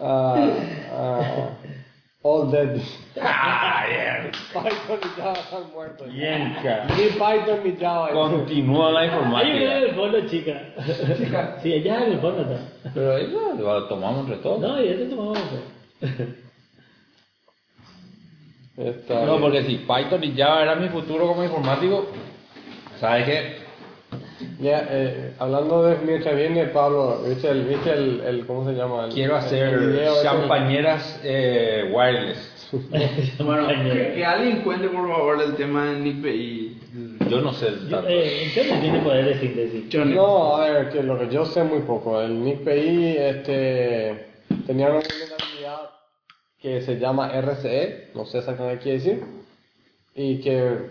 Ah, 0.00 0.46
ah, 0.92 1.48
all 2.28 2.50
dead. 2.50 2.76
Ah, 3.20 3.84
bien. 3.88 4.30
Python 4.52 5.00
y 5.02 5.20
Java 5.20 5.32
están 5.34 5.70
muertos. 5.72 6.12
Bien, 6.12 6.56
cara. 6.62 6.84
Ni 6.96 7.04
Python 7.06 7.60
ni 7.64 7.76
Java. 7.76 8.10
Continúa 8.10 8.92
la 8.92 9.00
Hay 9.00 9.08
una 9.08 9.16
en 9.16 9.24
informática. 9.26 9.78
el 9.78 9.94
fondo, 9.94 10.20
chica. 10.28 10.62
Sí, 11.62 11.72
allá 11.74 12.04
en 12.06 12.12
el 12.12 12.20
fondo 12.20 12.42
está. 12.42 12.90
Pero 12.94 13.16
eso 13.18 13.54
lo 13.58 13.84
tomamos 13.88 14.20
entre 14.20 14.36
todos. 14.36 14.60
No, 14.60 14.80
ya 14.80 14.96
te 14.96 15.04
tomamos. 15.06 15.38
pues. 18.76 19.08
No, 19.08 19.26
bien. 19.26 19.40
porque 19.40 19.64
si 19.64 19.76
Python 19.78 20.22
y 20.22 20.36
Java 20.36 20.62
era 20.62 20.74
mi 20.76 20.88
futuro 20.88 21.26
como 21.26 21.42
informático, 21.42 22.06
¿sabes 23.00 23.24
qué? 23.24 23.67
Ya, 24.60 24.86
eh, 24.90 25.32
hablando 25.38 25.82
de 25.84 25.96
mientras 26.04 26.36
viene 26.36 26.64
Pablo, 26.66 27.22
¿viste 27.26 27.48
el, 27.50 27.64
viste 27.64 27.92
el, 27.92 28.20
el 28.26 28.46
cómo 28.46 28.64
se 28.68 28.76
llama? 28.76 29.06
El, 29.06 29.12
Quiero 29.12 29.36
el 29.36 29.44
hacer 29.44 29.78
video 29.78 30.22
champañeras 30.22 31.20
eh, 31.24 31.90
wireless. 31.92 32.54
Bueno, 33.42 33.66
que, 33.68 34.12
que 34.14 34.24
alguien 34.26 34.60
cuente 34.60 34.88
por 34.88 35.08
favor 35.08 35.42
el 35.42 35.54
tema 35.56 35.86
de 35.86 36.00
NIPE 36.00 36.36
y 36.36 36.78
Yo 37.30 37.40
no 37.40 37.52
sé 37.54 37.70
Yo, 37.88 37.96
tanto. 37.96 38.08
eh, 38.10 38.44
Internet 38.44 38.80
tiene 38.82 38.98
poder 39.00 39.24
de 39.24 39.40
síntesis. 39.40 39.94
No, 39.94 40.56
a 40.56 40.68
ver, 40.70 40.90
que 40.90 41.02
lo 41.02 41.18
que 41.18 41.28
yo 41.32 41.46
sé 41.46 41.64
muy 41.64 41.80
poco. 41.80 42.20
El 42.20 42.44
NICPI 42.44 43.16
este, 43.16 44.26
tenía 44.66 44.88
una 44.90 44.98
vulnerabilidad 45.00 45.90
que 46.60 46.82
se 46.82 46.98
llama 46.98 47.30
RCE, 47.40 48.10
no 48.14 48.26
sé 48.26 48.38
exactamente 48.38 48.78
qué 48.78 48.82
quiere 48.82 48.98
decir, 48.98 49.24
y 50.14 50.38
que 50.40 50.90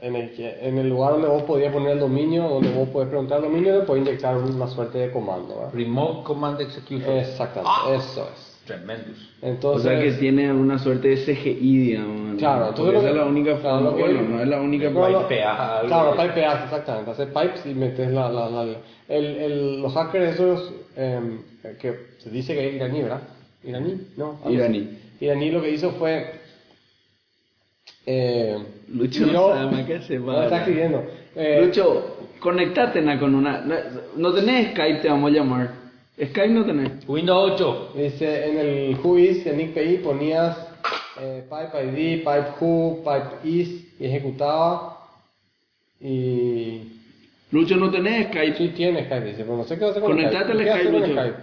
en 0.00 0.14
el, 0.16 0.30
que- 0.34 0.58
en 0.60 0.78
el 0.78 0.88
lugar 0.88 1.12
donde 1.12 1.28
vos 1.28 1.42
podías 1.44 1.72
poner 1.72 1.92
el 1.92 2.00
dominio, 2.00 2.48
donde 2.48 2.70
vos 2.70 2.88
podés 2.90 3.08
preguntar 3.08 3.38
el 3.38 3.44
dominio, 3.44 3.78
le 3.78 3.84
podés 3.84 4.02
inyectar 4.02 4.36
una 4.36 4.66
suerte 4.68 4.98
de 4.98 5.10
comando. 5.10 5.56
¿verdad? 5.56 5.72
Remote 5.74 6.22
Command 6.24 6.60
Execution. 6.60 7.16
Exactamente, 7.18 7.94
eso 7.96 8.28
es. 8.34 8.52
Tremendous. 8.66 9.30
O 9.42 9.46
Entonces, 9.46 9.82
sea 9.92 10.02
que 10.02 10.10
tiene 10.18 10.52
una 10.52 10.76
suerte 10.78 11.08
de 11.08 11.16
CGI, 11.18 11.78
digamos. 11.78 12.36
Claro, 12.36 12.68
entonces 12.70 12.94
lo 12.94 12.98
esa 12.98 13.06
que- 13.08 13.10
es 13.12 13.16
la 13.16 13.24
única 13.26 13.60
claro, 13.60 13.90
forma. 13.92 13.98
bueno, 13.98 14.22
no 14.22 14.42
es 14.42 14.48
la 14.48 14.60
única 14.60 14.90
No, 14.90 15.08
no, 15.08 15.22
Pipeas 15.22 15.60
algo. 15.60 15.86
Claro, 15.88 16.10
pipeas, 16.16 16.64
exactamente. 16.64 17.10
Haces 17.12 17.28
pipes 17.28 17.66
y 17.66 17.74
metes 17.74 18.10
la... 18.10 18.28
la, 18.28 18.50
la- 18.50 18.64
la- 18.64 18.76
el, 19.08 19.24
el, 19.36 19.80
los 19.82 19.94
hackers 19.94 20.34
esos, 20.34 20.72
em, 20.96 21.38
que 21.80 21.94
se 22.18 22.28
dice 22.30 22.54
que 22.54 22.68
es 22.70 22.74
iraní, 22.74 23.02
¿verdad? 23.02 23.20
¿Iraní? 23.62 24.00
No. 24.16 24.36
Iraní. 24.50 24.98
Iraní 25.20 25.50
lo 25.52 25.62
que 25.62 25.70
hizo 25.70 25.92
fue... 25.92 26.44
Eh, 28.08 28.56
Lucho 28.94 29.26
no 29.26 29.52
está 30.42 30.58
escribiendo. 30.58 31.04
Eh, 31.34 31.60
Lucho, 31.64 32.16
conectate 32.38 33.02
na, 33.02 33.18
con 33.18 33.34
una. 33.34 33.60
No, 33.62 33.74
no 34.16 34.32
tenés 34.32 34.70
Skype, 34.70 35.00
te 35.00 35.08
vamos 35.08 35.30
a 35.32 35.34
llamar. 35.34 35.70
Skype 36.14 36.48
no 36.48 36.64
tenés. 36.64 36.92
Windows 37.08 37.52
8. 37.60 37.92
Dice, 37.96 38.48
en 38.48 38.58
el 38.58 38.96
whois, 39.02 39.44
en 39.46 39.56
NICPI, 39.58 39.98
ponías 39.98 40.56
eh, 41.20 41.44
pipe 41.48 41.84
ID, 41.84 42.18
pipe 42.20 42.46
who, 42.60 43.02
pipe 43.04 43.48
is, 43.48 44.00
y 44.00 44.06
ejecutaba. 44.06 44.98
Y... 46.00 46.92
Lucho, 47.50 47.76
no 47.76 47.90
tenés 47.90 48.28
Skype. 48.28 48.56
Sí 48.56 48.68
tiene 48.68 49.04
Skype, 49.06 49.24
dice, 49.26 49.42
pero 49.44 49.56
no 49.56 49.64
sé 49.64 49.74
qué 49.76 49.80
va 49.82 49.88
a 49.88 49.90
hacer 49.90 50.02
con 50.02 50.12
Conectate 50.12 50.52
al 50.52 50.58
¿Qué 50.58 50.70
Skype, 50.70 50.90
Lucho. 50.92 51.12
Skype? 51.12 51.36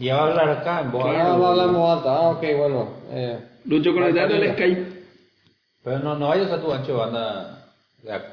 Y 0.00 0.08
va 0.08 0.16
a 0.18 0.26
hablar 0.28 0.48
acá 0.50 0.80
en 0.80 0.90
voz 0.90 1.04
Claro. 1.04 1.18
alta. 1.18 1.32
Ah, 1.32 1.36
va 1.36 1.50
hablando 1.50 1.90
alta. 1.92 2.16
Ah, 2.16 2.28
ok, 2.30 2.44
bueno. 2.58 2.88
Eh, 3.12 3.38
Lucho, 3.66 3.92
conectate 3.94 4.34
al. 4.34 4.52
Skype. 4.54 4.87
Pero 5.84 5.98
no, 6.00 6.16
no 6.18 6.28
vayas 6.28 6.50
a 6.50 6.60
tu 6.60 6.72
ancho 6.72 6.92
de 6.92 6.98
banda. 6.98 7.64
ya, 8.04 8.24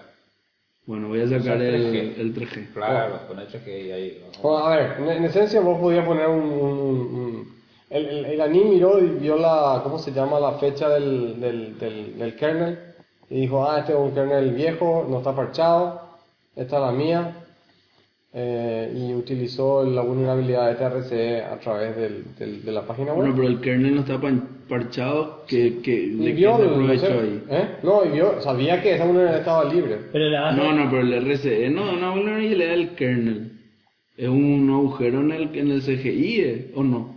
Bueno, 0.86 1.08
voy 1.10 1.22
a 1.22 1.28
sacar 1.28 1.62
el, 1.62 1.94
3G. 1.94 2.20
el 2.20 2.36
3G. 2.36 2.74
Claro, 2.74 3.20
con 3.28 3.40
el 3.40 3.48
que 3.48 3.94
ahí. 3.94 4.24
bueno, 4.42 4.58
a 4.66 4.76
ver, 4.76 4.96
en, 5.00 5.10
en 5.10 5.24
esencia 5.26 5.62
vos 5.62 5.80
podías 5.80 6.06
poner 6.06 6.28
un... 6.28 6.40
un- 6.44 6.80
un- 6.80 7.16
un- 7.16 7.56
el, 7.90 8.06
el, 8.08 8.26
el 8.26 8.42
Ani 8.42 8.64
miró 8.66 9.00
y 9.00 9.10
vio 9.10 9.38
la, 9.38 9.80
¿cómo 9.84 10.00
se 10.00 10.12
llama? 10.12 10.40
La 10.40 10.54
fecha 10.54 10.90
del, 10.90 11.40
del, 11.40 11.78
del, 11.78 12.18
del 12.18 12.36
kernel. 12.36 12.80
Y 13.30 13.42
dijo, 13.42 13.70
ah, 13.70 13.80
este 13.80 13.94
es 13.94 13.98
un 14.00 14.12
kernel 14.12 14.52
viejo, 14.54 15.06
no 15.08 15.20
está 15.20 15.36
parchado. 15.36 16.02
Esta 16.56 16.76
es 16.78 16.82
la 16.82 16.92
mía. 16.92 17.36
Eh, 18.34 18.92
y 18.98 19.14
utilizó 19.14 19.84
la 19.86 20.02
vulnerabilidad 20.02 20.68
de 20.68 20.76
TRC 20.76 21.46
a 21.54 21.58
través 21.60 21.96
del, 21.96 22.36
del- 22.36 22.66
de 22.66 22.72
la 22.72 22.82
página 22.82 23.14
web. 23.14 23.22
Bueno, 23.22 23.36
pero 23.36 23.48
el 23.48 23.62
kernel 23.62 23.96
no 23.96 24.02
está 24.02 24.20
pan- 24.20 24.48
parchado. 24.68 25.44
que 25.48 25.80
que 25.82 26.08
¿De 26.08 26.32
vio, 26.34 26.58
se 26.58 26.64
no 26.64 26.70
aprovechó 26.72 27.06
sé, 27.06 27.14
ahí? 27.14 27.44
¿eh? 27.50 27.68
No, 27.84 28.06
y 28.06 28.10
vio, 28.10 28.42
sabía 28.42 28.82
que 28.82 28.96
esa 28.96 29.06
vulnerabilidad 29.06 29.40
estaba 29.40 29.74
libre. 29.74 29.98
Pero 30.12 30.30
la 30.30 30.42
base, 30.42 30.58
No, 30.58 30.74
no, 30.74 30.90
pero 30.90 31.02
el 31.02 31.14
RCE 31.14 31.70
no, 31.70 31.92
no, 31.94 32.12
vulnerabilidad 32.16 32.70
del 32.70 32.90
kernel. 32.96 33.52
Es 34.18 34.30
un 34.30 34.70
agujero 34.74 35.20
en 35.22 35.32
el, 35.32 35.56
en 35.58 35.72
el 35.72 35.82
CGI, 35.82 36.40
¿eh? 36.42 36.72
¿o 36.76 36.84
no? 36.84 37.16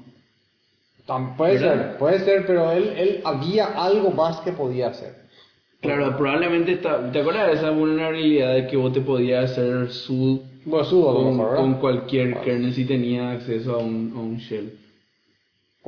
Puede 1.37 1.55
¿Verdad? 1.59 1.91
ser, 1.93 1.99
puede 1.99 2.19
ser, 2.21 2.47
pero 2.47 2.71
él, 2.73 2.93
él 2.97 3.21
había 3.25 3.67
algo 3.67 4.11
más 4.11 4.41
que 4.41 4.53
podía 4.53 4.89
hacer. 4.89 5.15
Claro, 5.81 6.17
probablemente 6.19 6.73
está. 6.73 7.11
¿Te 7.13 7.21
acuerdas 7.21 7.47
de 7.47 7.53
esa 7.55 7.71
vulnerabilidad 7.71 8.55
de 8.55 8.67
que 8.67 8.77
vos 8.77 8.93
te 8.93 9.01
podías 9.01 9.53
hacer 9.53 9.91
su 9.91 10.43
Bueno, 10.67 10.85
sudo 10.85 11.55
con 11.57 11.75
cualquier 11.75 12.41
kernel 12.41 12.75
si 12.75 12.85
tenía 12.85 13.31
acceso 13.31 13.77
a 13.77 13.79
un, 13.79 14.13
a 14.15 14.21
un 14.21 14.37
shell? 14.39 14.73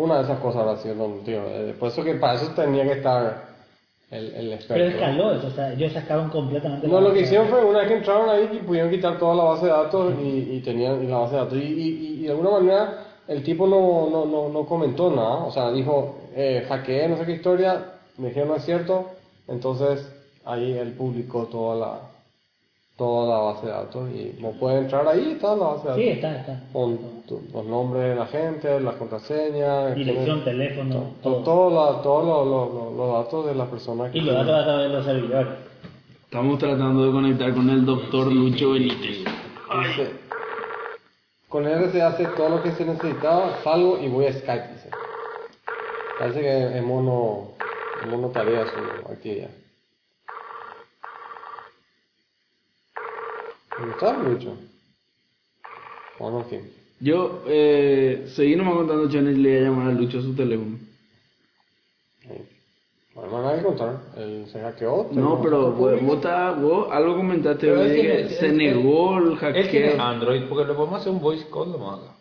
Una 0.02 0.16
de 0.18 0.22
esas 0.24 0.38
cosas 0.38 0.62
habrá 0.62 0.76
sido, 0.78 0.94
tío. 1.24 1.40
eh, 1.46 1.74
por 1.78 1.88
eso 1.88 2.02
que 2.02 2.14
para 2.14 2.34
eso 2.34 2.48
tenía 2.54 2.84
que 2.84 2.92
estar 2.92 3.50
el, 4.10 4.34
el 4.34 4.52
experto. 4.54 4.74
pero 4.74 4.86
escaló 4.88 5.32
eso, 5.34 5.46
o 5.46 5.50
sea, 5.50 5.72
ellos 5.72 5.92
sacaron 5.92 6.30
completamente 6.30 6.88
No, 6.88 7.00
lo 7.00 7.12
que 7.12 7.20
hicieron 7.20 7.48
fue 7.48 7.64
una 7.64 7.80
vez 7.80 7.88
que 7.88 7.94
entraron 7.98 8.28
ahí 8.30 8.48
y 8.52 8.58
pudieron 8.66 8.90
quitar 8.90 9.18
toda 9.18 9.34
la 9.34 9.44
base 9.44 9.66
de 9.66 9.72
datos 9.72 10.14
y, 10.20 10.56
y 10.56 10.60
tenían 10.60 11.04
y 11.04 11.06
la 11.06 11.18
base 11.18 11.34
de 11.34 11.38
datos. 11.40 11.58
Y, 11.58 11.62
y- 11.62 12.20
y 12.20 12.22
de 12.24 12.30
alguna 12.30 12.50
manera 12.50 13.04
el 13.28 13.42
tipo 13.44 13.66
no, 13.66 14.08
no, 14.10 14.24
no, 14.26 14.48
no 14.48 14.66
comentó 14.66 15.10
nada. 15.10 15.44
O 15.44 15.50
sea, 15.52 15.70
dijo, 15.70 16.16
eh, 16.34 16.64
hackeé 16.68 17.08
no 17.08 17.16
sé 17.18 17.26
qué 17.26 17.32
historia, 17.32 17.84
me 18.18 18.28
dijeron 18.28 18.48
no 18.48 18.56
es 18.56 18.64
cierto. 18.64 19.06
Entonces 19.48 20.10
ahí 20.44 20.72
él 20.72 20.92
publicó 20.94 21.44
toda 21.44 21.76
la, 21.76 22.00
toda 23.00 23.34
la 23.34 23.42
base 23.44 23.64
de 23.66 23.72
datos 23.72 24.10
y 24.10 24.36
no 24.42 24.50
puede 24.60 24.80
entrar 24.80 25.08
ahí, 25.08 25.30
está 25.32 25.56
la 25.56 25.64
base 25.68 25.82
de 25.84 25.88
datos. 25.88 25.96
Sí, 26.02 26.08
está, 26.10 26.36
está. 26.36 26.60
Con 26.70 26.98
tu- 27.26 27.40
los 27.54 27.64
nombres 27.64 28.02
de 28.10 28.14
la 28.14 28.26
gente, 28.26 28.78
las 28.78 28.94
contraseñas, 28.96 29.94
Dirección, 29.94 30.44
teléfono, 30.44 30.94
to- 31.22 31.36
todo. 31.36 31.42
todos 31.42 31.72
los, 31.72 32.46
los- 32.46 32.74
los- 32.74 32.92
los 32.94 33.24
datos 33.24 33.46
de 33.46 33.54
las 33.54 33.68
personas. 33.68 34.14
Y 34.14 34.20
los 34.20 34.34
datos 34.46 34.82
de 34.82 34.88
los 34.90 35.04
servidores. 35.06 35.48
Estamos 36.24 36.58
tratando 36.58 37.06
de 37.06 37.10
conectar 37.12 37.54
con 37.54 37.70
el 37.70 37.86
doctor 37.86 38.30
Lucho 38.30 38.72
Benítez. 38.72 39.24
Dice, 39.24 40.10
con 41.48 41.66
él 41.66 41.90
se 41.92 42.02
hace 42.02 42.26
todo 42.26 42.50
lo 42.50 42.62
que 42.62 42.72
se 42.72 42.84
necesitaba, 42.84 43.56
salgo 43.64 43.98
y 43.98 44.08
voy 44.08 44.26
a 44.26 44.32
Skype, 44.34 44.68
dice. 44.74 44.90
Parece 46.18 46.40
que 46.42 46.76
es 46.78 46.82
mono, 46.84 47.52
es 48.02 48.10
mono 48.10 48.28
tarea 48.28 48.66
su 48.66 49.10
actividad. 49.10 49.48
Está 53.90 54.18
Lucho? 54.22 54.56
Bueno, 56.18 56.40
en 56.40 56.46
fin. 56.46 56.60
Yo, 57.00 57.42
eh, 57.46 58.26
seguí 58.34 58.56
nomás 58.56 58.74
contando 58.74 59.08
Jones 59.10 59.38
le 59.38 59.50
iba 59.50 59.60
a 59.60 59.70
llamar 59.70 59.88
a 59.88 59.92
Lucho 59.92 60.18
a 60.18 60.22
su 60.22 60.34
teléfono. 60.34 60.78
Bueno, 63.14 63.42
no 63.42 63.48
hay 63.48 63.58
que 63.58 63.64
contar. 63.64 64.00
Él 64.16 64.46
se 64.52 64.60
hackeó. 64.60 65.08
No, 65.12 65.40
pero 65.42 65.72
vos, 65.72 66.00
vos, 66.02 66.20
ta- 66.20 66.52
vos 66.52 66.88
algo 66.90 67.16
comentaste, 67.16 67.66
Pero 67.66 67.80
hoy 67.80 67.86
él 67.86 67.88
de 67.92 68.00
tiene- 68.00 68.14
que 68.16 68.22
él 68.22 68.28
se 68.30 68.38
tiene- 68.50 68.74
negó 68.74 69.18
el 69.18 69.32
Él 69.56 69.68
tiene 69.70 69.88
hackeo. 69.88 70.02
Android, 70.02 70.42
porque 70.48 70.68
le 70.68 70.74
podemos 70.74 71.00
hacer 71.00 71.12
un 71.12 71.20
voice 71.20 71.46
call 71.52 71.70
nomás 71.72 72.00
acá. 72.00 72.12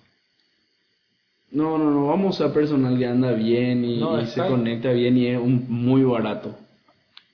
No, 1.52 1.78
no, 1.78 1.90
no, 1.92 2.08
vamos 2.08 2.40
a 2.40 2.44
usar 2.46 2.54
personal 2.54 2.98
que 2.98 3.06
anda 3.06 3.32
bien 3.32 3.84
y, 3.84 3.98
No, 4.00 4.24
se 4.26 4.46
conecta 4.46 4.92
bien 4.92 5.18
y 5.18 5.28
es 5.28 5.40
un, 5.40 5.66
muy 5.70 6.04
barato. 6.04 6.56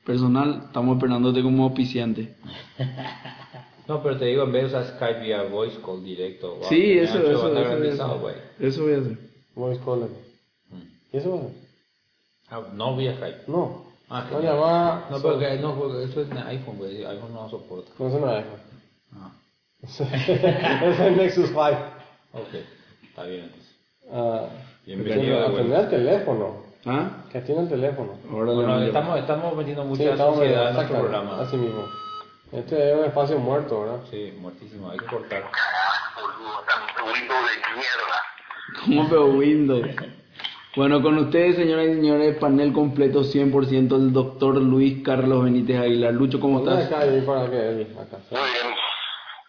Personal, 0.05 0.63
estamos 0.67 0.97
esperándote 0.97 1.41
como 1.41 1.63
auspiciante. 1.63 2.35
No, 3.87 4.01
pero 4.01 4.17
te 4.17 4.25
digo, 4.25 4.43
en 4.43 4.51
vez 4.51 4.63
de 4.63 4.67
usar 4.79 4.95
Skype 4.95 5.19
vía 5.21 5.43
voice 5.43 5.77
call 5.85 6.03
directo. 6.03 6.55
wow, 6.55 6.65
Sí, 6.69 6.97
eso, 6.97 7.19
eso, 7.19 7.27
banda 7.27 7.31
eso, 7.31 7.49
voy 7.49 7.57
a 7.57 7.63
garantizado, 7.69 8.09
hacer. 8.11 8.21
güey. 8.21 8.35
Eso 8.59 8.83
voy 8.83 8.93
a 8.93 8.97
hacer. 8.97 9.17
Voice 9.55 9.81
call. 9.85 10.07
¿Y 11.13 11.17
eso? 11.17 11.29
bueno? 11.29 11.51
Ah, 12.49 12.61
no 12.73 12.95
vía 12.97 13.15
Skype. 13.15 13.37
No. 13.47 13.85
Ah, 14.09 14.27
no 14.31 14.37
genial. 14.37 14.55
llama. 14.55 15.05
No, 15.11 15.21
porque, 15.21 15.57
no, 15.59 15.75
porque 15.75 16.03
eso 16.03 16.21
es 16.21 16.31
en 16.31 16.37
iPhone, 16.37 16.77
güey. 16.77 17.05
iPhone 17.05 17.33
no 17.33 17.49
soporta. 17.49 17.91
No, 17.99 18.07
eso 18.07 18.19
no 18.19 18.35
es. 18.37 18.45
Ah, 19.15 19.31
es 19.81 19.99
el 20.99 21.17
Nexus 21.17 21.47
5. 21.49 21.59
ok. 21.61 22.53
Está 23.07 23.23
bien 23.23 23.43
entonces. 23.45 23.75
Ah, 24.11 24.47
Bienvenido 24.85 25.39
de 25.39 25.45
Atender 25.47 25.79
el 25.79 25.89
teléfono. 25.89 26.65
¿Ah? 26.85 27.23
Que 27.31 27.39
atiende 27.39 27.63
el 27.63 27.69
teléfono. 27.69 28.11
Ahora 28.31 28.51
Bueno, 28.53 28.75
a 28.75 28.85
estamos, 28.85 29.19
estamos 29.19 29.55
metiendo 29.57 29.81
Sí, 29.83 29.89
mucha 29.89 30.11
estamos 30.11 30.35
sociedad 30.35 30.69
en 30.69 30.75
nuestro 30.75 30.99
programa. 30.99 31.41
Así 31.41 31.57
mismo. 31.57 31.83
Este 32.55 32.91
es 32.91 32.97
un 32.97 33.05
espacio 33.05 33.37
muerto, 33.37 33.81
¿verdad? 33.81 33.99
Sí, 34.09 34.33
muertísimo, 34.39 34.89
hay 34.89 34.97
que 34.97 35.05
cortar. 35.07 35.43
boludo, 36.15 36.63
tan 36.67 37.05
Windows 37.05 37.49
de 37.49 37.75
mierda. 37.75 38.23
¿Cómo 38.81 39.09
veo 39.09 39.25
Windows? 39.37 39.87
Bueno, 40.75 41.01
con 41.01 41.17
ustedes, 41.17 41.55
señoras 41.57 41.87
y 41.87 41.93
señores, 41.95 42.37
panel 42.37 42.73
completo 42.73 43.21
100% 43.23 43.87
del 43.97 44.13
doctor 44.13 44.55
Luis 44.57 45.03
Carlos 45.03 45.43
Benítez 45.43 45.79
Aguilar. 45.79 46.13
Lucho, 46.13 46.39
¿cómo 46.39 46.59
¿Dónde 46.59 46.83
estás? 46.83 47.01
acá 47.01 47.11
ahí 47.11 47.21
para 47.21 47.49
que 47.49 47.57
él 47.69 47.97
acá? 47.99 48.17
Muy 48.31 48.39
bien. 48.51 48.75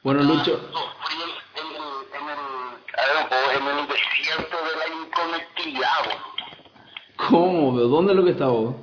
Bueno, 0.02 0.22
Lucho, 0.22 0.60
Sufrí 0.72 1.22
en 1.56 1.66
el, 1.66 2.22
en 2.22 2.28
el, 2.30 3.66
un 3.66 3.72
en 3.72 3.78
el 3.78 3.86
desierto 3.88 4.56
de 4.56 4.76
la 4.78 4.86
inconectividad, 5.04 5.98
boludo. 6.04 7.28
¿cómo? 7.28 7.74
veo? 7.74 7.88
¿Dónde 7.88 8.12
es 8.12 8.16
lo 8.18 8.24
que 8.24 8.30
está 8.30 8.46
vos? 8.46 8.74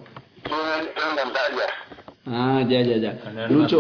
En, 0.46 0.52
en 0.82 1.16
Gandaya. 1.16 1.68
Ah, 2.26 2.64
ya, 2.68 2.82
ya, 2.82 2.98
ya. 2.98 3.20
Lucho, 3.50 3.80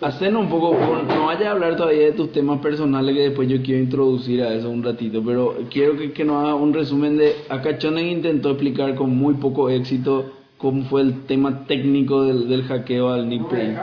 hacenos 0.00 0.42
un 0.42 0.48
poco, 0.48 0.74
no 1.06 1.26
vaya 1.26 1.48
a 1.48 1.52
hablar 1.52 1.76
todavía 1.76 2.06
de 2.06 2.12
tus 2.12 2.32
temas 2.32 2.60
personales 2.60 3.14
que 3.14 3.22
después 3.28 3.48
yo 3.48 3.62
quiero 3.62 3.80
introducir 3.82 4.42
a 4.42 4.52
eso 4.54 4.70
un 4.70 4.82
ratito, 4.82 5.22
pero 5.24 5.56
quiero 5.70 5.96
que, 5.96 6.12
que 6.12 6.24
nos 6.24 6.42
haga 6.42 6.54
un 6.54 6.72
resumen 6.72 7.16
de, 7.18 7.36
acá 7.48 7.76
Chonen 7.78 8.06
intentó 8.06 8.50
explicar 8.50 8.94
con 8.94 9.10
muy 9.16 9.34
poco 9.34 9.68
éxito 9.70 10.32
cómo 10.58 10.84
fue 10.88 11.02
el 11.02 11.26
tema 11.26 11.66
técnico 11.66 12.24
del, 12.24 12.48
del 12.48 12.64
hackeo 12.64 13.10
al 13.12 13.28
Nick 13.28 13.46
Payne. 13.48 13.78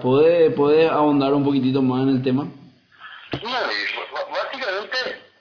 ¿Puede, 0.00 0.50
¿Puede 0.50 0.88
ahondar 0.88 1.34
un 1.34 1.44
poquitito 1.44 1.82
más 1.82 2.02
en 2.04 2.08
el 2.10 2.22
tema? 2.22 2.44
No, 2.44 3.50
básicamente, 4.30 4.96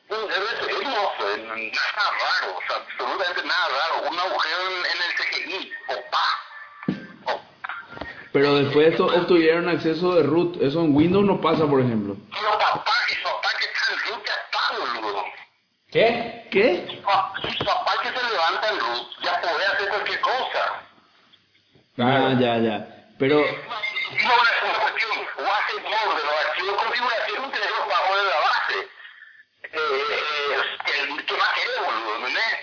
es 0.10 0.16
es- 0.18 0.84
no 0.84 1.04
fue 1.18 1.38
nada 1.44 2.06
raro, 2.24 2.58
o 2.58 2.62
sea, 2.68 2.78
absolutamente 2.82 3.42
nada 3.46 3.66
raro. 3.70 3.83
Pero 8.34 8.56
después 8.56 8.88
de 8.88 8.92
esto 8.94 9.06
obtuvieron 9.06 9.70
acceso 9.70 10.16
de 10.16 10.24
root, 10.24 10.60
eso 10.60 10.82
en 10.82 10.96
Windows 10.96 11.24
no 11.24 11.40
pasa, 11.40 11.68
por 11.68 11.80
ejemplo. 11.80 12.18
Pero 12.32 12.58
papá, 12.58 12.92
y 13.08 13.14
su 13.14 13.24
papá 13.24 13.50
que 13.60 13.66
está 13.66 13.94
en 13.94 14.00
root 14.10 14.26
ya 14.26 14.34
está, 14.34 14.62
boludo. 14.80 15.24
¿Qué? 15.92 16.48
¿Qué? 16.50 16.88
Su 16.90 17.64
papá 17.64 17.92
que 18.02 18.08
se 18.10 18.30
levanta 18.32 18.70
en 18.70 18.80
root 18.80 19.08
ya 19.22 19.40
puede 19.40 19.66
hacer 19.68 19.88
cualquier 19.88 20.20
cosa. 20.22 20.82
Ah, 22.00 22.34
ya, 22.40 22.58
ya. 22.58 22.88
Pero, 23.20 23.40
Y 23.40 23.44
no 23.44 24.34
es 24.34 24.64
una 24.64 24.80
cuestión, 24.82 25.12
o 25.38 25.42
hace 25.54 25.80
modo 25.84 26.18
de 26.18 26.24
los 26.24 26.34
archivos 26.48 26.72
de 26.72 26.78
configuración 26.86 27.52
tenés 27.52 27.70
los 27.70 27.88
bajos 27.88 28.18
de 28.18 28.24
la 28.24 28.40
base. 28.50 28.78
Eh, 29.62 29.78
eh, 29.78 31.24
¿Qué 31.28 31.38
más 31.38 31.50
querés, 31.54 31.80
boludo? 31.86 32.16
¿Entendés? 32.18 32.54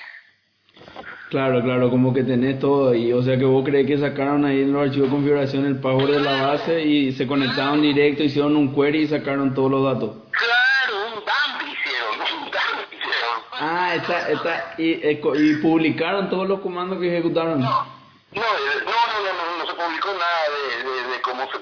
Claro, 1.31 1.63
claro, 1.63 1.89
como 1.89 2.13
que 2.13 2.23
tenés 2.23 2.59
todo 2.59 2.91
ahí. 2.91 3.13
O 3.13 3.23
sea 3.23 3.39
que 3.39 3.45
vos 3.45 3.65
crees 3.65 3.87
que 3.87 3.97
sacaron 3.97 4.45
ahí 4.45 4.61
en 4.63 4.73
los 4.73 4.83
archivos 4.83 5.09
de 5.09 5.15
configuración 5.15 5.65
el 5.65 5.81
password 5.81 6.11
de 6.11 6.21
la 6.21 6.47
base 6.47 6.83
y 6.83 7.13
se 7.13 7.27
conectaron 7.27 7.81
directo, 7.81 8.23
hicieron 8.23 8.57
un 8.57 8.75
query 8.75 9.03
y 9.03 9.09
sacaron 9.09 9.55
todos 9.55 9.71
los 9.71 9.85
datos. 9.85 10.17
Claro, 10.31 11.07
un 11.09 11.15
dump 11.15 11.73
hicieron, 11.73 12.21
un 12.21 12.45
dump 12.51 12.93
hicieron. 12.93 13.41
Ah, 13.53 13.95
está, 13.95 14.29
está, 14.31 14.75
y, 14.77 15.09
y 15.11 15.57
publicaron 15.63 16.29
todos 16.29 16.47
los 16.47 16.61
comandos 16.61 16.99
que 17.01 17.09
ejecutaron. 17.09 17.61
No, 17.61 17.69
no, 18.33 18.43
eh, 18.43 18.83
no, 18.85 18.91
no, 18.91 19.17
no, 19.25 19.33
no, 19.33 19.59
no 19.59 19.67
se 19.67 19.75
publicó 19.75 20.09
nada 20.13 20.43
de, 20.55 20.85
de, 20.85 21.13
de 21.15 21.21
cómo 21.23 21.43
se... 21.51 21.59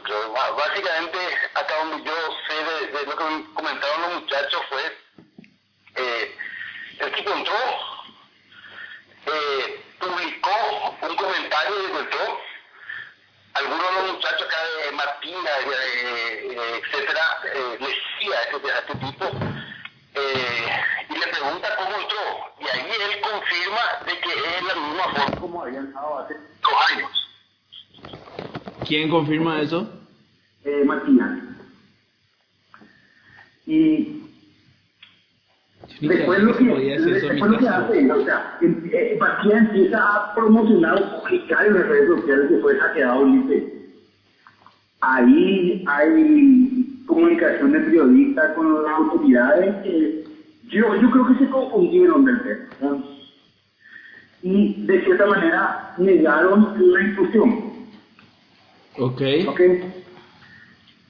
Básicamente, 0.56 1.18
hasta 1.54 1.78
donde 1.78 2.04
yo 2.04 2.14
sé 2.48 2.56
de, 2.64 2.98
de 2.98 3.06
lo 3.06 3.16
que 3.16 3.24
me 3.24 3.54
comentaron 3.54 4.00
los 4.02 4.22
muchachos 4.22 4.60
fue... 4.68 4.80
Eh, 5.96 6.36
el 7.00 7.12
tipo 7.12 7.32
entró, 7.32 7.54
eh, 9.26 9.80
publicó 9.98 10.50
un 11.02 11.16
comentario 11.16 11.74
y 11.80 11.98
entró. 11.98 12.40
Algunos 13.58 13.78
de 13.78 14.02
los 14.02 14.12
muchachos 14.14 14.46
acá 14.46 14.56
de 14.86 14.92
Martina, 14.92 15.50
eh, 15.66 16.80
etcétera, 16.80 17.22
eh, 17.54 17.76
le 17.80 17.86
decía 17.86 18.38
a 18.38 18.56
este, 18.56 18.70
a 18.70 18.78
este 18.78 18.94
tipo 18.94 19.24
eh, 20.14 20.68
y 21.10 21.12
le 21.12 21.26
pregunta 21.26 21.76
cómo 21.76 21.96
entró. 21.96 22.24
Y 22.60 22.68
ahí 22.68 22.86
él 22.88 23.20
confirma 23.20 23.82
de 24.06 24.20
que 24.20 24.30
es 24.30 24.62
la 24.62 24.74
misma 24.74 25.04
forma 25.14 25.40
como 25.40 25.62
había 25.62 25.78
entrado 25.80 26.18
hace 26.18 26.34
dos 26.34 26.72
años. 26.92 27.10
¿Quién 28.86 29.10
confirma 29.10 29.60
eso? 29.60 29.88
Eh, 30.64 30.82
Martina. 30.84 31.56
Y 33.66 34.27
Después 36.00 36.42
lo 36.42 36.56
que, 36.56 36.64
después 36.64 37.40
lo 37.40 37.58
que 37.58 37.64
caso. 37.64 37.84
hace, 37.86 38.12
o 38.12 38.24
sea, 38.24 38.56
em- 38.60 38.90
eh, 38.92 39.18
empieza 39.52 39.98
a 39.98 40.34
promocionar 40.34 41.02
o 41.02 41.20
publicar 41.22 41.66
en 41.66 41.74
las 41.74 41.88
redes 41.88 42.08
sociales 42.08 42.48
que 42.48 42.58
fue 42.58 42.76
hackeado 42.76 43.20
Ulises. 43.20 43.64
Ahí 45.00 45.84
hay 45.86 47.02
comunicación 47.06 47.72
de 47.72 47.80
periodistas 47.80 48.52
con 48.54 48.82
las 48.82 48.92
autoridades 48.92 49.74
que 49.82 50.24
yo, 50.68 50.94
yo 51.00 51.10
creo 51.10 51.26
que 51.28 51.44
se 51.44 51.50
confundieron 51.50 52.24
del 52.24 52.42
tema. 52.42 52.60
¿no? 52.80 53.04
Y 54.42 54.86
de 54.86 55.04
cierta 55.04 55.26
manera 55.26 55.94
negaron 55.98 56.74
la 56.92 57.00
intrusión. 57.02 57.72
Ok. 58.98 59.22
¿Ok? 59.48 59.60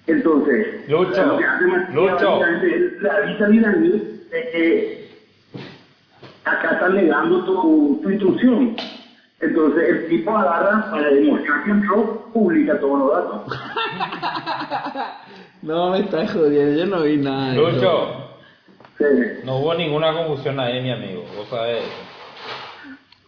Entonces, 0.06 0.88
Lucho, 0.88 1.26
lo 1.26 1.36
que 1.36 1.44
hace 1.44 1.66
Matías 1.66 1.94
Lucho. 1.94 2.12
básicamente 2.14 2.76
es 2.76 3.02
le 3.02 3.10
avisa 3.10 3.44
a 3.46 3.50
Iraní 3.50 4.17
de 4.30 4.50
que 4.50 5.08
acá 6.44 6.72
están 6.72 6.94
negando 6.94 7.44
tu, 7.44 8.00
tu 8.02 8.10
instrucción. 8.10 8.76
Entonces 9.40 9.88
el 9.88 10.08
tipo 10.08 10.36
agarra 10.36 10.90
para 10.90 11.08
demostrar 11.10 11.64
que 11.64 11.70
entró, 11.70 12.28
publica 12.32 12.78
todos 12.80 12.98
los 12.98 13.12
datos. 13.12 13.58
No, 15.60 15.90
me 15.90 15.98
estás 16.00 16.32
jodiendo, 16.32 16.78
yo 16.78 16.86
no 16.86 17.02
vi 17.02 17.16
nada. 17.16 17.52
Lucho, 17.54 18.28
Sí. 18.96 19.04
no 19.44 19.56
hubo 19.58 19.74
ninguna 19.74 20.12
confusión 20.12 20.58
ahí, 20.60 20.80
mi 20.80 20.92
amigo. 20.92 21.24
Vos 21.36 21.48
sabés. 21.50 21.82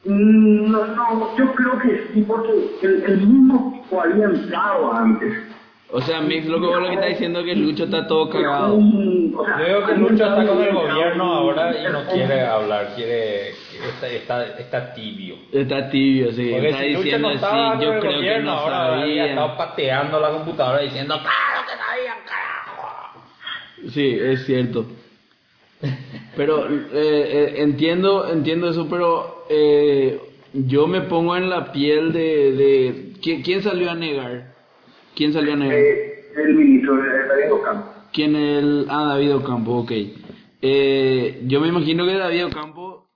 Mm, 0.05 0.71
No, 0.71 0.87
no, 0.87 1.37
yo 1.37 1.53
creo 1.55 1.79
que 1.81 2.07
sí, 2.13 2.23
porque 2.23 2.51
el, 2.83 3.03
el 3.05 3.17
mismo 3.27 3.73
tipo 3.83 4.01
había 4.01 4.27
entrado 4.27 4.93
antes. 4.93 5.33
O 5.93 6.01
sea, 6.01 6.21
Mix, 6.21 6.47
lo 6.47 6.61
que 6.61 6.67
vos 6.67 6.81
lo 6.81 6.89
que 6.89 6.95
está 6.95 7.07
diciendo 7.07 7.41
es 7.41 7.47
que 7.47 7.55
Lucho 7.57 7.85
está 7.85 8.07
todo 8.07 8.31
cagado. 8.31 8.79
Yo 8.79 9.57
veo 9.59 9.87
que 9.87 9.93
Lucho 9.95 10.25
está 10.25 10.47
con 10.47 10.63
el 10.63 10.73
gobierno 10.73 11.25
ahora 11.35 11.75
y 11.77 11.93
no 11.93 12.05
quiere 12.13 12.43
hablar, 12.43 12.93
quiere 12.95 13.51
está, 13.51 14.09
está, 14.09 14.47
está 14.59 14.95
tibio. 14.95 15.37
Está 15.53 15.91
tibio, 15.91 16.31
sí. 16.33 16.51
Porque 16.53 16.69
Está 16.69 16.81
si 16.83 16.89
diciendo 16.95 17.29
no 17.29 17.35
así, 17.35 17.37
estaba 17.45 17.75
yo 17.81 17.91
creo 17.91 18.01
que 18.03 18.17
gobierno, 18.17 18.51
no 18.53 18.59
ahora 18.59 19.03
había 19.03 19.27
estado 19.27 19.49
sabía. 19.49 19.59
pateando 19.67 20.21
la 20.21 20.31
computadora 20.31 20.83
diciendo 20.83 21.15
claro 21.19 21.67
que 21.67 21.77
sabían, 21.77 22.19
carajo. 22.27 23.21
Sí, 23.93 24.19
es 24.21 24.47
cierto. 24.47 24.87
Pero 26.37 26.69
eh, 26.69 26.79
eh, 26.93 27.55
entiendo, 27.59 28.31
entiendo 28.31 28.69
eso, 28.71 28.87
pero 28.89 29.45
eh, 29.49 30.21
yo 30.53 30.87
me 30.87 31.01
pongo 31.03 31.37
en 31.37 31.49
la 31.51 31.73
piel 31.73 32.13
de, 32.13 32.53
de 32.53 33.13
¿quién, 33.23 33.43
quién 33.43 33.63
salió 33.63 33.91
a 33.91 33.95
negar? 33.95 34.51
¿Quién 35.15 35.33
salió 35.33 35.53
a 35.53 35.57
negar? 35.57 35.75
Eh, 35.77 36.25
el 36.37 36.55
ministro 36.55 36.97
de 36.97 37.09
David 37.29 37.53
Ocampo. 37.53 37.87
¿Quién 38.13 38.37
el 38.37 38.87
ah 38.89 39.05
David 39.09 39.37
Ocampo? 39.37 39.73
Ok. 39.79 39.93
Eh, 40.63 41.43
yo 41.47 41.61
me 41.61 41.69
imagino 41.69 42.05
que 42.07 42.15
David 42.15 42.47
Ocampo 42.47 43.07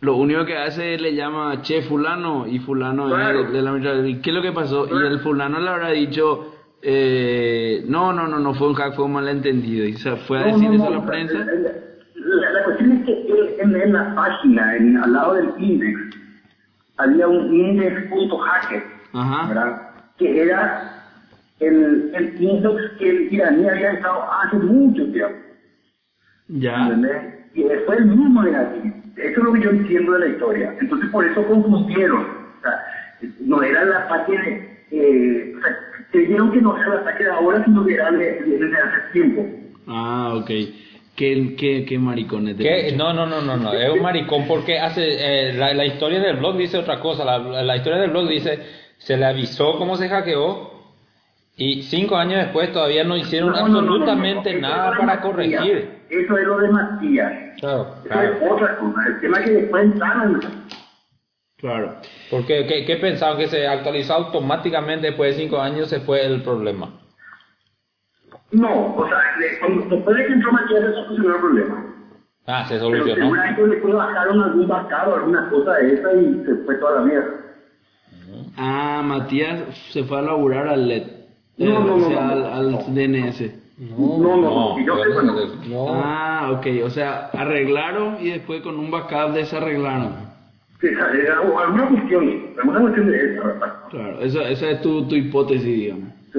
lo 0.00 0.16
único 0.16 0.44
que 0.44 0.56
hace 0.56 0.98
le 0.98 1.14
llama 1.14 1.62
che 1.62 1.82
fulano 1.82 2.46
y 2.46 2.58
fulano 2.58 3.06
Claro. 3.08 3.40
es 3.46 3.52
de 3.52 3.62
la 3.62 3.72
mitad. 3.72 4.02
¿Y 4.04 4.20
qué 4.20 4.30
es 4.30 4.36
lo 4.36 4.42
que 4.42 4.52
pasó? 4.52 4.86
Y 4.86 5.06
el 5.06 5.20
fulano 5.20 5.58
le 5.60 5.68
habrá 5.70 5.90
dicho, 5.90 6.52
eh, 6.82 7.82
no, 7.88 8.12
no, 8.12 8.26
no, 8.28 8.38
no 8.38 8.54
fue 8.54 8.68
un 8.68 8.74
hack, 8.74 8.94
fue 8.94 9.04
un 9.06 9.12
malentendido. 9.14 9.86
Y 9.86 9.94
se 9.94 10.16
fue 10.16 10.38
a 10.38 10.46
No, 10.46 10.52
decir 10.54 10.68
no, 10.70 10.74
eso 10.74 10.86
a 10.86 10.90
la 10.90 11.06
prensa. 11.06 11.34
La, 12.14 12.50
la 12.50 12.64
cuestión 12.64 12.92
es 12.92 13.06
que 13.06 13.56
en, 13.62 13.74
en 13.76 13.92
la 13.92 14.14
página, 14.14 14.76
en, 14.76 14.96
al 14.98 15.12
lado 15.12 15.34
del 15.34 15.48
index, 15.58 15.98
había 16.98 17.26
un 17.28 17.54
index.hacker. 17.54 18.82
¿verdad? 19.14 19.82
Que 20.18 20.42
era 20.42 20.95
el, 21.60 22.12
el 22.14 22.36
que 22.98 23.08
el 23.08 23.32
iraní 23.32 23.68
había 23.68 23.92
estado 23.92 24.22
hace 24.32 24.56
mucho 24.56 25.04
tiempo. 25.12 25.36
Ya. 26.48 26.76
¿entendés? 26.86 27.22
Y 27.54 27.62
fue 27.86 27.96
el 27.96 28.06
mismo 28.06 28.42
de 28.42 28.56
aquí. 28.56 28.92
Eso 29.16 29.30
es 29.40 29.44
lo 29.44 29.52
que 29.54 29.62
yo 29.62 29.70
entiendo 29.70 30.12
de 30.12 30.18
la 30.20 30.26
historia. 30.28 30.74
Entonces 30.80 31.08
por 31.10 31.24
eso 31.24 31.42
confundieron. 31.46 32.20
O 32.22 32.62
sea, 32.62 32.82
no 33.40 33.62
era 33.62 33.82
el 33.82 33.92
ataque 33.94 34.32
de... 34.32 34.76
Eh, 34.90 35.54
o 35.56 35.60
sea, 35.60 35.76
creyeron 36.12 36.52
que 36.52 36.60
no 36.60 36.76
era 36.76 36.86
el 36.94 37.00
ataque 37.00 37.24
de 37.24 37.30
ahora, 37.30 37.64
sino 37.64 37.84
que 37.84 37.94
era 37.94 38.10
de- 38.12 38.18
de- 38.42 38.58
desde 38.58 38.76
hace 38.78 39.12
tiempo. 39.12 39.46
Ah, 39.88 40.34
ok. 40.36 40.46
Qué, 41.16 41.56
qué, 41.58 41.86
qué 41.88 41.98
maricones 41.98 42.58
de 42.58 42.64
¿Qué? 42.64 42.82
Lucho. 42.92 42.96
No, 42.98 43.12
no, 43.14 43.26
no, 43.26 43.40
no, 43.40 43.56
no, 43.56 43.72
es 43.72 43.90
un 43.90 44.02
maricón 44.02 44.46
porque 44.46 44.78
hace, 44.78 45.48
eh, 45.48 45.54
la, 45.54 45.72
la 45.72 45.86
historia 45.86 46.20
del 46.20 46.36
blog 46.36 46.58
dice 46.58 46.76
otra 46.76 47.00
cosa, 47.00 47.24
la, 47.24 47.38
la 47.62 47.76
historia 47.76 47.98
del 47.98 48.10
blog 48.10 48.28
dice, 48.28 48.58
se 48.98 49.16
le 49.16 49.24
avisó 49.24 49.78
cómo 49.78 49.96
se 49.96 50.10
hackeó 50.10 50.75
y 51.56 51.82
cinco 51.82 52.16
años 52.16 52.38
después 52.44 52.70
todavía 52.72 53.02
no 53.04 53.16
hicieron 53.16 53.50
No, 53.52 53.60
no, 53.60 53.68
no, 53.68 53.68
no, 53.68 53.80
no, 53.80 53.92
absolutamente 53.94 54.60
nada 54.60 54.90
es 54.90 54.98
para 54.98 55.06
Matías. 55.06 55.22
corregir. 55.24 55.90
Eso 56.10 56.36
es 56.38 56.46
lo 56.46 56.58
de 56.58 56.68
Matías. 56.68 57.32
Claro. 57.60 57.82
Eso 57.94 58.08
Claro. 58.08 58.32
es 58.32 58.50
otra 58.52 58.76
cosa. 58.78 59.00
El 59.08 59.20
tema 59.20 59.38
es 59.38 59.44
que 59.44 59.50
después 59.52 59.84
entraron. 59.84 60.40
Claro. 61.58 61.96
Porque, 62.30 62.66
¿qué, 62.66 62.84
qué 62.84 62.96
pensaban? 62.96 63.38
Que 63.38 63.48
se 63.48 63.66
actualizó 63.66 64.12
automáticamente 64.14 65.06
después 65.06 65.34
de 65.34 65.42
cinco 65.42 65.58
años 65.60 65.88
se 65.88 66.00
fue 66.00 66.24
el 66.26 66.42
problema. 66.42 66.90
No, 68.52 68.94
o 68.94 69.08
sea, 69.08 69.18
después 69.90 70.16
de 70.16 70.26
que 70.26 70.32
entró 70.34 70.52
Matías, 70.52 70.82
eso 70.84 71.04
solucionó 71.06 71.34
el 71.34 71.40
problema. 71.40 71.86
Ah, 72.46 72.64
se 72.68 72.74
Pero 72.74 72.84
solucionó. 72.84 73.14
seguramente 73.16 73.66
después 73.66 73.94
bajaron 73.94 74.42
algún 74.42 74.68
bacado, 74.68 75.16
alguna 75.16 75.48
cosa 75.50 75.72
de 75.72 75.94
esa 75.94 76.12
y 76.14 76.44
se 76.44 76.54
fue 76.64 76.74
toda 76.76 77.00
la 77.00 77.06
mierda. 77.06 77.30
Ah, 78.56 79.02
Matías 79.04 79.60
se 79.90 80.04
fue 80.04 80.18
a 80.18 80.22
laburar 80.22 80.68
al 80.68 80.86
LED. 80.86 81.02
No, 81.58 81.80
no, 81.84 81.94
o 81.94 81.98
no, 81.98 82.08
sea, 82.08 82.20
no, 82.34 82.54
al, 82.54 82.94
DNS. 82.94 83.52
No, 83.78 84.18
no, 84.18 84.36
no, 84.40 84.78
yo 84.86 84.96
sé. 84.96 85.68
No. 85.68 85.86
Ah, 85.90 86.50
ok. 86.52 86.66
O 86.84 86.90
sea, 86.90 87.26
arreglaron 87.32 88.16
y 88.20 88.30
después 88.30 88.60
con 88.62 88.78
un 88.78 88.90
backup 88.90 89.32
desarreglaron. 89.34 90.26
Sí, 90.80 90.88
alguna 90.98 91.88
cuestión, 91.88 92.46
alguna 92.58 92.80
cuestión 92.80 93.10
de 93.10 93.32
esa, 93.32 93.44
¿verdad? 93.46 93.74
Claro, 93.90 94.20
esa, 94.20 94.48
esa 94.50 94.70
es 94.72 94.82
tu, 94.82 95.06
tu 95.08 95.14
hipótesis, 95.14 95.64
digamos. 95.64 96.10
Sí. 96.32 96.38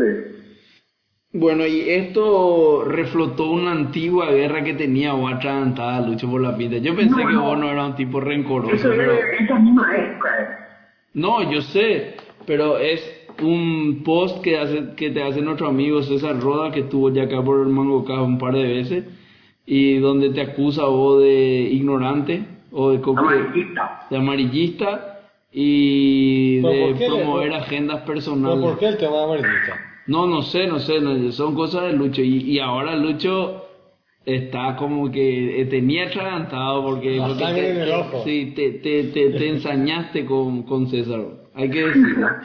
Bueno, 1.34 1.66
y 1.66 1.90
esto 1.90 2.84
reflotó 2.86 3.52
una 3.52 3.72
antigua 3.72 4.32
guerra 4.32 4.64
que 4.64 4.74
tenía 4.74 5.14
vos 5.14 5.34
atragantada, 5.34 6.02
Lucho 6.08 6.30
por 6.30 6.42
la 6.42 6.56
pinta. 6.56 6.78
Yo 6.78 6.96
pensé 6.96 7.12
No, 7.12 7.28
que 7.28 7.34
no. 7.34 7.42
vos 7.44 7.58
no 7.60 7.70
eras 7.72 7.88
un 7.90 7.96
tipo 7.96 8.20
rencoroso, 8.20 8.74
Eso 8.74 8.92
es 8.92 8.98
pero... 8.98 9.14
de 9.14 9.20
esa 9.44 9.56
misma 9.60 9.96
época. 9.96 10.30
eh. 10.42 10.48
No, 11.14 11.52
yo 11.52 11.62
sé, 11.62 12.16
pero 12.46 12.78
es 12.78 13.02
un 13.42 14.02
post 14.04 14.42
que 14.42 14.58
hace 14.58 14.94
que 14.96 15.10
te 15.12 15.24
hace 15.24 15.42
nuestro 15.42 15.68
amigo 15.68 16.02
César 16.04 16.40
Roda, 16.40 16.72
que 16.72 16.82
estuvo 16.82 17.10
ya 17.12 17.24
acá 17.24 17.44
por 17.44 17.60
el 17.66 17.68
Mango 17.74 18.04
Caf 18.06 18.22
un 18.22 18.38
par 18.38 18.54
de 18.56 18.64
veces, 18.64 19.06
y 19.66 19.98
donde 19.98 20.30
te 20.30 20.42
acusa 20.42 20.86
vos 20.86 21.22
de 21.22 21.70
ignorante 21.72 22.44
o 22.72 22.92
de, 22.92 22.98
Amarillista. 23.06 24.08
de 24.10 24.18
amarillista 24.18 25.20
y 25.52 26.62
¿Pero 26.62 26.74
de 26.74 26.94
le- 27.00 27.08
promover 27.08 27.54
agendas 27.54 28.02
¿Pero 28.02 28.14
personales. 28.14 28.60
por 28.64 28.80
qué 28.80 28.88
el 28.88 28.98
tema 28.98 29.18
de 29.18 29.24
amarillista? 29.24 29.76
No, 30.08 30.26
no 30.26 30.42
sé, 30.42 30.68
no 30.68 30.80
sé, 30.80 31.02
no, 31.02 31.32
son 31.32 31.54
cosas 31.56 31.84
de 31.88 31.94
Lucho. 31.94 32.22
Y, 32.22 32.38
y 32.52 32.60
ahora 32.60 32.96
Lucho 32.96 33.64
está 34.26 34.76
como 34.78 35.12
que 35.12 35.62
eh, 35.62 35.66
tenía 35.66 36.08
atragantado 36.08 36.84
porque... 36.84 37.18
La 37.18 37.28
porque 37.28 37.44
te- 37.46 37.72
en 37.72 37.78
el 37.82 37.92
ojo. 37.92 38.22
Sí, 38.24 38.54
te, 38.56 38.72
te, 38.72 39.04
te, 39.06 39.30
te 39.32 39.50
ensañaste 39.50 40.26
con, 40.26 40.64
con 40.64 40.88
César. 40.88 41.22
Hay 41.58 41.70
que 41.70 41.86
decirlo. 41.86 42.28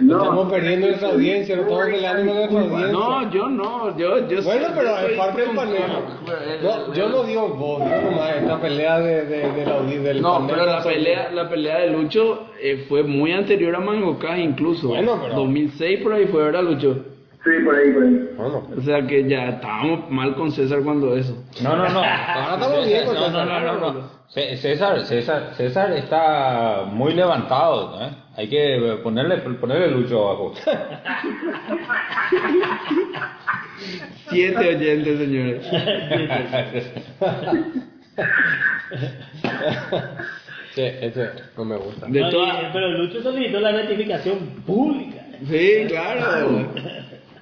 No. 0.00 0.22
Estamos 0.22 0.50
perdiendo 0.52 0.86
nuestra 0.88 1.08
audiencia, 1.10 1.56
no 1.56 1.62
estamos 1.62 1.86
peleando 1.86 2.32
con 2.32 2.34
nuestra 2.36 2.60
audiencia. 2.60 2.92
No, 2.92 3.30
yo 3.30 3.48
no, 3.48 3.98
yo, 3.98 4.28
yo 4.28 4.42
Bueno, 4.42 4.68
pero 4.74 5.00
yo 5.00 5.06
es 5.08 5.18
parte 5.18 5.40
del 5.42 5.50
panel. 5.50 5.82
No, 6.62 6.94
yo 6.94 7.08
no 7.08 7.22
digo 7.24 7.48
vos, 7.48 7.84
digo 7.84 8.10
nomás 8.10 8.36
esta 8.36 8.60
pelea 8.60 8.98
de, 9.00 9.24
de, 9.26 9.52
de 9.52 9.66
la 9.66 9.78
audi- 9.80 9.98
del 10.00 10.22
No, 10.22 10.46
pero 10.46 10.64
la 10.66 10.82
pelea, 10.82 11.30
la 11.32 11.48
pelea 11.48 11.78
de 11.80 11.90
Lucho 11.90 12.48
eh, 12.60 12.86
fue 12.88 13.02
muy 13.02 13.32
anterior 13.32 13.74
a 13.76 13.80
Mango 13.80 14.18
Caj 14.18 14.38
incluso. 14.38 14.88
Bueno, 14.88 15.18
pero- 15.22 15.34
2006 15.34 16.00
por 16.02 16.12
ahí 16.14 16.26
fue, 16.26 16.44
¿verdad, 16.44 16.62
Lucho? 16.62 17.04
Sí, 17.46 17.52
por 17.64 17.76
ahí, 17.76 17.92
por 17.92 18.02
ahí. 18.02 18.28
Bueno, 18.36 18.68
O 18.76 18.80
sea 18.80 19.06
que 19.06 19.28
ya 19.28 19.50
estábamos 19.50 20.10
mal 20.10 20.34
con 20.34 20.50
César 20.50 20.80
cuando 20.82 21.16
eso. 21.16 21.44
No, 21.62 21.76
no, 21.76 21.88
no. 21.88 22.00
Ahora 22.02 22.54
estamos 22.54 22.84
bien 22.86 23.04
con 23.06 23.14
no, 23.14 23.20
no, 23.20 23.26
César. 23.28 23.46
no, 23.46 23.60
no, 23.78 23.92
no. 23.92 24.16
Cé- 24.28 24.56
César, 24.56 25.04
César, 25.06 25.54
César 25.54 25.92
está 25.92 26.82
muy 26.90 27.14
levantado, 27.14 28.02
¿eh? 28.02 28.10
Hay 28.36 28.48
que 28.48 28.98
ponerle, 29.02 29.36
ponerle 29.38 29.92
lucho 29.92 30.28
abajo. 30.28 30.52
Siete 34.28 34.68
oyentes, 34.76 35.18
señores. 35.18 35.66
sí, 40.74 40.82
ese 40.82 41.30
no 41.56 41.64
me 41.64 41.76
gusta. 41.76 42.06
De 42.08 42.20
No, 42.20 42.30
toda- 42.30 42.70
pero 42.72 42.90
Lucho 42.98 43.22
solicitó 43.22 43.60
la 43.60 43.72
notificación 43.72 44.38
pública. 44.66 45.22
Sí, 45.48 45.84
claro. 45.88 46.68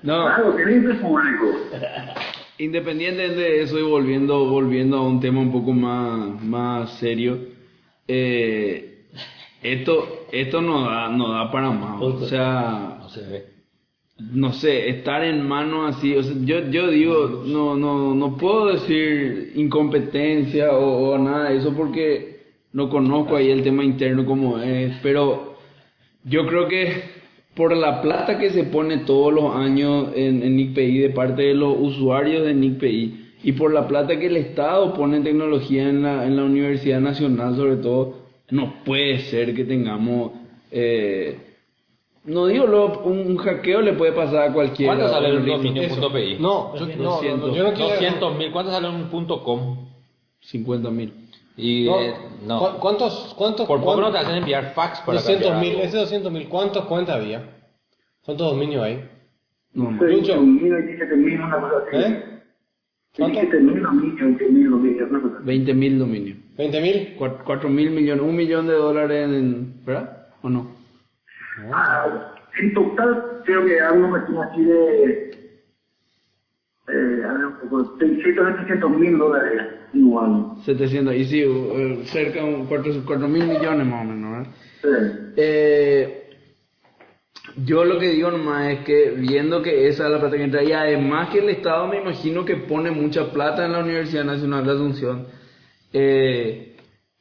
No, 0.04 0.24
Claro, 0.26 0.54
tiene 0.54 0.80
que 0.82 0.86
ser 0.88 1.00
público. 1.00 1.44
independientemente 2.58 3.40
de 3.40 3.62
eso 3.62 3.78
y 3.78 3.82
volviendo, 3.82 4.44
volviendo 4.46 4.98
a 4.98 5.06
un 5.06 5.20
tema 5.20 5.40
un 5.40 5.50
poco 5.52 5.72
más, 5.72 6.42
más 6.42 6.98
serio, 6.98 7.38
eh, 8.06 9.06
esto, 9.62 10.26
esto 10.30 10.60
no 10.60 10.82
da, 10.84 11.08
no 11.08 11.32
da 11.32 11.50
para 11.50 11.70
más. 11.70 12.00
O 12.00 12.26
sea, 12.26 12.98
No 13.00 13.08
se 13.08 13.22
ve. 13.22 13.44
no 14.18 14.52
sé, 14.52 14.88
estar 14.90 15.24
en 15.24 15.46
manos 15.46 15.96
así, 15.96 16.14
o 16.16 16.22
sea, 16.22 16.34
yo, 16.44 16.68
yo 16.70 16.88
digo, 16.90 17.42
no, 17.46 17.76
no, 17.76 18.14
no 18.14 18.36
puedo 18.36 18.72
decir 18.74 19.52
incompetencia 19.56 20.72
o, 20.72 21.10
o 21.14 21.18
nada 21.18 21.50
de 21.50 21.56
eso 21.58 21.74
porque 21.74 22.42
no 22.72 22.88
conozco 22.90 23.36
ahí 23.36 23.50
el 23.50 23.62
tema 23.62 23.84
interno 23.84 24.24
como 24.26 24.58
es, 24.58 24.94
pero 25.02 25.56
yo 26.24 26.46
creo 26.46 26.68
que 26.68 27.23
por 27.54 27.76
la 27.76 28.00
plata 28.02 28.38
que 28.38 28.50
se 28.50 28.64
pone 28.64 28.98
todos 28.98 29.32
los 29.32 29.54
años 29.54 30.08
en, 30.14 30.42
en 30.42 30.56
NICPI 30.56 30.98
de 30.98 31.10
parte 31.10 31.42
de 31.42 31.54
los 31.54 31.76
usuarios 31.78 32.44
de 32.44 32.54
NICPI 32.54 33.20
y 33.44 33.52
por 33.52 33.72
la 33.72 33.86
plata 33.86 34.18
que 34.18 34.26
el 34.26 34.36
Estado 34.36 34.92
pone 34.94 35.18
en 35.18 35.24
tecnología 35.24 35.88
en 35.88 36.02
la, 36.02 36.26
en 36.26 36.36
la 36.36 36.44
Universidad 36.44 37.00
Nacional 37.00 37.54
sobre 37.56 37.76
todo, 37.76 38.14
no 38.50 38.82
puede 38.84 39.18
ser 39.20 39.54
que 39.54 39.64
tengamos... 39.64 40.32
Eh, 40.72 41.38
no 42.24 42.46
digo, 42.46 42.66
lo- 42.66 43.00
un, 43.02 43.18
un 43.18 43.36
hackeo 43.36 43.82
le 43.82 43.92
puede 43.92 44.12
pasar 44.12 44.48
a 44.48 44.52
cualquiera. 44.54 44.94
¿Cuánto 44.96 45.12
sale 45.12 45.32
Listo. 45.40 45.56
dominio.pi? 45.58 46.36
No, 46.40 46.74
yo, 46.74 46.86
no, 46.86 47.20
no, 47.20 47.36
no, 47.36 47.54
yo 47.54 47.62
no 47.64 47.72
quiero... 47.74 47.90
200 47.90 48.38
mil. 48.38 48.50
¿Cuánto 48.50 48.72
sale 48.72 48.88
un 48.88 49.04
punto 49.10 49.44
com? 49.44 49.76
50 50.40 50.90
mil. 50.90 51.12
Y 51.56 51.86
No, 51.86 52.00
eh, 52.00 52.14
no. 52.46 52.58
¿cu- 52.58 52.80
¿Cuántos, 52.80 53.34
cuántos, 53.38 53.66
Por 53.66 53.80
poco 53.80 54.00
no 54.00 54.06
te 54.06 54.12
cuántos- 54.12 54.26
hacen 54.26 54.36
enviar 54.38 54.72
fax 54.74 55.00
para 55.00 55.18
200 55.18 55.50
cambiar 55.52 55.74
mil, 55.74 55.82
ese 55.84 55.96
200 55.98 56.32
mil, 56.32 56.48
¿cuántos 56.48 56.84
cuentas 56.86 57.16
había? 57.16 57.42
¿Cuántos 58.24 58.50
dominios 58.52 58.82
hay? 58.82 59.08
No. 59.74 59.90
Lucho. 59.90 60.40
27 60.40 61.16
mil, 61.16 61.40
una 61.40 61.60
cosa 61.60 61.74
así. 61.88 61.96
¿Eh? 61.96 62.24
¿Cuánto? 63.16 63.38
27 63.40 63.60
mil 63.60 63.82
dominios, 63.82 64.20
20 64.20 64.48
mil 64.48 64.70
dominios, 64.70 65.10
una 65.10 65.22
cosa 65.22 65.34
así. 65.36 65.44
20 65.46 65.74
mil 65.74 65.98
dominios. 65.98 66.38
¿20 66.56 66.80
mil? 66.82 67.14
4 67.44 67.68
mil 67.68 67.90
millones, 67.90 68.22
un 68.24 68.36
millón 68.36 68.66
de 68.66 68.72
dólares 68.74 69.28
en... 69.28 69.84
¿Verdad? 69.84 70.26
¿O 70.42 70.48
no? 70.48 70.70
Ah, 71.72 72.34
en 72.60 72.74
total, 72.74 73.42
creo 73.44 73.64
que 73.64 73.80
hay 73.80 73.96
una 73.96 74.08
así 74.50 74.62
de. 74.64 75.43
Eh, 76.86 77.22
a 77.24 77.32
ver, 77.32 77.46
un 77.46 77.56
poco, 77.60 77.96
600 77.98 78.56
700 78.60 78.90
mil 78.90 79.18
dólares 79.18 79.62
anual. 79.94 80.56
700. 80.64 81.14
Y 81.14 81.24
sí, 81.24 81.42
eh, 81.42 82.02
cerca 82.06 82.42
de 82.42 83.02
4 83.06 83.28
mil 83.28 83.46
millones 83.46 83.86
más 83.86 84.02
o 84.02 84.04
menos, 84.04 84.30
¿verdad? 84.30 84.52
Sí. 84.82 85.32
Eh, 85.36 86.24
yo 87.56 87.84
lo 87.84 87.98
que 87.98 88.08
digo 88.08 88.30
nomás 88.30 88.72
es 88.72 88.80
que 88.80 89.14
viendo 89.16 89.62
que 89.62 89.88
esa 89.88 90.06
es 90.06 90.10
la 90.10 90.18
plata 90.18 90.36
que 90.36 90.44
entra 90.44 90.64
y 90.64 90.72
además 90.72 91.30
que 91.30 91.38
el 91.38 91.48
Estado 91.50 91.86
me 91.86 92.00
imagino 92.00 92.44
que 92.44 92.56
pone 92.56 92.90
mucha 92.90 93.30
plata 93.32 93.64
en 93.64 93.72
la 93.72 93.80
Universidad 93.80 94.24
Nacional 94.24 94.64
de 94.64 94.72
Asunción, 94.72 95.26
eh, 95.92 96.76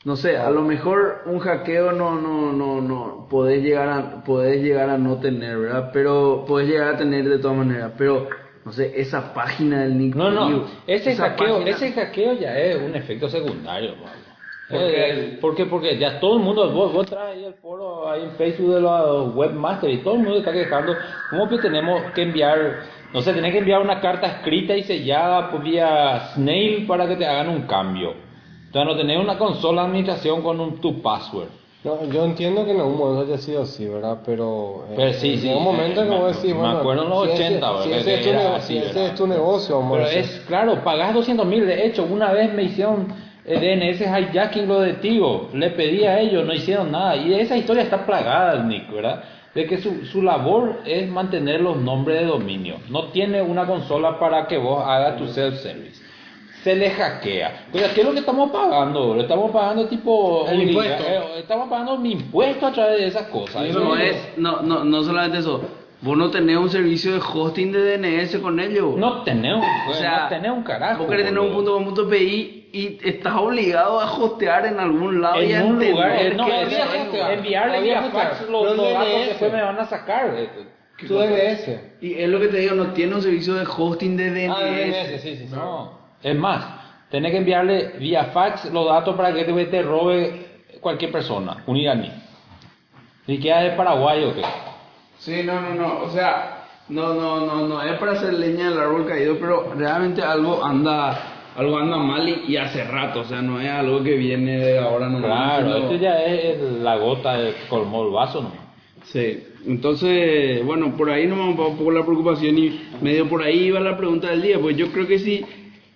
no 0.05 0.15
sé, 0.15 0.37
a 0.37 0.49
lo 0.49 0.63
mejor 0.63 1.21
un 1.25 1.39
hackeo 1.39 1.91
no, 1.91 2.19
no, 2.19 2.51
no, 2.51 2.81
no, 2.81 3.27
podés 3.29 3.63
llegar 3.63 3.89
a, 3.89 4.23
podés 4.23 4.61
llegar 4.61 4.89
a 4.89 4.97
no 4.97 5.19
tener, 5.19 5.57
¿verdad? 5.57 5.91
Pero 5.93 6.45
podés 6.47 6.67
llegar 6.67 6.95
a 6.95 6.97
tener 6.97 7.29
de 7.29 7.37
todas 7.37 7.57
maneras, 7.57 7.93
pero 7.97 8.27
no 8.65 8.71
sé, 8.71 8.93
esa 8.95 9.33
página 9.33 9.81
del 9.83 9.97
Nick 9.97 10.15
No, 10.15 10.31
no, 10.31 10.65
ese 10.87 11.15
hackeo, 11.15 11.55
página- 11.55 11.69
ese 11.71 11.91
hackeo 11.91 12.33
ya 12.33 12.57
es 12.57 12.81
un 12.81 12.95
efecto 12.95 13.27
secundario, 13.29 13.93
Pablo. 13.95 14.23
¿Por 14.69 14.79
Eh, 14.81 14.91
qué? 15.33 15.37
porque, 15.41 15.65
porque 15.65 15.97
ya 15.97 16.19
todo 16.21 16.37
el 16.37 16.43
mundo, 16.43 16.71
vos, 16.71 16.93
vos 16.93 17.05
traes 17.05 17.35
ahí 17.37 17.43
el 17.45 17.53
foro 17.55 18.09
ahí 18.09 18.23
en 18.23 18.31
Facebook 18.31 18.73
de 18.75 18.81
los 18.81 19.35
webmasters 19.35 19.93
y 19.93 19.97
todo 19.97 20.13
el 20.15 20.21
mundo 20.21 20.39
está 20.39 20.53
quejando, 20.53 20.95
¿cómo 21.29 21.49
que 21.49 21.57
tenemos 21.57 22.01
que 22.13 22.21
enviar, 22.23 22.79
no 23.13 23.21
sé, 23.21 23.33
tenés 23.33 23.51
que 23.51 23.57
enviar 23.59 23.81
una 23.81 23.99
carta 23.99 24.27
escrita 24.27 24.75
y 24.75 24.83
sellada 24.83 25.51
por 25.51 25.61
vía 25.63 26.29
Snail 26.33 26.87
para 26.87 27.07
que 27.07 27.17
te 27.17 27.25
hagan 27.27 27.49
un 27.49 27.63
cambio? 27.63 28.13
Entonces 28.67 28.85
no 28.95 28.97
tenés 28.97 29.19
una 29.19 29.37
consola 29.37 29.81
de 29.81 29.87
administración 29.89 30.41
con 30.41 30.59
un, 30.59 30.79
tu 30.79 31.01
password. 31.01 31.49
No, 31.83 32.05
yo 32.09 32.23
entiendo 32.23 32.63
que 32.63 32.71
en 32.71 32.79
algún 32.79 32.97
momento 32.97 33.25
haya 33.33 33.37
sido 33.41 33.63
así, 33.63 33.85
¿verdad? 33.87 34.19
Pero, 34.25 34.85
eh, 34.89 34.93
Pero 34.95 35.13
sí, 35.13 35.35
sí, 35.35 35.47
llega 35.47 35.57
un 35.57 35.63
momento 35.65 36.01
eh, 36.01 36.05
me- 36.05 36.17
vos 36.17 36.35
decís, 36.35 36.53
me 36.55 36.61
bueno, 36.61 36.77
acuerdo 36.77 37.03
en 37.03 37.09
los 37.09 37.23
si 37.25 37.29
ese- 37.33 37.43
80, 37.43 37.67
si 37.83 37.89
¿verdad? 37.89 37.99
ese 37.99 38.13
es 38.13 38.19
que 38.19 38.23
tu, 38.23 38.29
era 38.29 38.39
nego- 38.43 38.55
así, 38.55 38.73
si 38.73 38.79
ese 38.79 39.05
es 39.07 39.15
tu 39.15 39.27
negocio, 39.27 39.79
vamos 39.79 39.91
a 39.91 40.03
Pero 40.05 40.09
es, 40.19 40.43
claro, 40.47 40.83
pagás 40.83 41.13
200 41.13 41.45
mil. 41.45 41.65
De 41.65 41.85
hecho, 41.85 42.05
una 42.05 42.31
vez 42.31 42.53
me 42.53 42.63
hicieron 42.63 43.07
eh, 43.45 43.59
DNS 43.59 43.99
hijacking 44.01 44.67
lo 44.67 44.79
de 44.79 44.93
Tigo. 44.93 45.49
Le 45.53 45.71
pedí 45.71 46.05
a 46.05 46.19
ellos, 46.21 46.45
no 46.45 46.53
hicieron 46.53 46.91
nada. 46.91 47.17
Y 47.17 47.33
esa 47.33 47.57
historia 47.57 47.83
está 47.83 48.05
plagada, 48.05 48.63
Nick, 48.63 48.89
¿verdad? 48.89 49.21
De 49.53 49.65
que 49.67 49.77
su, 49.79 50.05
su 50.05 50.21
labor 50.21 50.79
es 50.85 51.09
mantener 51.09 51.59
los 51.59 51.75
nombres 51.75 52.21
de 52.21 52.25
dominio. 52.27 52.77
No 52.89 53.09
tiene 53.09 53.41
una 53.41 53.67
consola 53.67 54.17
para 54.17 54.47
que 54.47 54.57
vos 54.57 54.81
hagas 54.87 55.17
tu 55.17 55.27
self-service. 55.27 56.01
Se 56.63 56.75
le 56.75 56.89
hackea. 56.91 57.65
Oiga, 57.73 57.93
¿qué 57.93 58.01
es 58.01 58.07
lo 58.07 58.13
que 58.13 58.19
estamos 58.19 58.49
pagando? 58.51 59.15
Le 59.15 59.23
estamos 59.23 59.51
pagando 59.51 59.85
tipo... 59.87 60.45
El 60.47 60.61
impuesto. 60.69 61.03
eh, 61.05 61.39
estamos 61.39 61.67
pagando 61.69 61.97
mi 61.97 62.11
impuesto 62.13 62.67
a 62.67 62.71
través 62.71 62.99
de 62.99 63.07
esas 63.07 63.23
cosas. 63.27 63.65
Eso 63.65 63.79
No 63.79 63.95
es- 63.97 64.15
no, 64.37 64.61
no, 64.61 64.83
no 64.85 65.03
solamente 65.03 65.39
eso, 65.39 65.61
vos 66.01 66.17
no 66.17 66.31
tenés 66.31 66.55
un 66.57 66.69
servicio 66.69 67.11
de 67.13 67.19
hosting 67.19 67.71
de 67.73 67.97
DNS 67.97 68.37
con 68.39 68.59
ellos. 68.61 68.95
No 68.95 69.23
tenés, 69.23 69.55
un- 69.55 69.63
o 69.89 69.93
sea, 69.93 70.23
no 70.23 70.29
tenés 70.29 70.51
un 70.51 70.63
carajo. 70.63 70.99
Vos 71.03 71.09
querés 71.11 71.25
tener 71.25 71.39
un 71.41 71.53
punto 71.53 71.73
con 71.73 71.83
punto 71.83 72.07
PI 72.09 72.69
y 72.71 72.99
estás 73.07 73.35
obligado 73.35 73.99
a 73.99 74.11
hostear 74.11 74.65
en 74.65 74.79
algún 74.79 75.21
lado 75.21 75.43
y 75.43 75.51
a 75.53 75.59
en 75.59 75.65
un 75.65 75.71
entender 75.83 75.91
lugar, 75.93 76.15
eh, 76.21 76.33
no, 76.35 77.29
enviarle 77.29 77.81
vía 77.81 78.01
fax 78.03 78.49
los, 78.49 78.77
datos 78.77 79.03
que 79.05 79.25
después 79.27 79.51
me 79.53 79.61
van 79.61 79.79
a 79.79 79.85
sacar. 79.85 80.33
eh, 80.37 80.49
Tu 81.07 81.13
DNS. 81.13 81.79
Y 82.01 82.13
es 82.21 82.29
lo 82.29 82.39
que 82.39 82.47
te 82.47 82.57
digo, 82.59 82.73
no 82.75 82.87
tiene 82.93 83.15
un 83.15 83.21
servicio 83.21 83.55
de 83.55 83.65
hosting 83.65 84.15
de 84.15 84.29
DNS. 84.31 84.55
Ah, 84.55 84.63
DNS, 84.63 85.21
sí, 85.21 85.35
sí, 85.35 85.47
sí. 85.47 85.53
No, 85.53 86.02
es 86.23 86.35
más, 86.35 86.65
tenés 87.11 87.31
que 87.31 87.37
enviarle 87.37 87.93
vía 87.99 88.25
fax 88.33 88.71
los 88.71 88.85
datos 88.87 89.15
para 89.15 89.33
que 89.33 89.43
te, 89.43 89.65
te 89.65 89.81
robe 89.83 90.45
cualquier 90.81 91.11
persona, 91.11 91.63
un 91.67 91.77
iraní. 91.77 92.11
¿Y 93.27 93.37
queda 93.39 93.61
de 93.61 93.71
Paraguay 93.71 94.23
o 94.25 94.33
qué? 94.35 94.41
Sí, 95.19 95.43
no, 95.45 95.61
no, 95.61 95.75
no, 95.75 95.99
o 96.03 96.09
sea, 96.09 96.65
no, 96.89 97.13
no, 97.13 97.45
no, 97.45 97.67
no 97.67 97.81
es 97.81 97.97
para 97.97 98.13
hacer 98.13 98.33
leña 98.33 98.69
del 98.69 98.79
árbol 98.79 99.05
caído, 99.07 99.37
pero 99.39 99.73
realmente 99.77 100.21
algo 100.21 100.63
anda, 100.63 101.51
algo 101.55 101.77
anda 101.77 101.97
mal 101.97 102.27
y, 102.27 102.43
y 102.51 102.57
hace 102.57 102.83
rato, 102.83 103.21
o 103.21 103.23
sea, 103.23 103.41
no 103.41 103.61
es 103.61 103.69
algo 103.69 104.03
que 104.03 104.15
viene 104.15 104.57
de 104.57 104.79
ahora 104.79 105.07
nomás. 105.07 105.21
Claro, 105.59 105.65
sino- 105.65 105.77
esto 105.77 105.95
ya 105.95 106.23
es 106.23 106.59
la 106.81 106.97
gota 106.97 107.37
que 107.37 107.53
colmó 107.69 108.03
el 108.05 108.11
vaso, 108.11 108.41
¿no? 108.41 108.51
Sí, 109.05 109.43
entonces, 109.65 110.65
bueno, 110.65 110.95
por 110.97 111.09
ahí 111.09 111.27
nomás 111.27 111.57
va 111.59 111.67
un 111.67 111.77
poco 111.77 111.91
la 111.91 112.03
preocupación 112.03 112.57
y 112.57 112.89
medio 113.01 113.27
por 113.29 113.41
ahí 113.43 113.65
iba 113.65 113.79
la 113.79 113.95
pregunta 113.97 114.29
del 114.29 114.41
día, 114.41 114.59
pues 114.59 114.75
yo 114.75 114.91
creo 114.91 115.07
que 115.07 115.19
si 115.19 115.45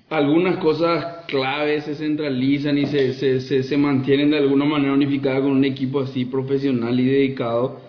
algunas 0.10 0.58
cosas 0.58 1.26
claves 1.28 1.86
se 1.86 1.96
centralizan 1.96 2.78
y 2.78 2.86
se, 2.86 3.14
se, 3.14 3.42
se, 3.42 3.64
se 3.64 3.78
mantienen 3.78 4.32
de 4.32 4.38
alguna 4.38 4.66
manera 4.66 4.94
unificadas 4.94 5.42
con 5.42 5.52
un 5.52 5.66
equipo 5.66 6.02
así 6.02 6.26
profesional 6.26 7.00
y 7.00 7.06
dedicado, 7.06 7.82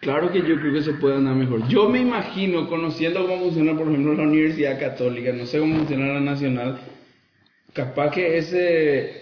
claro 0.00 0.30
que 0.32 0.40
yo 0.40 0.56
creo 0.60 0.72
que 0.72 0.82
se 0.82 0.94
puede 0.94 1.16
andar 1.16 1.34
mejor. 1.36 1.66
Yo 1.68 1.88
me 1.88 2.00
imagino, 2.00 2.68
conociendo 2.68 3.26
cómo 3.26 3.38
funciona, 3.44 3.76
por 3.76 3.88
ejemplo, 3.88 4.14
la 4.14 4.22
Universidad 4.24 4.78
Católica, 4.78 5.32
no 5.32 5.46
sé 5.46 5.58
cómo 5.58 5.76
funciona 5.76 6.06
la 6.14 6.20
Nacional, 6.20 6.78
capaz 7.72 8.10
que 8.12 8.38
ese, 8.38 9.12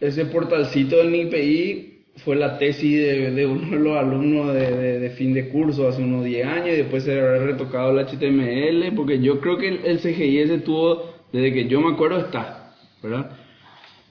ese 0.00 0.26
portalcito 0.26 0.96
del 0.98 1.12
NIPI 1.12 1.94
fue 2.24 2.36
la 2.36 2.58
tesis 2.58 2.98
de, 2.98 3.30
de 3.32 3.46
uno 3.46 3.70
de 3.70 3.78
los 3.82 3.96
alumnos 3.96 4.54
de, 4.54 4.98
de- 5.00 5.10
fin 5.10 5.32
de 5.34 5.48
curso 5.48 5.88
hace 5.88 6.02
unos 6.02 6.24
10 6.24 6.46
años 6.46 6.68
y 6.68 6.78
después 6.78 7.04
se 7.04 7.18
habrá 7.18 7.38
retocado 7.38 7.90
el 7.92 8.06
HTML, 8.06 8.92
porque 8.94 9.20
yo 9.20 9.40
creo 9.40 9.56
que 9.58 9.68
el, 9.68 9.80
el 9.84 9.98
CGI 10.00 10.58
tuvo, 10.64 11.17
desde 11.32 11.52
que 11.52 11.68
yo 11.68 11.80
me 11.80 11.92
acuerdo, 11.92 12.18
está, 12.18 12.74
¿verdad? 13.02 13.30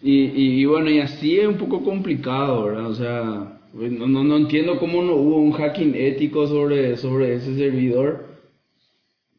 Y, 0.01 0.25
y, 0.25 0.61
y 0.61 0.65
bueno, 0.65 0.89
y 0.89 0.99
así 0.99 1.39
es 1.39 1.47
un 1.47 1.57
poco 1.57 1.83
complicado, 1.83 2.65
¿verdad? 2.65 2.85
O 2.87 2.95
sea, 2.95 3.59
pues, 3.73 3.91
no, 3.91 4.07
no, 4.07 4.23
no 4.23 4.37
entiendo 4.37 4.79
cómo 4.79 5.01
no 5.01 5.13
hubo 5.15 5.37
un 5.37 5.51
hacking 5.53 5.93
ético 5.95 6.47
sobre, 6.47 6.97
sobre 6.97 7.35
ese 7.35 7.55
servidor 7.55 8.25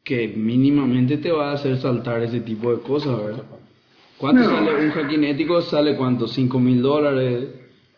que 0.03 0.27
mínimamente 0.27 1.17
te 1.17 1.31
va 1.31 1.51
a 1.51 1.53
hacer 1.53 1.77
saltar 1.77 2.23
ese 2.23 2.39
tipo 2.41 2.71
de 2.71 2.81
cosas, 2.81 3.23
¿verdad? 3.23 3.43
¿Cuánto 4.17 4.43
sale 4.43 4.85
un 4.85 4.91
hacking 4.91 5.23
ético? 5.23 5.61
¿Sale 5.61 5.95
cuánto? 5.95 6.27
¿5 6.27 6.59
mil 6.59 6.81
dólares? 6.81 7.47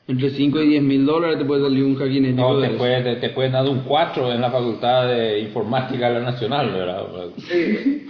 Entre 0.07 0.29
5 0.29 0.61
y 0.61 0.67
10 0.69 0.83
mil 0.83 1.05
dólares 1.05 1.39
te 1.39 1.45
puede 1.45 1.63
salir 1.63 1.83
un 1.83 1.95
hacking 1.95 2.25
ético. 2.25 2.53
No, 2.53 2.59
te, 2.59 2.69
puede, 2.71 3.01
te, 3.01 3.15
te 3.15 3.29
pueden 3.29 3.53
dar 3.53 3.67
un 3.67 3.79
4 3.79 4.31
en 4.33 4.41
la 4.41 4.51
Facultad 4.51 5.07
de 5.07 5.39
Informática 5.39 6.09
de 6.09 6.19
la 6.19 6.31
Nacional, 6.31 6.71
¿verdad? 6.71 7.05
Eh, 7.51 8.07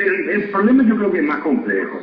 el, 0.00 0.28
el 0.30 0.50
problema 0.50 0.84
yo 0.88 0.96
creo 0.96 1.12
que 1.12 1.18
es 1.18 1.24
más 1.24 1.42
complejo. 1.42 2.00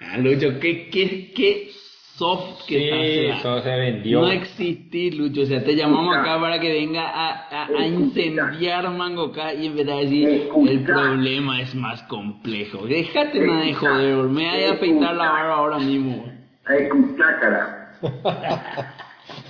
Ah, 0.00 0.18
Lucho, 0.18 0.58
¿qué, 0.60 0.88
qué, 0.90 1.32
qué 1.34 1.70
soft 2.16 2.66
que 2.68 2.78
Sí, 2.78 3.26
estás 3.26 3.40
eso 3.40 3.62
se 3.62 3.76
vendió. 3.76 4.20
No 4.20 4.30
existís, 4.30 5.16
Lucho. 5.16 5.42
O 5.42 5.46
sea, 5.46 5.64
te 5.64 5.74
llamamos 5.74 6.16
acá 6.16 6.38
para 6.40 6.60
que 6.60 6.72
venga 6.72 7.08
a, 7.08 7.64
a, 7.64 7.66
a 7.66 7.86
incendiar 7.86 8.88
Mangoca 8.90 9.52
y 9.54 9.66
empezar 9.66 9.94
a 9.94 10.00
decir 10.00 10.48
el 10.68 10.80
problema 10.84 11.60
es 11.60 11.74
más 11.74 12.02
complejo. 12.04 12.86
Déjate 12.86 13.40
nada 13.40 13.62
de 13.64 13.74
joder, 13.74 14.16
me 14.26 14.50
voy 14.50 14.62
a 14.64 14.72
afeitar 14.72 15.14
la 15.16 15.30
barba 15.30 15.54
ahora 15.54 15.78
mismo. 15.78 16.30
A 16.66 16.74
escuchar, 16.76 17.40
cara. 17.40 17.90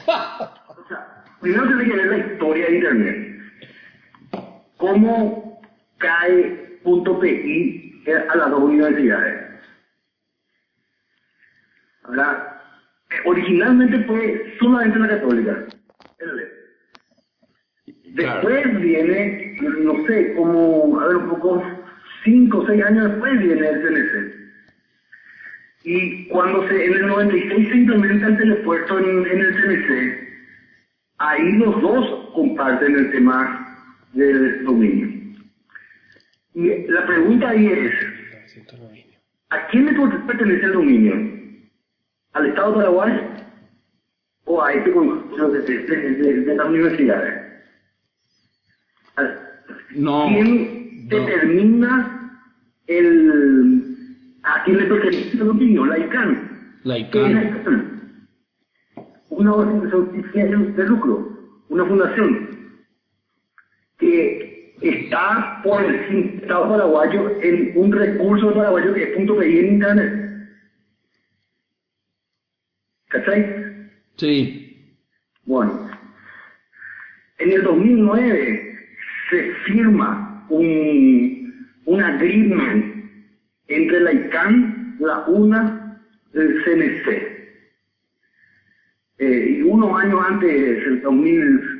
O 0.06 0.88
sea, 0.88 1.24
primero 1.40 1.66
tiene 1.66 1.84
que 1.84 1.96
ver 1.96 2.06
la 2.06 2.18
historia 2.18 2.66
de 2.66 2.74
Internet. 2.76 3.16
¿Cómo 4.76 5.60
cae 5.98 6.73
.pi 6.84 8.02
a 8.28 8.36
las 8.36 8.50
dos 8.50 8.62
universidades? 8.62 9.44
Ahora, 12.04 12.60
eh, 13.10 13.14
originalmente 13.24 14.04
fue 14.04 14.54
solamente 14.58 14.98
la 14.98 15.08
católica. 15.08 15.66
Después 18.14 18.80
viene, 18.80 19.56
no 19.60 20.06
sé, 20.06 20.34
como, 20.34 21.00
a 21.00 21.08
ver, 21.08 21.16
un 21.16 21.30
poco, 21.30 21.62
cinco 22.22 22.58
o 22.58 22.66
seis 22.66 22.84
años 22.84 23.10
después 23.10 23.38
viene 23.40 23.68
el 23.68 23.82
CNC. 23.82 24.34
Y 25.84 26.28
cuando 26.28 26.66
se, 26.68 26.86
en 26.86 26.94
el 26.94 27.06
96 27.08 27.68
se 27.68 27.76
implementa 27.76 28.28
el 28.28 28.36
telepuerto 28.38 28.98
en, 28.98 29.26
en 29.26 29.40
el 29.40 29.54
CNC, 29.54 30.28
ahí 31.18 31.52
los 31.58 31.82
dos 31.82 32.30
comparten 32.34 32.94
el 32.94 33.10
tema 33.10 33.86
del 34.12 34.64
dominio. 34.64 35.13
Y 36.54 36.86
la 36.88 37.04
pregunta 37.06 37.48
ahí 37.50 37.66
es, 37.66 37.92
¿a 39.50 39.66
quién 39.68 39.86
le 39.86 39.92
pertenece 40.26 40.66
el 40.66 40.72
dominio? 40.72 41.14
¿Al 42.32 42.46
Estado 42.46 42.70
de 42.70 42.76
Paraguay? 42.76 43.12
¿O 44.46 44.62
a 44.62 44.72
este 44.72 44.92
conjunto 44.92 45.48
de, 45.50 45.60
de, 45.60 45.78
de- 46.14 46.40
de 46.42 46.54
las 46.54 46.66
universidades? 46.68 47.42
¿A- 49.16 49.34
No. 49.96 50.26
¿Quién 50.26 51.08
no. 51.08 51.16
determina 51.16 52.40
el 52.86 53.82
a 54.42 54.62
quién 54.64 54.76
le 54.76 54.84
pertenece 54.84 55.30
el 55.32 55.38
dominio? 55.38 55.86
La 55.86 55.98
ICANN. 55.98 56.78
La 56.84 56.94
¿Qué 57.10 57.24
es 57.26 57.30
ICANN. 57.30 58.28
Una 59.30 59.54
organización 59.54 60.76
de 60.76 60.84
lucro, 60.84 61.28
una 61.68 61.84
fundación 61.86 62.50
que 63.98 64.53
está 64.80 65.60
por 65.62 65.82
el 65.82 65.94
Estado 66.42 66.68
paraguayo 66.68 67.40
en 67.40 67.72
un 67.74 67.92
recurso 67.92 68.52
paraguayo 68.54 68.94
que 68.94 69.02
es 69.04 69.16
punto 69.16 69.38
PI 69.38 69.58
en 69.58 69.66
internet. 69.66 70.48
¿Cachai? 73.08 73.46
Sí. 74.16 74.76
Bueno, 75.44 75.90
en 77.38 77.52
el 77.52 77.62
2009 77.62 78.76
se 79.30 79.50
firma 79.66 80.46
un, 80.48 81.68
un 81.84 82.02
agreement 82.02 82.94
entre 83.68 84.00
la 84.00 84.12
ICANN, 84.12 84.96
la 85.00 85.24
UNA, 85.26 85.98
el 86.32 86.62
CNC. 86.64 87.34
Eh, 89.18 89.56
y 89.58 89.62
unos 89.62 90.02
años 90.02 90.20
antes, 90.26 90.86
el 90.86 91.00
2000 91.02 91.73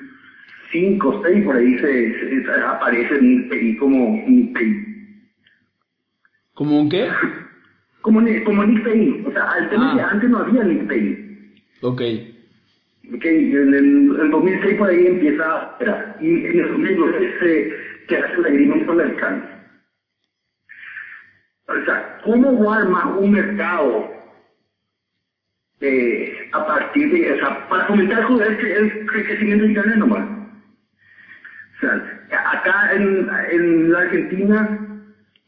5, 0.74 1.22
6, 1.24 1.44
por 1.44 1.56
ahí 1.56 1.78
se, 1.78 2.44
se 2.44 2.50
aparece 2.66 3.22
Nilperi 3.22 3.76
como 3.76 4.20
Nilperi. 4.26 4.84
¿Como 6.54 6.80
un 6.80 6.88
qué? 6.88 7.08
Como, 8.02 8.20
como 8.44 8.64
Nilperi. 8.64 9.24
O 9.24 9.30
sea, 9.30 9.52
al 9.52 9.70
tema 9.70 9.92
ah. 9.92 9.96
que 9.96 10.02
antes 10.02 10.30
no 10.30 10.38
había 10.38 10.64
Nilperi. 10.64 11.54
Ok. 11.80 12.02
Ok, 13.14 13.24
en 13.24 13.74
el, 13.74 14.30
2006 14.30 14.74
por 14.76 14.88
ahí 14.88 15.06
empieza 15.06 15.44
a 15.44 15.62
esperar. 15.70 16.16
Y 16.20 16.44
en 16.44 16.58
el 16.58 16.68
2012 16.72 17.38
se, 17.38 17.72
se 18.08 18.16
hace 18.16 18.34
el 18.34 18.46
agreement 18.46 18.86
con 18.86 19.00
el 19.00 19.10
alcance. 19.10 19.48
O 21.68 21.84
sea, 21.84 22.18
¿cómo 22.24 22.72
arma 22.72 23.16
un 23.16 23.30
mercado 23.30 24.10
eh, 25.80 26.34
a 26.52 26.66
partir 26.66 27.12
de, 27.12 27.32
o 27.32 27.36
sea, 27.36 27.68
para 27.68 27.86
fomentar 27.86 28.26
el, 28.28 28.66
el 28.66 29.06
crecimiento 29.06 29.66
interno 29.66 29.96
nomás? 29.96 30.33
Acá 31.86 32.92
en, 32.94 33.28
en 33.52 33.92
la 33.92 34.00
Argentina 34.00 34.78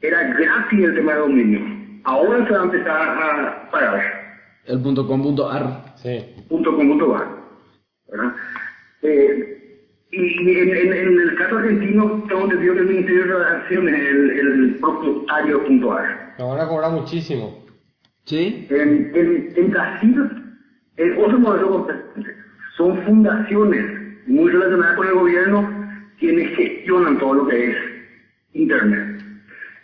era 0.01 0.23
gratis 0.35 0.85
el 0.85 0.95
tema 0.95 1.13
de 1.13 1.19
dominio. 1.19 1.61
Ahora 2.05 2.47
se 2.47 2.53
va 2.53 2.61
a 2.61 2.65
empezar 2.65 3.01
a 3.01 3.71
pagar. 3.71 4.03
El 4.67 4.81
punto 4.83 5.07
com 5.07 5.23
punto 5.23 5.51
ar. 5.51 5.95
Sí. 5.97 6.35
Punto 6.49 6.77
com 6.77 6.89
punto 6.89 7.17
ar, 7.17 7.27
¿verdad? 8.11 8.33
Eh, 9.03 9.53
y, 10.11 10.59
en, 10.59 10.69
en, 10.69 10.93
en 10.93 11.21
el 11.21 11.35
caso 11.37 11.59
argentino, 11.59 12.25
tengo 12.29 12.43
entendido 12.43 12.75
que 12.75 12.81
el 12.81 12.87
Ministerio 12.87 13.25
de 13.25 13.33
Relaciones 13.33 13.95
es 13.95 14.09
el, 14.09 14.31
el 14.31 14.75
propietario 14.81 15.65
punto 15.65 15.93
ar. 15.93 16.35
Nos 16.39 16.51
van 16.51 16.61
a 16.61 16.69
cobrar 16.69 16.93
muchísimo. 16.93 17.65
¿Sí? 18.25 18.67
En, 18.71 19.13
en, 19.15 19.53
en 19.57 19.71
Brasil, 19.71 20.31
el 20.97 21.19
otro 21.19 21.39
modelo. 21.39 21.89
Son 22.77 23.03
fundaciones 23.05 23.85
muy 24.27 24.51
relacionadas 24.51 24.97
con 24.97 25.07
el 25.07 25.15
gobierno 25.15 25.76
quienes 26.19 26.57
gestionan 26.57 27.19
todo 27.19 27.35
lo 27.35 27.47
que 27.49 27.71
es 27.71 27.77
Internet. 28.53 29.23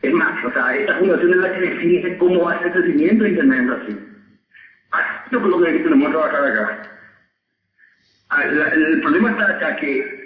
Es 0.03 0.13
más, 0.13 0.45
o 0.45 0.53
sea, 0.53 0.75
esta 0.75 0.99
fundación 0.99 1.31
es 1.31 1.37
la 1.37 1.53
que 1.53 1.61
define 1.61 2.19
cómo 2.19 2.45
va 2.45 2.55
a 2.55 2.59
ser 2.59 2.69
el 2.69 2.73
crecimiento 2.73 3.25
de 3.25 3.31
Internet 3.31 3.59
en 3.59 3.67
Brasil. 3.67 3.99
Así 4.91 5.37
es 5.37 5.43
lo 5.43 5.61
que 5.63 5.73
tenemos 5.73 6.07
que 6.07 6.13
trabajar 6.13 6.45
acá. 6.45 6.83
Ah, 8.31 8.45
El 8.45 9.01
problema 9.03 9.31
está 9.31 9.49
acá 9.49 9.77
que 9.77 10.23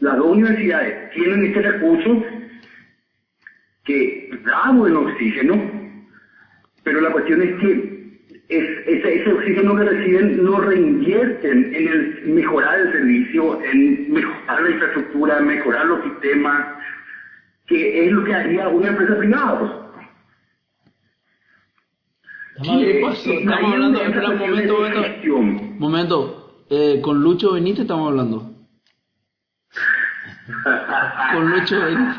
las 0.00 0.16
dos 0.16 0.32
universidades 0.32 1.10
tienen 1.12 1.44
este 1.46 1.62
recurso 1.62 2.24
que 3.84 4.30
da 4.44 4.70
buen 4.72 4.96
oxígeno, 4.96 5.70
pero 6.82 7.00
la 7.00 7.10
cuestión 7.10 7.42
es 7.42 7.60
que 7.60 7.91
es, 8.56 8.86
ese, 8.86 9.20
ese 9.22 9.32
oxígeno 9.32 9.76
que 9.76 9.84
reciben 9.84 10.44
lo 10.44 10.60
reinvierten 10.60 11.74
en 11.74 11.88
el 11.88 12.22
mejorar 12.26 12.78
el 12.80 12.92
servicio, 12.92 13.62
en 13.62 14.12
mejorar 14.12 14.62
la 14.62 14.70
infraestructura, 14.70 15.40
mejorar 15.40 15.86
los 15.86 16.02
sistemas, 16.04 16.66
que 17.66 18.04
es 18.06 18.12
lo 18.12 18.24
que 18.24 18.34
haría 18.34 18.68
una 18.68 18.88
empresa 18.88 19.16
privada. 19.18 19.58
pues. 22.58 23.26
Eh, 23.26 23.40
Estamos 23.40 23.72
hablando, 23.72 24.00
espera 24.02 24.28
un 24.30 24.38
momento, 24.38 24.74
momento. 24.74 25.02
Momento, 25.78 26.64
eh, 26.70 27.00
con 27.02 27.22
Lucho 27.22 27.52
Benítez 27.52 27.82
estamos 27.82 28.08
hablando. 28.10 28.48
Con 31.32 31.50
Lucho 31.50 31.80
Benítez. 31.80 32.16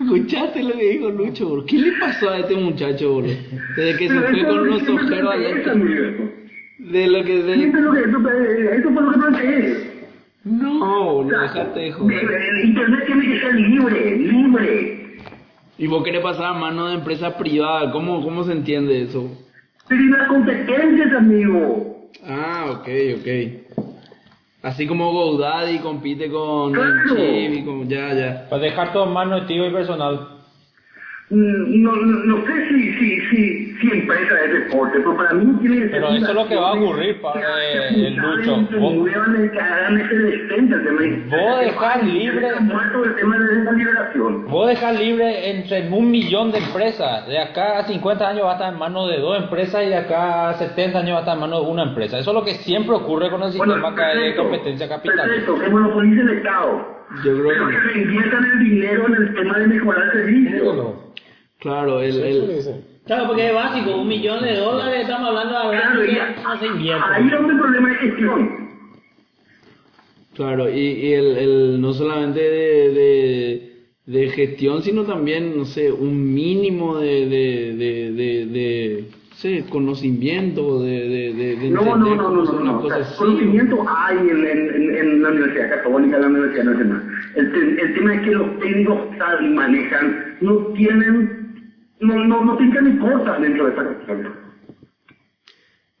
¿Escuchaste 0.00 0.62
lo 0.62 0.72
que 0.78 0.88
dijo 0.92 1.10
Lucho, 1.10 1.50
bro? 1.50 1.64
¿Qué 1.66 1.76
le 1.78 1.92
pasó 2.00 2.30
a 2.30 2.38
este 2.38 2.56
muchacho, 2.56 3.16
bro? 3.16 3.28
Desde 3.76 3.98
que 3.98 4.08
se 4.08 4.20
fue 4.20 4.40
eso 4.40 4.48
con 4.48 4.80
siempre 4.80 5.22
ojeros. 5.22 6.30
De 6.78 7.06
lo 7.06 7.24
que... 7.24 7.42
De... 7.42 7.54
Siempre 7.54 7.80
lo 7.82 7.92
que, 7.92 8.00
eso, 8.00 8.18
eso 8.18 8.90
fue 8.90 9.02
lo 9.02 9.12
que 9.12 9.18
planteé. 9.18 9.90
No, 10.44 11.12
boludo, 11.12 11.42
dejate 11.42 11.80
de 11.80 11.92
joder. 11.92 12.30
El 12.32 12.68
Internet 12.70 13.02
tiene 13.06 13.26
que 13.26 13.40
ser 13.40 13.54
libre, 13.54 14.16
libre. 14.16 15.16
¿Y 15.76 15.86
vos 15.86 16.02
querés 16.02 16.22
pasar 16.22 16.46
a 16.46 16.54
mano 16.54 16.88
de 16.88 16.94
empresa 16.94 17.36
privada? 17.36 17.92
¿Cómo, 17.92 18.22
cómo 18.22 18.42
se 18.44 18.52
entiende 18.52 19.02
eso? 19.02 19.30
Pero 19.86 20.02
y 20.02 20.08
las 20.08 20.28
competencias, 20.28 21.12
amigo. 21.12 22.10
Ah, 22.26 22.70
ok, 22.70 22.88
ok. 23.18 23.79
Así 24.62 24.86
como 24.86 25.10
GoDaddy 25.12 25.78
compite 25.78 26.30
con 26.30 26.72
Claro. 26.72 27.16
Chip 27.16 27.52
y 27.54 27.64
con... 27.64 27.88
Ya, 27.88 28.12
ya. 28.12 28.48
Para 28.50 28.62
dejar 28.62 28.92
todo 28.92 29.04
en 29.06 29.12
manos 29.12 29.42
de 29.42 29.46
tío 29.46 29.66
y 29.66 29.70
personal. 29.72 30.39
Mm, 31.32 31.82
No, 31.84 31.94
no, 31.94 32.24
no 32.24 32.44
sé 32.44 32.68
si, 32.68 32.92
si, 32.94 33.20
si, 33.30 33.72
si 33.80 33.90
empresa 33.92 34.34
es 34.44 34.52
deporte, 34.64 34.98
pero 34.98 35.16
para 35.16 35.32
mí 35.34 35.44
tiene. 35.60 35.86
Pero 35.86 36.08
eso 36.08 36.28
es 36.28 36.34
lo 36.34 36.48
que 36.48 36.56
va 36.56 36.70
a 36.70 36.74
ocurrir, 36.74 37.14
que 37.14 37.20
padre, 37.20 37.44
hagan 37.44 37.94
el 37.94 38.16
Lucho. 38.16 38.56
Vos- 38.80 38.92
el. 38.92 38.98
Vos 41.30 41.60
dejás 41.60 42.02
libre- 42.02 42.48
el 42.48 42.66
de. 42.66 42.72
Vos 44.48 44.66
dejar 44.68 44.94
libre 44.94 45.50
entre 45.50 45.88
un 45.88 46.10
millón 46.10 46.50
de 46.50 46.58
empresas. 46.58 47.28
De 47.28 47.38
acá 47.38 47.78
a 47.78 47.84
50 47.84 48.28
años 48.28 48.44
va 48.46 48.50
a 48.50 48.54
estar 48.54 48.72
en 48.72 48.78
manos 48.80 49.08
de 49.08 49.18
dos 49.18 49.40
empresas 49.40 49.84
y 49.84 49.88
de 49.88 49.96
acá 49.98 50.48
a 50.48 50.54
70 50.54 50.98
años 50.98 51.12
va 51.12 51.18
a 51.18 51.20
estar 51.20 51.34
en 51.34 51.40
manos 51.40 51.64
de 51.64 51.70
una 51.70 51.84
empresa. 51.84 52.18
Eso 52.18 52.30
es 52.32 52.34
lo 52.34 52.44
que 52.44 52.54
siempre 52.54 52.96
ocurre 52.96 53.30
con 53.30 53.40
el 53.44 53.52
sistema 53.52 53.94
que 53.94 54.02
hay 54.02 54.16
de 54.16 54.20
perfecto, 54.24 54.42
competencia 54.42 54.88
capitalista. 54.88 55.28
Perfecto, 55.28 55.60
que 55.60 55.70
monopolice 55.70 56.20
el 56.22 56.28
Estado. 56.30 56.99
Yo 57.24 57.32
creo 57.34 57.48
Pero 57.48 57.66
que- 57.68 57.72
que 57.74 57.80
reinviertan 57.80 58.44
el 58.44 58.58
dinero 58.70 59.06
en 59.08 59.14
el 59.14 59.34
tema 59.34 59.58
de 59.58 59.66
mejorar 59.66 60.04
el 60.04 60.12
servicio. 60.12 60.64
¿Cómo 60.64 61.14
Claro, 61.58 62.00
el... 62.00 62.18
no? 62.18 62.24
El... 62.24 62.84
Claro, 63.04 63.26
porque 63.26 63.48
es 63.48 63.54
básico, 63.54 63.96
un 63.96 64.08
millón 64.08 64.42
de 64.44 64.56
dólares, 64.56 65.00
estamos 65.02 65.28
hablando 65.28 65.70
de 65.70 65.76
Claro, 65.76 66.00
que 66.02 66.42
no 66.42 66.58
se 66.60 66.66
invierte. 66.66 67.04
ahí 67.12 67.24
es 67.26 67.32
donde 67.32 67.52
el 67.54 67.58
problema 67.58 67.88
de 67.88 67.94
gestión. 67.96 68.60
Claro, 70.36 70.70
y, 70.70 70.78
y 70.80 71.12
el, 71.14 71.36
el, 71.36 71.80
no 71.80 71.92
solamente 71.92 72.40
de, 72.40 72.90
de, 72.92 73.72
de 74.06 74.28
gestión, 74.30 74.82
sino 74.82 75.02
también, 75.04 75.56
no 75.58 75.64
sé, 75.64 75.90
un 75.90 76.32
mínimo 76.32 76.98
de, 76.98 77.26
de, 77.26 77.74
de, 77.76 78.46
de, 78.46 79.04
sé, 79.40 79.64
conocimiento, 79.70 80.82
de, 80.82 81.08
de, 81.08 81.32
de, 81.34 81.56
de 81.56 81.70
No, 81.70 81.96
no, 81.96 82.14
no, 82.14 82.30
no, 82.30 82.44
no, 82.44 82.60
no. 82.60 82.78
O 82.78 82.88
sea, 82.88 82.98
cosas. 82.98 83.08
Sí, 83.12 83.16
conocimiento 83.18 83.84
hay 83.88 84.18
en, 84.18 84.46
en, 84.46 84.96
en, 84.96 85.22
la 85.22 85.30
Universidad 85.30 85.70
Católica, 85.70 86.16
en 86.16 86.22
la 86.22 86.28
Universidad 86.28 86.64
Nacional. 86.64 87.02
El, 87.36 87.78
el 87.78 87.94
tema 87.94 88.14
es 88.14 88.20
que 88.22 88.30
los 88.32 88.58
técnicos 88.58 88.98
saben 89.18 89.54
manejan 89.54 90.36
no 90.40 90.56
tienen, 90.74 91.54
no, 92.00 92.24
no, 92.24 92.44
no 92.44 92.58
piensan 92.58 92.84
ni 92.84 92.98
cortan 92.98 93.42
dentro 93.42 93.64
de 93.64 93.70
esta 93.70 93.84
cuestión. 93.84 94.50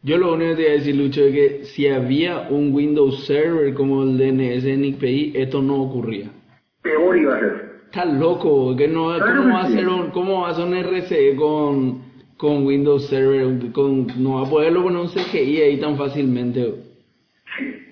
Yo 0.02 0.16
lo 0.16 0.32
único 0.32 0.50
que 0.50 0.56
te 0.56 0.62
voy 0.62 0.70
a 0.70 0.74
decir, 0.74 0.96
Lucho, 0.96 1.20
es 1.24 1.32
que 1.32 1.64
si 1.64 1.88
había 1.88 2.48
un 2.48 2.72
Windows 2.72 3.26
Server 3.26 3.74
como 3.74 4.02
el 4.02 4.16
DNS 4.16 4.64
en 4.64 4.94
XPI, 4.94 5.32
esto 5.34 5.60
no 5.60 5.82
ocurría. 5.82 6.30
Peor 6.82 7.18
iba 7.18 7.36
a 7.36 7.40
ser. 7.40 7.70
Está 7.84 8.04
loco, 8.06 8.74
que 8.76 8.88
no, 8.88 9.14
Claro 9.16 9.42
¿cómo 9.42 9.42
que 9.48 9.52
va 9.52 9.60
a 9.62 9.66
sí. 9.66 9.72
ser 9.74 9.88
un, 9.88 10.10
cómo 10.10 10.42
va 10.42 10.48
a 10.50 10.54
ser 10.54 10.64
un 10.64 10.74
RCE 10.74 11.36
con, 11.36 12.09
con 12.40 12.64
Windows 12.64 13.06
Server? 13.06 13.70
Con, 13.72 14.06
no 14.16 14.40
va 14.40 14.46
a 14.46 14.50
poderlo 14.50 14.82
poner 14.82 14.98
un 14.98 15.08
CGI 15.08 15.60
ahí 15.60 15.80
tan 15.80 15.96
fácilmente. 15.96 16.74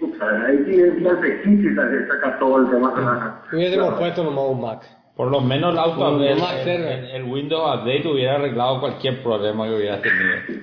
O 0.00 0.16
sea, 0.16 0.46
ahí 0.46 0.56
tiene 0.64 0.92
por 1.02 1.24
y 1.24 1.62
se 1.62 1.74
saca 2.08 2.38
todo 2.38 2.62
el 2.62 2.70
tema. 2.70 3.42
Hubiésemos 3.52 3.94
puesto 3.94 4.24
nomás 4.24 4.44
un 4.48 4.60
Mac. 4.62 4.82
Por 5.14 5.30
lo 5.30 5.40
menos 5.40 5.72
el, 5.72 5.78
auto 5.78 6.24
el, 6.24 7.24
Windows 7.24 7.80
Update 7.80 8.08
hubiera 8.08 8.36
arreglado 8.36 8.80
cualquier 8.80 9.22
problema 9.22 9.66
que 9.66 9.74
hubieras 9.74 10.00
tenido. 10.00 10.62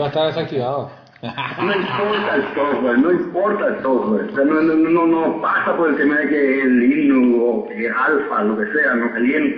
Va 0.00 0.04
a 0.04 0.08
estar 0.08 0.26
desactivado. 0.28 1.01
No 1.22 1.72
importa 1.72 2.34
el 2.34 2.42
software, 2.54 2.98
no 2.98 3.12
importa 3.12 3.66
el 3.68 3.82
software. 3.82 4.24
O 4.24 4.34
sea, 4.34 4.44
no, 4.44 4.60
no, 4.60 4.74
no, 4.74 5.06
no 5.06 5.40
pasa 5.40 5.76
por 5.76 5.90
el 5.90 5.96
tema 5.96 6.16
de 6.16 6.28
que 6.28 6.58
es 6.58 6.64
Linux 6.66 7.38
o 7.40 7.68
que 7.68 7.86
es 7.86 7.92
Alpha, 7.92 8.42
lo 8.42 8.58
que 8.58 8.64
sea, 8.72 8.94
no 8.96 9.12
caliente. 9.12 9.56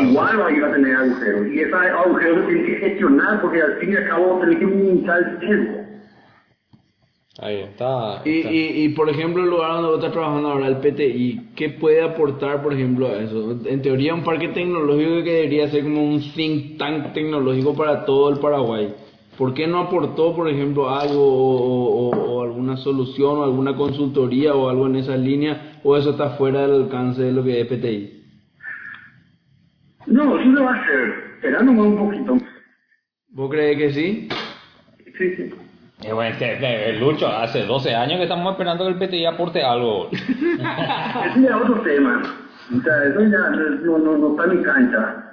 Igual 0.00 0.40
va 0.40 0.46
a 0.48 0.50
ir 0.50 0.64
a 0.64 0.72
tener 0.72 0.96
agujeros. 0.96 1.46
Y 1.52 1.60
esos 1.60 1.80
agujeros 1.80 2.40
se 2.40 2.46
tienen 2.46 2.66
que 2.66 2.76
gestionar 2.78 3.40
porque 3.40 3.62
al 3.62 3.76
fin 3.76 3.92
y 3.92 3.96
al 3.96 4.08
cabo 4.08 4.40
tenés 4.40 4.58
que 4.58 4.66
minimizar 4.66 5.18
el 5.18 5.40
riesgo. 5.40 5.78
Ahí 7.40 7.60
está. 7.60 8.22
Y, 8.24 8.38
está. 8.40 8.52
y, 8.52 8.84
y 8.84 8.88
por 8.88 9.08
ejemplo, 9.08 9.44
el 9.44 9.50
lugar 9.50 9.74
donde 9.74 9.88
vos 9.90 9.98
estás 9.98 10.12
trabajando 10.12 10.48
ahora, 10.48 10.66
el 10.66 10.78
PTI, 10.78 11.50
¿qué 11.54 11.68
puede 11.68 12.02
aportar, 12.02 12.60
por 12.60 12.72
ejemplo, 12.72 13.06
a 13.06 13.18
eso? 13.18 13.56
En 13.66 13.80
teoría, 13.82 14.14
un 14.14 14.24
parque 14.24 14.48
tecnológico 14.48 15.22
que 15.22 15.32
debería 15.32 15.68
ser 15.68 15.84
como 15.84 16.02
un 16.02 16.20
think 16.34 16.76
tank 16.76 17.12
tecnológico 17.12 17.76
para 17.76 18.04
todo 18.04 18.30
el 18.30 18.40
Paraguay. 18.40 18.92
¿Por 19.38 19.54
qué 19.54 19.66
no 19.68 19.78
aportó, 19.78 20.34
por 20.34 20.48
ejemplo, 20.48 20.90
algo 20.90 21.22
o, 21.22 22.10
o- 22.10 22.32
o 22.34 22.42
alguna 22.42 22.76
solución 22.76 23.38
o 23.38 23.44
alguna 23.44 23.76
consultoría 23.76 24.52
o 24.54 24.68
algo 24.68 24.86
en 24.88 24.96
esa 24.96 25.16
línea? 25.16 25.78
¿O 25.84 25.96
eso 25.96 26.10
está 26.10 26.30
fuera 26.30 26.62
del 26.62 26.82
alcance 26.82 27.22
de 27.22 27.32
lo 27.32 27.44
que 27.44 27.60
es 27.60 27.66
PTI? 27.68 28.24
No, 30.06 30.38
sí 30.38 30.44
lo 30.48 30.64
va 30.64 30.74
a 30.74 30.80
hacer. 30.82 31.14
Será 31.40 31.62
nomás 31.62 31.86
un 31.86 31.98
poquito. 31.98 32.36
¿Vos 33.30 33.50
crees 33.50 33.76
que 33.78 33.92
sí? 33.92 34.28
Sí, 35.16 35.36
sí. 35.36 35.54
Eh, 36.04 36.12
bueno, 36.12 36.30
este, 36.32 36.54
este, 36.54 36.92
Lucho, 36.98 37.28
hace 37.28 37.64
12 37.64 37.94
años 37.94 38.16
que 38.18 38.22
estamos 38.24 38.52
esperando 38.52 38.84
que 38.84 38.90
el 38.92 38.98
PTI 38.98 39.26
aporte 39.26 39.62
algo. 39.62 40.08
Ese 40.12 40.24
ya 40.58 41.48
es 41.48 41.54
otro 41.54 41.80
tema. 41.82 42.22
O 42.76 42.82
sea, 42.82 43.04
eso 43.04 43.20
ya 43.22 43.50
no, 43.84 43.98
no, 43.98 44.18
no 44.18 44.30
está 44.30 44.44
en 44.52 44.58
mi 44.58 44.64
cancha. 44.64 45.24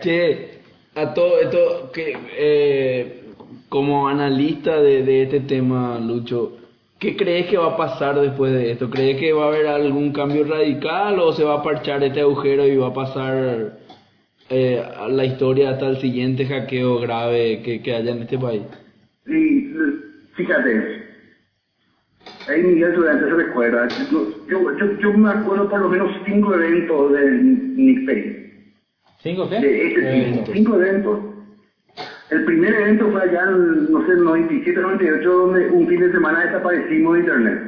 Che, 0.00 0.60
a 0.96 1.14
todo 1.14 1.38
esto, 1.40 1.90
que, 1.92 2.16
eh, 2.36 3.23
como 3.74 4.06
analista 4.06 4.80
de, 4.80 5.02
de 5.02 5.24
este 5.24 5.40
tema, 5.40 5.98
Lucho, 5.98 6.58
¿qué 7.00 7.16
crees 7.16 7.46
que 7.46 7.56
va 7.56 7.72
a 7.72 7.76
pasar 7.76 8.20
después 8.20 8.52
de 8.52 8.70
esto? 8.70 8.88
¿Crees 8.88 9.18
que 9.18 9.32
va 9.32 9.46
a 9.46 9.48
haber 9.48 9.66
algún 9.66 10.12
cambio 10.12 10.44
radical 10.44 11.18
o 11.18 11.32
se 11.32 11.42
va 11.42 11.54
a 11.54 11.62
parchar 11.64 12.04
este 12.04 12.20
agujero 12.20 12.68
y 12.68 12.76
va 12.76 12.86
a 12.86 12.94
pasar 12.94 13.80
eh, 14.48 14.80
a 14.96 15.08
la 15.08 15.24
historia 15.24 15.70
hasta 15.70 15.88
el 15.88 15.96
siguiente 15.96 16.46
hackeo 16.46 17.00
grave 17.00 17.62
que, 17.64 17.82
que 17.82 17.96
haya 17.96 18.12
en 18.12 18.22
este 18.22 18.38
país? 18.38 18.62
Y 19.26 19.66
fíjate, 20.36 21.02
Ahí 22.46 22.62
Miguel 22.62 22.94
Durante 22.94 23.24
se 23.24 23.34
recuerda. 23.34 23.88
Yo, 24.08 24.32
yo, 24.48 24.98
yo, 25.00 25.12
me 25.14 25.30
acuerdo 25.30 25.68
por 25.68 25.80
lo 25.80 25.88
menos 25.88 26.12
cinco 26.24 26.54
eventos 26.54 27.12
de 27.12 27.30
Nick 27.42 28.06
Pay. 28.06 28.70
¿Cinco 29.20 29.50
qué? 29.50 29.58
De 29.58 29.86
este 29.88 30.30
tipo, 30.30 30.52
cinco 30.52 30.76
eventos. 30.76 31.33
El 32.34 32.44
primer 32.46 32.74
evento 32.74 33.12
fue 33.12 33.22
allá 33.22 33.44
en, 33.48 33.92
no 33.92 34.04
sé, 34.06 34.16
97, 34.16 34.80
98, 34.80 35.32
donde 35.32 35.70
un 35.70 35.86
fin 35.86 36.00
de 36.00 36.10
semana 36.10 36.44
desaparecimos 36.44 37.14
de 37.14 37.20
internet. 37.20 37.60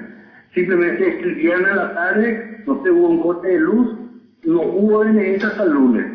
Simplemente 0.54 1.08
escribían 1.08 1.64
a 1.66 1.76
la 1.76 1.94
tarde, 1.94 2.64
no 2.66 2.82
se 2.82 2.90
hubo 2.90 3.10
un 3.10 3.22
corte 3.22 3.46
de 3.46 3.60
luz, 3.60 3.96
no 4.42 4.62
hubo 4.62 5.04
DNS 5.04 5.44
hasta 5.44 5.62
el 5.62 5.70
lunes. 5.70 6.06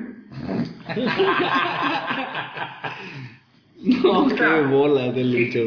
No, 3.83 4.27
qué 4.27 4.61
bola 4.69 5.11
de 5.11 5.23
lucho. 5.23 5.59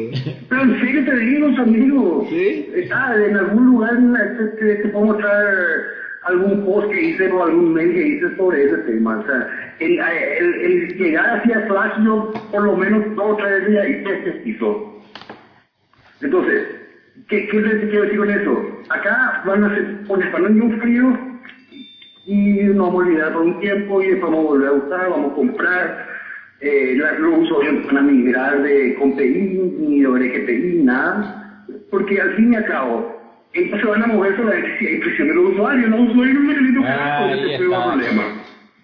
Pero 0.47 0.61
en 0.61 0.79
serio 0.79 1.03
te 1.03 1.17
digo, 1.17 1.47
amigos. 1.47 2.27
¿Sí? 2.29 2.69
Está 2.73 3.13
en 3.13 3.35
algún 3.35 3.65
lugar 3.65 3.97
te, 4.37 4.45
te, 4.57 4.75
te 4.75 4.87
puedo 4.87 5.07
mostrar 5.07 5.43
algún 6.23 6.63
post 6.63 6.89
que 6.91 7.09
hice 7.09 7.29
o 7.29 7.43
algún 7.43 7.73
mail 7.73 7.91
que 7.91 8.07
hice 8.07 8.33
sobre 8.37 8.63
ese 8.63 8.77
tema. 8.89 9.19
O 9.19 9.25
sea, 9.25 9.64
el, 9.79 9.99
el, 9.99 10.61
el 10.61 10.97
llegar 10.97 11.39
hacia 11.39 11.67
yo 12.03 12.33
por 12.51 12.63
lo 12.63 12.75
menos 12.77 13.15
dos 13.15 13.31
o 13.31 13.35
tres 13.37 13.67
días 13.67 13.87
hice 13.89 14.13
este 14.17 14.31
piso. 14.43 15.01
Entonces, 16.21 16.67
¿qué, 17.27 17.47
¿qué 17.47 17.61
les 17.61 17.89
quiero 17.89 18.03
decir 18.03 18.17
con 18.19 18.29
eso? 18.29 18.81
Acá 18.89 19.43
van 19.45 19.63
a 19.63 19.75
ser, 19.75 20.03
poner 20.07 20.31
para 20.31 20.43
un 20.45 20.79
frío 20.79 21.17
y 22.25 22.53
nos 22.63 22.77
vamos 22.87 22.93
a 22.93 23.07
olvidar 23.07 23.33
por 23.33 23.41
un 23.43 23.59
tiempo 23.59 24.01
y 24.01 24.07
después 24.07 24.31
vamos 24.31 24.45
a 24.45 24.49
volver 24.49 24.67
a 24.67 24.71
usar, 24.73 25.09
vamos 25.09 25.31
a 25.31 25.35
comprar. 25.35 26.07
Eh, 26.61 26.95
los 27.19 27.39
usuarios 27.39 27.85
van 27.87 27.97
a 27.97 28.01
migrar 28.01 28.61
de 28.63 28.95
con 28.95 29.15
PI 29.15 29.73
ni 29.77 30.01
de 30.01 30.29
GPI, 30.29 30.83
nada. 30.83 31.65
Porque 31.91 32.19
al 32.19 32.33
fin 32.35 32.53
y 32.53 32.55
al 32.55 32.65
cabo, 32.65 33.21
ellos 33.53 33.79
se 33.79 33.85
van 33.85 34.03
a 34.03 34.07
mover 34.07 34.35
solamente 34.37 34.77
si 34.79 34.87
hay 34.87 34.99
presión 34.99 35.27
de 35.27 35.33
los 35.35 35.49
usuarios. 35.51 35.89
Los 35.89 35.99
usuarios 36.09 36.35
no 36.35 36.41
necesitan 36.53 36.83
Ah, 36.87 37.29
el 37.31 37.49
está. 37.51 37.57
problema. 37.57 38.23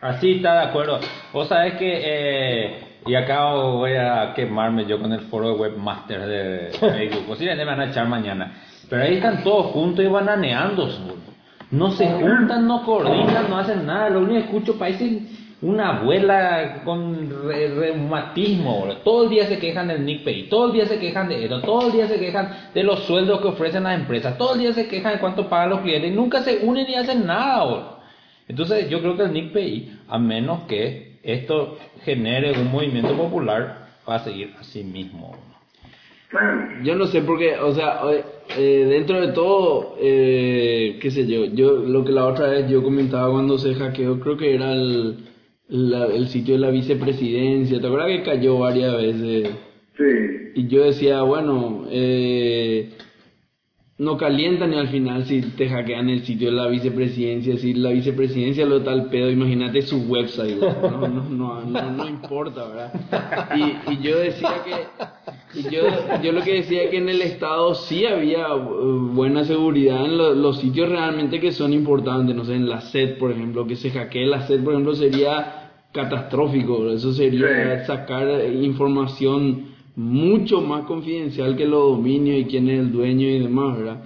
Así 0.02 0.32
está 0.38 0.54
de 0.62 0.68
acuerdo. 0.70 1.00
Vos 1.32 1.48
sabés 1.48 1.74
que, 1.76 2.02
eh, 2.04 2.80
y 3.06 3.16
acá 3.16 3.54
voy 3.54 3.94
a 3.94 4.34
quemarme 4.36 4.86
yo 4.86 5.00
con 5.00 5.12
el 5.14 5.22
foro 5.22 5.50
de 5.50 5.56
webmaster 5.60 6.26
de 6.26 6.70
Facebook. 6.80 7.26
Posiblemente 7.28 7.66
me 7.66 7.72
van 7.72 7.82
a 7.82 7.92
echar 7.92 8.08
mañana. 8.08 8.52
Pero 8.90 9.04
ahí 9.04 9.16
están 9.16 9.44
todos 9.44 9.68
juntos 9.68 10.04
y 10.04 10.08
bananeando. 10.08 10.90
No 11.72 11.92
se 11.92 12.06
juntan, 12.12 12.68
no 12.68 12.84
coordinan, 12.84 13.50
no 13.50 13.58
hacen 13.58 13.86
nada. 13.86 14.10
Lo 14.10 14.20
único 14.20 14.34
que 14.34 14.46
escucho 14.46 14.78
parece 14.78 15.20
una 15.62 16.00
abuela 16.00 16.82
con 16.84 17.30
re- 17.48 17.70
reumatismo. 17.70 18.80
boludo. 18.80 18.98
Todo 18.98 19.24
el 19.26 19.30
día 19.30 19.46
se 19.46 19.60
quejan 19.60 19.88
del 19.88 20.04
Nick 20.04 20.24
Pay, 20.26 20.50
todo 20.50 20.66
el 20.68 20.74
día 20.74 20.86
se 20.88 21.00
quejan 21.00 21.30
de 21.30 21.44
esto, 21.44 21.62
todo 21.62 21.88
el 21.88 21.94
día 21.94 22.08
se 22.08 22.20
quejan 22.20 22.50
de 22.74 22.84
los 22.84 23.04
sueldos 23.04 23.40
que 23.42 23.48
ofrecen 23.50 23.84
las 23.84 23.96
empresas, 24.00 24.38
todo 24.38 24.56
el 24.56 24.60
día 24.62 24.74
se 24.74 24.88
quejan 24.88 25.14
de 25.14 25.20
cuánto 25.20 25.48
pagan 25.48 25.70
los 25.70 25.82
clientes 25.82 26.12
y 26.12 26.16
nunca 26.16 26.42
se 26.42 26.60
unen 26.66 26.88
ni 26.88 26.96
hacen 26.96 27.26
nada. 27.26 27.64
boludo. 27.64 28.01
Entonces 28.52 28.90
yo 28.90 29.00
creo 29.00 29.16
que 29.16 29.24
el 29.24 29.32
Nick 29.34 29.54
PI, 29.54 29.92
a 30.10 30.20
menos 30.20 30.64
que 30.68 31.14
esto 31.24 31.78
genere 32.04 32.52
un 32.60 32.70
movimiento 32.70 33.14
popular, 33.16 33.88
va 34.08 34.16
a 34.16 34.24
seguir 34.26 34.54
así 34.60 34.84
mismo. 34.84 35.34
Yo 36.84 36.96
no 36.96 37.08
sé 37.08 37.22
porque, 37.22 37.56
o 37.58 37.74
sea, 37.74 38.02
eh, 38.12 38.24
eh, 38.58 38.86
dentro 38.90 39.20
de 39.26 39.32
todo, 39.34 39.96
eh, 40.02 40.98
qué 41.02 41.12
sé 41.12 41.26
yo, 41.28 41.46
yo 41.46 41.78
lo 41.78 42.04
que 42.04 42.12
la 42.12 42.26
otra 42.26 42.48
vez 42.48 42.70
yo 42.70 42.84
comentaba 42.84 43.32
cuando 43.32 43.58
se 43.58 43.74
hackeó, 43.74 44.20
creo 44.20 44.36
que 44.36 44.54
era 44.56 44.74
el, 44.74 45.16
la- 45.70 46.08
el 46.08 46.28
sitio 46.28 46.56
de 46.56 46.60
la 46.62 46.70
vicepresidencia, 46.72 47.80
¿te 47.80 47.88
acuerdas 47.88 48.10
que 48.10 48.24
cayó 48.24 48.60
varias 48.60 48.96
veces? 48.98 49.50
Sí. 49.98 50.04
Y 50.56 50.68
yo 50.68 50.84
decía, 50.84 51.22
bueno, 51.22 51.86
eh, 51.90 52.90
no 54.02 54.18
calientan 54.18 54.74
y 54.74 54.78
al 54.78 54.88
final 54.88 55.26
si 55.26 55.42
te 55.42 55.70
hackean 55.70 56.10
el 56.10 56.24
sitio 56.24 56.50
de 56.50 56.56
la 56.56 56.68
vicepresidencia, 56.68 57.56
si 57.58 57.76
la 57.76 57.92
vicepresidencia 57.92 58.66
lo 58.66 58.82
tal 58.82 59.10
pedo, 59.12 59.30
imagínate 59.30 59.84
su 59.84 59.98
website, 60.08 60.58
no, 60.60 61.08
no, 61.08 61.62
no, 61.62 61.92
no, 61.92 62.08
importa, 62.10 62.66
¿verdad? 62.68 62.92
Y, 63.56 63.92
y 63.94 64.02
yo 64.02 64.18
decía 64.18 64.54
que, 64.66 65.60
y 65.60 65.64
yo, 65.70 65.82
yo 66.24 66.32
lo 66.32 66.42
que 66.42 66.54
decía 66.56 66.90
que 66.90 66.98
en 66.98 67.10
el 67.10 67.22
Estado 67.22 67.76
sí 67.76 68.06
había 68.08 68.48
eh, 68.48 68.58
buena 69.14 69.44
seguridad 69.44 70.04
en 70.06 70.18
lo- 70.18 70.34
los 70.34 70.60
sitios 70.60 70.90
realmente 70.90 71.40
que 71.40 71.52
son 71.52 71.72
importantes, 71.72 72.36
no 72.36 72.44
sé, 72.44 72.56
en 72.56 72.68
la 72.68 72.82
SED, 72.82 73.20
por 73.20 73.32
ejemplo, 73.32 73.68
que 73.68 73.76
se 73.76 73.92
hackee 73.92 74.26
la 74.26 74.48
SED, 74.48 74.64
por 74.64 74.74
ejemplo, 74.74 74.96
sería 74.96 75.70
catastrófico, 75.92 76.90
eso 76.90 77.14
sería 77.14 77.86
sacar 77.86 78.26
información 78.52 79.71
mucho 79.96 80.62
más 80.62 80.86
confidencial 80.86 81.56
que 81.56 81.66
los 81.66 81.82
dominios 81.96 82.40
y 82.40 82.46
quién 82.46 82.70
es 82.70 82.80
el 82.80 82.92
dueño 82.92 83.28
y 83.28 83.40
demás, 83.40 83.78
¿verdad? 83.78 84.04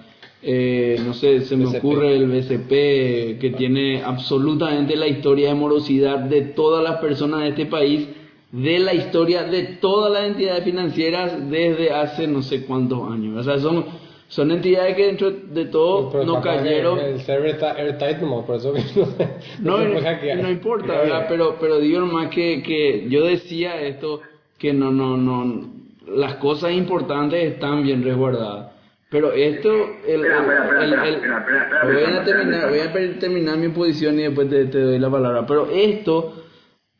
Eh, 0.47 0.99
no 1.05 1.13
sé, 1.13 1.41
se 1.41 1.55
me 1.57 1.65
BCP. 1.65 1.77
ocurre 1.77 2.15
el 2.15 2.27
BCP 2.27 3.39
que 3.39 3.53
tiene 3.57 4.03
absolutamente 4.03 4.95
la 4.95 5.07
historia 5.07 5.49
de 5.49 5.55
morosidad 5.55 6.19
de 6.19 6.41
todas 6.41 6.83
las 6.83 6.97
personas 6.97 7.41
de 7.41 7.49
este 7.49 7.65
país, 7.65 8.07
de 8.51 8.79
la 8.79 8.93
historia 8.93 9.43
de 9.43 9.63
todas 9.81 10.11
las 10.13 10.27
entidades 10.27 10.63
financieras 10.63 11.49
desde 11.49 11.91
hace 11.91 12.27
no 12.27 12.41
sé 12.43 12.63
cuántos 12.65 13.11
años. 13.11 13.38
O 13.39 13.43
sea, 13.43 13.57
son, 13.59 13.86
son 14.27 14.51
entidades 14.51 14.95
que 14.95 15.07
dentro 15.07 15.31
de 15.31 15.65
todo 15.65 16.11
Pero 16.11 16.25
no 16.25 16.41
cayeron. 16.41 16.99
El 16.99 17.19
server 17.21 17.55
está 17.55 17.71
airtight, 17.71 18.17
no, 18.21 18.45
por 18.45 18.57
eso 18.57 18.71
que 18.73 18.81
no, 18.81 19.05
se- 19.07 19.27
No, 19.61 19.77
se 19.79 20.36
no, 20.36 20.49
importa, 20.51 20.88
¿verdad? 20.93 21.25
Pero, 21.27 21.57
pero 21.59 21.79
digo 21.79 21.99
nomás 22.01 22.29
que, 22.29 22.61
que 22.61 23.07
yo 23.09 23.25
decía 23.25 23.81
esto, 23.81 24.21
que 24.58 24.74
no, 24.74 24.91
no, 24.91 25.18
no, 25.18 25.70
las 26.08 26.36
cosas 26.36 26.72
importantes 26.72 27.53
están 27.53 27.84
bien 27.84 28.03
resguardadas. 28.03 28.72
Pero 29.10 29.32
esto, 29.32 29.70
el, 30.08 30.22
voy 30.22 32.03
a 32.03 32.24
terminar, 32.24 32.70
voy 32.70 32.80
a 32.80 33.20
terminar 33.20 33.58
mi 33.58 33.70
posición 33.70 34.20
y 34.20 34.24
después 34.24 34.49
te, 34.49 34.66
te 34.66 34.80
doy 34.82 34.99
la 34.99 35.10
palabra. 35.10 35.45
Pero 35.45 35.70
esto 35.70 36.34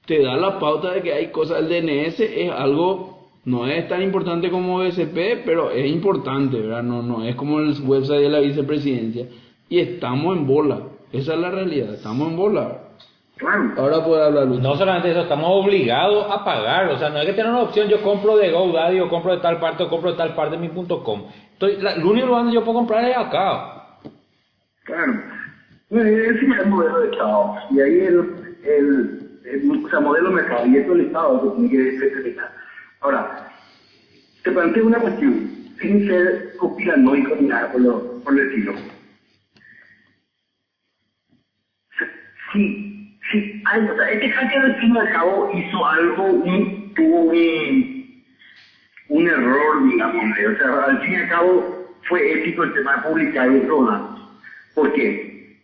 te 0.06 0.22
da 0.22 0.38
la 0.38 0.60
pauta 0.60 0.94
de 0.94 1.02
que 1.02 1.14
hay 1.14 1.28
cosas, 1.28 1.60
el 1.60 1.70
DNS 1.70 2.20
es 2.20 2.52
algo, 2.52 3.32
no 3.46 3.68
es 3.68 3.88
tan 3.88 4.02
importante 4.02 4.50
como 4.50 4.80
BCP, 4.80 5.44
pero 5.46 5.72
es 5.72 5.92
importante, 5.92 6.60
¿verdad? 6.60 6.84
No, 6.84 7.02
no, 7.02 7.24
es 7.26 7.36
como 7.36 7.60
el 7.60 7.74
website 7.82 8.22
de 8.22 8.30
la 8.30 8.40
vicepresidencia. 8.40 9.28
Y 9.68 9.80
estamos 9.80 10.38
en 10.38 10.46
bola, 10.46 10.84
esa 11.12 11.34
es 11.34 11.40
la 11.40 11.50
realidad, 11.50 11.96
estamos 11.96 12.30
en 12.30 12.38
bola. 12.38 12.85
Claro. 13.38 13.74
Ahora 13.78 14.04
puede 14.06 14.24
hablar 14.24 14.48
Lucho. 14.48 14.62
No 14.62 14.76
solamente 14.76 15.12
eso, 15.12 15.22
estamos 15.22 15.48
obligados 15.50 16.26
a 16.32 16.46
pagar. 16.46 16.90
O 16.90 16.98
sea, 16.98 17.10
no 17.10 17.20
hay 17.20 17.26
que 17.26 17.34
tener 17.34 17.52
una 17.52 17.64
opción, 17.64 17.90
yo 17.90 18.02
compro 18.02 18.38
de 18.38 18.52
GoDaddy 18.52 19.00
o 19.02 19.10
compro 19.10 19.36
de 19.36 19.42
tal 19.42 19.60
parte 19.60 19.84
o 19.84 19.90
compro 19.90 20.12
de 20.12 20.18
tal 20.18 20.34
parte 20.36 20.56
de 20.56 20.62
mi 20.62 20.70
punto 20.70 21.04
com. 21.04 21.28
Estoy, 21.54 21.78
la, 21.82 21.94
el 21.94 22.04
único 22.04 22.28
lugar 22.28 22.44
donde 22.44 22.56
yo 22.56 22.64
puedo 22.64 22.80
comprar 22.80 23.04
es 23.06 23.18
acá. 23.18 24.00
Claro. 24.84 25.14
Ese 25.90 26.30
es 26.30 26.42
el 26.42 26.68
modelo 26.68 27.00
de 27.02 27.12
Estado. 27.12 27.56
Y 27.72 27.82
ahí 27.82 28.00
el, 28.00 28.58
el, 28.64 29.40
el 29.46 29.86
o 29.86 29.90
sea, 29.90 30.00
modelo 30.00 30.30
de 30.30 30.36
mercado. 30.36 30.66
Y 30.68 30.78
esto 30.78 30.94
es 30.94 31.00
el 31.00 31.06
Estado 31.08 31.42
que 31.42 31.68
tiene 31.68 31.70
que 31.70 32.06
determinar. 32.06 32.52
Ahora, 33.02 33.52
te 34.44 34.52
planteo 34.52 34.88
una 34.88 35.00
cuestión, 35.00 35.50
sin 35.80 36.08
ser 36.08 36.56
conspiranoico 36.58 37.36
ni 37.36 37.48
nada 37.48 37.72
por, 37.72 37.82
lo, 37.82 38.22
por 38.24 38.34
el 38.34 38.48
estilo. 38.48 38.74
Si, 42.54 42.95
si 43.32 43.62
hay, 43.66 43.82
o 43.82 44.02
este 44.02 44.34
al 44.34 44.80
fin 44.80 44.96
y 44.96 44.98
al 44.98 45.12
cabo 45.12 45.52
hizo 45.54 45.86
algo, 45.86 46.24
un, 46.24 46.94
tuvo 46.94 47.22
un, 47.32 48.24
un 49.10 49.28
error, 49.28 49.90
digamos, 49.90 50.26
o 50.26 50.58
sea, 50.58 50.84
al 50.86 51.02
fin 51.02 51.14
y 51.14 51.16
al 51.16 51.30
cabo 51.30 51.86
fue 52.08 52.40
ético 52.40 52.64
el 52.64 52.74
tema 52.74 52.98
de 52.98 53.02
publicar 53.02 53.50
un 53.50 53.62
programa. 53.66 54.30
¿Por 54.74 54.94
qué? 54.94 55.58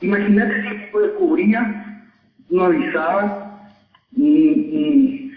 Imagínate 0.00 0.62
si 0.62 0.76
tipo 0.84 1.00
descubría, 1.00 2.02
no 2.50 2.64
avisaba, 2.64 3.70
ni 4.12 5.32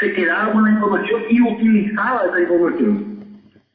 se 0.00 0.12
quedaba 0.12 0.52
con 0.52 0.64
la 0.64 0.70
información 0.70 1.22
y 1.30 1.40
utilizaba 1.40 2.24
esa 2.26 2.40
información. 2.40 3.14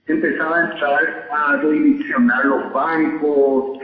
Empezaba 0.08 0.58
a 0.58 0.72
entrar 0.72 1.28
a 1.32 1.58
redireccionar 1.58 2.46
los 2.46 2.74
bancos, 2.74 3.80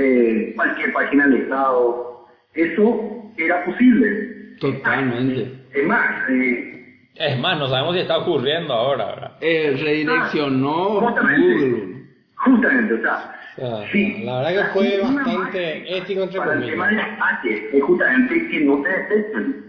eh, 0.00 0.52
cualquier 0.56 0.92
página 0.92 1.26
del 1.28 1.42
Estado. 1.42 2.26
Eso 2.54 3.30
era 3.36 3.64
posible. 3.64 4.56
Totalmente. 4.60 5.52
Es 5.72 5.86
más, 5.86 6.28
eh, 6.30 6.96
Es 7.14 7.38
más, 7.38 7.58
no 7.58 7.68
sabemos 7.68 7.94
si 7.94 8.00
está 8.02 8.18
ocurriendo 8.18 8.72
ahora, 8.74 9.06
¿verdad? 9.06 9.36
Eh, 9.40 9.76
redireccionó 9.80 11.00
Ah, 11.00 11.06
justamente. 11.12 11.54
Google. 11.68 12.04
justamente, 12.36 12.94
o 12.94 13.00
sea, 13.02 13.34
O 13.56 13.60
sea, 13.78 13.92
sí, 13.92 14.22
la 14.24 14.38
verdad 14.38 14.50
que 14.66 14.72
fue 14.72 15.00
bastante 15.02 15.98
ético, 15.98 16.22
entre 16.22 16.38
para 16.38 16.52
el 16.54 16.58
comillas. 16.60 16.70
tema 16.74 16.88
del 16.88 17.00
ataque 17.00 17.70
es 17.72 17.82
justamente 17.82 18.48
que 18.48 18.60
no 18.60 18.82
te 18.82 18.88
detecten 18.88 19.64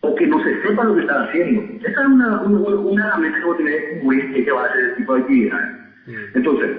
o 0.00 0.14
que 0.16 0.26
no 0.26 0.42
se 0.42 0.62
sepa 0.62 0.84
lo 0.84 0.94
que 0.96 1.00
están 1.02 1.28
haciendo. 1.28 1.86
Esa 1.86 2.00
es 2.02 2.06
una, 2.08 2.40
una, 2.42 2.68
una 2.76 3.06
herramienta 3.06 3.38
que 3.38 3.44
vos 3.44 3.56
tenés 3.56 3.76
que 3.80 3.86
descubrir 3.94 4.44
que 4.44 4.50
va 4.52 4.62
a 4.64 4.66
hacer 4.66 4.84
ese 4.84 4.96
tipo 4.96 5.14
de 5.14 5.20
actividades. 5.20 5.68
Mm. 6.06 6.36
Entonces, 6.36 6.70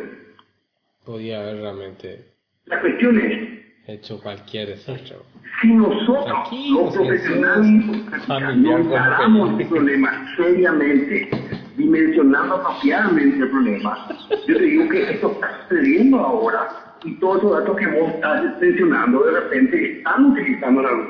Podía 1.06 1.42
haber 1.42 1.58
realmente 1.58 2.26
la 2.66 2.82
cuestión 2.82 3.20
es, 3.20 3.50
hecho 3.88 4.20
cualquier 4.22 4.70
desastre. 4.70 5.18
si 5.62 5.68
nosotros, 5.74 6.26
Tranquilo, 6.26 6.86
los 6.86 6.96
profesionales, 6.96 8.26
Familiar 8.28 8.80
nos 8.80 8.88
paramos 8.88 9.60
el 9.60 9.68
problema 9.68 10.36
seriamente, 10.38 11.30
dimensionando 11.76 12.56
apropiadamente 12.56 13.40
el 13.40 13.50
problema, 13.50 14.08
yo 14.48 14.58
te 14.58 14.64
digo 14.64 14.90
que 14.90 15.12
esto 15.12 15.32
está 15.34 15.68
sucediendo 15.68 16.20
ahora 16.20 16.70
y 17.04 17.16
todos 17.20 17.40
esos 17.40 17.60
datos 17.60 17.78
que 17.78 17.88
vos 17.88 18.10
estás 18.14 18.62
mencionando 18.62 19.24
de 19.24 19.40
repente 19.42 19.98
están 19.98 20.26
utilizando 20.32 20.82
la 20.82 20.92
luz. 20.92 21.08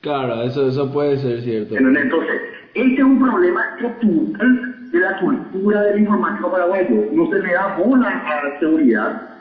Claro, 0.00 0.42
eso, 0.42 0.68
eso 0.68 0.92
puede 0.92 1.18
ser 1.18 1.42
cierto. 1.42 1.76
Entonces, 1.76 2.42
este 2.74 2.94
es 2.94 3.02
un 3.02 3.20
problema 3.20 3.60
estructural 3.70 4.90
de 4.90 4.98
la 4.98 5.18
cultura 5.20 5.82
del 5.82 6.00
informático 6.00 6.50
paraguayo. 6.50 7.08
No 7.12 7.28
se 7.30 7.38
le 7.38 7.52
da 7.52 7.76
bola 7.76 8.08
a 8.08 8.48
la 8.48 8.60
seguridad, 8.60 9.31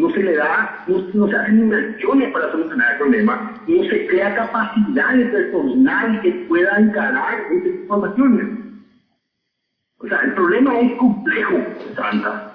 no 0.00 0.10
se 0.10 0.22
le 0.22 0.34
da, 0.34 0.84
no, 0.86 1.28
se 1.28 1.36
hacen 1.36 1.58
inversiones 1.58 2.32
para 2.32 2.50
solucionar 2.50 2.92
el 2.92 2.98
problema, 2.98 3.62
no 3.66 3.84
se 3.84 4.06
crea 4.06 4.34
capacidad 4.34 5.14
de 5.14 5.26
personal 5.26 6.20
que 6.22 6.32
pueda 6.48 6.78
encarar 6.78 7.38
estas 7.50 7.74
informaciones. 7.74 8.46
O 9.98 10.08
sea, 10.08 10.18
el 10.20 10.32
problema 10.32 10.80
es 10.80 10.92
complejo, 10.96 11.58
Sandra. 11.94 12.50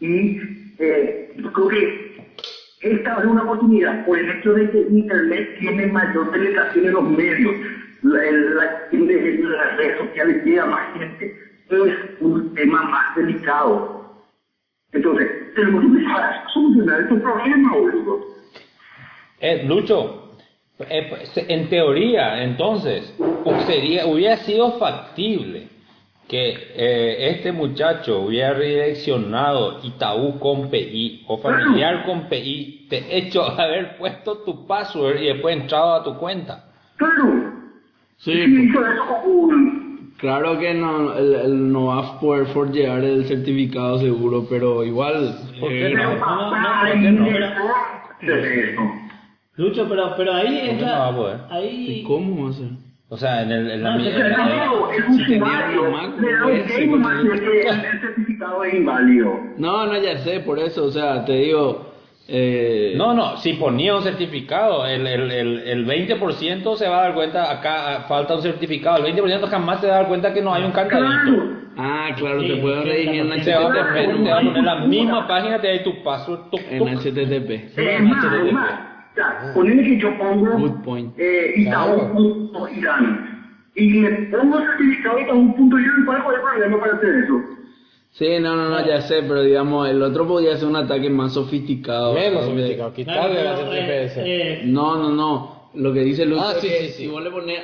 Y 0.00 0.38
eh, 0.78 1.30
yo 1.36 1.52
creo 1.52 1.68
que 1.68 2.08
esta 2.80 3.18
es 3.18 3.24
una 3.24 3.42
oportunidad 3.42 4.04
por 4.04 4.18
el 4.18 4.30
hecho 4.30 4.52
de 4.52 4.68
que 4.70 4.78
Internet 4.78 5.56
tiene 5.58 5.86
mayor 5.86 6.30
penetración 6.30 6.86
en 6.86 6.92
los 6.92 7.08
medios, 7.10 7.54
la, 8.02 8.20
la, 8.22 8.64
la, 8.92 9.48
las 9.48 9.76
redes 9.76 9.98
sociales 9.98 10.44
llega 10.44 10.66
más 10.66 10.92
gente, 10.94 11.34
es 11.70 11.94
un 12.20 12.54
tema 12.54 12.82
más 12.84 13.14
delicado. 13.16 14.04
Entonces, 14.92 15.28
a 15.56 16.48
solucionar 16.52 17.00
estos 17.02 17.20
problemas, 17.20 17.72
boludo. 17.72 18.20
Eh, 19.40 19.64
Lucho, 19.66 20.32
eh, 20.80 21.24
en 21.36 21.68
teoría, 21.68 22.42
entonces, 22.42 23.14
sería, 23.66 24.06
hubiera 24.06 24.36
sido 24.38 24.78
factible 24.78 25.68
que 26.28 26.50
eh, 26.74 27.30
este 27.30 27.52
muchacho 27.52 28.20
hubiera 28.20 28.52
redireccionado 28.52 29.80
Itaú 29.82 30.38
con 30.38 30.68
PI 30.68 31.24
o 31.26 31.38
familiar 31.38 32.04
con 32.04 32.28
PI, 32.28 32.86
te 32.90 33.16
hecho 33.16 33.42
haber 33.58 33.96
puesto 33.96 34.38
tu 34.38 34.66
password 34.66 35.22
y 35.22 35.26
después 35.28 35.56
entrado 35.56 35.94
a 35.94 36.04
tu 36.04 36.16
cuenta. 36.18 36.66
Claro. 36.96 37.52
Sí, 38.18 38.32
Sí, 38.32 38.72
Claro 40.18 40.58
que 40.58 40.74
no, 40.74 41.16
el, 41.16 41.34
el 41.34 41.72
no 41.72 41.86
va 41.86 41.98
a 42.00 42.20
poder 42.20 42.46
forjear 42.48 43.04
el 43.04 43.24
certificado 43.26 43.98
seguro, 44.00 44.46
pero 44.50 44.82
igual. 44.84 45.38
¿Por 45.60 45.68
qué 45.68 45.86
eh, 45.88 45.94
no? 45.94 46.10
Pero 46.10 46.26
no, 46.26 46.60
no, 46.60 46.68
hay 46.82 46.98
no, 46.98 47.10
no. 47.12 47.26
Lucho, 49.56 49.86
pero, 49.88 50.14
pero 50.16 50.32
ahí 50.34 50.58
¿Cómo 50.60 50.70
entra. 50.72 50.88
no 50.88 50.98
va 50.98 51.08
a 51.08 51.16
poder? 51.16 51.36
Ahí. 51.50 52.04
¿Cómo 52.06 52.44
va 52.44 52.50
a 52.50 52.52
ser? 52.52 52.68
O 53.10 53.16
sea, 53.16 53.42
en, 53.42 53.50
el, 53.52 53.70
en 53.70 53.82
la 53.82 53.96
No, 53.96 54.04
en 54.04 54.12
Pero 54.14 54.28
la- 54.28 54.36
da 54.36 54.70
pues, 54.80 54.98
un 55.08 55.20
el, 55.20 55.28
el 57.66 58.00
certificado 58.00 58.64
es 58.64 58.74
inválido. 58.74 59.40
No, 59.56 59.86
no, 59.86 59.96
ya 60.02 60.18
sé, 60.18 60.40
por 60.40 60.58
eso, 60.58 60.84
o 60.84 60.90
sea, 60.90 61.24
te 61.24 61.32
digo. 61.32 61.87
Eh, 62.30 62.92
No, 62.94 63.14
no, 63.14 63.38
si 63.38 63.54
ponía 63.54 63.96
un 63.96 64.02
certificado, 64.02 64.84
el, 64.86 65.06
el, 65.06 65.30
el, 65.32 65.58
el 65.60 65.86
20% 65.86 66.76
se 66.76 66.86
va 66.86 66.98
a 66.98 67.02
dar 67.04 67.14
cuenta, 67.14 67.50
acá 67.50 67.96
ah, 67.96 68.00
falta 68.06 68.34
un 68.36 68.42
certificado, 68.42 68.98
el 69.04 69.14
20% 69.16 69.48
jamás 69.48 69.80
se 69.80 69.86
va 69.86 69.94
a 69.94 69.96
dar 70.00 70.08
cuenta 70.08 70.34
que 70.34 70.42
no 70.42 70.52
hay 70.52 70.62
un 70.64 70.72
candadito. 70.72 71.08
Claro. 71.24 71.58
Ah, 71.78 72.08
claro, 72.16 72.40
Sí, 72.42 72.48
te 72.48 72.56
puedo 72.56 72.82
sí, 72.82 72.88
redigir 72.88 73.20
en 73.32 73.44
Te 73.44 73.54
va, 73.54 73.60
a 73.60 73.68
HTTP. 73.70 74.24
te 74.24 74.30
va 74.30 74.38
a 74.38 74.42
poner 74.42 74.62
la 74.64 74.74
misma 74.86 75.26
página, 75.26 75.58
te 75.60 75.74
da 75.74 75.82
tu 75.84 76.02
password, 76.02 76.50
tuc, 76.50 76.60
En. 76.70 76.82
HTTP. 76.98 78.52
Más. 78.52 78.80
Ya, 79.16 79.50
ponele 79.54 79.82
que 79.82 79.98
yo 79.98 80.16
pongo 80.18 80.58
Good 80.58 80.82
point. 80.84 81.14
eh, 81.18 81.54
Itaú.irán 81.56 83.38
y 83.74 84.00
le 84.00 84.10
pongo 84.30 84.58
certificado 84.58 85.18
Itaú.irán, 85.20 86.04
¿cuál 86.04 86.18
es 86.18 86.24
el 86.34 86.40
problema 86.42 86.80
para 86.80 86.92
hacer 86.94 87.14
eso? 87.24 87.34
Sí, 88.12 88.26
no, 88.40 88.56
no, 88.56 88.68
no, 88.68 88.84
ya 88.86 89.00
sé, 89.02 89.22
pero 89.22 89.42
digamos, 89.42 89.88
el 89.88 90.02
otro 90.02 90.26
podía 90.26 90.56
ser 90.56 90.66
un 90.68 90.76
ataque 90.76 91.08
más 91.08 91.34
sofisticado. 91.34 92.14
Menos 92.14 92.44
¿sabes? 92.44 92.48
sofisticado, 92.48 92.92
quitarle 92.94 93.44
la 93.44 93.54
pero, 93.56 93.72
eh, 93.74 94.12
eh, 94.16 94.62
No, 94.64 94.96
no, 94.96 95.10
no. 95.10 95.58
Lo 95.74 95.92
que 95.92 96.00
dice 96.00 96.24
Luz 96.24 96.40
Ah, 96.42 96.52
es 96.56 96.60
sí, 96.62 96.68
que 96.68 96.78
sí, 96.80 96.86
sí. 96.88 96.92
si 97.02 97.06
vos 97.08 97.22
le 97.22 97.30
pones 97.30 97.60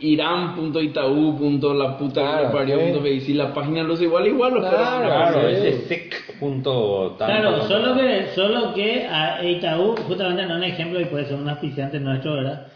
irán.itaú. 0.00 1.74
la 1.74 1.96
puta 1.98 2.20
Claro, 2.20 2.52
parió, 2.52 2.78
sí. 3.02 3.20
si 3.20 3.34
la 3.34 3.52
página 3.54 3.82
no 3.82 3.94
es 3.94 4.02
igual, 4.02 4.26
igual 4.26 4.54
los 4.54 4.68
Claro, 4.68 4.76
pero- 5.00 5.08
Claro, 5.08 5.48
Sí. 5.50 5.66
ese 5.68 5.80
sec 5.88 6.38
punto 6.38 7.16
tanto. 7.18 7.34
Claro, 7.40 7.62
solo 7.68 7.96
que, 7.96 8.26
solo 8.34 8.74
que 8.74 9.06
a 9.06 9.42
Itaú, 9.44 9.94
justamente 10.06 10.44
no 10.46 10.52
es 10.52 10.56
un 10.58 10.64
ejemplo 10.64 11.00
y 11.00 11.04
puede 11.06 11.26
ser 11.26 11.36
un 11.36 11.48
auspiciante 11.48 11.98
nuestro, 11.98 12.34
¿verdad? 12.34 12.66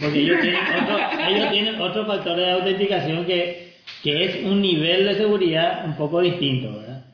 Porque 0.00 0.20
ellos 0.20 0.38
tienen 0.40 0.60
otro, 0.82 0.96
ellos 1.28 1.50
tienen 1.50 1.80
otro 1.80 2.06
factor 2.06 2.36
de 2.36 2.50
autenticación 2.52 3.24
que, 3.26 3.69
que 4.02 4.24
es 4.24 4.44
un 4.44 4.60
nivel 4.60 5.04
de 5.04 5.14
seguridad 5.16 5.84
un 5.86 5.96
poco 5.96 6.20
distinto, 6.20 6.72
¿verdad? 6.72 7.04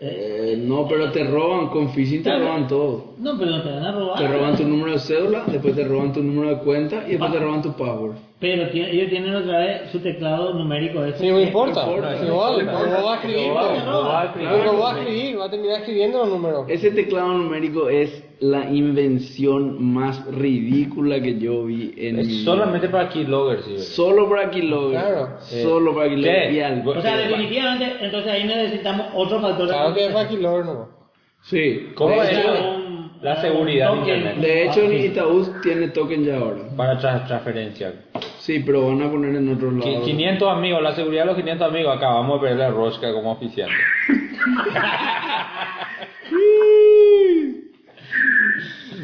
Eh, 0.00 0.56
no, 0.58 0.88
pero 0.88 1.12
te 1.12 1.22
roban, 1.22 1.68
con 1.68 1.90
phishing 1.90 2.22
te 2.22 2.36
roban 2.36 2.66
todo. 2.66 3.14
no, 3.18 3.38
pero 3.38 3.50
no 3.52 3.62
te 3.62 3.70
van 3.70 3.84
a 3.84 3.92
robar. 3.92 4.18
Te 4.18 4.26
roban 4.26 4.56
tu 4.56 4.64
número 4.64 4.92
de 4.92 4.98
cédula, 4.98 5.44
después 5.46 5.76
te 5.76 5.84
roban 5.84 6.12
tu 6.12 6.22
número 6.22 6.56
de 6.56 6.62
cuenta 6.62 7.04
y 7.06 7.10
después 7.10 7.30
te 7.32 7.38
roban 7.38 7.62
tu 7.62 7.72
password. 7.76 8.16
Pero 8.42 8.68
tiene- 8.70 8.90
ellos 8.90 9.08
tienen 9.08 9.34
otra 9.36 9.58
vez 9.60 9.90
su 9.92 10.00
teclado 10.00 10.52
numérico. 10.54 11.02
ese 11.04 11.18
Sí, 11.18 11.30
no 11.30 11.40
importa. 11.40 11.86
Igual, 11.88 12.56
pero 12.56 12.86
no 12.90 13.04
va 13.04 13.12
a 13.12 13.16
escribir. 13.16 13.46
No 13.48 13.54
va- 13.54 13.84
no 13.84 14.02
va 14.02 14.20
a 14.20 14.24
escribir. 14.26 14.50
No 14.66 14.78
va 14.80 14.92
a 14.94 14.98
escribir, 14.98 15.38
va 15.40 15.44
a 15.44 15.50
terminar 15.50 15.78
escribiendo 15.78 16.18
los 16.18 16.28
números. 16.28 16.64
Ese 16.68 16.90
teclado 16.90 17.28
numérico 17.34 17.88
es 17.88 18.24
la 18.40 18.68
invención 18.68 19.80
más 19.94 20.26
ridícula 20.26 21.20
que 21.22 21.38
yo 21.38 21.64
vi 21.66 21.94
en 21.96 22.16
mi 22.16 22.22
Es 22.22 22.28
vida. 22.28 22.44
solamente 22.44 22.88
para 22.88 23.08
keyloggers, 23.08 23.64
sí. 23.64 23.78
Solo 23.78 24.28
para 24.28 24.50
Keylogger. 24.50 25.00
Claro. 25.00 25.28
Solo 25.40 25.94
para 25.94 26.08
Keylogger. 26.08 26.48
¿Qué? 26.48 26.52
Y 26.54 26.60
al- 26.60 26.88
O 26.88 27.00
sea, 27.00 27.16
definitivamente, 27.16 27.96
entonces 28.04 28.32
ahí 28.32 28.44
necesitamos 28.44 29.06
otro 29.14 29.40
factor 29.40 29.68
Claro 29.68 29.94
que 29.94 30.06
es. 30.06 30.12
Backilor, 30.14 30.66
no. 30.66 30.88
Sí. 31.42 31.90
¿Cómo 31.94 32.20
es 32.22 32.30
la 33.22 33.40
seguridad 33.40 33.92
de. 33.92 33.98
Internet? 33.98 34.36
de 34.36 34.64
hecho. 34.66 34.92
Itaú 34.92 35.54
tiene 35.62 35.88
token 35.88 36.24
ya 36.24 36.36
ahora. 36.38 36.62
Para 36.76 36.98
tra- 37.00 37.26
transferencia. 37.26 37.92
Sí, 38.38 38.58
pero 38.66 38.88
van 38.88 39.02
a 39.02 39.10
poner 39.10 39.34
en 39.36 39.48
otros 39.54 39.72
Qui- 39.74 39.92
lados. 39.92 40.04
500 40.06 40.48
amigos, 40.50 40.82
la 40.82 40.92
seguridad 40.94 41.22
de 41.22 41.26
los 41.28 41.36
500 41.36 41.68
amigos, 41.68 41.96
acabamos 41.96 42.40
de 42.42 42.48
perder 42.48 42.66
a 42.66 42.70
Rosca 42.70 43.12
como 43.12 43.32
oficial. 43.32 43.70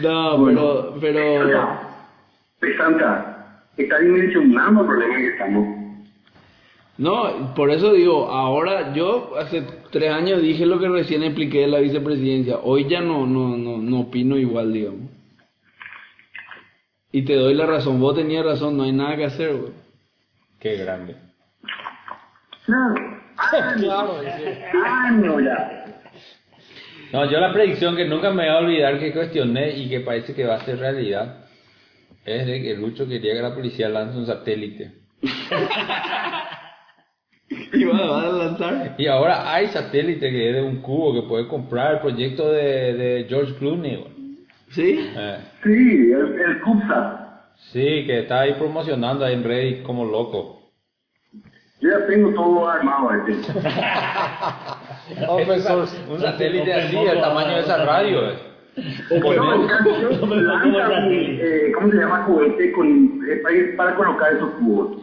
No, 0.03 0.45
pero, 0.45 0.95
pero, 1.01 1.79
Pesanta, 2.61 3.63
está 3.77 3.99
dimensionando 3.99 4.83
el 4.83 4.87
problema 4.87 5.15
en 5.17 5.21
que 5.23 5.29
estamos. 5.31 5.69
no, 6.99 7.55
por 7.55 7.71
eso 7.71 7.93
digo, 7.93 8.29
ahora 8.31 8.93
yo 8.95 9.33
hace 9.39 9.65
tres 9.91 10.11
años 10.13 10.43
dije 10.43 10.67
lo 10.67 10.79
que 10.79 10.89
recién 10.89 11.23
expliqué 11.23 11.61
de 11.61 11.69
la 11.69 11.81
vicepresidencia. 11.81 12.59
Hoy 12.63 12.89
ya 12.89 13.01
no, 13.01 13.27
no, 13.27 13.57
no, 13.57 13.79
no 13.79 14.01
opino 14.01 14.37
igual, 14.37 14.73
digamos. 14.73 15.11
Y 17.11 17.23
te 17.23 17.35
doy 17.35 17.55
la 17.55 17.67
razón, 17.67 18.01
vos 18.01 18.15
tenías 18.15 18.45
razón, 18.45 18.77
no 18.77 18.83
hay 18.83 18.93
nada 18.93 19.17
que 19.17 19.25
hacer, 19.25 19.57
güey. 19.57 19.73
Qué 20.61 20.77
grande. 20.77 21.17
Claro. 22.65 22.95
Claro, 23.79 24.21
ya. 25.41 25.79
No, 27.13 27.31
yo 27.31 27.39
la 27.41 27.53
predicción 27.53 27.97
que 27.97 28.05
nunca 28.05 28.31
me 28.31 28.43
voy 28.43 28.53
a 28.53 28.59
olvidar 28.59 28.99
que 28.99 29.13
cuestioné 29.13 29.77
y 29.77 29.89
que 29.89 30.01
parece 30.01 30.35
que 30.35 30.45
va 30.45 30.57
a 30.57 30.65
ser 30.65 30.79
realidad 30.79 31.47
es 32.25 32.47
de 32.47 32.63
que 32.63 32.75
Lucho 32.75 33.09
quería 33.09 33.35
que 33.35 33.43
la 33.43 33.55
policía 33.55 33.89
lance 33.89 34.19
un 34.19 34.27
satélite. 34.27 34.93
Y 37.51 37.85
va, 37.85 38.07
va 38.07 38.23
a 38.23 38.33
lanzar. 38.33 38.95
Y 38.99 39.07
ahora 39.07 39.53
hay 39.53 39.69
satélite 39.69 40.31
que 40.31 40.51
es 40.51 40.55
de 40.57 40.63
un 40.63 40.83
cubo 40.83 41.15
que 41.15 41.27
puede 41.27 41.47
comprar 41.49 41.95
el 41.95 42.01
proyecto 42.01 42.51
de, 42.53 42.93
de 42.95 43.27
George 43.29 43.55
Clooney. 43.55 43.97
güey. 43.97 44.13
¿Sí? 44.71 44.99
Eh, 45.17 45.39
Sí, 45.63 46.13
el, 46.13 46.41
el 46.41 46.61
CUPSA. 46.61 47.43
sí, 47.73 48.05
que 48.07 48.21
está 48.21 48.41
ahí 48.41 48.53
promocionando 48.55 49.25
ahí 49.25 49.35
en 49.35 49.45
Reddit 49.45 49.83
como 49.83 50.05
loco. 50.05 50.57
Yo 51.81 51.91
ya 51.91 52.07
tengo 52.07 52.35
todo 52.35 52.69
armado 52.69 53.11
este. 53.15 53.53
Open 55.29 55.61
source. 55.63 55.97
Un 56.11 56.21
satélite 56.21 56.73
así, 56.75 56.97
del 56.97 57.21
tamaño 57.21 57.55
de 57.55 57.61
esa 57.61 57.85
radio. 57.85 58.31
eh. 58.31 58.35
No, 59.11 59.55
el 59.63 59.67
cambio 59.69 60.21
Como 60.21 60.35
lanza 60.35 60.99
el 60.99 61.05
un, 61.07 61.13
eh, 61.41 61.73
¿cómo 61.75 61.91
se 61.91 61.97
llama? 61.97 62.25
Juguete 62.25 62.73
con, 62.73 63.21
eh, 63.29 63.37
para, 63.43 63.57
para 63.77 63.97
colocar 63.97 64.33
esos 64.35 64.51
cubos. 64.55 64.99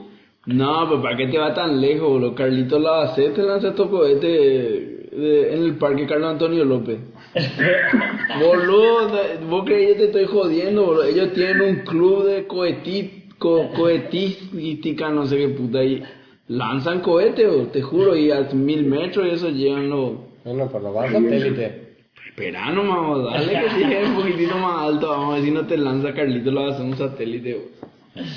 No, 0.48 0.88
pues 0.88 1.02
¿para 1.02 1.18
qué 1.18 1.28
te 1.28 1.38
va 1.38 1.54
tan 1.54 1.82
lejos, 1.82 2.08
boludo? 2.08 2.36
Carlito 2.36 2.78
Lavacete 2.80 3.42
lanza 3.42 3.70
estos 3.70 3.90
cohetes 3.90 4.92
en 5.12 5.64
el 5.64 5.76
parque 5.78 6.06
Carlos 6.06 6.30
Antonio 6.32 6.64
López. 6.66 7.00
boludo, 8.40 9.10
vos 9.50 9.64
crees 9.66 9.82
que 9.82 9.94
yo 9.94 9.98
te 9.98 10.06
estoy 10.06 10.26
jodiendo, 10.26 10.86
boludo. 10.86 11.04
Ellos 11.04 11.34
tienen 11.34 11.62
un 11.62 11.76
club 11.78 12.26
de 12.26 12.48
coheti- 12.48 13.24
co- 13.38 13.70
cohetística, 13.76 15.10
no 15.10 15.26
sé 15.26 15.38
qué 15.38 15.48
puta, 15.50 15.84
y 15.84 16.04
lanzan 16.48 17.00
cohetes, 17.02 17.48
boludo, 17.48 17.68
te 17.68 17.82
juro, 17.82 18.16
y 18.16 18.32
a 18.32 18.42
mil 18.54 18.86
metros 18.86 19.26
y 19.28 19.30
eso 19.32 19.50
llegan 19.50 19.90
los... 19.90 20.12
Bueno, 20.44 20.70
pero 20.72 20.94
va 20.94 21.06
a 21.06 21.12
satélite. 21.12 21.82
Espera 22.30 22.72
nomás, 22.72 23.24
dale 23.24 23.48
que 23.54 23.80
llegue 23.80 24.06
un 24.06 24.16
poquitito 24.16 24.56
más 24.58 24.82
alto, 24.90 25.10
vamos 25.10 25.32
a 25.32 25.36
ver 25.38 25.44
si 25.46 25.52
no 25.52 25.66
te 25.66 25.78
lanza 25.78 26.14
Carlito 26.14 26.52
Lavacete 26.52 26.84
un 26.84 26.98
satélite, 26.98 27.54
boludo. 27.54 28.30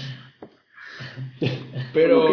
¿Qué 1.40 1.50
Pero... 1.92 2.26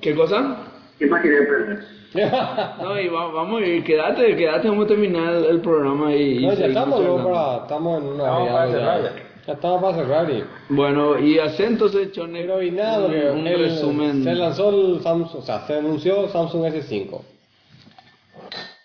¿Qué 0.00 0.14
cosa? 0.14 0.56
¿Qué 0.98 1.06
más 1.06 1.22
quería 1.22 1.40
aprender? 1.42 1.84
No, 2.82 2.98
y 3.00 3.06
va- 3.08 3.28
vamos 3.30 3.62
ir, 3.62 3.84
quédate, 3.84 4.34
quédate, 4.36 4.68
vamos 4.68 4.86
a 4.86 4.88
terminar 4.88 5.32
el, 5.32 5.44
el 5.44 5.60
programa 5.60 6.12
y... 6.14 6.38
y 6.38 6.46
No, 6.46 6.52
ya 6.54 6.66
estamos, 6.66 7.00
luego 7.00 7.30
para, 7.32 7.56
estamos 7.62 8.02
en 8.02 8.08
una 8.08 8.24
Estamos 8.24 8.48
para 8.50 8.66
ya- 8.66 8.72
cerrar 8.72 9.02
ya. 9.02 9.12
Ya 9.46 9.52
estamos 9.54 9.82
para 9.82 9.94
cerrar 9.96 10.30
y... 10.30 10.44
Bueno, 10.70 11.18
y 11.20 11.38
hace 11.38 11.66
entonces, 11.66 12.10
Chone, 12.12 12.40
Pero 12.42 12.62
y 12.62 12.70
nada, 12.72 12.98
un, 12.98 13.04
porque 13.12 13.30
un 13.30 13.46
el- 13.46 13.58
resumen. 13.60 14.24
se 14.24 14.34
lanzó 14.34 14.70
el 14.70 15.00
Samsung, 15.02 15.40
o 15.40 15.42
sea, 15.42 15.60
se 15.66 15.78
anunció 15.78 16.28
Samsung 16.28 16.64
S5, 16.66 17.20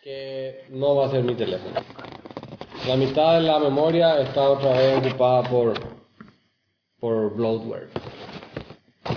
que 0.03 0.65
no 0.69 0.95
va 0.95 1.07
a 1.07 1.10
ser 1.10 1.23
mi 1.23 1.34
teléfono. 1.34 1.73
La 2.88 2.95
mitad 2.95 3.35
de 3.35 3.41
la 3.41 3.57
memoria 3.60 4.19
está 4.19 4.41
otra 4.49 4.72
vez 4.73 4.99
ocupada 4.99 5.41
por, 5.49 5.73
por 7.06 7.36
bloatware. 7.36 7.88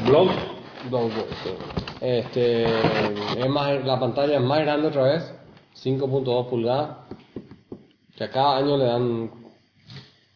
Blog. 0.06 0.28
Bloatware, 0.90 1.26
sí. 1.42 1.50
Este, 2.02 2.64
es 3.40 3.48
más, 3.48 3.82
la 3.82 3.98
pantalla 3.98 4.34
es 4.36 4.42
más 4.42 4.60
grande 4.60 4.88
otra 4.88 5.04
vez, 5.04 5.34
5.2 5.82 6.50
pulgadas, 6.50 6.98
que 8.14 8.24
a 8.24 8.30
cada 8.30 8.58
año 8.58 8.76
le 8.76 8.84
dan 8.84 9.30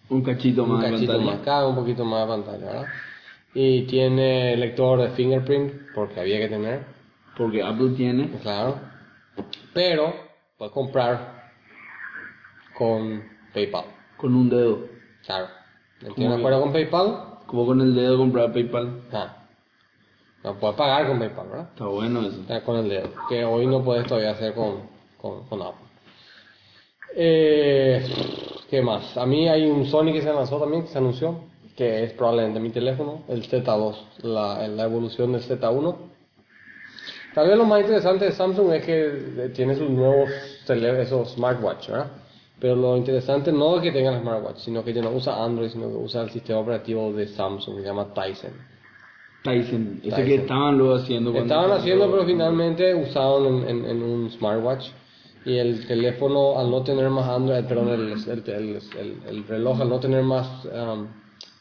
Un 0.09 0.23
cachito 0.23 0.65
un 0.65 0.73
más 0.73 0.83
de 0.85 0.91
cachito 0.93 1.13
pantalla. 1.13 1.31
más, 1.37 1.45
cada 1.45 1.67
un 1.69 1.75
poquito 1.77 2.07
más 2.07 2.23
de 2.23 2.27
pantalla, 2.29 2.65
¿verdad? 2.67 2.87
Y 3.53 3.83
tiene 3.83 4.57
lector 4.57 5.03
de 5.03 5.11
fingerprint, 5.11 5.75
porque 5.95 6.21
había 6.21 6.39
que 6.39 6.49
tener, 6.49 6.87
Porque 7.37 7.63
Apple 7.63 7.91
tiene. 7.99 8.31
claro. 8.41 8.77
Pero 9.75 10.15
puedes 10.57 10.73
comprar 10.73 11.51
con 12.79 13.23
PayPal, 13.53 13.85
Con 14.17 14.35
un 14.35 14.49
dedo. 14.49 14.87
claro. 15.27 15.49
¿Tienes 16.17 16.39
acuerdo 16.39 16.63
con 16.63 16.73
PayPal? 16.73 17.32
Como 17.53 17.67
con 17.67 17.83
el 17.83 17.95
dedo 17.95 18.17
comprar 18.17 18.51
PayPal. 18.51 19.03
Ah. 19.13 19.37
No 20.43 20.55
puedes 20.55 20.75
pagar 20.75 21.07
con 21.07 21.19
PayPal, 21.19 21.49
¿verdad? 21.49 21.69
Está 21.71 21.85
bueno 21.85 22.21
eso. 22.23 22.41
Está 22.41 22.65
con 22.65 22.79
el 22.79 22.89
dedo, 22.89 23.11
que 23.29 23.45
hoy 23.45 23.67
no 23.67 23.85
puedes 23.85 24.07
todavía 24.07 24.31
hacer 24.31 24.55
con, 24.55 24.89
con, 25.21 25.47
con 25.49 25.61
Apple. 25.61 25.87
Eh, 27.15 28.03
¿Qué 28.71 28.81
más? 28.81 29.19
A 29.19 29.27
mí 29.27 29.51
hay 29.51 29.67
un 29.67 29.85
Sony 29.85 30.15
que 30.15 30.23
se 30.23 30.33
lanzó 30.33 30.59
también, 30.59 30.85
que 30.85 30.89
se 30.89 30.97
anunció, 30.97 31.41
que 31.77 32.05
es 32.05 32.15
probablemente 32.15 32.59
mi 32.59 32.71
teléfono, 32.71 33.23
el 33.29 33.47
Z2, 33.47 33.97
la, 34.23 34.67
la 34.67 34.85
evolución 34.85 35.33
del 35.33 35.43
Z1. 35.43 35.95
Tal 37.35 37.49
vez 37.49 37.59
lo 37.59 37.67
más 37.67 37.83
interesante 37.83 38.25
de 38.25 38.33
Samsung 38.33 38.73
es 38.73 38.87
que 38.87 39.45
eh, 39.45 39.49
tiene 39.55 39.75
sus 39.75 39.91
nuevos 39.91 40.31
esos 40.67 41.35
smartwatch, 41.35 41.91
¿verdad? 41.91 42.22
Pero 42.63 42.77
lo 42.77 42.97
interesante 42.97 43.51
no 43.51 43.75
es 43.77 43.83
que 43.83 43.91
tengan 43.91 44.15
el 44.15 44.21
smartwatch, 44.21 44.59
sino 44.59 44.85
que 44.85 44.93
ya 44.93 45.03
no 45.03 45.11
usa 45.11 45.45
Android, 45.45 45.69
sino 45.71 45.89
que 45.89 45.97
usa 45.97 46.23
el 46.23 46.31
sistema 46.31 46.61
operativo 46.61 47.13
de 47.13 47.27
Samsung, 47.27 47.75
que 47.77 47.83
se 47.83 47.89
llama 47.89 48.15
Tizen. 48.15 48.53
Tyson. 49.43 49.99
Ese 50.01 50.11
Tyson. 50.11 50.25
que 50.27 50.35
estaban 50.37 50.79
luego 50.79 50.95
haciendo. 50.95 51.35
Estaban 51.35 51.73
haciendo, 51.73 52.09
pero 52.09 52.25
finalmente 52.25 52.95
usaron 52.95 53.65
en, 53.69 53.69
en- 53.69 53.85
en 53.91 54.03
un 54.03 54.31
smartwatch. 54.31 54.87
Y 55.45 55.57
el 55.57 55.85
teléfono, 55.89 56.57
al 56.57 56.71
no 56.71 56.85
tener 56.85 57.11
más 57.11 57.29
Android, 57.29 57.65
perdón, 57.65 57.89
el, 57.89 58.13
el, 58.13 58.45
el- 58.47 58.79
el- 59.01 59.17
el 59.29 59.45
reloj, 59.49 59.81
al 59.81 59.89
no 59.89 59.99
tener 59.99 60.23
más 60.23 60.65
um, 60.67 61.09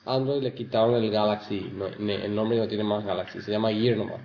Android, 0.06 0.44
le 0.44 0.53
quitaron 0.53 0.94
el 1.03 1.10
Galaxy. 1.10 1.72
No, 1.76 1.88
el 1.88 2.36
nombre 2.36 2.60
no 2.60 2.68
tiene 2.68 2.84
más 2.84 3.03
Galaxy, 3.03 3.41
se 3.41 3.49
llama 3.49 3.72
Gear 3.73 3.98
nomás. 3.98 4.19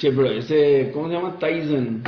Che, 0.00 0.10
pero 0.12 0.30
ese, 0.30 0.90
¿cómo 0.94 1.08
se 1.08 1.14
llama? 1.14 1.36
Tyson. 1.38 2.02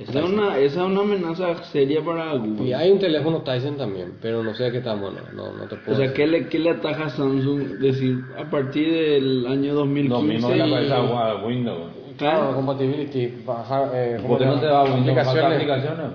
Esa 0.00 0.18
es 0.20 0.24
una, 0.28 0.58
esa 0.58 0.80
es 0.80 0.86
una 0.86 1.00
amenaza 1.02 1.62
seria 1.64 2.00
para 2.04 2.34
Y 2.34 2.38
Google. 2.38 2.74
hay 2.74 2.90
un 2.90 2.98
teléfono 2.98 3.42
Tyson 3.42 3.76
también, 3.76 4.14
pero 4.20 4.42
no 4.42 4.54
sé 4.54 4.72
qué 4.72 4.80
tan 4.80 5.00
bueno. 5.00 5.18
No, 5.34 5.52
no 5.52 5.64
te 5.68 5.76
O 5.76 5.78
puedo 5.78 5.98
sea, 5.98 6.08
decir. 6.08 6.16
¿qué 6.16 6.26
le, 6.26 6.48
¿qué 6.48 6.58
le 6.58 6.70
ataja 6.70 7.04
a 7.06 7.10
Samsung 7.10 7.78
decir 7.78 8.18
a 8.36 8.50
partir 8.50 8.92
del 8.92 9.46
año 9.46 9.74
2015? 9.74 10.08
Lo 10.08 10.22
mismo 10.22 10.50
le 10.50 10.56
y- 10.56 10.60
aparece 10.72 10.92
a 10.94 11.46
Windows. 11.46 11.92
Claro, 12.16 12.54
compatibility, 12.56 13.32
bajar, 13.46 13.90
eh, 13.94 14.16
¿cómo 14.16 14.28
¿Por 14.30 14.38
qué 14.38 14.46
no 14.46 14.60
te 14.60 14.66
va 14.66 14.82
Windows? 14.84 15.04
Falta 15.14 15.30
aplicaciones. 15.30 15.54
aplicaciones. 15.54 16.06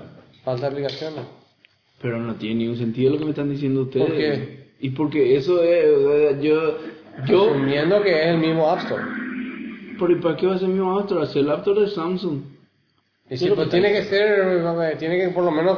Falta 0.44 0.66
aplicaciones. 0.66 1.20
Pero 2.02 2.18
no 2.18 2.34
tiene 2.34 2.56
ningún 2.56 2.76
sentido 2.76 3.12
lo 3.12 3.18
que 3.18 3.24
me 3.24 3.30
están 3.30 3.48
diciendo 3.48 3.80
ustedes. 3.82 4.06
¿Por 4.06 4.16
qué? 4.16 4.64
Y 4.80 4.90
porque 4.90 5.36
eso 5.36 5.62
es, 5.62 5.86
o 5.96 6.12
sea, 6.12 6.40
yo, 6.40 6.76
yo, 7.26 7.44
Asumiendo 7.50 8.02
que 8.02 8.10
es 8.10 8.26
el 8.26 8.38
mismo 8.38 8.68
App 8.68 8.80
Store. 8.80 9.02
¿Por 9.98 10.10
y 10.10 10.16
para 10.16 10.36
qué 10.36 10.46
va 10.46 10.54
a 10.54 10.58
ser 10.58 10.68
mi 10.68 10.80
Apple? 10.80 11.22
Hacer 11.22 11.42
el 11.42 11.50
App 11.50 11.58
Store 11.60 11.80
de 11.82 11.88
Samsung. 11.88 12.40
Y 13.30 13.36
si, 13.38 13.48
pues, 13.50 13.68
tiene 13.70 13.90
que 13.90 14.02
ser, 14.04 14.62
tiene 14.98 15.18
que 15.18 15.28
por 15.30 15.44
lo 15.44 15.50
menos 15.50 15.76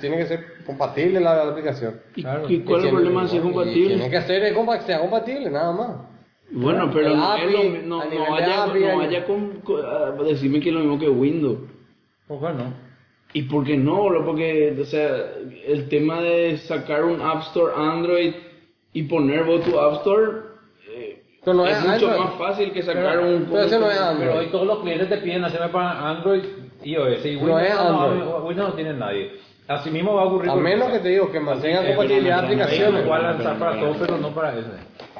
tiene 0.00 0.16
que 0.18 0.26
ser 0.26 0.44
compatible 0.64 1.18
la, 1.20 1.44
la 1.44 1.50
aplicación. 1.50 2.00
¿Y, 2.14 2.22
Claro. 2.22 2.48
y 2.48 2.60
cuál 2.60 2.80
es 2.80 2.86
el 2.86 2.90
problema 2.92 3.26
si 3.26 3.36
es 3.36 3.42
y 3.42 3.42
Tiene 3.42 3.52
compatible? 3.54 4.10
que 4.10 4.20
ser 4.22 4.44
que 4.78 4.86
sea 4.86 5.00
compatible, 5.00 5.50
nada 5.50 5.72
más. 5.72 5.96
Bueno, 6.52 6.88
pero 6.94 7.16
no, 7.16 7.32
API, 7.32 7.42
es 7.44 7.52
lo- 7.52 7.88
no, 7.88 8.30
vaya, 8.30 8.64
API, 8.64 8.80
no 8.84 8.96
vaya 8.98 9.24
con, 9.26 9.50
con- 9.62 9.84
a 9.84 10.12
decirme 10.22 10.60
que 10.60 10.68
es 10.68 10.74
lo 10.74 10.80
mismo 10.80 10.98
que 11.00 11.08
Windows. 11.08 11.58
¿Por 12.28 12.38
qué 12.40 12.54
no? 12.56 12.72
¿Y 13.32 13.42
por 13.42 13.64
qué 13.64 13.76
no? 13.76 14.04
bro? 14.08 14.24
Porque, 14.24 14.76
o 14.80 14.84
sea, 14.84 15.08
el 15.66 15.88
tema 15.88 16.20
de 16.20 16.56
sacar 16.58 17.04
un 17.04 17.20
App 17.20 17.42
Store 17.48 17.72
Android 17.76 18.32
y 18.92 19.02
poner 19.02 19.42
vos 19.42 19.64
tu 19.64 19.78
App 19.78 19.94
Store 19.94 20.45
Pero 21.46 21.58
no 21.58 21.66
es 21.66 21.76
es 21.76 21.84
mucho 21.84 22.10
Android. 22.10 22.24
más 22.24 22.34
fácil 22.38 22.72
que 22.72 22.82
sacar 22.82 23.04
Pero- 23.20 23.36
un... 23.36 23.44
pero 23.44 23.54
no 23.54 23.60
es 23.62 23.70
Pero 23.70 24.04
Android. 24.04 24.36
hoy 24.38 24.46
todos 24.50 24.66
los 24.66 24.80
clientes 24.80 25.08
te 25.08 25.18
piden 25.18 25.44
hacerme 25.44 25.68
para 25.68 26.10
Android 26.10 26.42
y 26.82 26.90
iOS. 26.90 27.24
Y 27.24 27.36
No 27.36 27.40
Windows 27.42 27.62
es 27.62 27.70
Android. 27.72 28.44
Windows 28.48 28.68
no 28.70 28.74
tiene 28.74 28.94
nadie. 28.94 29.32
Así 29.68 29.90
mismo 29.90 30.14
va 30.14 30.22
a 30.22 30.24
ocurrir. 30.24 30.50
A 30.50 30.56
menos 30.56 30.90
que 30.90 30.98
te 30.98 31.08
digo 31.10 31.30
que 31.30 31.38
mantengan 31.38 31.86
compatibilidad 31.86 32.42
de 32.42 32.48
pero 32.48 32.62
aplicaciones. 32.64 33.04
Igual 33.04 33.22
lanzar 33.22 33.58
para 33.60 33.78
todo, 33.80 33.94
pero 34.00 34.18
no 34.18 34.34
para 34.34 34.58
ese. 34.58 34.68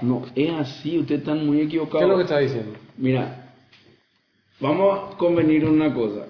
No, 0.03 0.23
es 0.35 0.53
así, 0.53 0.99
ustedes 0.99 1.21
están 1.21 1.47
muy 1.47 1.59
¿Qué 1.59 1.63
equivocados. 1.65 2.03
es 2.03 2.09
lo 2.09 2.17
que 2.17 2.23
está 2.25 2.39
diciendo? 2.39 2.73
Mira, 2.97 3.53
vamos 4.61 5.15
a 5.15 5.17
convenir 5.17 5.63
en 5.63 5.69
una 5.69 5.95
cosa. 5.95 6.27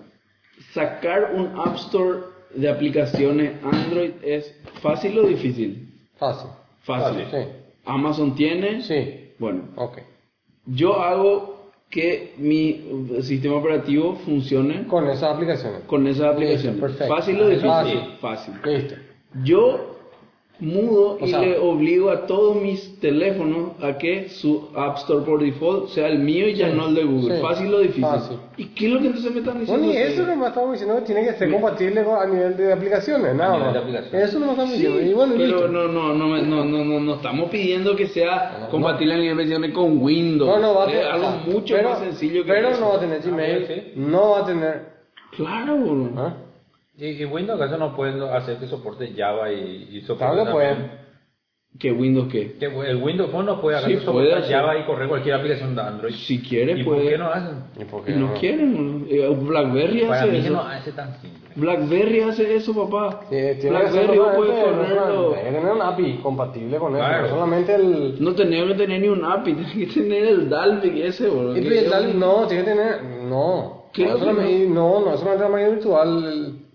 Sacar 0.74 1.32
un 1.34 1.58
App 1.58 1.74
Store 1.76 2.20
de 2.54 2.68
aplicaciones 2.68 3.52
Android 3.64 4.10
es 4.22 4.54
fácil 4.82 5.18
o 5.18 5.22
difícil? 5.22 5.88
Fácil. 6.18 6.50
Fácil. 6.82 7.24
Sí. 7.30 7.38
Amazon 7.86 8.34
tiene. 8.34 8.82
Sí. 8.82 9.25
Bueno, 9.38 9.62
Ok. 9.76 9.98
yo 10.66 11.00
hago 11.02 11.56
que 11.90 12.34
mi 12.38 12.84
sistema 13.22 13.56
operativo 13.56 14.16
funcione 14.24 14.86
Con 14.88 15.08
esas 15.08 15.34
aplicaciones. 15.34 15.82
con 15.86 16.06
esas 16.06 16.32
aplicaciones. 16.34 16.74
Listo, 16.74 16.80
perfecto. 16.86 17.14
¿Fácil 17.14 17.40
o 17.40 17.48
difícil? 17.48 17.68
Fácil. 17.70 18.00
Fácil. 18.20 18.54
Listo. 18.64 18.94
Yo 19.44 19.95
mudo 20.58 21.18
O 21.20 21.24
y 21.26 21.30
sea- 21.30 21.40
le 21.40 21.58
obligo 21.58 22.08
a 22.10 22.26
todos 22.26 22.56
mis 22.60 22.98
teléfonos 22.98 23.72
a 23.82 23.98
que 23.98 24.28
su 24.30 24.68
App 24.74 24.96
Store 24.98 25.24
por 25.24 25.42
default 25.42 25.88
sea 25.88 26.08
el 26.08 26.18
mío 26.20 26.48
y 26.48 26.54
ya 26.54 26.70
Sí, 26.70 26.76
no 26.76 26.88
el 26.88 26.94
de 26.94 27.04
Google. 27.04 27.36
sí, 27.36 27.42
¿Fácil 27.42 27.74
o 27.74 27.78
difícil? 27.80 28.02
fácil. 28.04 28.36
¿Y 28.56 28.64
qué 28.68 28.86
es 28.86 28.92
lo 28.92 29.00
que 29.00 29.06
entonces 29.08 29.32
me 29.32 29.38
están 29.40 29.54
No, 29.54 29.60
diciendo? 29.60 29.82
ni 29.84 29.90
ustedes? 29.90 30.12
eso 30.14 30.26
nomás 30.26 30.48
estamos 30.48 30.72
diciendo 30.72 30.96
que 30.96 31.02
tiene 31.02 31.24
que 31.26 31.32
ser 31.34 31.50
compatible 31.52 32.00
a 32.00 32.26
nivel 32.26 32.56
de 32.56 32.72
aplicaciones, 32.72 33.34
nada 33.34 33.58
más. 33.58 33.76
aplicaciones. 33.76 34.28
Eso 34.28 34.38
no 34.40 34.50
estamos 34.52 34.70
Sí, 34.72 34.76
diciendo. 34.78 35.02
Y 35.02 35.12
bueno, 35.12 35.34
pero 35.36 35.46
listo. 35.46 35.68
no, 35.68 35.88
no, 35.88 36.14
no, 36.14 36.26
me- 36.28 36.42
no, 36.42 36.64
no, 36.64 36.84
no, 36.84 37.00
no 37.00 37.14
estamos 37.16 37.50
pidiendo 37.50 37.94
que 37.94 38.06
sea 38.06 38.58
No, 38.62 38.68
compatible 38.70 39.12
a 39.14 39.16
nivel 39.18 39.36
de 39.36 39.42
versiones 39.44 39.72
con 39.72 39.98
Windows. 40.02 40.48
No, 40.48 40.58
no 40.58 40.74
va 40.74 40.84
a 40.84 40.86
tener. 40.86 41.04
algo 41.04 41.30
mucho 41.52 41.74
pero- 41.76 41.90
más 41.90 41.98
sencillo 41.98 42.44
que 42.44 42.52
Pero 42.52 42.68
eso. 42.70 42.80
no 42.80 42.88
va 42.90 42.96
a 42.96 43.00
tener 43.00 43.20
Gmail, 43.20 43.66
sí. 43.66 43.92
no 43.96 44.30
va 44.30 44.38
a 44.40 44.46
tener. 44.46 44.96
Claro, 45.36 45.76
bro. 45.76 46.10
¿ah? 46.16 46.34
Y, 46.98 47.06
y 47.08 47.24
Windows 47.26 47.60
acaso 47.60 47.76
no 47.78 47.94
pueden 47.94 48.22
hacer 48.22 48.56
que 48.58 48.66
soporte 48.66 49.12
Java 49.16 49.52
y, 49.52 49.88
y 49.92 50.00
soporte 50.02 50.34
Claro 50.34 50.44
que 50.44 50.50
también. 50.50 50.76
pueden. 50.76 51.06
¿Que 51.78 51.92
Windows 51.92 52.28
qué? 52.32 52.52
Que 52.58 52.64
el 52.88 53.02
Windows 53.02 53.30
Phone 53.30 53.44
no 53.44 53.60
puede 53.60 53.76
hacer 53.76 54.00
Sí, 54.00 54.06
puede. 54.06 54.40
Java 54.44 54.78
y 54.78 54.84
correr 54.86 55.08
cualquier 55.10 55.34
aplicación 55.34 55.74
de 55.74 55.82
Android. 55.82 56.14
Si 56.14 56.40
quiere, 56.40 56.72
¿Y 56.72 56.82
por 56.84 56.94
puede. 56.96 57.10
qué 57.10 57.18
no 57.18 57.26
hacen? 57.28 57.64
¿Y 57.78 57.84
por 57.84 58.02
qué 58.02 58.12
no 58.12 58.32
quieren. 58.32 59.06
Eh, 59.10 59.28
BlackBerry 59.28 60.00
Para 60.06 60.22
hace 60.22 60.30
mí 60.32 60.38
eso. 60.38 60.52
no 60.54 60.60
hace 60.62 60.92
tan 60.92 61.20
simple. 61.20 61.50
BlackBerry 61.54 62.20
hace 62.22 62.54
eso, 62.56 62.74
papá. 62.74 63.20
Sí, 63.28 63.36
tiene 63.60 63.70
BlackBerry 63.78 64.06
puedes 64.16 64.54
solamente- 64.54 64.94
ponerlo. 64.94 65.32
Tiene 65.34 65.48
que 65.50 65.54
tener 65.56 65.72
un 65.72 65.82
API 65.82 66.18
compatible 66.22 66.78
con 66.78 66.96
eso. 66.96 67.04
Claro. 67.04 67.22
No 67.24 67.28
solamente 67.28 67.74
el. 67.74 68.16
No 68.24 68.34
tenía 68.34 68.66
que 68.68 68.74
tener 68.74 69.00
ni 69.02 69.08
un 69.08 69.22
API, 69.26 69.52
tenía 69.54 69.74
que 69.74 69.86
tener 69.86 70.24
el 70.28 70.48
Dalvik 70.48 70.94
ese, 70.96 71.26
es 71.26 71.90
tal- 71.90 72.06
un- 72.08 72.18
no, 72.20 72.46
tiene 72.46 72.64
que 72.64 72.70
tener. 72.70 73.02
No. 73.28 73.90
¿Qué 73.92 74.06
no, 74.06 74.16
no, 74.18 75.00
no 75.04 75.12
es 75.14 75.20
solamente 75.20 75.44
la 75.44 75.50
máquina 75.50 75.68
virtual. 75.70 76.24
el- 76.24 76.65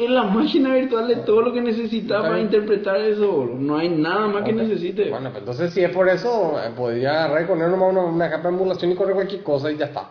Es 0.00 0.08
la 0.08 0.22
máquina 0.24 0.74
virtual 0.74 1.08
de 1.08 1.16
todo 1.16 1.42
lo 1.42 1.52
que 1.52 1.60
necesita 1.60 2.22
para 2.22 2.40
interpretar 2.40 2.96
eso. 3.02 3.50
No 3.58 3.76
hay 3.76 3.90
nada 3.90 4.28
más 4.28 4.44
que 4.44 4.52
necesite. 4.52 5.10
Bueno, 5.10 5.30
pues 5.30 5.40
entonces 5.40 5.74
si 5.74 5.82
es 5.82 5.90
por 5.90 6.08
eso, 6.08 6.58
eh, 6.58 6.70
podría 6.74 7.24
agarrar 7.24 7.42
y 7.42 7.46
poner 7.46 7.68
nomás 7.68 7.92
una, 7.92 8.04
una 8.04 8.30
capa 8.30 8.48
de 8.48 8.54
emulación 8.54 8.92
y 8.92 8.94
correr 8.94 9.14
cualquier 9.14 9.42
cosa 9.42 9.70
y 9.70 9.76
ya 9.76 9.86
está. 9.86 10.08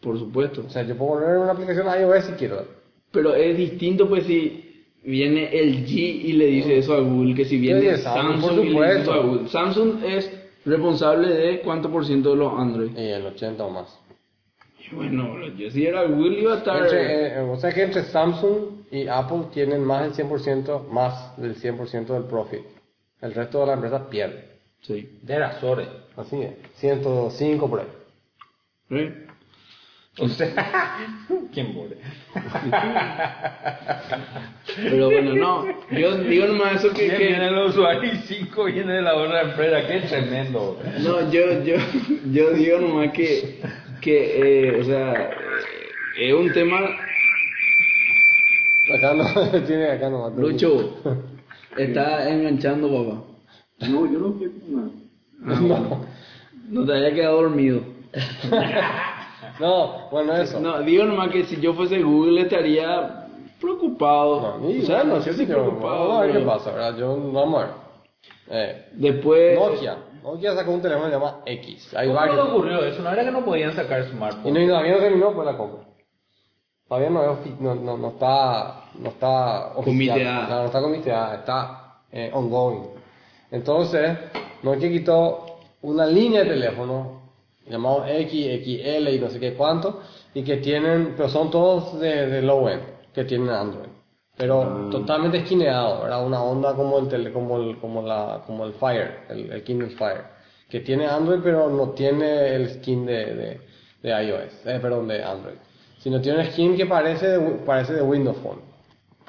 Por 0.00 0.18
supuesto. 0.18 0.64
O 0.66 0.70
sea, 0.70 0.84
yo 0.84 0.96
puedo 0.96 1.20
poner 1.20 1.36
una 1.36 1.52
aplicación 1.52 1.86
iOS 1.86 2.24
si 2.24 2.32
quiero. 2.32 2.64
Pero 3.10 3.34
es 3.34 3.56
distinto, 3.56 4.08
pues, 4.08 4.24
si 4.24 4.84
viene 5.04 5.50
el 5.52 5.86
G 5.86 5.92
y 5.92 6.32
le 6.32 6.46
dice 6.46 6.78
eso 6.78 6.94
a 6.94 7.00
Google, 7.00 7.34
que 7.34 7.44
si 7.44 7.58
viene 7.58 7.96
Samsung, 7.98 8.64
y 8.64 8.70
le 8.70 8.86
dice 8.86 9.00
eso 9.02 9.12
a. 9.12 9.18
Google. 9.18 9.48
Samsung 9.48 10.04
es 10.04 10.32
responsable 10.64 11.28
de 11.28 11.60
cuánto 11.60 11.90
por 11.90 12.06
ciento 12.06 12.30
de 12.30 12.36
los 12.36 12.52
Android. 12.58 12.90
Y 12.96 13.08
el 13.08 13.26
80 13.26 13.64
o 13.64 13.70
más. 13.70 14.00
Y 14.78 14.94
bueno, 14.94 15.46
yo 15.56 15.70
si 15.70 15.84
era 15.84 16.04
Google 16.04 16.40
iba 16.40 16.54
a 16.54 16.58
estar... 16.58 16.82
Entre, 16.82 17.38
eh, 17.38 17.40
o 17.40 17.56
sea 17.56 17.72
que 17.72 17.82
entre 17.82 18.02
Samsung 18.04 18.75
y 18.90 19.08
Apple 19.08 19.44
tienen 19.52 19.84
más 19.84 20.02
del 20.16 20.26
100%, 20.28 20.88
más 20.88 21.36
del 21.36 21.56
100% 21.56 22.06
del 22.06 22.24
profit. 22.24 22.60
El 23.20 23.34
resto 23.34 23.60
de 23.60 23.66
la 23.66 23.72
empresa 23.74 24.08
pierde. 24.08 24.44
Sí. 24.82 25.18
De 25.22 25.38
Razores. 25.38 25.88
Así 26.16 26.40
es. 26.42 26.52
105 26.76 27.68
por 27.68 27.80
ahí. 27.80 27.86
¿Eh? 28.90 29.26
O 30.18 30.28
sea, 30.28 30.96
¿Quién 31.52 31.74
muere? 31.74 31.96
Pero 34.76 35.06
bueno, 35.10 35.34
no. 35.34 35.66
Yo 35.90 36.16
digo 36.18 36.46
nomás 36.46 36.76
eso 36.76 36.88
que. 36.94 37.06
¿Quién 37.06 37.18
que- 37.18 37.26
viene 37.28 37.48
el 37.48 37.58
usuario 37.58 38.12
y 38.12 38.16
cinco 38.18 38.64
viene 38.64 38.94
de 38.94 39.02
la 39.02 39.14
otra 39.14 39.42
empresa? 39.42 39.86
¡Qué 39.86 40.00
tremendo! 40.06 40.80
No, 41.00 41.30
yo, 41.30 41.62
yo, 41.64 41.76
yo 42.32 42.50
digo 42.52 42.78
nomás 42.78 43.12
que, 43.12 43.60
que 44.00 44.68
eh, 44.68 44.80
o 44.80 44.84
sea, 44.84 45.30
es 46.18 46.32
un 46.32 46.50
tema, 46.52 46.78
Acá 48.94 49.14
no, 49.14 49.24
tiene 49.66 49.90
acá 49.90 50.08
no. 50.10 50.30
Lucho, 50.30 50.96
está 51.76 52.28
enganchando, 52.30 52.88
papá. 52.88 53.22
No, 53.90 54.06
yo 54.10 54.18
no 54.18 54.34
quiero 54.38 54.52
nada. 54.68 54.88
Ah, 55.46 55.60
bueno. 55.60 56.06
No 56.68 56.84
te 56.84 56.92
haya 56.94 57.14
quedado 57.14 57.42
dormido. 57.42 57.80
No, 59.60 60.10
bueno, 60.10 60.36
eso. 60.36 60.60
No, 60.60 60.80
digo 60.82 61.04
nomás 61.04 61.30
que 61.30 61.44
si 61.44 61.58
yo 61.60 61.72
fuese 61.72 62.02
Google 62.02 62.42
estaría 62.42 63.26
preocupado. 63.58 64.58
No, 64.58 64.70
y 64.70 64.80
o 64.82 64.82
sea, 64.86 64.98
bueno, 64.98 65.14
no 65.16 65.22
sé 65.22 65.32
sí, 65.32 65.38
si 65.40 65.46
preocupado. 65.46 65.98
Vamos 66.08 66.16
a 66.18 66.20
ver 66.26 66.32
qué 66.32 66.38
pasa, 66.40 66.72
¿verdad? 66.72 66.96
Yo, 66.98 67.16
vamos 67.32 67.62
a 67.62 67.66
ver. 67.66 67.74
Eh, 68.50 68.84
Después, 68.92 69.58
Nokia. 69.58 69.96
Nokia 70.22 70.54
sacó 70.54 70.72
un 70.72 70.82
teléfono 70.82 71.06
que 71.06 71.12
se 71.14 71.18
llama 71.18 71.40
X. 71.46 71.94
Hay 71.96 72.08
¿Cómo 72.08 72.18
varios. 72.20 72.48
ocurrió 72.50 72.84
eso? 72.84 73.00
¿No 73.02 73.10
era 73.10 73.24
que 73.24 73.30
no 73.30 73.44
podían 73.46 73.72
sacar 73.74 74.00
Y 74.02 74.10
smartphone? 74.10 74.52
no, 74.52 74.60
y 74.60 74.66
todavía 74.66 74.92
no 74.92 74.98
terminó 74.98 75.32
pues 75.32 75.46
la 75.46 75.56
compra. 75.56 75.80
Todavía 76.88 77.10
no, 77.10 77.22
es 77.22 77.28
ofi- 77.30 77.56
no, 77.58 77.74
no, 77.74 77.96
no 77.98 78.08
está, 78.08 78.84
no 78.98 79.08
está 79.08 79.72
oficial. 79.76 79.86
Claro, 80.46 80.60
no 80.62 80.66
está 80.66 80.80
comiteada, 80.82 81.34
está 81.36 81.98
eh, 82.12 82.30
ongoing. 82.32 82.82
Entonces, 83.50 84.16
Nokia 84.62 84.88
quitó 84.88 85.46
una 85.82 86.06
línea 86.06 86.42
de 86.44 86.50
teléfono 86.50 87.22
llamado 87.68 88.04
X, 88.06 88.46
XL 88.62 89.08
y 89.14 89.18
no 89.18 89.28
sé 89.30 89.40
qué 89.40 89.54
cuánto, 89.54 90.00
y 90.34 90.42
que 90.44 90.58
tienen, 90.58 91.14
pero 91.16 91.28
son 91.28 91.50
todos 91.50 91.98
de, 91.98 92.26
de 92.28 92.42
low 92.42 92.68
end, 92.68 92.82
que 93.12 93.24
tienen 93.24 93.50
Android. 93.50 93.88
Pero 94.36 94.88
totalmente 94.90 95.38
esquineado, 95.38 96.02
¿verdad? 96.02 96.24
Una 96.24 96.42
onda 96.42 96.74
como 96.74 96.98
el, 96.98 97.08
tele, 97.08 97.32
como 97.32 97.56
el, 97.56 97.78
como 97.78 98.02
la, 98.02 98.42
como 98.46 98.66
el 98.66 98.74
Fire, 98.74 99.20
el, 99.30 99.50
el 99.50 99.64
Kindle 99.64 99.88
Fire, 99.90 100.24
que 100.68 100.80
tiene 100.80 101.06
Android 101.06 101.40
pero 101.42 101.70
no 101.70 101.90
tiene 101.90 102.54
el 102.54 102.68
skin 102.74 103.06
de, 103.06 103.34
de, 103.34 103.60
de 104.02 104.24
iOS, 104.24 104.66
eh, 104.66 104.78
perdón, 104.80 105.08
de 105.08 105.24
Android. 105.24 105.56
Sino 106.06 106.20
tiene 106.20 106.38
un 106.38 106.44
skin 106.46 106.76
que 106.76 106.86
parece 106.86 107.26
de, 107.26 107.40
parece 107.66 107.94
de 107.94 108.02
Windows 108.02 108.36
Phone. 108.36 108.60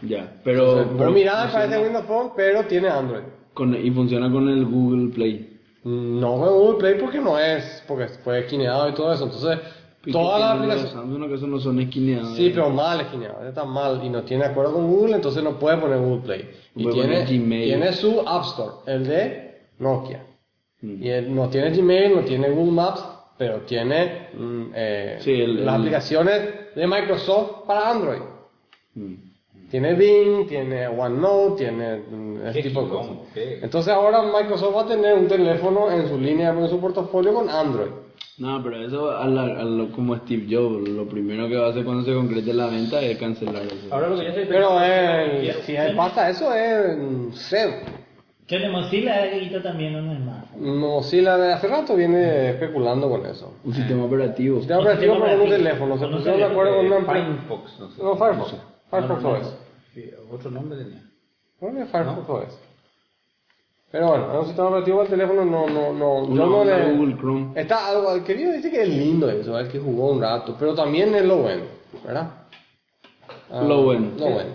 ya, 0.03 0.31
pero, 0.43 0.61
Entonces, 0.63 0.87
pero 0.95 1.05
vos 1.05 1.13
mirás, 1.15 1.41
funciona 1.41 1.65
parece 1.65 1.83
Windows 1.83 2.05
Phone, 2.05 2.31
pero 2.35 2.63
tiene 2.65 2.87
Android. 2.87 3.23
con- 3.55 3.73
y 3.75 3.89
funciona 3.89 4.31
con 4.31 4.47
el 4.47 4.63
Google 4.63 5.11
Play. 5.11 5.59
No 5.83 6.37
con 6.37 6.49
Google 6.53 6.77
Play 6.77 7.01
porque 7.01 7.17
no 7.17 7.39
es, 7.39 7.83
porque 7.87 8.07
fue 8.23 8.41
esquineado 8.41 8.89
y 8.89 8.93
todo 8.93 9.11
eso. 9.11 9.23
Entonces, 9.23 9.57
¿Y 10.05 10.11
todas 10.11 10.39
las 10.39 10.51
aplicaciones... 10.51 10.91
Samsung 10.91 11.27
que 11.27 11.33
eso 11.33 11.47
no 11.47 11.59
son 11.59 11.79
esquineados. 11.79 12.35
Sí, 12.35 12.51
pero 12.53 12.69
mal 12.69 13.01
esquineado, 13.01 13.43
está 13.47 13.65
mal 13.65 13.99
y 14.03 14.09
no 14.11 14.21
tiene 14.21 14.45
acuerdo 14.45 14.73
con 14.73 14.85
Google, 14.87 15.15
entonces 15.15 15.43
no 15.43 15.57
puede 15.57 15.77
poner 15.77 15.97
Google 15.97 16.21
Play. 16.21 16.49
Y 16.75 16.83
Puede 16.83 17.25
tiene, 17.25 17.63
tiene 17.65 17.91
su 17.93 18.21
App 18.23 18.43
Store, 18.43 18.71
el 18.85 19.07
de 19.07 19.61
Nokia. 19.79 20.23
Mm. 20.81 21.03
Y 21.03 21.09
él 21.09 21.33
no 21.33 21.49
tiene 21.49 21.71
Gmail, 21.71 22.15
no 22.17 22.21
tiene 22.21 22.51
Google 22.51 22.73
Maps, 22.73 23.03
pero 23.37 23.57
tiene 23.61 24.29
mm, 24.33 24.63
eh, 24.75 25.17
Sí, 25.19 25.31
el- 25.41 25.65
las 25.65 25.75
el- 25.75 25.81
aplicaciones 25.81 26.41
de 26.75 26.87
Microsoft 26.87 27.65
para 27.67 27.91
Android. 27.91 28.21
Mm. 28.95 29.13
Tiene 29.69 29.95
Bing, 29.95 30.47
tiene 30.47 30.87
OneNote, 30.87 31.65
tiene 31.65 31.97
mm, 31.97 32.47
ese 32.47 32.61
Qué 32.61 32.69
tipo 32.69 32.83
de 32.83 32.89
cosas. 32.89 33.11
qué- 33.33 33.59
Entonces 33.61 33.93
ahora 33.93 34.21
Microsoft 34.23 34.75
va 34.75 34.81
a 34.83 34.87
tener 34.87 35.13
un 35.15 35.27
teléfono 35.27 35.91
en 35.91 36.07
su 36.07 36.17
línea, 36.17 36.49
en 36.51 36.69
su 36.69 36.79
portafolio 36.79 37.33
con 37.33 37.49
Android. 37.49 37.91
No, 38.37 38.61
pero 38.63 38.85
eso 38.85 39.11
a 39.11 39.25
la- 39.27 39.59
a 39.61 39.63
lo- 39.63 39.91
como 39.91 40.15
Steve 40.17 40.45
Jobs, 40.49 40.87
lo 40.89 41.07
primero 41.07 41.47
que 41.49 41.57
va 41.57 41.67
a 41.67 41.69
hacer 41.71 41.83
cuando 41.83 42.03
se 42.05 42.13
concrete 42.13 42.53
la 42.53 42.67
venta 42.67 43.01
es 43.01 43.17
cancelar 43.17 43.63
eso. 43.63 43.87
Ahora 43.91 44.09
lo 44.09 44.15
que 44.17 44.23
yo 44.23 44.29
estoy 44.29 44.45
Pero 44.45 44.69
eh, 44.81 45.53
si 45.65 45.75
pasa 45.95 46.29
eso 46.29 46.53
es 46.53 46.97
mm, 46.97 47.31
Yo 48.47 48.59
de 48.59 48.69
Mozilla 48.69 49.29
quitado 49.29 49.63
también 49.63 49.95
un 49.95 50.15
smartphone. 50.15 50.77
Mozilla 50.79 51.37
de 51.37 51.53
hace 51.53 51.67
rato 51.67 51.95
viene 51.95 52.51
especulando 52.51 53.09
con 53.09 53.25
eso. 53.25 53.53
Un 53.65 53.73
sistema 53.73 54.05
operativo. 54.05 54.57
Un 54.59 54.63
operativo 54.63 54.85
sistema 54.85 54.85
pero 54.85 54.99
con 54.99 55.11
un 55.11 55.23
operativo. 55.23 55.57
teléfono, 55.57 55.97
se 55.97 56.07
pusieron 56.07 56.39
de 56.39 56.45
acuerdo 56.45 56.75
con 56.77 56.85
una 56.85 56.97
empresa. 56.97 57.25
Firefox, 57.25 57.79
no 57.79 57.89
sé. 57.91 58.03
No, 58.03 58.15
Firefox. 58.15 58.55
Firefox 58.89 59.21
No, 59.21 59.29
no, 59.31 59.37
no. 59.37 59.45
OS. 59.47 59.53
Otro 60.31 60.51
nombre 60.51 60.77
tenía. 60.77 61.03
Creo 61.59 61.75
que 61.75 61.85
Firefox 61.85 62.29
OS. 62.29 62.59
Pero 63.91 64.07
bueno, 64.09 64.31
es 64.33 64.39
un 64.39 64.45
sistema 64.45 64.67
operativo 64.67 64.99
del 64.99 65.09
teléfono, 65.09 65.45
no, 65.45 65.67
no, 65.69 65.93
no. 65.93 66.35
Yo 66.35 66.45
no 66.45 66.63
le. 66.63 66.93
Google 66.93 67.17
Chrome. 67.17 67.51
Está 67.55 67.87
algo, 67.89 68.13
el 68.13 68.23
querido 68.23 68.51
dice 68.53 68.69
que 68.69 68.81
es 68.83 68.89
lindo 68.89 69.29
eso, 69.29 69.57
el 69.59 69.67
que 69.69 69.79
jugó 69.79 70.11
un 70.11 70.21
rato, 70.21 70.55
pero 70.59 70.73
también 70.73 71.13
es 71.15 71.25
lo 71.25 71.37
bueno, 71.37 71.63
¿verdad? 72.05 72.31
Ah, 73.49 73.61
Lo 73.61 73.83
bueno. 73.83 74.11
Lo 74.17 74.25
bueno. 74.29 74.49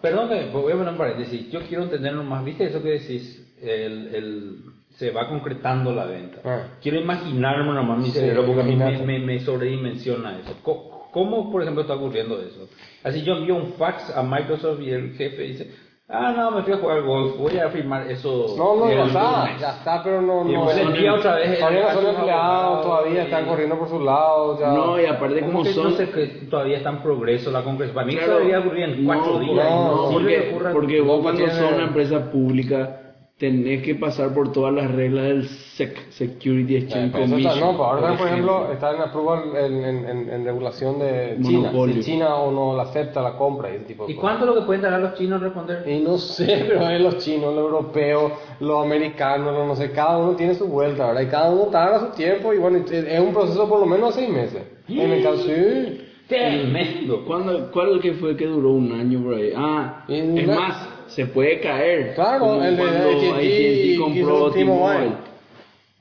Perdón 0.00 0.28
voy 0.52 0.72
a 0.72 0.76
poner 0.76 0.92
un 0.92 0.98
paréntesis. 0.98 1.50
Yo 1.50 1.60
quiero 1.62 1.84
entenderlo 1.84 2.22
más. 2.22 2.44
¿Viste 2.44 2.64
eso 2.64 2.82
que 2.82 2.90
decís? 2.90 3.46
El, 3.62 4.14
el, 4.14 4.56
se 4.96 5.10
va 5.10 5.28
concretando 5.28 5.94
la 5.94 6.04
venta. 6.04 6.40
Ah. 6.44 6.66
Quiero 6.82 6.98
imaginarme 7.00 7.72
nomás 7.72 7.98
mi 7.98 8.06
Sí, 8.06 8.12
cerebro 8.12 8.46
porque 8.46 8.62
me, 8.62 8.98
me, 8.98 9.18
me 9.18 9.40
sobredimensiona 9.40 10.38
eso. 10.38 10.56
¿Cómo, 10.62 11.08
cómo, 11.10 11.50
por 11.50 11.62
ejemplo, 11.62 11.82
está 11.82 11.94
ocurriendo 11.94 12.40
eso? 12.40 12.68
Así 13.02 13.22
yo 13.22 13.34
envío 13.34 13.56
un 13.56 13.74
fax 13.74 14.10
a 14.14 14.22
Microsoft 14.22 14.80
y 14.82 14.90
el 14.90 15.12
jefe 15.14 15.42
dice, 15.42 15.70
ah, 16.12 16.32
no, 16.36 16.50
me 16.50 16.62
fui 16.62 16.72
a 16.72 16.76
jugar 16.76 17.02
golf, 17.02 17.36
voy 17.38 17.56
a 17.58 17.68
firmar 17.70 18.10
eso. 18.10 18.54
No, 18.58 18.76
no, 18.76 18.88
el 18.88 18.96
ya 18.98 19.04
está, 19.06 19.40
lunes". 19.44 19.60
ya 19.60 19.70
está, 19.70 20.02
pero 20.02 20.20
no, 20.22 20.48
Y 20.48 20.52
no. 20.52 20.64
no- 20.64 20.70
envía 20.70 21.14
otra 21.14 21.34
vez 21.36 21.50
el 21.50 21.58
Todavía 21.58 21.82
no 21.82 22.00
son 22.00 22.06
empleados, 22.14 22.82
todavía 22.86 23.14
y- 23.22 23.24
están 23.24 23.46
corriendo 23.46 23.78
por 23.78 23.88
su 23.88 24.00
lado, 24.00 24.58
ya. 24.60 24.68
No, 24.68 25.00
y 25.00 25.06
aparte 25.06 25.40
¿Cómo 25.40 25.52
como 25.52 25.64
son... 25.66 25.84
no 25.84 25.90
sé 25.96 26.10
que 26.10 26.26
todavía 26.50 26.76
está 26.78 26.90
en 26.90 26.98
progreso 27.02 27.50
la 27.50 27.62
concreción? 27.62 27.94
Para 27.94 28.06
mí 28.06 28.12
Claro, 28.14 28.26
eso 28.32 28.38
debería 28.38 28.58
ocurrir 28.60 28.84
en 28.84 29.04
cuatro 29.06 29.32
no, 29.34 29.38
días. 29.40 29.70
no, 29.70 29.80
y 29.80 29.84
No, 29.94 30.08
sí 30.08 30.14
porque, 30.14 30.70
porque 30.72 31.00
vos 31.00 31.16
no 31.18 31.22
cuando 31.22 31.38
tiene- 31.44 31.54
sos 31.60 31.72
una 31.72 31.84
empresa 31.84 32.30
pública 32.30 32.99
tenés 33.40 33.82
que 33.82 33.94
pasar 33.94 34.34
por 34.34 34.52
todas 34.52 34.72
las 34.74 34.90
reglas 34.92 35.24
del 35.24 35.48
SEC, 35.48 36.10
Security 36.10 36.76
Exchange 36.76 37.08
eso 37.08 37.18
está- 37.24 37.30
Commission. 37.30 37.60
no, 37.60 37.72
pero 37.72 37.84
ahora, 37.86 38.16
por 38.18 38.26
ejemplo, 38.28 38.52
ejemplo. 38.56 38.72
está 38.74 38.94
en 38.94 39.00
approval 39.00 39.42
en, 39.56 39.84
en, 39.84 40.04
en, 40.08 40.30
en 40.30 40.44
regulación 40.44 40.98
de 40.98 41.38
China. 41.42 41.58
Monopolio. 41.70 41.94
Si 41.96 42.02
China 42.02 42.34
o 42.36 42.52
no 42.52 42.76
la 42.76 42.82
acepta 42.82 43.22
la 43.22 43.38
compra 43.38 43.70
y 43.72 43.76
ese 43.76 43.84
tipo 43.86 44.04
de 44.06 44.12
¿Y 44.12 44.14
cosas. 44.14 44.20
cuánto 44.28 44.44
es 44.44 44.54
lo 44.54 44.60
que 44.60 44.66
pueden 44.66 44.82
dar 44.82 44.92
a 44.92 44.98
los 44.98 45.14
chinos 45.14 45.40
responder? 45.40 45.88
Y 45.88 46.00
no 46.00 46.18
sé, 46.18 46.64
pero 46.68 46.88
es 46.90 47.00
los 47.00 47.16
chinos, 47.18 47.54
los 47.54 47.64
europeos, 47.64 48.32
los 48.60 48.84
americanos, 48.84 49.54
los 49.54 49.66
no 49.66 49.74
sé, 49.74 49.90
cada 49.90 50.18
uno 50.18 50.36
tiene 50.36 50.54
su 50.54 50.66
vuelta, 50.68 51.06
¿verdad? 51.06 51.22
Y 51.22 51.26
cada 51.28 51.50
uno 51.50 51.62
tarda 51.70 51.98
su 52.10 52.14
tiempo 52.14 52.52
y 52.52 52.58
bueno, 52.58 52.76
es 52.86 53.20
un 53.20 53.32
proceso 53.32 53.66
por 53.66 53.80
lo 53.80 53.86
menos 53.86 54.14
de 54.14 54.20
seis 54.22 54.32
meses. 54.34 54.62
En 54.86 55.10
el 55.12 55.22
caso, 55.22 55.38
sí. 55.38 56.06
Tremendo. 56.28 57.24
¿Cuándo, 57.26 57.70
¿Cuál 57.72 58.00
que 58.00 58.12
fue 58.12 58.36
que 58.36 58.46
duró 58.46 58.70
un 58.72 58.92
año 58.92 59.20
por 59.22 59.34
ahí? 59.34 59.50
Ah, 59.56 60.04
Y 60.06 60.40
es 60.40 60.46
más, 60.46 60.88
se 61.10 61.26
puede 61.26 61.60
caer. 61.60 62.14
Claro, 62.14 62.40
como 62.46 62.62
el 62.64 62.76
de 62.76 62.82
cuando 62.82 62.98
AT&T 63.10 63.28
AT&T 63.30 63.96
compró 63.98 64.50
T-Mobile. 64.50 65.12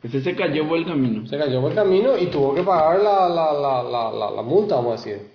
Ese 0.01 0.21
se 0.21 0.33
cayó 0.35 0.67
por 0.67 0.77
el 0.77 0.85
camino. 0.85 1.27
Se 1.27 1.37
cayó 1.37 1.59
por 1.61 1.71
el 1.71 1.75
camino 1.75 2.17
y 2.17 2.27
tuvo 2.27 2.55
que 2.55 2.63
pagar 2.63 2.99
la, 3.01 3.27
la, 3.27 3.51
la, 3.53 3.83
la, 3.83 4.11
la, 4.11 4.31
la 4.31 4.41
multa, 4.41 4.75
vamos 4.75 4.93
a 4.93 5.09
decir, 5.09 5.27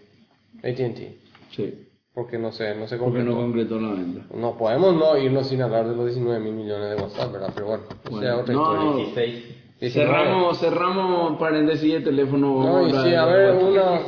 AT&T. 0.63 1.19
Sí, 1.51 1.87
Porque 2.15 2.39
no 2.39 2.51
sé, 2.51 2.75
no 2.75 2.87
se 2.89 2.97
porque 2.97 3.19
concretó. 3.19 3.31
no 3.31 3.37
concretó 3.43 3.79
la 3.81 3.91
venta. 3.91 4.23
No 4.35 4.57
podemos 4.57 4.95
no 4.95 5.19
irnos 5.19 5.49
sin 5.49 5.61
hablar 5.61 5.87
de 5.89 5.95
los 5.95 6.07
19 6.07 6.41
mil 6.41 6.55
millones 6.55 6.91
de 6.91 6.97
WhatsApp, 6.97 7.33
¿verdad? 7.33 7.51
Pero 7.55 7.67
bueno, 7.67 7.83
Bueno, 8.11 8.27
es 8.27 8.41
otra 8.41 8.55
no, 8.55 8.63
historia. 8.63 8.85
no. 8.85 8.97
16. 8.97 9.45
19. 9.81 9.91
Cerramos, 9.91 10.59
cerramos 10.61 11.39
paréntesis 11.39 11.93
de 11.93 12.01
teléfono. 12.01 12.63
No, 12.65 12.87
y 12.89 12.91
sí, 12.91 13.15
a 13.15 13.27
de 13.27 13.33
ver, 13.37 13.55
una... 13.55 14.01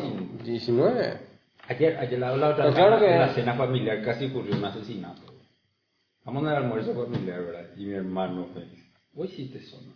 19. 0.43 1.19
Ayer, 1.69 1.97
ayer 1.99 2.19
la, 2.19 2.37
la 2.37 2.49
otra 2.51 2.65
Pero 2.65 2.75
claro 2.77 2.93
vez, 2.93 3.01
que- 3.05 3.13
en 3.15 3.21
la 3.21 3.29
cena 3.35 3.55
familiar 3.55 4.03
casi 4.03 4.27
ocurrió 4.27 4.57
un 4.57 4.65
asesinato. 4.65 5.21
Vamos 6.27 6.45
al 6.45 6.57
almuerzo 6.57 6.93
familiar, 6.93 7.41
¿verdad? 7.41 7.71
Y 7.77 7.87
mi 7.87 7.95
hermano 7.95 8.49
me 8.53 8.63
dice, 8.63 8.91
vos 9.13 9.29
hiciste 9.33 9.59
eso, 9.59 9.81
¿no? 9.81 9.93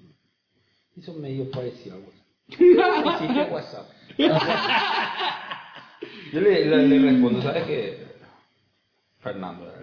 Hizo 0.96 1.12
medio 1.14 1.50
parecido 1.50 1.96
a 1.96 1.98
WhatsApp. 1.98 2.26
Hiciste 3.20 3.42
WhatsApp. 3.52 3.90
Yo 6.32 6.40
le, 6.40 6.64
le, 6.64 6.88
le 6.88 7.10
respondo, 7.10 7.42
¿sabes 7.42 7.64
qué? 7.64 8.06
Fernando, 9.18 9.66
¿verdad? 9.66 9.80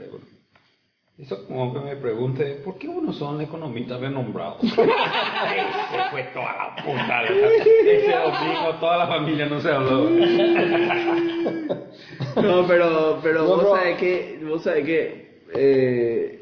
Eso 1.17 1.47
como 1.47 1.73
que 1.73 1.79
me 1.79 1.95
pregunte, 1.95 2.45
¿por 2.63 2.77
qué 2.77 2.87
uno 2.87 3.11
son 3.11 3.41
economistas 3.41 3.99
renombrados? 3.99 4.61
Se 4.61 4.69
fue 4.69 6.23
toda 6.31 6.55
la 6.55 6.75
puta. 6.75 7.23
Ese 7.23 8.11
domingo 8.11 8.75
toda 8.79 8.97
la 8.97 9.07
familia 9.07 9.47
no 9.47 9.59
se 9.59 9.71
habló. 9.71 10.09
No, 12.35 12.67
pero, 12.67 13.19
pero 13.23 13.39
No, 13.43 13.47
vos 13.47 13.77
sabés 13.79 13.97
que, 13.97 14.39
vos 14.47 14.63
sabés 14.63 14.85
que, 14.85 15.26
eh, 15.53 16.33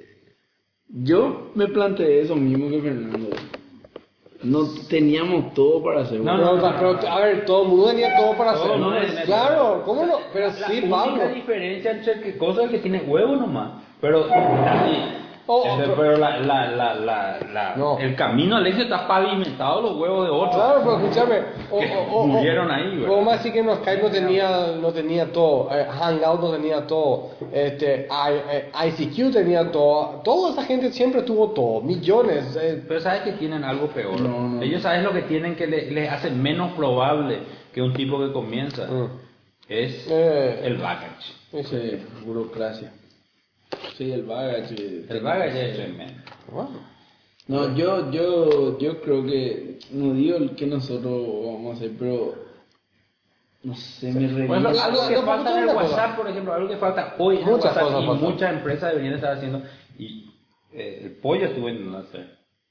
yo 0.90 1.52
me 1.56 1.68
planteé 1.68 2.22
eso 2.22 2.36
mismo 2.36 2.70
que 2.70 2.82
Fernando. 2.82 3.30
No 4.44 4.60
teníamos 4.90 5.54
todo 5.56 5.82
para 5.84 6.02
hacer. 6.02 6.20
No, 6.20 6.36
una- 6.36 6.78
Pero, 6.78 6.98
pero, 7.00 7.12
a 7.12 7.20
ver, 7.20 7.46
todo 7.46 7.64
el 7.64 7.68
mundo 7.70 7.88
tenía 7.88 8.16
todo 8.16 8.34
para 8.38 8.52
hacer. 8.52 9.26
claro, 9.26 9.82
¿cómo 9.86 10.06
no? 10.06 10.18
Pero 10.34 10.48
La 10.48 10.54
sí, 10.54 10.78
única 10.84 10.90
Pablo. 10.90 11.28
diferencia 11.30 11.92
entre 11.92 12.22
que 12.22 12.38
cosas 12.38 12.70
que 12.70 12.78
tiene 12.80 13.00
huevo 13.02 13.36
nomás. 13.36 13.82
Pero 14.02 14.26
así, 14.26 14.98
O- 15.48 15.62
o- 15.62 15.80
Ese- 15.80 15.92
pero 15.96 16.18
la, 16.18 16.38
la, 16.40 16.72
la, 16.72 16.94
la, 16.96 17.40
la- 17.54 17.76
No. 17.76 18.00
el 18.00 18.16
camino 18.16 18.56
al 18.58 18.66
éxito 18.66 18.86
está 18.96 19.08
pavimentado 19.08 19.80
los 19.82 19.96
huevos 19.98 20.26
de 20.26 20.32
otros. 20.32 20.56
Claro, 20.56 20.82
pero 20.84 20.98
escúchame. 20.98 21.40
O, 21.70 21.80
Que 21.80 21.96
o, 21.96 22.00
o, 22.00 22.22
o- 22.22 22.28
murieron 22.28 22.72
ahí, 22.72 22.98
güey. 23.00 23.12
o 23.12 23.22
más 23.22 23.42
sí 23.44 23.52
que 23.52 23.62
no, 23.62 23.78
tenía, 24.12 24.76
no 24.82 24.92
tenía 24.92 25.32
todo. 25.32 25.70
eh, 25.72 25.86
Hangout 25.88 26.42
no 26.42 26.52
tenía 26.52 26.88
todo. 26.88 27.30
Este, 27.54 28.08
I- 28.10 28.42
eh, 28.52 28.72
ICQ 28.88 29.32
tenía 29.34 29.72
todo. 29.72 30.22
Toda 30.24 30.52
esa 30.54 30.64
gente 30.64 30.92
siempre 30.92 31.22
tuvo 31.22 31.50
todo. 31.52 31.82
Millones. 31.82 32.58
eh, 32.60 32.84
Pero 32.88 33.00
sabes 33.02 33.22
que 33.22 33.34
tienen 33.34 33.64
algo 33.64 33.88
peor. 33.88 34.20
No, 34.20 34.48
no. 34.50 34.62
Ellos 34.64 34.82
saben 34.82 35.04
lo 35.04 35.14
que 35.14 35.22
tienen 35.24 35.56
que 35.56 35.68
le- 35.68 35.92
les 35.92 36.12
hace 36.12 36.32
menos 36.32 36.72
probable 36.74 37.40
que 37.72 37.82
un 37.84 37.94
tipo 37.94 38.18
que 38.20 38.32
comienza. 38.34 38.88
Mm. 38.88 39.10
Es 39.70 40.08
Eh. 40.10 40.62
el 40.64 40.78
baggage. 40.78 41.34
Sí, 41.64 42.04
burocracia. 42.26 42.92
Sí, 43.98 44.12
el 44.12 44.24
baggage. 44.24 45.06
El 45.10 45.22
baggage 45.22 45.70
es 45.70 45.76
tremendo. 45.76 46.22
Bueno. 46.52 46.96
No, 47.48 47.76
yo, 47.76 48.12
yo, 48.12 48.78
yo 48.80 49.02
creo 49.02 49.24
que, 49.24 49.78
no 49.92 50.14
digo 50.14 50.38
que 50.56 50.66
nosotros 50.66 51.28
vamos 51.46 51.74
a 51.74 51.78
hacer, 51.78 51.92
pero, 52.00 52.34
no 53.64 53.76
sé, 53.76 54.12
me 54.12 54.28
reí. 54.28 54.48
Por 54.48 54.58
ejemplo, 54.58 54.82
algo 54.82 55.08
que 55.08 55.14
no, 55.14 55.22
falta 55.22 55.58
en 55.62 55.70
el. 55.70 55.76
WhatsApp, 55.76 56.16
por 56.16 56.28
ejemplo, 56.28 56.54
algo 56.54 56.68
que 56.68 56.78
falta 56.78 57.16
hoy 57.20 57.36
en 57.36 57.44
el 57.44 57.50
Muchas 57.52 57.76
WhatsApp 57.76 57.84
cosas 57.84 58.04
y 58.04 58.24
muchas 58.24 58.54
empresas 58.54 58.90
deberían 58.90 59.14
estar 59.14 59.38
haciendo, 59.38 59.62
y 60.00 60.32
eh, 60.74 61.02
el 61.04 61.12
pollo 61.18 61.46
estuvo 61.46 61.70
en 61.70 61.92
no 61.92 62.04
sé. 62.06 62.26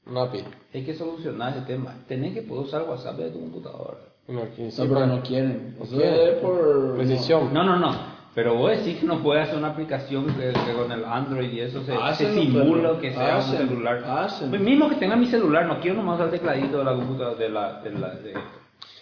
Napi. 0.06 0.44
Hay 0.74 0.84
que 0.84 0.94
solucionar 0.94 1.56
ese 1.56 1.66
tema. 1.66 1.94
Tenés 2.08 2.34
que 2.34 2.42
poder 2.42 2.64
usar 2.64 2.82
WhatsApp 2.82 3.16
desde 3.16 3.30
tu 3.30 3.40
computadora. 3.40 3.98
No, 4.26 4.42
sí, 4.56 4.68
No, 4.78 4.88
pero 4.88 5.06
no 5.06 5.22
quieren. 5.22 5.76
Eso 5.80 5.96
quieren. 5.96 6.14
es 6.14 6.34
por... 6.40 6.96
Precisión. 6.96 7.54
No, 7.54 7.62
no, 7.62 7.78
no. 7.78 8.13
Pero 8.34 8.54
vos 8.56 8.70
decís 8.70 8.98
que 8.98 9.06
no 9.06 9.22
puede 9.22 9.42
hacer 9.42 9.56
una 9.56 9.68
aplicación 9.68 10.26
que, 10.26 10.52
que 10.52 10.72
con 10.76 10.90
el 10.90 11.04
Android 11.04 11.52
y 11.52 11.60
eso 11.60 11.80
se, 11.84 11.92
se 11.92 11.96
Hácenlo, 11.96 12.42
simula 12.42 12.98
que 13.00 13.12
sea 13.12 13.36
hacen, 13.36 13.62
un 13.62 13.68
celular. 13.68 14.04
hacen. 14.04 14.50
Pues 14.50 14.60
mismo 14.60 14.88
que 14.88 14.96
tenga 14.96 15.14
mi 15.14 15.26
celular, 15.26 15.66
no 15.66 15.78
quiero 15.80 15.98
nomás 15.98 16.20
el 16.20 16.30
tecladito 16.30 16.78
de 16.78 16.84
la 16.84 16.94
computadora 16.96 17.36
de 17.38 17.48
la, 17.48 17.80
de 17.80 17.90
la 17.92 18.10
de- 18.16 18.34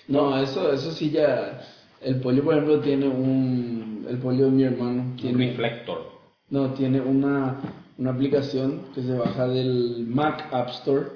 No, 0.09 0.38
eso, 0.38 0.72
eso 0.72 0.92
sí 0.92 1.10
ya... 1.10 1.60
El 2.02 2.16
pollo, 2.20 2.42
por 2.44 2.54
ejemplo, 2.54 2.80
tiene 2.80 3.09
un... 3.09 4.04
El 4.10 4.18
pollo 4.18 4.46
de 4.46 4.50
mi 4.50 4.64
hermano 4.64 5.02
un 5.02 5.16
tiene... 5.16 5.46
reflector. 5.46 6.10
No, 6.50 6.70
tiene 6.74 7.00
una, 7.00 7.56
una 7.96 8.10
aplicación 8.10 8.82
que 8.94 9.02
se 9.02 9.14
baja 9.16 9.46
del 9.48 10.04
Mac 10.09 10.48
App 10.52 10.68
Store, 10.70 11.06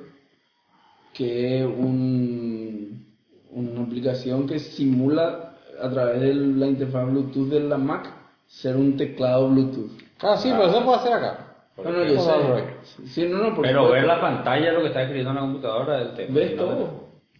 que 1.12 1.59
es 1.60 1.64
un, 1.66 3.05
una 3.51 3.82
aplicación 3.82 4.47
que 4.47 4.59
simula 4.59 5.55
a 5.82 5.90
través 5.90 6.20
de 6.20 6.35
la 6.35 6.66
interfaz 6.66 7.07
Bluetooth 7.11 7.48
de 7.48 7.61
la 7.61 7.78
Mac 7.78 8.11
ser 8.47 8.77
un 8.77 8.97
teclado 8.97 9.48
Bluetooth. 9.48 9.90
Ah, 10.20 10.36
sí, 10.36 10.51
pero 10.51 10.66
eso 10.69 10.85
puede 10.85 10.98
hacer 10.98 11.12
acá. 11.12 11.39
No, 11.77 11.90
no, 11.90 12.05
yo 12.05 12.20
sé. 12.20 13.07
Sí, 13.09 13.28
no, 13.28 13.39
no, 13.51 13.61
Pero 13.61 13.90
ver 13.90 14.05
la 14.05 14.20
pantalla, 14.20 14.73
lo 14.73 14.81
que 14.81 14.86
está 14.86 15.03
escribiendo 15.03 15.31
en 15.31 15.36
la 15.36 15.43
computadora 15.43 15.98
del 15.98 16.15
tema. 16.15 16.35
Ves 16.35 16.57
todo. 16.57 16.89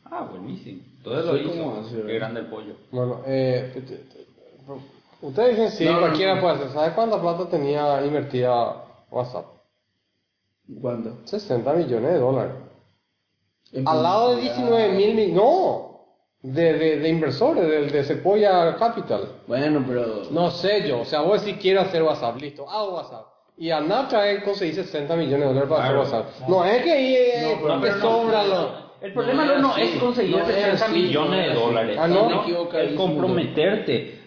Ah, 0.05 0.29
buenísimo. 0.31 0.83
Entonces 0.99 1.25
Sí, 1.25 1.31
lo 1.31 1.39
hizo. 1.39 1.63
¿cómo 1.65 1.81
hace, 1.81 2.03
Qué 2.03 2.15
grande 2.15 2.41
el 2.41 2.47
pollo. 2.47 2.75
Bueno, 2.91 3.21
eh, 3.27 3.71
te- 3.73 3.81
te- 3.81 3.97
te- 3.97 4.27
ustedes 5.23 5.51
dicen 5.57 5.71
sí, 5.71 5.87
cualquiera 5.99 6.35
no. 6.35 6.41
puede 6.43 6.55
hacer. 6.57 6.69
¿Sabes 6.71 6.93
cuánta 6.95 7.21
plata 7.21 7.49
tenía 7.49 8.05
invertida 8.05 8.85
WhatsApp? 9.11 9.47
¿Cuándo? 10.81 11.19
60 11.25 11.73
millones 11.73 12.13
de 12.13 12.19
dólares. 12.19 12.53
Al 13.85 14.03
lado 14.03 14.31
de 14.31 14.35
publicidad. 14.37 14.57
19 14.57 14.93
mil 14.95 15.15
millones. 15.15 15.35
No, 15.35 15.96
de, 16.43 16.73
de, 16.75 16.99
de 17.01 17.09
inversores, 17.09 17.69
de, 17.69 17.87
de 17.91 18.05
Sequoia 18.05 18.77
Capital. 18.77 19.23
Bueno, 19.47 19.85
pero... 19.87 20.23
No 20.31 20.51
sé 20.51 20.87
yo, 20.89 21.01
o 21.01 21.05
sea, 21.05 21.21
vos 21.23 21.41
si 21.43 21.55
quiero 21.55 21.81
hacer 21.81 22.03
WhatsApp, 22.03 22.41
listo, 22.41 22.69
hago 22.71 22.95
WhatsApp. 22.97 23.27
Y 23.59 23.71
a 23.71 23.81
Natra 23.81 24.43
conseguí 24.45 24.73
60 24.73 25.17
millones 25.17 25.41
de 25.41 25.47
dólares 25.47 25.69
para 25.71 25.83
Claro. 25.85 26.03
hacer 26.03 26.21
WhatsApp. 26.21 26.49
No 26.49 26.65
es 26.65 26.83
que 26.83 26.93
ahí 26.93 27.17
pero- 27.63 27.81
te 27.81 27.81
pero 27.87 27.97
no, 27.97 28.01
sobra 28.03 28.43
no, 28.43 28.49
lo. 28.49 28.87
El 29.01 29.13
problema 29.13 29.45
No 29.47 29.59
no, 29.59 29.77
es 29.77 29.95
es 29.95 30.01
conseguir 30.01 30.37
No 30.37 30.43
es 30.43 30.55
60 30.55 30.85
así, 30.85 30.93
millones 30.95 31.41
de 31.47 31.49
es 31.53 31.55
dólares. 31.59 31.99
Ah, 32.01 32.09
no. 32.09 32.45
Es 32.79 32.93
comprometerte. 32.95 34.21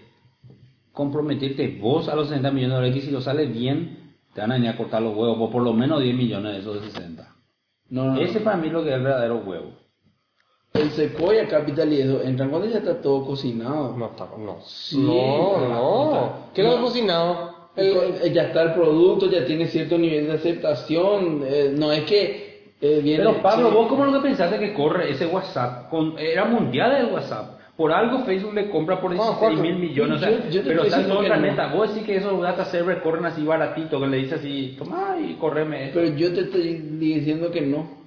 Comprometerte 0.91 1.77
vos 1.79 2.09
a 2.09 2.15
los 2.15 2.27
60 2.27 2.49
millones 2.51 2.69
de 2.71 2.75
dólares 2.75 2.95
que 2.95 3.01
si 3.01 3.11
lo 3.11 3.21
sale 3.21 3.45
bien, 3.45 4.15
te 4.33 4.41
van 4.41 4.51
a 4.51 4.55
venir 4.55 4.69
a 4.69 4.77
cortar 4.77 5.01
los 5.01 5.15
huevos, 5.15 5.37
por 5.37 5.51
por 5.51 5.61
lo 5.63 5.73
menos 5.73 6.01
10 6.01 6.15
millones 6.15 6.53
de 6.53 6.59
esos 6.59 6.81
de 6.81 6.89
60. 6.89 7.35
No, 7.89 8.05
no, 8.05 8.13
no. 8.15 8.21
Ese 8.21 8.39
para 8.41 8.57
mí 8.57 8.67
es 8.67 8.73
lo 8.73 8.83
que 8.83 8.89
es 8.89 8.95
el 8.95 9.03
verdadero 9.03 9.37
huevo. 9.45 9.73
El 10.73 10.91
Sequoia 10.91 11.47
Capital 11.47 11.91
y 11.91 12.01
eso 12.01 12.21
entran 12.23 12.49
cuando 12.49 12.67
ya 12.67 12.77
está 12.77 13.01
todo 13.01 13.25
cocinado. 13.25 13.95
No, 13.97 14.05
está- 14.07 14.29
no. 14.37 14.57
Sí, 14.61 14.97
no, 15.01 15.67
no. 15.67 16.31
¿Qué 16.53 16.61
es 16.61 16.67
lo 16.67 16.77
No. 16.77 16.83
cocinado? 16.83 17.49
El- 17.75 17.85
El, 17.87 17.95
eh, 18.23 18.31
ya 18.33 18.43
está 18.43 18.61
el 18.63 18.73
producto, 18.73 19.29
ya 19.29 19.45
tiene 19.45 19.65
cierto 19.67 19.97
nivel 19.97 20.27
de 20.27 20.33
aceptación. 20.33 21.41
eh, 21.45 21.73
no 21.77 21.91
es 21.91 22.03
que 22.03 22.49
eh, 22.81 23.01
viene. 23.03 23.23
Pero 23.25 23.41
Pablo, 23.41 23.69
sí. 23.69 23.75
vos 23.75 23.87
cómo 23.87 24.05
lo 24.05 24.13
que 24.13 24.19
pensaste 24.29 24.57
que 24.59 24.73
corre 24.73 25.11
ese 25.11 25.25
WhatsApp? 25.25 25.89
Con, 25.89 26.17
era 26.17 26.45
mundial 26.45 26.95
el 26.95 27.13
WhatsApp. 27.13 27.59
Por 27.75 27.91
algo 27.91 28.19
Facebook 28.25 28.53
le 28.53 28.69
compra 28.69 28.99
por 29.01 29.11
No, 29.11 29.15
16 29.17 29.37
¿cuánto? 29.39 29.61
mil 29.61 29.75
millones. 29.77 30.17
o 30.17 30.19
sea, 30.19 30.29
Yo- 30.31 30.49
yo 30.49 30.61
te 30.61 30.67
pero 30.67 30.83
está 30.83 31.01
en 31.01 31.09
no. 31.09 31.19
planeta. 31.19 31.73
Vos 31.73 31.89
decís 31.93 32.05
que 32.05 32.15
esos 32.17 32.41
data 32.41 32.63
servers 32.65 33.01
corren 33.01 33.25
así 33.25 33.43
baratito, 33.43 33.99
que 33.99 34.07
le 34.07 34.17
dices 34.17 34.39
así, 34.39 34.75
toma 34.77 35.17
y 35.19 35.33
correme 35.35 35.87
esto. 35.87 35.99
Pero 35.99 36.15
yo 36.15 36.33
te 36.33 36.41
estoy 36.41 36.73
diciendo 36.99 37.51
que 37.51 37.61
no. 37.61 37.98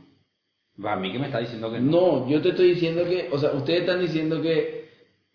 Va, 0.85 0.93
a 0.94 0.97
mí 0.97 1.12
que 1.12 1.19
me 1.19 1.27
está 1.27 1.39
diciendo 1.39 1.70
que 1.70 1.81
no. 1.81 1.90
No, 2.23 2.28
yo 2.28 2.40
te 2.40 2.51
estoy 2.51 2.70
diciendo 2.74 3.05
que. 3.05 3.28
O 3.32 3.39
sea, 3.39 3.51
ustedes 3.53 3.81
están 3.81 4.01
diciendo 4.01 4.40
que. 4.40 4.82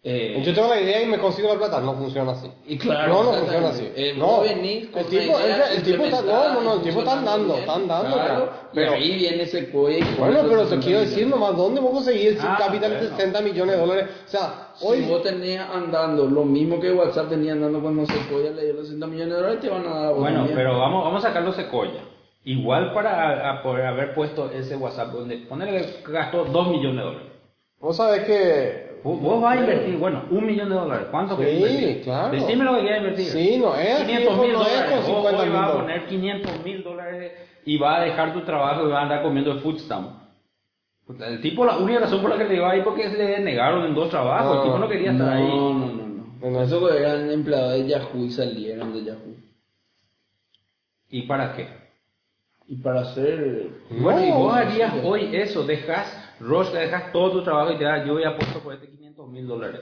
eh, 0.04 0.42
yo 0.44 0.54
tengo 0.54 0.70
la 0.70 0.82
idea 0.82 1.02
y 1.02 1.06
me 1.06 1.20
consigo 1.20 1.50
la 1.50 1.60
plata. 1.60 1.80
No 1.80 1.94
funciona 1.96 2.32
así. 2.32 2.48
y 2.66 2.78
claro, 2.78 3.14
no, 3.14 3.24
no 3.24 3.34
funciona 3.34 3.70
así. 3.70 3.88
Eh, 3.96 4.16
no, 4.18 4.44
el 4.44 4.62
tipo, 5.10 5.38
el, 5.40 5.78
el 5.78 5.84
tipo 5.84 6.06
está, 6.06 6.22
no, 6.24 6.54
no, 6.56 6.62
no, 6.62 6.74
el 6.76 6.82
tipo 6.82 7.00
está 7.00 7.20
andando, 7.20 7.48
bien, 7.50 7.60
está 7.60 7.76
andando. 7.76 8.14
claro, 8.16 8.50
y 8.72 8.76
Pero, 8.76 8.92
ahí 8.94 9.16
viene 9.16 9.46
Sequoia. 9.46 10.00
y 10.00 10.16
bueno, 10.18 10.40
pero 10.50 10.66
te 10.66 10.78
quiero 10.80 11.00
60 11.00 11.02
decir 11.02 11.26
millones. 11.26 11.30
nomás, 11.40 11.58
¿dónde 11.58 11.82
vos 11.82 11.92
conseguís 11.92 12.26
el 12.32 12.38
Ah, 12.42 12.56
capital 12.58 12.90
de 12.92 12.98
bueno. 12.98 13.16
60 13.18 13.42
millones 13.42 13.76
de 13.76 13.82
dólares? 13.82 14.06
O 14.26 14.30
sea, 14.30 14.68
hoy... 14.82 14.98
Si 15.04 15.10
vos 15.10 15.22
tenías 15.24 15.70
andando 15.70 16.26
lo 16.26 16.44
mismo 16.46 16.80
que 16.80 16.92
WhatsApp 16.92 17.30
tenía 17.30 17.54
andando 17.54 17.80
cuando 17.80 18.06
Sequoia 18.08 18.52
le 18.52 18.64
dio 18.66 18.74
los 18.74 18.86
60 18.88 19.06
millones 19.08 19.34
de 19.36 19.40
dólares, 19.40 19.60
te 19.62 19.70
van 19.70 19.86
a 19.86 19.90
dar 19.94 20.06
a 20.06 20.10
vos 20.10 20.20
Bueno, 20.20 20.38
también. 20.40 20.58
pero 20.58 20.80
vamos, 20.80 21.04
vamos 21.04 21.24
a 21.24 21.28
sacarlo 21.28 21.54
Secoya. 21.54 22.02
Igual 22.48 22.94
para 22.94 23.50
a- 23.52 23.62
por 23.62 23.82
haber 23.82 24.14
puesto 24.14 24.50
ese 24.52 24.78
WhatsApp 24.78 25.12
donde 25.12 25.38
ponerle 25.50 25.86
que 26.06 26.12
gastó 26.14 26.46
2 26.46 26.70
millones 26.70 26.96
de 26.98 27.04
dólares. 27.04 27.28
Vos 27.82 27.98
sabés 27.98 28.24
que... 28.24 28.88
Vos, 29.04 29.20
vos 29.22 29.42
vas 29.42 29.58
a 29.58 29.60
invertir, 29.60 29.98
bueno, 29.98 30.24
un 30.32 30.46
millón 30.46 30.70
de 30.70 30.76
dólares. 30.76 31.08
¿Cuánto 31.12 31.36
Sí, 31.36 31.42
querés 31.44 31.60
invertir? 31.72 32.04
claro. 32.04 32.32
Decime 32.32 32.64
lo 32.64 32.76
que 32.76 32.82
quieres 32.82 32.98
invertir. 33.00 33.26
Sí, 33.26 33.58
no 33.58 33.76
es 33.76 33.96
así, 33.96 34.06
500 34.06 34.40
mil 34.40 34.54
no 34.54 34.62
es 34.62 34.68
dólares. 34.70 34.90
con 34.90 34.98
Vos 35.00 35.06
50 35.08 35.40
hoy 35.40 35.46
mil 35.46 35.54
vas 35.54 35.64
a 35.70 35.72
dólares. 35.74 35.82
poner 36.02 36.06
500 36.10 36.64
mil 36.64 36.84
dólares 36.84 37.32
y 37.66 37.78
vas 37.78 37.98
a 38.00 38.02
dejar 38.04 38.34
tu 38.34 38.42
trabajo 38.42 38.86
y 38.88 38.92
vas 38.92 38.98
a 39.00 39.02
andar 39.04 39.24
comiendo 39.24 39.52
el 39.52 39.60
food 39.60 39.78
stamp. 39.80 40.10
El 41.20 41.42
tipo, 41.42 41.66
la 41.66 41.78
única 41.78 42.00
razón 42.00 42.22
por 42.22 42.30
la 42.32 42.38
que 42.38 42.46
le 42.46 42.56
iba 42.56 42.72
ahí 42.72 42.82
porque 42.82 43.10
se 43.10 43.18
le 43.18 43.40
negaron 43.40 43.86
en 43.86 43.94
dos 43.94 44.10
trabajos. 44.10 44.56
No, 44.56 44.62
el 44.64 44.68
tipo 44.70 44.78
no 44.80 44.88
quería 44.90 45.12
estar 45.12 45.28
no, 45.28 45.34
ahí. 45.34 45.48
no, 45.48 45.74
no, 45.74 46.08
no. 46.42 46.50
No, 46.50 46.62
Eso 46.64 46.94
eran 46.94 47.30
empleados 47.30 47.74
de 47.74 47.88
Yahoo 47.88 48.24
y 48.24 48.30
salieron 48.32 48.94
de 48.94 49.04
Yahoo. 49.04 49.36
¿Y 51.10 51.22
para 51.24 51.54
qué? 51.56 51.68
Y 52.68 52.76
para 52.82 53.02
hacer... 53.02 53.68
Bueno, 53.90 54.24
y 54.26 54.32
vos 54.32 54.54
harías 54.54 54.94
sí. 54.94 55.00
hoy 55.04 55.30
eso, 55.34 55.64
dejas, 55.64 56.34
Roche, 56.40 56.78
dejas 56.78 57.12
todo 57.14 57.32
tu 57.32 57.44
trabajo 57.44 57.72
y 57.72 57.78
te 57.78 57.86
das, 57.86 58.06
yo 58.06 58.14
voy 58.14 58.24
a 58.24 58.30
apuesto 58.30 58.60
por 58.60 58.74
este 58.74 58.88
500 58.90 59.30
mil 59.30 59.48
dólares. 59.48 59.82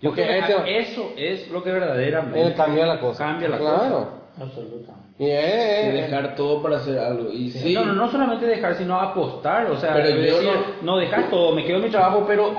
Yo 0.00 0.10
Porque 0.10 0.26
creo 0.26 0.62
que 0.64 0.78
este- 0.78 0.92
eso 0.92 1.12
es 1.16 1.50
lo 1.50 1.62
que 1.62 1.72
verdaderamente 1.72 2.54
cambia 2.54 2.84
la 2.86 3.00
cosa. 3.00 3.24
Cambia 3.24 3.48
la 3.48 3.58
claro. 3.58 3.78
cosa. 3.88 4.10
Absolutamente. 4.44 5.06
Y 5.18 5.30
es, 5.30 5.88
Y 5.88 5.96
dejar 6.02 6.36
todo 6.36 6.62
para 6.62 6.76
hacer 6.76 6.98
algo. 6.98 7.30
Y 7.32 7.50
sí, 7.50 7.72
No, 7.72 7.86
no, 7.86 7.94
no 7.94 8.10
solamente 8.10 8.44
dejar, 8.46 8.74
sino 8.74 9.00
apostar. 9.00 9.70
O 9.70 9.78
sea, 9.78 9.94
Pero 9.94 10.10
yo 10.10 10.16
decir, 10.20 10.50
no- 10.82 10.82
no 10.92 10.98
dejar 10.98 11.30
todo, 11.30 11.54
me 11.54 11.64
quedo 11.64 11.78
en 11.78 11.84
mi 11.84 11.90
trabajo, 11.90 12.24
pero 12.26 12.52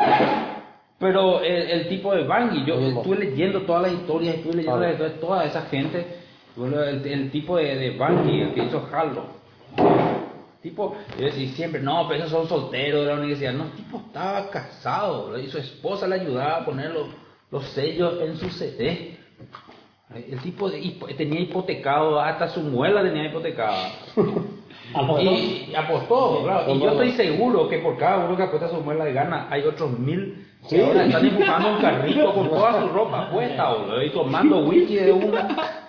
pero 1.00 1.42
el, 1.42 1.70
el 1.70 1.88
tipo 1.90 2.12
de 2.16 2.24
Bangui, 2.24 2.66
yo 2.66 2.74
estuve 2.80 3.18
leyendo 3.20 3.62
todas 3.62 3.84
las 3.84 3.92
historias, 3.94 4.36
estuve 4.38 4.56
leyendo 4.56 4.80
las 4.80 4.92
historias 4.94 5.14
de 5.14 5.20
toda 5.20 5.46
esa 5.46 5.62
gente. 5.64 6.06
Bueno, 6.58 6.82
el, 6.84 7.06
el 7.06 7.32
tipo 7.32 7.58
de, 7.58 7.76
de 7.76 7.88
el 7.88 8.54
que 8.54 8.64
hizo 8.64 8.90
Halo. 8.92 9.38
Tipo, 10.62 10.96
yo 11.20 11.26
decía 11.26 11.48
siempre, 11.50 11.82
no, 11.82 12.08
pero 12.08 12.24
esos 12.26 12.32
son 12.32 12.48
solteros 12.50 13.02
de 13.06 13.08
la 13.14 13.20
universidad. 13.20 13.54
No, 13.54 13.66
el 13.66 13.72
tipo 13.74 14.02
estaba 14.08 14.50
casado 14.50 15.38
y 15.40 15.48
su 15.48 15.60
esposa 15.60 16.08
le 16.08 16.16
ayudaba 16.16 16.58
a 16.58 16.66
poner 16.66 16.92
los, 16.92 17.08
los 17.52 17.64
sellos 17.68 18.20
en 18.22 18.36
su 18.38 18.50
CD. 18.50 19.18
El 20.16 20.40
tipo 20.40 20.70
de- 20.70 20.80
tenía 21.16 21.42
hipotecado, 21.42 22.20
hasta 22.20 22.50
su 22.50 22.62
muela 22.62 23.04
tenía 23.04 23.26
hipotecada. 23.26 23.92
Apostó. 24.96 25.22
Y, 25.32 25.68
y 25.70 25.76
apostó, 25.76 26.44
claro. 26.44 26.74
Y 26.74 26.80
yo 26.80 26.90
estoy 26.92 27.12
seguro 27.12 27.68
que 27.68 27.80
por 27.80 27.98
cada 27.98 28.26
uno 28.26 28.38
que 28.38 28.44
apuesta 28.44 28.70
su 28.70 28.78
muela 28.78 29.04
de 29.04 29.12
gana, 29.12 29.48
hay 29.50 29.64
otros 29.64 29.92
mil 30.00 30.48
que 30.70 30.82
ahora 30.84 31.06
están 31.06 31.26
empujando 31.26 31.70
un 31.76 31.82
carrito 31.82 32.34
con 32.34 32.50
toda 32.50 32.82
su 32.82 32.88
ropa 32.88 33.30
puesta, 33.34 33.74
boludo, 33.74 34.02
y 34.02 34.10
tomando 34.12 34.60
whisky 34.60 34.96
de 34.96 35.12
un 35.12 35.36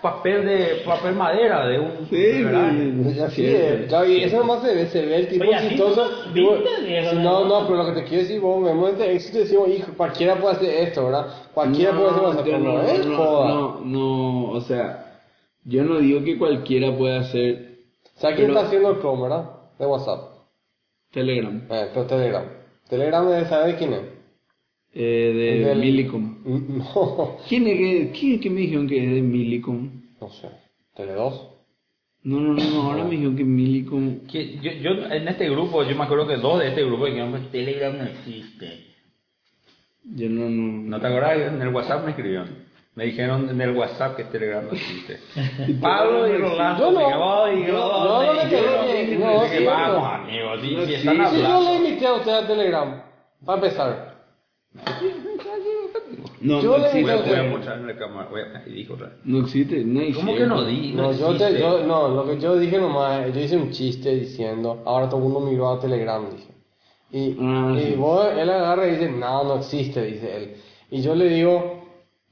papel 0.02 0.46
de 0.46 0.82
papel 0.84 1.14
madera, 1.14 1.66
de 1.66 1.78
un... 1.80 2.06
Sí, 2.08 2.42
¿verdad? 2.42 2.72
sí, 2.72 3.20
Así 3.20 3.46
es, 3.46 3.86
claro, 3.88 4.06
y 4.08 4.22
eso 4.24 4.38
nomás 4.38 4.62
se 4.62 4.74
ve, 4.74 4.86
se 4.86 5.04
ve 5.04 5.16
el 5.16 5.28
tipo 5.28 5.44
Oye, 5.44 5.56
exitoso. 5.56 6.08
si 6.32 7.16
no, 7.16 7.44
no, 7.44 7.66
pero 7.66 7.76
lo 7.82 7.86
que 7.86 8.00
te 8.00 8.04
quiero 8.06 8.22
decir, 8.22 8.40
vos, 8.40 8.64
vemos 8.64 8.90
este 8.92 9.12
éxito 9.12 9.38
y 9.38 9.40
decimos, 9.42 9.68
hijo, 9.68 9.92
cualquiera 9.96 10.36
puede 10.36 10.54
hacer 10.56 10.74
esto, 10.88 11.04
¿verdad? 11.06 11.26
Cualquiera 11.52 11.92
puede 11.92 12.08
hacer 12.10 12.44
pero 12.44 12.58
no 12.58 12.82
es 12.82 13.06
no, 13.06 13.16
joda. 13.16 13.48
no, 13.48 13.80
no, 13.84 14.50
o 14.50 14.60
sea, 14.60 15.20
yo 15.64 15.82
no 15.84 15.98
digo 15.98 16.22
que 16.24 16.38
cualquiera 16.38 16.96
pueda 16.96 17.20
hacer 17.20 17.68
sea, 18.18 18.34
¿quién 18.34 18.48
Pero- 18.48 18.58
está 18.58 18.66
haciendo 18.66 18.90
el 18.90 18.98
Chrome, 18.98 19.22
verdad? 19.22 19.44
De 19.78 19.86
WhatsApp. 19.86 20.20
Telegram. 21.12 21.62
Eh, 21.70 21.88
pero 21.94 22.06
Telegram. 22.06 22.44
Telegram, 22.88 23.32
eh, 23.32 23.44
¿sabe 23.48 23.76
quién 23.76 23.92
es? 23.94 24.00
Eh, 24.94 25.32
de 25.62 25.68
Del- 25.68 25.78
Millicom. 25.78 26.38
No, 26.78 27.36
¿Quién 27.48 27.66
es 27.66 27.76
que, 27.78 28.12
quién 28.18 28.34
es 28.34 28.40
que 28.40 28.50
me 28.50 28.60
dijeron 28.62 28.88
que 28.88 29.04
es 29.04 29.14
de 29.14 29.22
Millicom? 29.22 29.90
no 30.20 30.30
sé. 30.30 30.48
Tele2. 30.96 31.42
No, 32.24 32.40
no, 32.40 32.52
no, 32.54 32.64
no, 32.70 32.82
ahora 32.82 33.04
me 33.04 33.10
dijeron 33.12 33.36
que 33.36 33.44
Millicom. 33.44 34.26
Que 34.26 34.56
yo, 34.58 34.72
yo 34.72 34.90
en 35.12 35.28
este 35.28 35.48
grupo, 35.50 35.84
yo 35.84 35.94
me 35.96 36.04
acuerdo 36.04 36.26
que 36.26 36.36
dos 36.36 36.58
de 36.58 36.68
este 36.68 36.84
grupo 36.84 37.06
dijeron 37.06 37.32
que 37.32 37.38
Telegram 37.50 37.96
no 37.96 38.04
existe. 38.04 38.86
Yo 40.04 40.28
no, 40.28 40.48
no. 40.48 40.82
¿No 40.88 41.00
te 41.00 41.06
acuerdas? 41.06 41.52
En 41.54 41.62
el 41.62 41.68
WhatsApp 41.68 42.04
me 42.04 42.10
escribieron. 42.10 42.66
Me 42.94 43.04
dijeron 43.04 43.48
en 43.48 43.60
el 43.60 43.76
WhatsApp 43.76 44.16
que 44.16 44.24
Telegram 44.24 44.64
no 44.66 44.72
existe. 44.72 45.20
Pablo 45.80 46.26
y 46.26 46.38
Rolando. 46.38 46.80
Yo 46.86 46.90
no. 46.90 46.98
me 46.98 47.04
llamó 47.08 47.48
y 47.48 47.66
Yo- 47.68 47.72
Rolando 47.72 48.50
yo 48.50 48.60
no 48.62 48.86
le 48.86 49.16
no, 49.16 49.92
no. 49.92 50.06
amigos. 50.06 50.60
Si, 50.62 51.06
No 51.06 51.12
yo 51.14 51.24
hablando. 51.26 51.60
le 51.60 51.76
invité 51.88 52.06
a 52.06 52.12
usted 52.14 52.32
a 52.32 52.46
Telegram, 52.48 53.02
para 53.44 53.58
empezar. 53.62 53.88
No, 53.90 54.07
Yo 56.40 56.62
no 56.62 56.78
le 56.78 56.86
existe. 56.86 57.02
Voy 57.02 57.10
a, 57.10 57.16
voy 57.26 57.34
a 57.34 57.42
mostrar 57.50 57.78
en 57.80 57.86
la 57.88 57.96
cámara. 57.96 58.28
Voy 58.30 58.40
a, 58.42 58.62
y 58.68 58.72
dijo 58.72 58.94
otra 58.94 59.08
vez. 59.08 59.16
No 59.24 59.40
existe, 59.40 59.84
no 59.84 60.00
existe. 60.00 60.20
¿Cómo 60.24 60.36
que 60.36 60.46
no 60.46 60.64
di? 60.64 60.92
No, 60.92 61.02
No, 61.02 61.12
yo, 61.12 61.36
te- 61.36 61.58
yo- 61.58 61.84
no, 61.84 62.08
lo 62.08 62.26
que 62.26 62.38
yo 62.38 62.56
dije 62.58 62.78
nomás, 62.78 63.32
yo 63.34 63.40
hice 63.40 63.56
un 63.56 63.70
chiste 63.70 64.14
diciendo, 64.14 64.82
ahora 64.84 65.08
todo 65.08 65.18
el 65.18 65.24
mundo 65.24 65.40
miró 65.40 65.70
a 65.70 65.80
Telegram, 65.80 66.24
dije. 66.30 66.48
Y, 67.10 67.36
Ah, 67.40 67.74
y 67.76 67.80
sí. 67.92 67.94
vos, 67.96 68.26
él 68.36 68.50
agarra 68.50 68.86
y 68.86 68.90
dice, 68.92 69.10
no, 69.10 69.44
no 69.44 69.56
existe, 69.56 70.02
dice 70.04 70.36
él. 70.36 70.54
Y 70.90 71.00
yo 71.02 71.14
le 71.14 71.28
digo, 71.28 71.82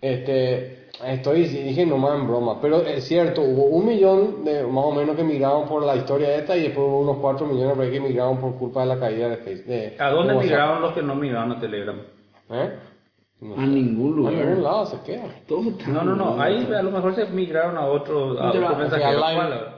este, 0.00 0.88
estoy, 1.04 1.44
dije 1.44 1.84
nomás 1.86 2.20
en 2.20 2.26
broma, 2.28 2.60
pero 2.60 2.82
es 2.82 3.04
cierto, 3.04 3.40
hubo 3.42 3.64
un 3.64 3.86
millón 3.86 4.44
de, 4.44 4.62
más 4.64 4.84
o 4.84 4.92
menos 4.92 5.16
que 5.16 5.24
migraron 5.24 5.66
por 5.66 5.82
la 5.84 5.96
historia 5.96 6.36
esta 6.36 6.56
y 6.56 6.62
después 6.62 6.86
hubo 6.86 7.00
unos 7.00 7.16
cuatro 7.18 7.46
millones 7.46 7.90
que 7.90 8.00
migraron 8.00 8.38
por 8.38 8.54
culpa 8.56 8.80
de 8.82 8.86
la 8.86 9.00
caída 9.00 9.28
de 9.30 9.36
Facebook. 9.38 9.66
de- 9.66 9.96
¿A 9.98 10.10
dónde 10.10 10.34
migraron 10.34 10.82
los 10.82 10.92
que 10.92 11.02
no 11.02 11.14
migraron 11.14 11.52
a 11.52 11.60
Telegram? 11.60 11.96
¿Eh? 12.50 12.78
No 13.40 13.54
A 13.54 13.60
sé. 13.60 13.66
ningún 13.66 14.12
A 14.12 14.16
lugar. 14.16 14.34
ningún 14.34 14.62
lado 14.64 14.86
se 14.86 15.00
queda. 15.02 15.24
Todo 15.46 15.70
está 15.70 15.88
No, 15.88 16.02
no, 16.04 16.14
no. 16.16 16.40
Ahí 16.40 16.66
a 16.72 16.82
lo 16.82 16.90
mejor 16.90 17.14
se 17.14 17.26
migraron 17.26 17.76
a 17.76 17.86
otro, 17.86 18.40
a 18.40 18.48
otro 18.48 18.64
o 18.66 18.68
sea, 18.70 18.78
mensajero. 18.78 19.18
Line. 19.20 19.34
¿Cuál? 19.34 19.70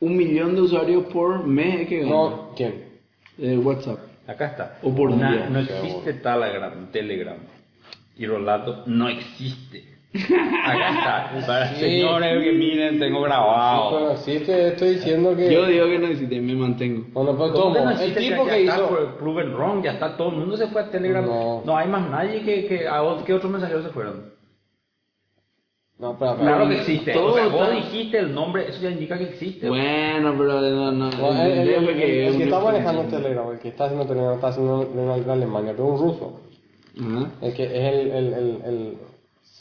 Un 0.00 0.16
millón 0.16 0.54
de 0.54 0.60
usuarios 0.62 1.04
por 1.06 1.44
mes 1.46 1.88
que 1.88 2.00
ganan. 2.00 2.10
No, 2.10 2.50
¿quién? 2.56 2.84
De 3.36 3.56
WhatsApp. 3.58 3.98
Acá 4.26 4.46
está. 4.46 4.78
O 4.82 4.94
por 4.94 5.10
Na- 5.12 5.30
día. 5.32 5.48
No 5.48 5.60
existe 5.60 6.14
Telegram, 6.14 6.90
Telegram. 6.90 7.36
Y 8.16 8.26
Rolando 8.26 8.82
no 8.86 9.08
existe. 9.08 9.95
Acá 10.64 11.30
está. 11.30 11.32
Para 11.46 11.68
Sí. 11.74 11.80
señores 11.80 12.42
que 12.44 12.52
miren, 12.52 12.98
tengo 12.98 13.22
Pero 13.22 13.34
grabado. 13.34 14.16
sí 14.18 14.38
te 14.40 14.68
estoy 14.68 14.90
diciendo 14.94 15.36
que... 15.36 15.52
Yo 15.52 15.66
digo 15.66 15.86
que 15.86 15.98
no 15.98 16.06
existe, 16.08 16.40
me 16.40 16.54
mantengo. 16.54 17.04
Bueno, 17.12 17.32
pero 17.38 17.52
¿Cómo 17.52 17.72
que 17.72 17.78
tomo, 17.80 17.90
no 17.90 17.90
el 17.90 17.96
existe? 18.00 18.20
tipo 18.30 18.46
Ya 18.46 18.52
que 18.54 18.62
está 18.64 18.74
hizo... 18.76 18.88
pro- 18.88 19.16
proven 19.18 19.54
wrong, 19.54 19.82
ya 19.84 19.92
está 19.92 20.16
todo 20.16 20.30
el 20.30 20.36
mundo 20.36 20.56
se 20.56 20.66
fue 20.68 20.82
a 20.82 20.90
Telegram. 20.90 21.24
No. 21.26 21.62
No, 21.64 21.76
hay 21.76 21.88
más 21.88 22.08
nadie 22.10 22.42
que, 22.42 22.66
que 22.66 22.86
a 22.88 23.02
otro- 23.02 23.24
¿qué 23.24 23.34
otros 23.34 23.50
mensajeros 23.52 23.84
se 23.84 23.90
fueron. 23.90 24.34
No, 25.98 26.12
espera, 26.12 26.32
espera. 26.32 26.50
Claro 26.56 26.68
que 26.68 26.76
existe. 26.76 27.12
Todo 27.14 27.32
o 27.32 27.34
sea, 27.34 27.48
vos 27.48 27.70
dijiste 27.70 28.18
el 28.18 28.34
nombre, 28.34 28.68
eso 28.68 28.82
ya 28.82 28.90
indica 28.90 29.16
que 29.16 29.24
existe. 29.24 29.66
Bueno, 29.66 30.34
pero 30.36 30.60
no, 30.60 30.92
no. 30.92 31.10
No, 31.10 31.42
el, 31.42 31.50
el- 31.52 31.68
el- 31.70 31.86
que- 31.96 32.26
el 32.28 32.36
que 32.36 32.44
está 32.44 32.60
manejando. 32.60 33.02
Telegram, 33.04 33.50
el 33.52 33.58
que 33.58 33.68
está 33.68 33.84
haciendo 33.84 34.04
Telegram, 34.06 34.34
está 34.34 34.48
haciendo 34.48 34.82
en, 34.92 35.22
en 35.22 35.30
Alemania, 35.30 35.72
pero 35.72 35.86
un 35.86 35.98
ruso. 35.98 36.40
Ajá, 37.00 37.30
El 37.42 37.54
que 37.54 37.64
es 37.64 37.72
el, 37.72 38.10
el, 38.10 38.32
el, 38.34 38.62
el 38.64 38.98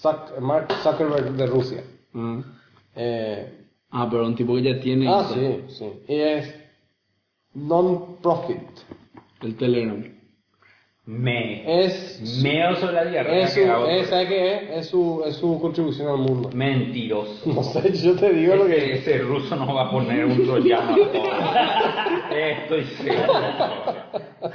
Zuck- 0.06 0.40
Mark 0.40 0.68
Zuckerberg 0.84 1.32
de 1.32 1.46
Rusia. 1.48 1.84
ajá. 2.14 2.44
Eh, 2.96 3.52
Ah, 3.98 4.08
pero 4.12 4.26
un 4.26 4.36
tipo 4.36 4.56
que 4.56 4.62
ya 4.64 4.80
tiene 4.80 5.08
ah, 5.08 5.26
sí, 5.34 5.64
sí. 5.70 5.86
Y 6.10 6.16
es 6.20 6.54
non-profit. 7.54 8.60
el 9.42 9.56
Telegram. 9.56 10.04
Me. 11.06 11.84
Es, 11.86 12.42
Meo 12.44 12.76
sobre 12.78 12.94
la 12.94 13.06
diarrea 13.06 13.44
es, 13.46 13.52
su, 13.54 13.60
que 13.60 14.00
es, 14.00 14.08
¿sabe 14.10 14.28
qué 14.28 14.54
es? 14.56 14.62
Es 14.80 14.88
su, 14.88 15.24
es 15.26 15.36
su 15.36 15.60
contribución 15.62 16.08
al 16.10 16.18
mundo. 16.18 16.50
Mentiroso. 16.54 17.42
No 17.46 17.62
sé, 17.64 17.94
yo 17.94 18.16
te 18.16 18.34
digo 18.34 18.56
lo 18.56 18.66
que... 18.66 18.96
ese 18.96 19.20
ruso 19.20 19.56
no 19.56 19.74
va 19.74 19.84
a 19.84 19.92
poner 19.92 20.26
un 20.26 20.44
troyano. 20.46 20.96
Estoy 22.32 22.84
seguro. 22.86 23.34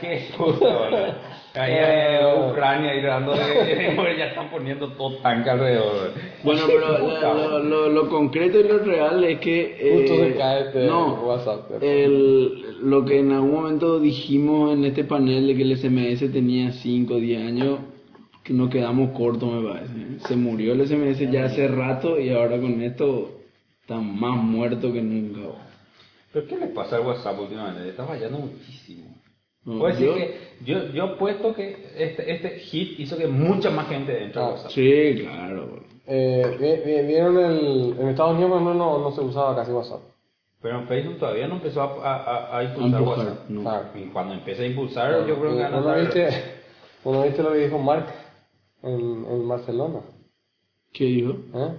Qué 0.00 0.28
puto, 0.36 0.58
boludo. 0.60 1.14
Ahí 1.54 1.72
en 1.74 2.50
Ucrania 2.50 2.94
y 2.94 3.02
dando 3.02 3.32
de 3.32 4.14
ya 4.18 4.26
están 4.26 4.50
poniendo 4.50 4.88
todo 4.92 5.16
tanque 5.16 5.50
alrededor. 5.50 6.12
Bueno, 6.44 6.62
pero 6.66 6.98
lo, 6.98 7.34
lo, 7.34 7.58
lo- 7.58 7.88
lo 7.88 8.08
concreto 8.08 8.60
y 8.60 8.64
lo 8.68 8.78
real 8.78 9.24
es 9.24 9.40
que... 9.40 9.78
Justo 9.92 10.12
eh, 10.14 10.32
se 10.32 10.38
cae 10.38 10.60
este 10.66 10.86
no, 10.86 11.14
WhatsApp. 11.24 11.82
el, 11.82 12.88
lo 12.88 13.04
que 13.04 13.18
en 13.18 13.32
algún 13.32 13.52
momento 13.52 13.98
dijimos 13.98 14.72
en 14.74 14.84
este 14.84 15.02
panel 15.04 15.48
de 15.48 15.56
que 15.56 15.62
el 15.62 15.76
SMS 15.76 16.32
tenía 16.32 16.70
5 16.72 17.14
o 17.14 17.18
10 17.18 17.42
años, 17.46 17.78
que 18.44 18.52
nos 18.52 18.70
quedamos 18.70 19.10
cortos 19.10 19.52
me 19.52 19.68
parece. 19.68 19.92
Se 20.28 20.36
murió 20.36 20.72
el 20.72 20.86
SMS 20.86 21.18
ya 21.32 21.46
hace 21.46 21.66
rato 21.66 22.18
y 22.20 22.30
ahora 22.30 22.58
con 22.60 22.80
esto 22.80 23.28
está 23.82 23.96
más 23.96 24.36
muerto 24.36 24.92
que 24.92 25.02
nunca. 25.02 25.40
¿Pero 26.32 26.46
qué 26.46 26.56
le 26.56 26.66
pasa 26.68 26.96
al 26.96 27.06
WhatsApp 27.06 27.40
últimamente? 27.40 27.88
Está 27.88 28.04
fallando 28.04 28.38
muchísimo. 28.38 29.09
No, 29.64 29.78
Puedo 29.78 29.92
decir 29.94 30.14
que 30.14 30.38
yo, 30.64 30.86
yo 30.92 31.04
apuesto 31.04 31.54
que 31.54 31.90
este, 31.96 32.32
este 32.32 32.50
hit 32.60 32.98
hizo 32.98 33.16
que 33.18 33.26
mucha 33.26 33.70
más 33.70 33.88
gente 33.88 34.22
entre 34.24 34.40
a 34.40 34.44
Ah, 34.46 34.48
WhatsApp. 34.50 34.70
Sí, 34.70 35.14
claro. 35.20 35.80
Eh, 36.06 36.56
vi- 36.58 36.90
vi- 36.92 37.06
¿Vieron 37.06 37.38
el... 37.38 37.94
En 38.00 38.08
Estados 38.08 38.36
Unidos 38.36 38.60
no, 38.62 38.74
no, 38.74 38.98
no 38.98 39.12
se 39.12 39.20
usaba 39.20 39.54
casi 39.54 39.70
WhatsApp. 39.70 40.00
Pero 40.62 40.78
en 40.80 40.88
Facebook 40.88 41.18
todavía 41.18 41.46
no 41.46 41.54
empezó 41.56 41.82
a, 41.82 41.86
a, 42.02 42.16
a- 42.16 42.58
a 42.58 42.64
impulsar 42.64 43.00
empujar, 43.00 43.26
WhatsApp. 43.26 43.48
no. 43.50 43.70
Ah, 43.70 43.90
Y 43.94 44.04
cuando 44.06 44.34
empiece 44.34 44.62
a 44.62 44.66
impulsar, 44.66 45.26
yo 45.26 45.38
creo 45.38 45.50
que 45.56 45.62
¿Uno 45.74 45.78
estar- 45.78 46.00
viste, 46.00 46.28
uno 47.04 47.22
viste 47.22 47.42
lo 47.42 47.52
que 47.52 47.58
dijo 47.58 47.78
Mark 47.78 48.06
en, 48.82 49.24
en 49.30 49.48
Barcelona? 49.48 50.00
¿Qué 50.92 51.04
dijo? 51.04 51.32
¿eh? 51.54 51.72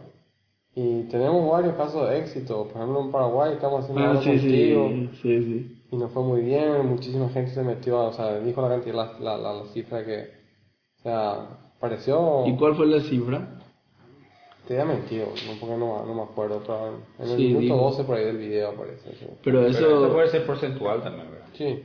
Y 0.74 1.04
tenemos 1.04 1.52
varios 1.52 1.76
casos 1.76 2.10
de 2.10 2.20
éxito. 2.20 2.66
Por 2.68 2.78
ejemplo, 2.78 3.02
en 3.02 3.12
Paraguay 3.12 3.54
estamos 3.54 3.82
haciendo 3.84 4.04
Ah, 4.04 4.10
algo 4.12 4.22
sí, 4.22 4.30
contigo 4.30 4.90
sí, 4.90 5.10
sí, 5.22 5.44
sí. 5.44 5.82
y 5.92 5.98
nos 5.98 6.12
fue 6.12 6.24
muy 6.24 6.42
bien. 6.42 6.88
Muchísima 6.88 7.28
gente 7.30 7.52
se 7.52 7.62
metió, 7.64 8.00
o 8.08 8.14
sea, 8.14 8.40
dijo 8.40 8.62
la 8.62 8.70
cantidad, 8.70 8.96
la, 8.96 9.14
la, 9.20 9.38
la, 9.38 9.54
la 9.54 9.66
cifra 9.74 10.06
que, 10.06 10.30
o 11.00 11.04
sea, 11.04 11.74
pareció. 11.80 12.46
¿Y 12.48 12.56
cuál 12.56 12.76
fue 12.76 12.86
la 12.88 13.02
cifra? 13.02 13.58
Te 14.68 14.80
había 14.80 14.94
mentido, 14.94 15.26
no, 15.48 15.60
porque 15.60 15.76
no, 15.76 16.06
no 16.06 16.14
me 16.14 16.22
acuerdo, 16.22 16.62
pero 16.66 17.00
en 17.20 17.30
el 17.32 17.36
Sí, 17.38 17.48
minuto 17.48 17.60
dijo. 17.62 17.76
12 17.78 18.04
por 18.06 18.16
ahí 18.18 18.26
del 18.26 18.38
video 18.38 18.70
aparece. 18.70 19.12
Sí. 19.16 19.26
Pero 19.44 19.60
Pero 19.64 19.68
eso... 19.68 20.14
puede 20.14 20.30
ser 20.30 20.46
porcentual 20.46 21.02
también, 21.04 21.30
¿verdad? 21.32 21.48
Sí, 21.54 21.84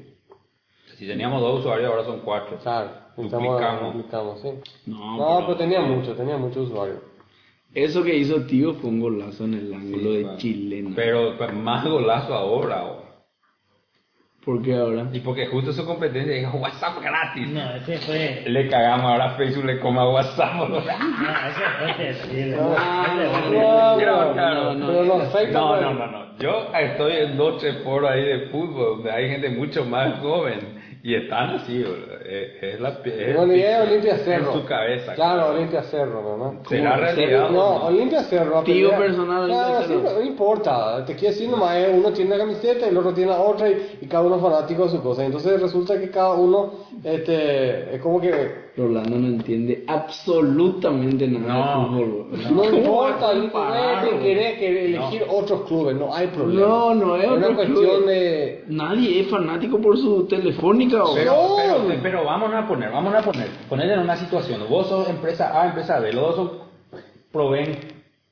Si 0.96 1.06
teníamos 1.08 1.40
dos 1.40 1.60
usuarios, 1.60 1.90
ahora 1.90 2.04
son 2.04 2.20
cuatro. 2.20 2.56
claro. 2.62 2.90
Duplicamos. 3.16 3.94
duplicamos, 3.94 4.40
sí. 4.42 4.50
No, 4.86 5.16
No, 5.16 5.46
pero 5.46 5.56
tenía 5.56 5.80
mucho, 5.80 6.14
tenía 6.14 6.36
muchos 6.36 6.68
usuarios. 6.68 6.98
Eso 7.74 8.02
que 8.02 8.16
hizo 8.16 8.42
tío 8.46 8.74
fue 8.74 8.88
un 8.90 9.00
golazo 9.00 9.44
en 9.44 9.54
el 9.54 9.74
ángulo 9.74 10.10
Sí, 10.10 10.16
de 10.16 10.22
claro. 10.22 10.36
chilena. 10.38 10.90
Pero 10.96 11.36
pues, 11.36 11.52
más 11.52 11.84
golazo 11.84 12.34
ahora. 12.34 12.84
oh. 12.84 13.06
¿Por 14.44 14.62
qué 14.62 14.76
ahora? 14.76 15.08
Y 15.12 15.18
porque 15.20 15.46
justo 15.46 15.72
su 15.72 15.84
competencia 15.84 16.32
dijo 16.36 16.56
WhatsApp 16.58 17.02
gratis. 17.02 17.48
No, 17.48 17.74
ese 17.74 17.98
fue. 17.98 18.44
Le 18.46 18.68
cagamos, 18.68 19.10
ahora 19.10 19.30
Facebook 19.30 19.64
le 19.64 19.80
come 19.80 19.98
a 19.98 20.04
WhatsApp. 20.08 20.54
No, 20.68 20.78
ese 20.78 21.62
fue 21.80 21.94
terrible. 22.28 22.56
Ah, 22.78 23.06
no, 23.16 23.50
no, 23.50 23.96
Pero 23.98 24.34
No, 24.34 24.74
no 24.74 25.18
no, 25.80 25.94
no, 25.94 26.06
no. 26.06 26.38
Yo 26.38 26.68
estoy 26.78 27.12
en 27.16 27.36
noche 27.36 27.72
foro 27.82 28.08
ahí 28.08 28.22
de 28.22 28.38
fútbol, 28.50 28.98
donde 28.98 29.10
hay 29.10 29.28
gente 29.30 29.48
mucho 29.50 29.84
más 29.84 30.20
joven. 30.20 30.76
Y 31.02 31.14
están 31.14 31.50
así, 31.56 31.82
boludo. 31.82 32.18
Es, 32.28 32.62
es 32.74 32.80
la 32.80 32.88
es 33.04 33.06
en 33.06 33.36
Olimpia 33.36 34.16
Cerro. 34.18 34.52
su 34.52 34.64
cabeza. 34.64 35.14
Claro, 35.14 35.50
Olimpia 35.54 35.82
Cerro, 35.84 36.36
¿no? 36.36 36.60
¿Será 36.68 36.96
realidad? 36.96 37.50
No, 37.50 37.78
no? 37.78 37.86
Olimpia 37.86 38.22
Cerro. 38.24 38.62
Tío 38.62 38.90
personal, 38.90 39.44
Olimpia 39.44 39.64
Claro, 39.68 39.86
sí, 39.86 39.94
pero 40.02 40.18
no 40.18 40.24
importa. 40.26 41.04
Te 41.06 41.14
quiero 41.14 41.34
decir 41.34 41.48
nomás, 41.50 41.76
eh, 41.76 41.92
uno 41.94 42.10
tiene 42.12 42.34
una 42.34 42.44
camiseta 42.44 42.86
y 42.86 42.88
el 42.90 42.96
otro 42.98 43.12
tiene 43.14 43.30
la 43.30 43.40
otra 43.40 43.68
y, 43.70 43.98
y 44.02 44.06
cada 44.06 44.24
uno 44.24 44.36
es 44.36 44.42
fanático 44.42 44.84
de 44.84 44.90
su 44.90 45.02
cosa. 45.02 45.24
Entonces 45.24 45.60
resulta 45.60 45.98
que 45.98 46.10
cada 46.10 46.34
uno, 46.34 46.72
este, 47.02 47.94
es 47.94 48.00
como 48.02 48.20
que 48.20 48.66
Rolando 48.76 49.16
no 49.18 49.26
entiende 49.28 49.84
absolutamente 49.86 51.26
nada 51.26 51.76
No. 51.76 51.98
de 51.98 52.04
fútbol. 52.04 52.26
no 52.52 52.62
¿Cómo 52.62 52.76
importa, 52.78 53.14
vas 53.14 53.22
a 53.22 53.32
el 53.32 53.40
comparar, 53.42 53.94
interés 53.94 54.10
bro? 54.12 54.20
querer 54.22 54.58
que 54.58 54.84
elegir 54.86 55.24
otros 55.30 55.62
clubes, 55.62 55.96
no 55.96 56.14
hay 56.14 56.26
problema. 56.26 56.60
No, 56.68 56.94
no 56.94 57.16
es 57.16 57.26
una 57.30 57.54
cuestión 57.54 57.74
club. 57.84 58.06
de... 58.06 58.64
Nadie 58.68 59.20
es 59.20 59.28
fanático 59.30 59.80
por 59.80 59.96
su 59.96 60.26
telefónica 60.26 61.02
o 61.04 61.14
Pero, 61.14 61.32
No. 61.32 61.56
pero, 62.02 62.15
pero 62.16 62.24
vamos 62.28 62.54
a 62.54 62.66
poner, 62.66 62.90
vamos 62.90 63.14
a 63.14 63.20
poner, 63.22 63.48
poner 63.68 63.90
en 63.90 63.98
una 64.00 64.16
situación. 64.16 64.62
Vos 64.68 64.88
sos 64.88 65.08
empresa 65.08 65.60
A, 65.60 65.66
empresa 65.66 65.98
B, 66.00 66.12
los 66.12 66.36
dos 66.36 66.50
proveen 67.30 67.78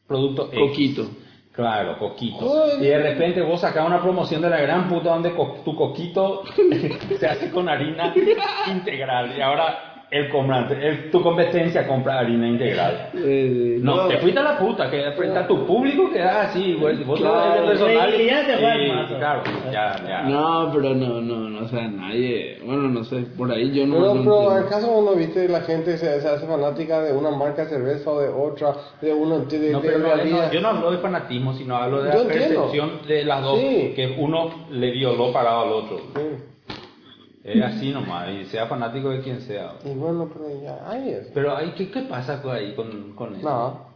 producto 0.07 0.49
X. 0.53 0.59
Coquito. 0.59 1.07
Claro, 1.53 1.99
coquito. 1.99 2.79
Y 2.81 2.85
de 2.87 2.99
repente 2.99 3.41
vos 3.43 3.61
sacás 3.61 3.87
una 3.87 4.01
promoción 4.03 4.43
de 4.43 4.51
la 4.51 4.61
gran 4.61 4.89
puta 4.89 5.11
donde 5.11 5.33
co- 5.35 5.59
tu 5.65 5.77
coquito 5.77 6.43
se 7.19 7.27
hace 7.29 7.51
con 7.51 7.69
harina 7.69 8.13
integral. 8.67 9.37
Y 9.37 9.41
ahora 9.41 9.94
él 10.11 10.29
compra, 10.29 10.69
él- 10.81 11.11
tu 11.11 11.21
competencia 11.23 11.87
compra 11.89 12.21
harina 12.21 12.47
integral. 12.49 13.11
Eh, 13.15 13.79
No, 13.81 14.07
te 14.07 14.19
fuiste 14.19 14.39
a 14.39 14.43
la 14.45 14.59
puta, 14.59 14.89
que 14.91 15.03
frente 15.13 15.39
a 15.39 15.47
tu 15.47 15.67
público 15.67 16.11
quedas 16.13 16.47
así, 16.51 16.75
güey. 16.81 17.03
Vos 17.05 17.19
Claro. 17.21 17.55
eres 17.65 17.81
personal. 17.81 18.21
Y 18.21 18.27
ya 18.27 18.47
te 18.47 18.57
fue 18.59 18.87
y-. 18.87 19.15
Claro, 19.19 19.43
ya, 19.73 19.97
ya. 20.07 20.23
No, 20.23 20.71
pero 20.73 20.95
no, 20.95 21.21
no, 21.21 21.49
no, 21.51 21.65
o 21.65 21.69
sea, 21.69 21.89
nadie, 21.89 22.59
bueno, 22.65 22.83
no 22.89 23.03
sé, 23.05 23.17
por 23.37 23.51
ahí 23.51 23.73
yo 23.73 23.87
no... 23.87 23.95
Pero, 23.97 24.15
no 24.15 24.23
pero 24.23 24.43
entiendo. 24.43 24.67
¿acaso 24.67 24.89
cuando 24.93 25.15
viste 25.17 25.49
la 25.49 25.61
gente 25.63 25.99
se, 25.99 26.21
se 26.21 26.29
hace 26.29 26.47
fanática 26.47 27.01
de 27.03 27.13
una 27.13 27.31
marca 27.31 27.65
de 27.65 27.71
cerveza 27.71 28.11
o 28.11 28.21
de 28.21 28.29
otra, 28.29 28.75
de 29.01 29.13
uno 29.13 29.41
de, 29.41 29.59
de, 29.59 29.73
No, 29.73 29.81
de 29.81 29.89
pero 29.89 30.05
realidad? 30.05 30.47
no, 30.47 30.53
yo 30.53 30.61
no 30.61 30.69
hablo 30.69 30.91
de 30.93 30.99
fanatismo, 30.99 31.53
sino 31.55 31.77
hablo 31.77 32.03
de 32.03 32.11
Yo 32.13 32.17
la 32.19 32.23
entiendo. 32.23 32.49
percepción 32.71 32.91
de 33.09 33.25
las 33.25 33.43
dos, 33.43 33.59
Sí. 33.59 33.93
que 33.97 34.15
uno 34.19 34.67
le 34.71 34.91
violó 34.93 35.33
parado 35.33 35.63
al 35.63 35.73
otro. 35.73 35.99
Sí. 36.15 36.21
Es 37.45 37.63
así 37.63 37.93
nomás, 37.93 38.31
y 38.31 38.47
sea 38.47 38.67
fanático 38.67 39.11
de 39.11 39.21
quien 39.21 39.41
sea. 39.43 39.75
Y 39.85 39.91
bueno, 39.95 40.31
pero 40.33 40.49
ya, 40.63 40.81
ahí 40.91 41.11
es. 41.11 41.29
Pero 41.35 41.55
ahí, 41.55 41.75
¿qué, 41.77 41.91
qué 41.91 42.01
pasa 42.03 42.41
con 42.41 42.53
ahí 42.57 42.75
con, 42.75 43.13
con 43.15 43.35
eso? 43.37 43.47
No. 43.49 43.95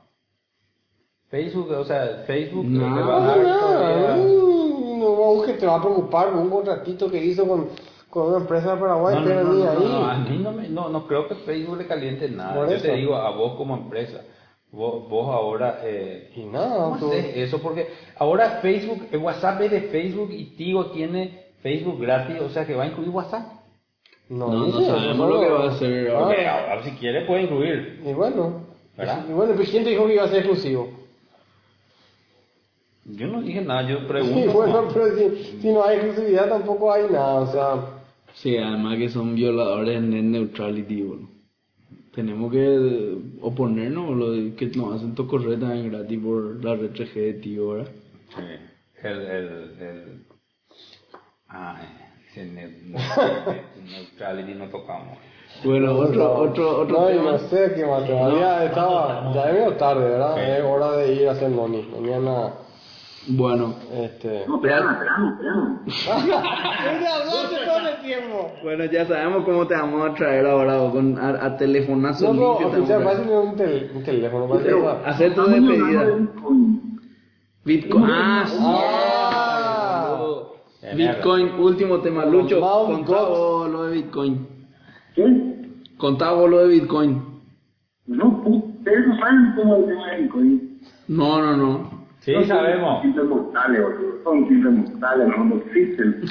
Facebook, 1.30 1.70
o 1.70 1.84
sea, 1.84 2.24
Facebook 2.26 2.64
No, 2.66 2.88
No 2.88 3.06
va 3.08 3.16
a 3.16 3.26
dar 3.26 3.36
todavía- 3.58 4.16
No, 4.16 5.36
no, 5.38 5.42
que 5.46 5.52
te 5.54 5.66
va 5.66 5.76
a 5.76 5.80
preocupar 5.82 6.32
un 6.34 6.50
contratito 6.50 7.10
que 7.10 7.24
hizo 7.24 7.46
con, 7.46 7.68
con 8.10 8.28
una 8.28 8.38
empresa 8.38 8.74
de 8.74 8.80
Paraguay, 8.80 9.14
No, 9.14 9.20
no, 9.22 9.26
pero 9.26 9.44
no, 9.44 9.52
ni 9.54 9.62
no, 9.62 9.70
ahí. 9.70 9.78
no, 9.78 10.04
a 10.06 10.18
mí 10.18 10.38
no, 10.38 10.52
me, 10.52 10.68
no, 10.68 10.88
no 10.90 11.06
creo 11.06 11.26
que 11.28 11.34
Facebook 11.36 11.78
le 11.78 11.86
caliente 11.86 12.28
nada. 12.28 12.54
Por 12.54 12.68
Yo 12.68 12.76
eso. 12.76 12.86
te 12.86 12.94
digo 12.96 13.14
a 13.16 13.30
vos 13.30 13.54
como 13.56 13.76
empresa, 13.76 14.20
vos, 14.72 15.08
vos 15.08 15.28
ahora... 15.34 15.80
Eh, 15.84 16.32
Y 16.36 16.44
nada, 16.44 16.84
¿Cómo 16.84 16.96
tú- 16.98 17.12
eso? 17.12 17.60
Porque 17.60 17.88
ahora 18.18 18.58
Facebook, 18.62 19.06
el 19.10 19.18
WhatsApp 19.20 19.60
es 19.62 19.70
de 19.70 19.80
Facebook 19.82 20.30
y 20.32 20.56
Tigo 20.56 20.86
tiene 20.90 21.47
Facebook 21.62 22.00
gratis, 22.00 22.40
o 22.40 22.48
sea 22.50 22.66
que 22.66 22.74
va 22.74 22.84
a 22.84 22.86
incluir 22.88 23.10
WhatsApp. 23.10 23.46
No, 24.28 24.48
No, 24.52 24.58
no 24.58 24.66
dice, 24.66 24.86
sabemos 24.86 25.16
solo- 25.16 25.34
lo 25.34 25.40
que 25.40 25.48
va 25.50 25.64
a 25.64 25.70
hacer 25.70 26.10
Ah, 26.10 26.20
Ok, 26.26 26.34
ahora 26.46 26.82
si 26.84 26.90
quiere 26.92 27.24
puede 27.26 27.42
incluir. 27.44 28.02
Y 28.04 28.12
bueno, 28.12 28.62
¿Verdad? 28.96 29.24
y 29.28 29.32
bueno, 29.32 29.54
pues 29.54 29.70
¿quién 29.70 29.84
te 29.84 29.90
dijo 29.90 30.06
que 30.06 30.14
iba 30.14 30.24
a 30.24 30.28
ser 30.28 30.38
exclusivo? 30.38 30.90
Yo 33.06 33.26
no 33.26 33.40
dije 33.40 33.62
nada, 33.62 33.88
yo 33.88 33.98
Y 33.98 34.02
pregunto. 34.06 34.52
bueno, 34.52 34.72
nomás. 34.82 34.92
pero 34.94 35.16
si, 35.16 35.44
si 35.62 35.68
no 35.72 35.82
hay 35.84 35.96
exclusividad 35.96 36.48
tampoco 36.48 36.92
hay 36.92 37.04
nada, 37.10 37.34
o 37.40 37.52
sea, 37.52 37.74
Sí, 38.34 38.56
además 38.56 38.98
que 38.98 39.08
son 39.08 39.34
violadores 39.34 40.00
de 40.00 40.06
net 40.06 40.22
neutrality, 40.22 41.02
boludo. 41.02 41.28
Tenemos 42.14 42.52
que 42.52 43.16
oponernos, 43.40 44.16
lo 44.16 44.32
de 44.32 44.54
que 44.54 44.66
nos 44.66 44.94
hacen 44.96 45.14
todo 45.14 45.28
correr 45.28 45.58
también 45.58 45.90
gratis 45.90 46.18
por 46.22 46.62
la 46.64 46.74
red 46.74 46.90
3G 46.92 47.14
de 47.14 47.32
tío, 47.34 47.68
¿verdad? 47.70 47.90
Sí, 48.36 48.42
el, 49.02 49.20
el, 49.20 49.46
el... 49.80 50.24
Ah, 51.48 51.76
ne- 52.36 52.68
neutrality 53.90 54.54
no 54.54 54.66
tocamos. 54.68 55.18
Bueno, 55.64 55.92
otro, 55.94 56.34
otro, 56.34 56.80
otro 56.82 57.00
no, 57.00 57.06
tema. 57.08 57.32
no 57.32 57.38
sé 57.38 57.72
qué 57.74 57.84
más, 57.86 58.06
todavía 58.06 58.64
estaba, 58.64 59.32
ya 59.34 59.48
es 59.48 59.54
medio 59.54 59.72
tarde, 59.76 60.04
¿verdad? 60.10 60.34
Sí. 60.34 60.40
Es 60.42 60.62
hora 60.62 60.92
de 60.92 61.14
ir 61.14 61.28
a 61.28 61.32
hacer 61.32 61.50
noni, 61.50 61.82
mañana, 61.90 62.50
Bueno, 63.28 63.74
este... 63.94 64.44
No, 64.46 64.56
esperamos, 64.56 64.92
esperamos, 64.92 65.32
esperamos. 65.86 67.64
todo 67.66 67.88
el 67.88 67.96
tiempo! 68.02 68.52
bueno, 68.62 68.84
ya 68.84 69.06
sabemos 69.06 69.44
cómo 69.44 69.66
te 69.66 69.74
vamos 69.74 70.10
a 70.10 70.14
traer 70.14 70.46
ahora 70.46 70.78
con, 70.92 71.18
a, 71.18 71.28
a 71.46 71.56
telefonazo 71.56 72.32
No, 72.32 72.40
no, 72.40 72.50
oficial, 72.68 73.02
parece 73.02 73.22
un, 73.30 73.56
tel- 73.56 73.90
un 73.94 74.02
teléfono, 74.04 74.54
Hacer 75.06 75.34
tu 75.34 75.42
despedida. 75.44 76.04
de 76.04 76.12
Bitcoin. 76.14 77.00
Bitcoin. 77.64 78.04
Ah, 78.06 78.44
sí. 78.46 78.56
Bitcoin, 80.94 81.50
último 81.58 82.00
tema. 82.00 82.24
Lucho, 82.24 82.60
vos 82.60 83.70
lo 83.70 83.84
de 83.84 83.96
Bitcoin. 83.96 84.46
¿Qué? 85.14 85.54
Contá 85.96 86.32
vos 86.32 86.48
lo 86.50 86.58
de 86.66 86.68
Bitcoin. 86.68 87.22
No, 88.06 88.42
ustedes 88.46 89.06
no 89.06 89.18
saben 89.18 89.52
cómo 89.56 89.74
es 89.76 89.80
el 89.82 89.86
tema 89.88 90.10
de 90.12 90.22
Bitcoin. 90.22 90.80
No, 91.08 91.40
no, 91.42 91.56
no. 91.56 91.98
Sí, 92.20 92.32
No, 92.32 92.44
sabemos. 92.44 92.94
Son 92.94 93.02
simples 93.02 93.26
mortales, 93.28 93.82
boludo. 93.82 94.22
Son 94.24 94.48
simples 94.48 94.72
mortales, 94.74 95.28
no, 95.28 95.44
no 95.44 95.54
existen. 95.56 96.22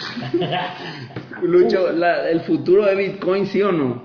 Lucho, 1.44 1.92
la- 1.94 2.30
el 2.30 2.42
futuro 2.42 2.86
de 2.86 2.96
Bitcoin, 2.96 3.46
¿sí 3.46 3.62
o 3.62 3.72
no? 3.72 4.02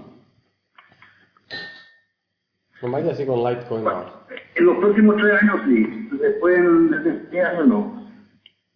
Nomás 2.83 3.05
ya 3.05 3.13
así 3.13 3.25
con 3.25 3.39
Litecoin 3.45 3.85
Bueno, 3.85 3.99
ahora. 3.99 4.13
en 4.57 4.65
los 4.65 4.77
próximos 4.79 5.17
tres 5.17 5.43
años 5.43 5.61
sí. 5.67 6.09
Después 6.21 6.59
en 6.59 7.39
años 7.47 7.67
no. 7.69 8.02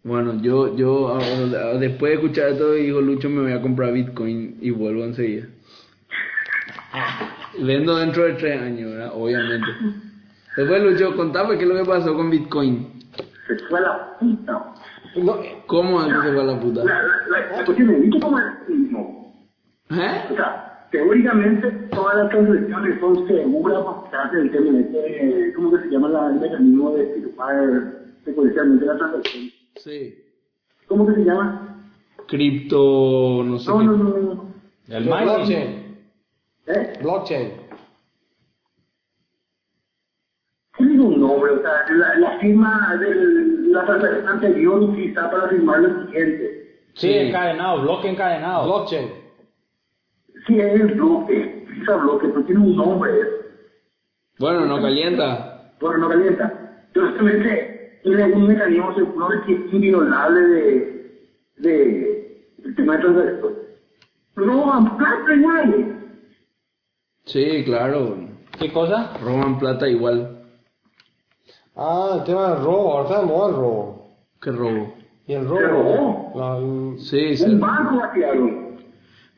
Bueno, 0.06 0.40
yo, 0.40 0.76
yo 0.76 1.08
ahora, 1.08 1.74
después 1.80 2.10
de 2.10 2.14
escuchar 2.14 2.50
esto, 2.50 2.74
digo, 2.74 3.00
Lucho, 3.00 3.28
me 3.28 3.42
voy 3.42 3.50
a 3.50 3.60
comprar 3.60 3.92
Bitcoin 3.92 4.56
y 4.60 4.70
vuelvo 4.70 5.02
enseguida. 5.02 5.46
Vendo 7.58 7.96
dentro 7.96 8.22
de 8.22 8.34
tres 8.34 8.62
años, 8.62 8.92
¿verdad? 8.92 9.10
Obviamente. 9.12 9.66
Después, 10.56 10.80
Lucho, 10.80 11.16
contame 11.16 11.58
qué 11.58 11.64
es 11.64 11.68
lo 11.68 11.74
que 11.74 11.90
pasó 11.90 12.14
con 12.14 12.30
Bitcoin. 12.30 12.86
Se 13.48 13.58
fue 13.68 13.80
a 13.80 13.82
la 13.82 14.16
puta. 14.20 14.74
No, 15.16 15.38
¿Cómo 15.66 16.00
es 16.00 16.06
que 16.06 16.22
se 16.22 16.32
fue 16.34 16.40
a 16.40 16.44
la 16.44 16.60
puta? 16.60 16.84
La, 16.84 17.02
la, 17.02 17.08
la, 17.28 17.56
la 17.56 17.64
cuestión 17.64 17.88
de 17.88 17.98
Bitcoin 17.98 18.22
como 18.22 18.38
es 18.38 18.44
el 18.68 18.78
mismo. 18.78 19.48
¿Eh? 19.90 20.24
O 20.30 20.36
sea, 20.36 20.86
teóricamente 20.92 21.68
todas 21.90 22.16
las 22.16 22.28
transacciones 22.30 23.00
son 23.00 23.26
seguras 23.26 23.84
hace 24.12 24.40
el 24.40 24.52
tema 24.52 24.70
de, 24.70 25.52
¿cómo 25.56 25.72
que 25.72 25.82
se 25.82 25.88
llama 25.88 26.10
la, 26.10 26.28
el 26.28 26.40
mecanismo 26.40 26.92
de 26.92 27.06
firmar 27.06 27.92
secuencialmente 28.24 28.86
la 28.86 28.98
transacción? 28.98 29.55
Sí. 29.86 30.18
¿Cómo 30.88 31.06
que 31.06 31.14
se 31.14 31.20
llama? 31.24 31.78
Cripto, 32.26 33.44
no 33.44 33.56
sé 33.60 33.70
No, 33.70 33.78
qué. 33.78 33.84
no, 33.84 33.92
no, 33.96 34.18
no. 34.18 34.54
El 34.88 35.04
blockchain. 35.04 35.46
mining. 35.48 35.96
¿Eh? 36.66 36.98
Blockchain. 37.02 37.52
Tiene 40.76 41.00
un 41.00 41.20
nombre, 41.20 41.52
o 41.52 41.62
sea, 41.62 41.84
la, 41.94 42.16
la 42.18 42.38
firma 42.40 42.96
de 42.96 43.14
la 43.70 43.84
transacción 43.86 44.28
anterior 44.28 44.80
utilizada 44.82 45.30
para 45.30 45.48
firmar 45.50 45.78
lo 45.80 46.06
siguiente. 46.06 46.80
Sí, 46.94 47.12
encadenado, 47.14 47.82
bloque 47.82 48.08
encadenado. 48.08 48.64
Blockchain. 48.66 49.08
Sí, 50.48 50.58
es 50.58 50.80
el 50.80 50.94
bloque, 50.94 51.62
utiliza 51.64 51.94
bloque, 51.96 52.26
pero 52.26 52.44
tiene 52.44 52.60
un 52.60 52.76
nombre. 52.76 53.12
Bueno, 54.40 54.66
no 54.66 54.82
calienta. 54.82 55.72
Bueno, 55.80 55.98
no 55.98 56.08
calienta. 56.08 56.82
Entonces, 56.88 57.16
simplemente 57.18 57.75
tiene 58.06 58.32
un 58.34 58.46
mecanismo 58.46 58.94
seguro 58.94 59.28
es 59.32 59.72
inviolable 59.72 60.40
de, 60.40 61.28
de, 61.56 62.46
el 62.64 62.76
tema 62.76 62.96
de 62.96 63.02
transacción. 63.02 63.52
Roban 64.36 64.96
plata 64.96 65.34
igual. 65.34 65.98
Sí, 67.24 67.64
claro. 67.64 68.16
¿Qué 68.60 68.72
cosa? 68.72 69.12
Roban 69.20 69.58
plata 69.58 69.88
igual. 69.88 70.42
Ah, 71.74 72.18
el 72.18 72.24
tema 72.24 72.50
del 72.54 72.64
robo, 72.64 72.92
ahora 72.92 73.08
está 73.08 73.20
de 73.20 73.26
moda 73.26 73.48
el 73.48 73.56
robo. 73.56 74.08
¿Qué 74.40 74.52
robo? 74.52 74.94
Y 75.26 75.32
el 75.34 75.44
robo. 75.48 75.58
¿Se 75.58 75.66
robó? 75.66 76.32
La- 76.36 76.98
Sí, 76.98 77.36
se 77.36 77.46
Un 77.46 77.60
banco 77.60 77.96
vaciaron. 77.96 78.65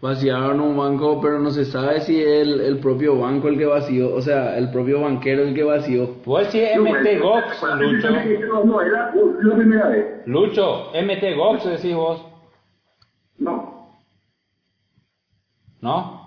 Vaciaron 0.00 0.60
un 0.60 0.76
banco, 0.76 1.20
pero 1.20 1.38
no 1.40 1.50
se 1.50 1.64
sabe 1.64 2.00
si 2.00 2.20
es 2.20 2.42
el, 2.42 2.60
el 2.60 2.78
propio 2.78 3.18
banco 3.18 3.48
el 3.48 3.58
que 3.58 3.66
vació, 3.66 4.14
o 4.14 4.20
sea, 4.22 4.56
el 4.56 4.70
propio 4.70 5.00
banquero 5.00 5.42
el 5.42 5.54
que 5.54 5.64
vació. 5.64 6.14
Pues 6.24 6.48
sí, 6.48 6.60
MT 6.78 7.20
Gox, 7.20 7.62
Lucho. 7.78 8.10
No, 8.48 8.64
no, 8.64 8.80
era 8.80 9.12
la 9.42 9.56
primera 9.56 9.88
vez. 9.88 10.06
Lucho, 10.26 10.90
MT 10.94 11.36
Gox 11.36 11.64
decís 11.64 11.94
vos, 11.94 12.24
No. 13.38 13.96
¿no? 15.80 16.18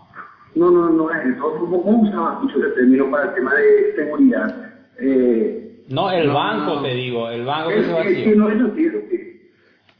No, 0.53 0.69
no, 0.69 0.89
no 0.89 1.09
es 1.11 1.25
eso. 1.27 1.43
¿Cómo 1.59 2.01
usaba 2.01 2.39
mucho 2.39 2.57
ese 2.59 2.71
término 2.75 3.09
para 3.09 3.29
el 3.29 3.35
tema 3.35 3.53
de 3.53 3.93
seguridad? 3.95 4.73
Eh, 4.99 5.83
No, 5.87 6.11
el 6.11 6.27
No, 6.27 6.33
banco 6.33 6.75
no. 6.75 6.81
te 6.81 6.89
digo, 6.89 7.29
el 7.29 7.45
banco 7.45 7.69
que 7.69 7.79
es, 7.79 7.85
se 7.85 7.91
es 7.91 8.05
que 8.05 8.13
vació. 8.25 8.35
no, 8.35 8.49
eso 8.49 8.75
sí, 8.75 8.85
eso 8.85 8.97
sí. 9.09 9.49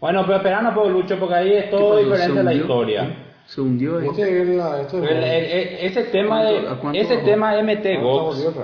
Bueno, 0.02 0.23
pero 0.26 0.38
espera 0.38 0.60
un 0.68 0.73
poco, 0.73 0.89
Lucho, 0.89 1.18
porque 1.19 1.35
ahí 1.35 1.53
es 1.53 1.69
todo 1.69 1.98
diferente 1.99 2.38
¿Se 2.38 2.43
la 2.43 2.53
historia. 2.53 3.15
Se 3.45 3.61
hundió. 3.61 3.99
Este 3.99 4.41
es 4.41 4.47
la, 4.49 4.81
esto 4.81 5.03
es 5.03 5.09
El- 5.11 5.18
el- 5.18 5.23
el- 5.23 5.68
ese 5.85 6.03
tema 6.05 6.43
de 6.43 6.51
¿Cuánto- 6.53 6.69
a 6.72 6.80
cuánto 6.80 6.99
ese 6.99 7.15
bajó? 7.15 7.26
tema 7.27 7.57
MT 7.59 7.84
¿Cuánto 7.95 8.09
Gox 8.23 8.45
vez? 8.45 8.55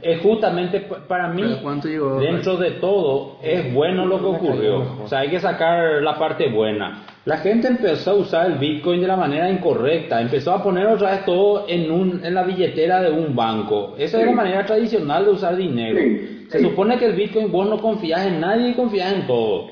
es 0.00 0.20
justamente 0.22 0.80
para 1.06 1.28
mí 1.28 1.42
¿Pero 1.42 1.62
cuánto 1.62 1.86
llegó? 1.88 2.18
dentro 2.18 2.56
de 2.56 2.70
todo 2.72 3.36
es 3.42 3.74
bueno 3.74 4.06
lo 4.06 4.18
que 4.20 4.24
ocurrió 4.26 4.86
o 5.04 5.06
sea 5.06 5.18
hay 5.18 5.28
que 5.28 5.38
sacar 5.38 6.02
la 6.02 6.18
parte 6.18 6.48
buena 6.48 7.04
la 7.26 7.36
gente 7.38 7.68
empezó 7.68 8.12
a 8.12 8.14
usar 8.14 8.46
el 8.46 8.54
bitcoin 8.58 9.02
de 9.02 9.06
la 9.06 9.16
manera 9.16 9.50
incorrecta 9.50 10.20
empezó 10.22 10.52
a 10.52 10.62
poner 10.62 10.86
otra 10.86 11.10
vez 11.10 11.24
todo 11.26 11.66
en 11.68 11.90
un 11.90 12.24
en 12.24 12.34
la 12.34 12.42
billetera 12.42 13.02
de 13.02 13.10
un 13.10 13.36
banco 13.36 13.94
esa 13.98 14.18
es 14.18 14.24
la 14.26 14.32
manera 14.32 14.64
tradicional 14.64 15.26
de 15.26 15.30
usar 15.32 15.56
dinero 15.56 15.98
Sí, 15.98 16.46
se 16.48 16.58
sí. 16.60 16.64
supone 16.64 16.96
que 16.98 17.06
el 17.06 17.12
bitcoin 17.14 17.52
vos 17.52 17.68
no 17.68 17.78
confías 17.78 18.24
en 18.26 18.40
nadie 18.40 18.70
y 18.70 18.74
confías 18.74 19.12
en 19.12 19.26
todo. 19.26 19.68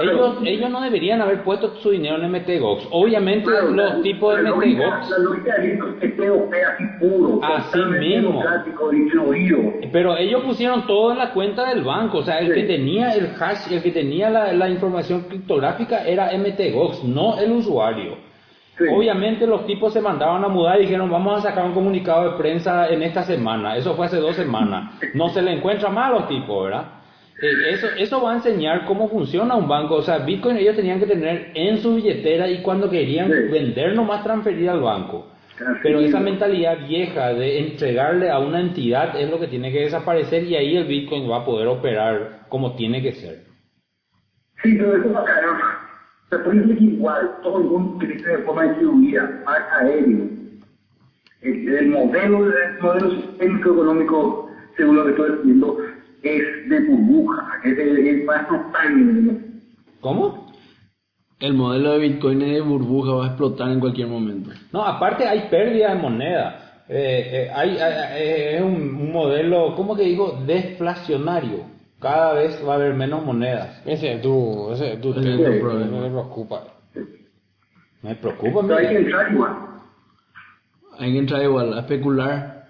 Ellos, 0.00 0.36
ellos 0.44 0.70
no 0.70 0.80
deberían 0.80 1.20
haber 1.20 1.42
puesto 1.42 1.74
su 1.76 1.90
dinero 1.90 2.16
en 2.22 2.30
MTGOX. 2.32 2.88
Obviamente 2.90 3.44
Claro, 3.46 3.70
los 3.70 3.76
la- 3.96 4.02
tipos 4.02 4.36
de 4.36 4.42
MTGOX 4.42 5.10
La 5.10 5.18
lógica 5.18 5.54
de 5.56 5.66
Bitcoin 5.72 5.96
es 6.00 6.12
POP 6.12 6.54
así 6.54 6.84
puro. 7.00 7.40
Así 7.42 7.72
totalmente 7.72 8.06
mismo. 8.06 8.28
democrático, 8.30 8.90
distribuido. 8.90 9.58
Pero 9.92 10.16
ellos 10.16 10.42
pusieron 10.44 10.86
todo 10.86 11.12
en 11.12 11.18
la 11.18 11.30
cuenta 11.32 11.68
del 11.68 11.82
banco, 11.82 12.18
o 12.18 12.22
sea, 12.22 12.38
el 12.38 12.48
Sí. 12.48 12.54
que 12.54 12.62
tenía 12.66 13.12
el 13.14 13.30
hash, 13.40 13.72
el 13.72 13.82
que 13.82 13.90
tenía 13.90 14.30
la, 14.30 14.52
la 14.52 14.68
información 14.68 15.22
criptográfica 15.28 16.04
era 16.06 16.30
MTGOX, 16.32 17.04
no 17.04 17.38
el 17.38 17.52
usuario. 17.52 18.16
Sí. 18.76 18.84
Obviamente 18.94 19.44
los 19.44 19.66
tipos 19.66 19.92
se 19.92 20.00
mandaban 20.00 20.44
a 20.44 20.48
mudar 20.48 20.78
y 20.78 20.82
dijeron 20.82 21.10
vamos 21.10 21.38
a 21.38 21.48
sacar 21.48 21.64
un 21.64 21.72
comunicado 21.72 22.30
de 22.30 22.36
prensa 22.38 22.88
en 22.88 23.02
esta 23.02 23.24
semana. 23.24 23.76
Eso 23.76 23.94
fue 23.94 24.06
hace 24.06 24.18
dos 24.18 24.36
semanas. 24.36 24.92
No 25.14 25.28
se 25.30 25.42
le 25.42 25.52
encuentra 25.52 25.88
mal 25.90 26.14
a 26.14 26.18
los 26.20 26.28
tipos, 26.28 26.62
¿verdad? 26.64 26.84
Eh, 27.40 27.70
eso, 27.70 27.86
eso 27.96 28.20
va 28.22 28.32
a 28.32 28.36
enseñar 28.36 28.84
cómo 28.84 29.08
funciona 29.08 29.54
un 29.54 29.68
banco. 29.68 29.96
O 29.96 30.02
sea, 30.02 30.18
Bitcoin 30.18 30.56
ellos 30.56 30.76
tenían 30.76 30.98
que 30.98 31.06
tener 31.06 31.52
en 31.54 31.78
su 31.78 31.94
billetera 31.94 32.48
y 32.50 32.62
cuando 32.62 32.90
querían 32.90 33.28
Sí. 33.30 33.52
vender 33.52 33.94
nomás 33.94 34.24
transferir 34.24 34.68
al 34.70 34.80
banco. 34.80 35.26
Pero 35.82 35.98
esa 36.00 36.18
es. 36.18 36.24
mentalidad 36.24 36.86
vieja 36.86 37.34
de 37.34 37.58
entregarle 37.58 38.30
a 38.30 38.38
una 38.38 38.60
entidad 38.60 39.20
es 39.20 39.28
lo 39.28 39.40
que 39.40 39.48
tiene 39.48 39.72
que 39.72 39.80
desaparecer 39.80 40.44
y 40.44 40.54
ahí 40.54 40.76
el 40.76 40.84
Bitcoin 40.84 41.28
va 41.28 41.38
a 41.38 41.44
poder 41.44 41.66
operar 41.66 42.46
como 42.48 42.74
tiene 42.76 43.02
que 43.02 43.12
ser. 43.12 43.44
Sí, 44.62 44.74
pero 44.76 44.96
eso 44.96 45.12
va 45.12 45.22
a 45.22 45.24
caer. 45.24 45.46
O 45.46 46.28
sea, 46.30 46.44
por 46.44 46.52
que 46.52 46.84
igual 46.84 47.30
todo 47.42 47.58
el 47.58 47.64
mundo 47.64 47.96
utiliza 47.96 48.30
de 48.30 48.38
forma 48.38 48.64
distribuida, 48.64 49.42
más 49.46 49.60
aéreo. 49.80 50.28
El, 51.40 51.68
el 51.68 51.88
modelo, 51.88 52.46
el 52.46 52.80
modelo 52.80 53.10
sistémico 53.10 53.72
económico, 53.72 54.50
según 54.76 54.96
lo 54.96 55.04
que 55.04 55.10
estoy 55.10 55.36
diciendo, 55.38 55.78
es 56.22 56.68
de 56.68 56.80
burbuja, 56.86 57.60
es, 57.64 57.76
de, 57.76 58.22
más 58.26 58.48
total. 58.48 59.40
¿Cómo? 60.00 60.48
El 61.40 61.54
modelo 61.54 61.92
de 61.92 61.98
Bitcoin 62.00 62.42
es 62.42 62.54
de 62.54 62.60
burbuja, 62.60 63.12
va 63.12 63.24
a 63.24 63.28
explotar 63.28 63.70
en 63.70 63.80
cualquier 63.80 64.08
momento. 64.08 64.50
No, 64.72 64.84
aparte 64.84 65.26
hay 65.26 65.48
pérdida 65.48 65.94
de 65.94 66.00
moneda. 66.02 66.84
Eh, 66.88 67.30
eh, 67.46 67.50
hay, 67.54 67.78
hay- 67.78 68.22
eh, 68.22 68.56
es 68.56 68.62
un, 68.62 68.72
un 68.96 69.12
modelo, 69.12 69.74
¿cómo 69.76 69.94
que 69.96 70.02
digo? 70.04 70.42
Deflacionario. 70.46 71.64
Cada 72.00 72.32
vez 72.34 72.60
va 72.66 72.72
a 72.72 72.76
haber 72.76 72.94
menos 72.94 73.24
monedas. 73.24 73.82
Ese 73.84 74.14
es 74.14 74.22
tu, 74.22 74.70
ese 74.72 74.94
es 74.94 75.00
tu 75.00 75.10
Ese 75.10 75.20
es 75.30 75.36
tu 75.36 75.42
no 75.52 75.60
problema. 75.60 76.00
me 76.00 76.08
preocupa. 76.10 76.62
Me 78.02 78.14
preocupa, 78.14 78.60
Pero 78.62 78.76
hay 78.76 78.88
que 78.88 78.96
entrar 78.98 79.32
igual. 79.32 79.56
Hay 80.98 81.12
que 81.12 81.18
entrar 81.18 81.42
igual 81.42 81.74
a 81.74 81.80
especular. 81.80 82.68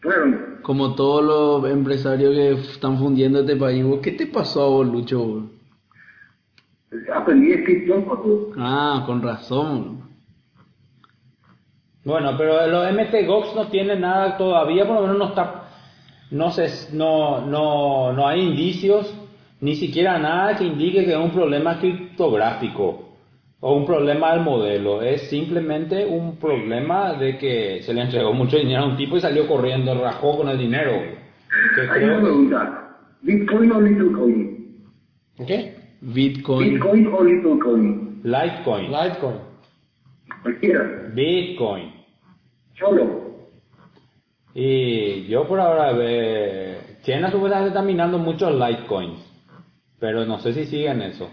Claro, 0.00 0.26
Como 0.64 0.94
todos 0.94 1.22
los 1.22 1.70
empresarios 1.70 2.34
que 2.34 2.52
están 2.72 2.98
fundiendo 2.98 3.40
este 3.40 3.54
país. 3.54 3.84
¿Vos 3.84 4.00
¿Qué 4.02 4.12
te 4.12 4.26
pasó 4.26 4.62
a 4.62 4.68
vos, 4.68 4.86
Lucho? 4.86 5.18
vos? 5.18 5.42
aprendí 7.14 7.48
descripción 7.48 8.06
Ah, 8.56 9.02
con 9.04 9.20
razón. 9.20 10.04
Bueno, 12.02 12.34
pero 12.38 12.66
los 12.66 12.92
MTGOX 12.92 13.54
no 13.54 13.68
tienen 13.68 14.00
nada 14.00 14.38
todavía, 14.38 14.86
por 14.86 14.96
lo 14.96 15.02
menos 15.02 15.18
no 15.18 15.28
está, 15.28 15.68
no 16.30 16.50
se, 16.50 16.94
no, 16.96 17.44
no, 17.46 18.14
no 18.14 18.26
hay 18.26 18.40
indicios, 18.40 19.14
ni 19.60 19.74
siquiera 19.74 20.18
nada 20.18 20.56
que 20.56 20.64
indique 20.64 21.04
que 21.04 21.12
es 21.12 21.18
un 21.18 21.30
problema 21.30 21.78
criptográfico 21.78 23.03
o 23.66 23.72
un 23.76 23.86
problema 23.86 24.32
del 24.34 24.42
modelo. 24.42 25.00
Es 25.00 25.22
simplemente 25.30 26.04
un 26.04 26.36
problema 26.36 27.14
de 27.14 27.38
que 27.38 27.80
se 27.82 27.94
le 27.94 28.02
entregó 28.02 28.34
mucho 28.34 28.58
dinero 28.58 28.82
a 28.82 28.86
un 28.88 28.96
tipo 28.98 29.16
y 29.16 29.20
salió 29.22 29.48
corriendo, 29.48 29.94
rajó 29.98 30.36
con 30.36 30.50
el 30.50 30.58
dinero. 30.58 30.92
Que 31.74 31.80
hay 31.80 31.86
una 31.86 31.94
creo 31.94 32.16
que- 32.18 32.22
pregunta. 32.24 32.80
¿Bitcoin 33.22 33.72
o 33.72 33.80
Littlecoin? 33.80 34.76
¿Qué? 35.46 35.74
Bitcoin. 36.02 36.74
¿Bitcoin 36.74 37.06
o 37.06 37.24
Littlecoin? 37.24 38.20
Litecoin, 38.22 38.90
Litecoin. 38.92 39.36
Cualquiera. 40.42 41.10
Bitcoin. 41.14 41.90
Solo. 42.78 43.24
Y 44.54 45.24
yo 45.26 45.48
por 45.48 45.58
ahora, 45.58 45.92
eh, 46.02 46.78
China 47.02 47.30
supuestamente 47.30 47.68
está 47.70 47.80
minando 47.80 48.18
muchos 48.18 48.52
Litecoins, 48.54 49.20
pero 49.98 50.26
no 50.26 50.38
sé 50.40 50.52
si 50.52 50.66
siguen 50.66 51.00
eso. 51.00 51.30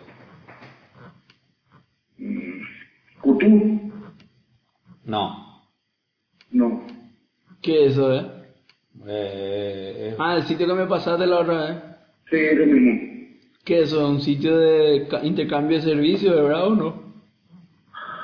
No. 5.05 5.61
No. 6.51 6.84
¿Qué 7.61 7.85
es 7.85 7.93
eso, 7.93 8.13
eh? 8.13 8.26
Eh, 9.07 9.93
eh, 10.11 10.15
Ah, 10.19 10.35
el 10.38 10.43
sitio 10.43 10.68
que 10.68 10.73
me 10.73 10.85
pasaste 10.85 11.26
la 11.26 11.39
otra 11.39 11.65
vez. 11.65 11.77
Sí, 12.30 12.35
es 12.38 12.57
lo 12.57 12.65
mismo. 12.65 13.01
¿Qué 13.63 13.81
es 13.81 13.89
eso? 13.89 14.09
¿Un 14.09 14.22
sitio 14.22 14.57
de 14.57 15.07
ca- 15.09 15.23
intercambio 15.23 15.77
de 15.77 15.84
servicios, 15.84 16.35
de 16.35 16.41
verdad 16.41 16.68
o 16.68 16.76
no? 16.76 17.11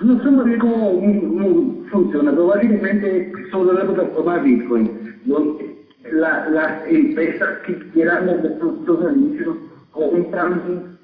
No 0.01 0.23
sé 0.23 0.29
muy 0.29 0.45
bien 0.45 0.59
cómo, 0.59 0.91
cómo 0.99 1.85
funciona, 1.89 2.31
pero 2.31 2.47
básicamente 2.47 3.31
es 3.31 3.49
sobre 3.51 3.77
la 3.77 3.85
plataforma 3.93 4.37
de 4.37 4.41
Bitcoin. 4.43 4.91
donde 5.25 5.75
la- 6.11 6.47
las 6.49 6.87
empresas 6.87 7.49
que 7.65 7.73
quieran 7.91 8.27
vender 8.27 8.57
productos 8.59 8.97
o 8.99 9.03
servicios 9.03 9.57
compran 9.91 10.97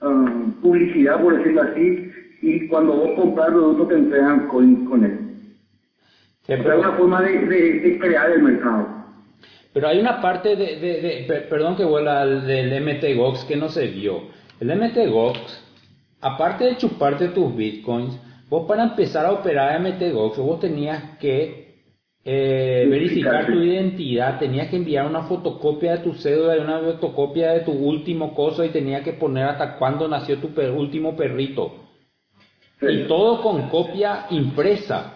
ah, 0.00 0.44
publicidad, 0.60 1.20
por 1.22 1.36
decirlo 1.38 1.62
así, 1.62 2.10
y 2.46 2.68
cuando 2.68 2.94
vos 2.94 3.10
compras 3.16 3.48
productos 3.48 3.88
te 3.88 3.94
entregan 3.96 4.48
coins 4.48 4.88
con 4.88 5.04
él. 5.04 5.18
sí, 6.46 6.52
pero, 6.62 6.74
es 6.74 6.78
una 6.86 6.92
forma 6.92 7.22
de, 7.22 7.38
de- 7.46 7.80
de 7.80 7.98
crear 7.98 8.30
el 8.30 8.42
mercado. 8.42 8.86
pero 9.72 9.88
hay 9.88 9.98
una 9.98 10.20
parte 10.20 10.56
de, 10.56 10.76
de- 10.76 11.00
de- 11.02 11.24
per- 11.26 11.48
perdón 11.48 11.76
que 11.76 11.84
vuela 11.84 12.20
al 12.22 12.46
del 12.46 12.72
MTGOX 12.82 13.44
que 13.44 13.56
no 13.56 13.68
se 13.68 13.88
vio. 13.88 14.22
El 14.60 14.68
MTGOX, 14.76 15.38
aparte 16.20 16.64
de 16.64 16.76
chuparte 16.76 17.28
tus 17.28 17.54
bitcoins, 17.56 18.18
vos 18.48 18.66
para 18.68 18.84
empezar 18.84 19.26
a 19.26 19.32
operar 19.32 19.80
MTGOX, 19.80 20.38
vos 20.38 20.60
tenías 20.60 21.18
que 21.18 21.64
eh, 22.24 22.86
verificar 22.88 23.46
tu 23.46 23.60
identidad, 23.62 24.38
tenías 24.38 24.68
que 24.68 24.76
enviar 24.76 25.06
una 25.06 25.24
fotocopia 25.24 25.92
de 25.96 25.98
tu 26.04 26.14
cédula 26.14 26.56
y 26.56 26.60
una 26.60 26.80
fotocopia 26.80 27.52
de 27.52 27.60
tu 27.60 27.72
último 27.72 28.34
coso 28.34 28.64
y 28.64 28.70
tenías 28.70 29.02
que 29.02 29.12
poner 29.14 29.44
hasta 29.46 29.76
cuándo 29.78 30.08
nació 30.08 30.38
tu 30.38 30.54
per- 30.54 30.70
último 30.72 31.16
perrito. 31.16 31.83
Sí. 32.86 32.94
Y 32.94 33.06
todo 33.06 33.40
con 33.42 33.68
copia 33.68 34.26
impresa. 34.30 35.14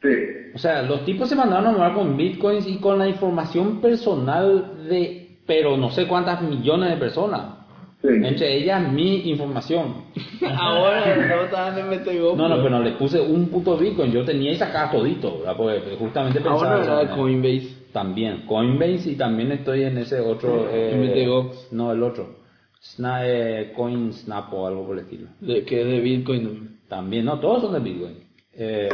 Sí. 0.00 0.08
O 0.54 0.58
sea, 0.58 0.82
los 0.82 1.04
tipos 1.04 1.28
se 1.28 1.36
mandaron 1.36 1.66
a 1.66 1.72
mover 1.72 1.92
con 1.92 2.16
bitcoins 2.16 2.66
y 2.66 2.78
con 2.78 2.98
la 2.98 3.08
información 3.08 3.80
personal 3.80 4.86
de, 4.88 5.38
pero 5.46 5.76
no 5.76 5.90
sé 5.90 6.06
cuántas 6.06 6.42
millones 6.42 6.90
de 6.90 6.96
personas. 6.96 7.58
Sí. 8.02 8.08
Entre 8.08 8.56
ellas 8.56 8.92
mi 8.92 9.30
información. 9.30 10.06
Ahora 10.58 11.16
no 11.16 11.44
estaban 11.44 11.78
en 11.78 12.00
MTGO. 12.00 12.36
No, 12.36 12.48
no, 12.48 12.56
pero 12.56 12.70
no 12.70 12.80
le 12.80 12.92
puse 12.92 13.20
un 13.20 13.48
puto 13.48 13.76
bitcoin. 13.76 14.10
Yo 14.10 14.24
tenía 14.24 14.52
y 14.52 14.56
sacaba 14.56 14.90
todito, 14.90 15.38
¿verdad? 15.38 15.56
Porque 15.56 15.96
justamente 15.98 16.40
pensaba. 16.40 16.82
Ahora 16.82 17.02
era 17.02 17.14
Coinbase. 17.14 17.82
También, 17.92 18.46
Coinbase 18.46 19.10
y 19.10 19.16
también 19.16 19.52
estoy 19.52 19.84
en 19.84 19.98
ese 19.98 20.18
otro. 20.18 20.68
Eh, 20.72 20.96
MTGOX. 20.96 21.72
No, 21.72 21.92
el 21.92 22.02
otro. 22.02 22.42
Sna 22.80 23.28
eh, 23.28 23.72
CoinSnap 23.76 24.52
o 24.52 24.66
algo 24.66 24.86
por 24.86 24.98
el 24.98 25.04
estilo. 25.04 25.28
De, 25.40 25.64
que 25.64 25.82
es 25.82 25.86
de 25.86 26.00
Bitcoin. 26.00 26.80
También, 26.92 27.24
no, 27.24 27.38
todos 27.40 27.62
son 27.62 27.72
de 27.72 27.78
bitcoin. 27.80 28.18
Eh, 28.52 28.90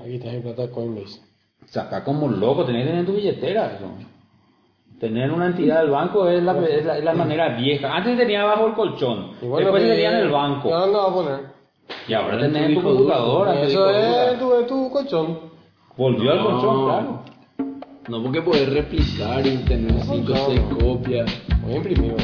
Aquí 0.00 0.14
está 0.16 0.32
mi 0.32 0.40
plata 0.40 0.62
de 0.62 0.70
Coinbase. 0.70 1.20
saca 1.66 2.02
como 2.02 2.26
loco, 2.26 2.64
tenés 2.64 2.82
que 2.84 2.90
tener 2.90 3.06
tu 3.06 3.12
billetera. 3.12 3.74
Eso. 3.76 3.86
Tener 4.98 5.30
una 5.30 5.46
entidad 5.46 5.82
del 5.82 5.90
banco 5.90 6.28
es 6.28 6.42
la, 6.42 6.52
es 6.66 6.84
la, 6.84 6.98
es 6.98 7.04
la 7.04 7.14
manera 7.14 7.56
vieja. 7.56 7.94
Antes 7.94 8.18
tenía 8.18 8.42
bajo 8.44 8.66
el 8.66 8.72
colchón, 8.74 9.32
Igual 9.40 9.62
después 9.62 9.82
que- 9.84 9.88
tenía 9.90 10.10
en 10.10 10.16
el 10.26 10.30
banco. 10.30 10.68
¿Dónde 10.68 10.96
va 10.98 11.04
a 11.10 11.14
poner? 11.14 11.40
Y 12.08 12.12
ahora 12.14 12.32
Ahora 12.34 12.46
en 12.46 12.52
tenés 12.52 12.66
tu 12.66 12.78
en 12.78 12.82
tu 12.82 12.88
computadora. 12.88 13.60
Eso 13.62 13.90
es 13.90 14.38
tu, 14.40 14.54
es 14.54 14.66
tu 14.66 14.90
colchón. 14.90 15.38
Volvió 15.96 16.32
al 16.32 16.42
colchón, 16.42 16.84
claro. 16.86 17.22
No 18.08 18.20
porque 18.20 18.42
puedes 18.42 18.68
replicar 18.72 19.46
y 19.46 19.58
tener 19.58 19.92
5 20.02 20.32
o 20.32 20.34
No, 20.34 20.46
6 20.46 20.60
no. 20.70 20.78
copias. 20.78 21.42
Voy 21.62 21.72
a 21.72 21.76
imprimir. 21.76 22.10
¿eh? 22.12 22.16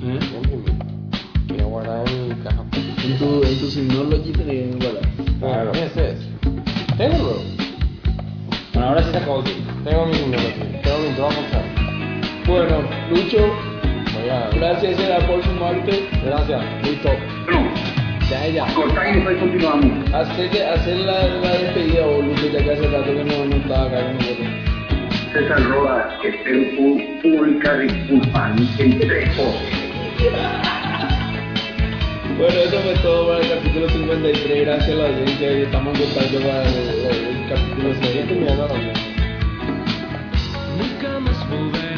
voy 0.00 0.10
a 0.14 0.54
imprimir. 0.54 0.71
En 3.04 3.18
tu, 3.18 3.42
en 3.42 3.58
tu 3.58 3.66
Synology 3.66 4.30
tenés 4.32 4.76
que 4.76 4.84
guardar. 4.84 5.02
Claro. 5.40 5.72
Ese 5.72 6.10
es. 6.10 6.18
Tengo, 6.96 7.18
bro. 7.18 7.36
Bueno, 8.74 8.88
ahora 8.88 9.02
sí 9.02 9.10
se 9.10 9.16
acabó 9.16 9.40
aquí. 9.40 9.56
Tengo 9.84 10.06
mi 10.06 10.14
Synology. 10.14 10.62
Tengo 10.82 10.98
mi 10.98 11.14
Dropbox. 11.16 12.46
Bueno, 12.46 12.82
Lucho, 13.10 13.52
gracias 14.54 14.96
Gerard 14.98 15.26
por 15.26 15.42
sumarte. 15.42 16.08
Gracias. 16.24 16.62
Listo. 16.84 17.10
Ya, 18.30 18.48
ya. 18.48 18.66
Cortar 18.74 19.08
y 19.08 19.14
después 19.14 19.38
continuamos. 19.38 20.14
Hacer, 20.14 20.62
hacer 20.62 20.96
la, 20.98 21.26
la 21.26 21.52
despedida, 21.58 22.06
o 22.06 22.22
Lucho, 22.22 22.46
ya 22.52 22.62
que 22.62 22.70
hace 22.70 22.88
rato 22.88 23.04
que 23.04 23.24
no, 23.24 23.44
no 23.44 23.56
estaba 23.56 23.86
acá 23.86 24.06
con 24.06 24.14
nosotros. 24.14 24.48
César 25.32 25.64
Rodas, 25.64 26.06
espero 26.22 27.20
pública 27.22 27.78
disculpa 27.78 28.54
en 28.78 28.98
tres 29.00 29.34
cosas. 29.34 30.81
Bueno, 32.38 32.60
eso 32.60 32.78
fue 32.80 32.94
todo 33.02 33.28
para 33.28 33.40
el 33.40 33.48
capítulo 33.50 33.88
53. 33.88 34.66
Gracias 34.66 34.90
a 34.90 34.94
la 34.94 35.08
audiencia 35.08 35.52
y 35.52 35.62
estamos 35.62 35.98
en 35.98 36.06
contacto 36.06 36.38
para 36.40 36.68
el, 36.68 36.76
el 36.76 37.48
capítulo 37.48 37.94
terminando 38.00 38.66
la 38.66 38.74
reunión. 38.74 38.94
Nunca 40.78 41.20
más 41.20 41.48
volver. 41.50 41.91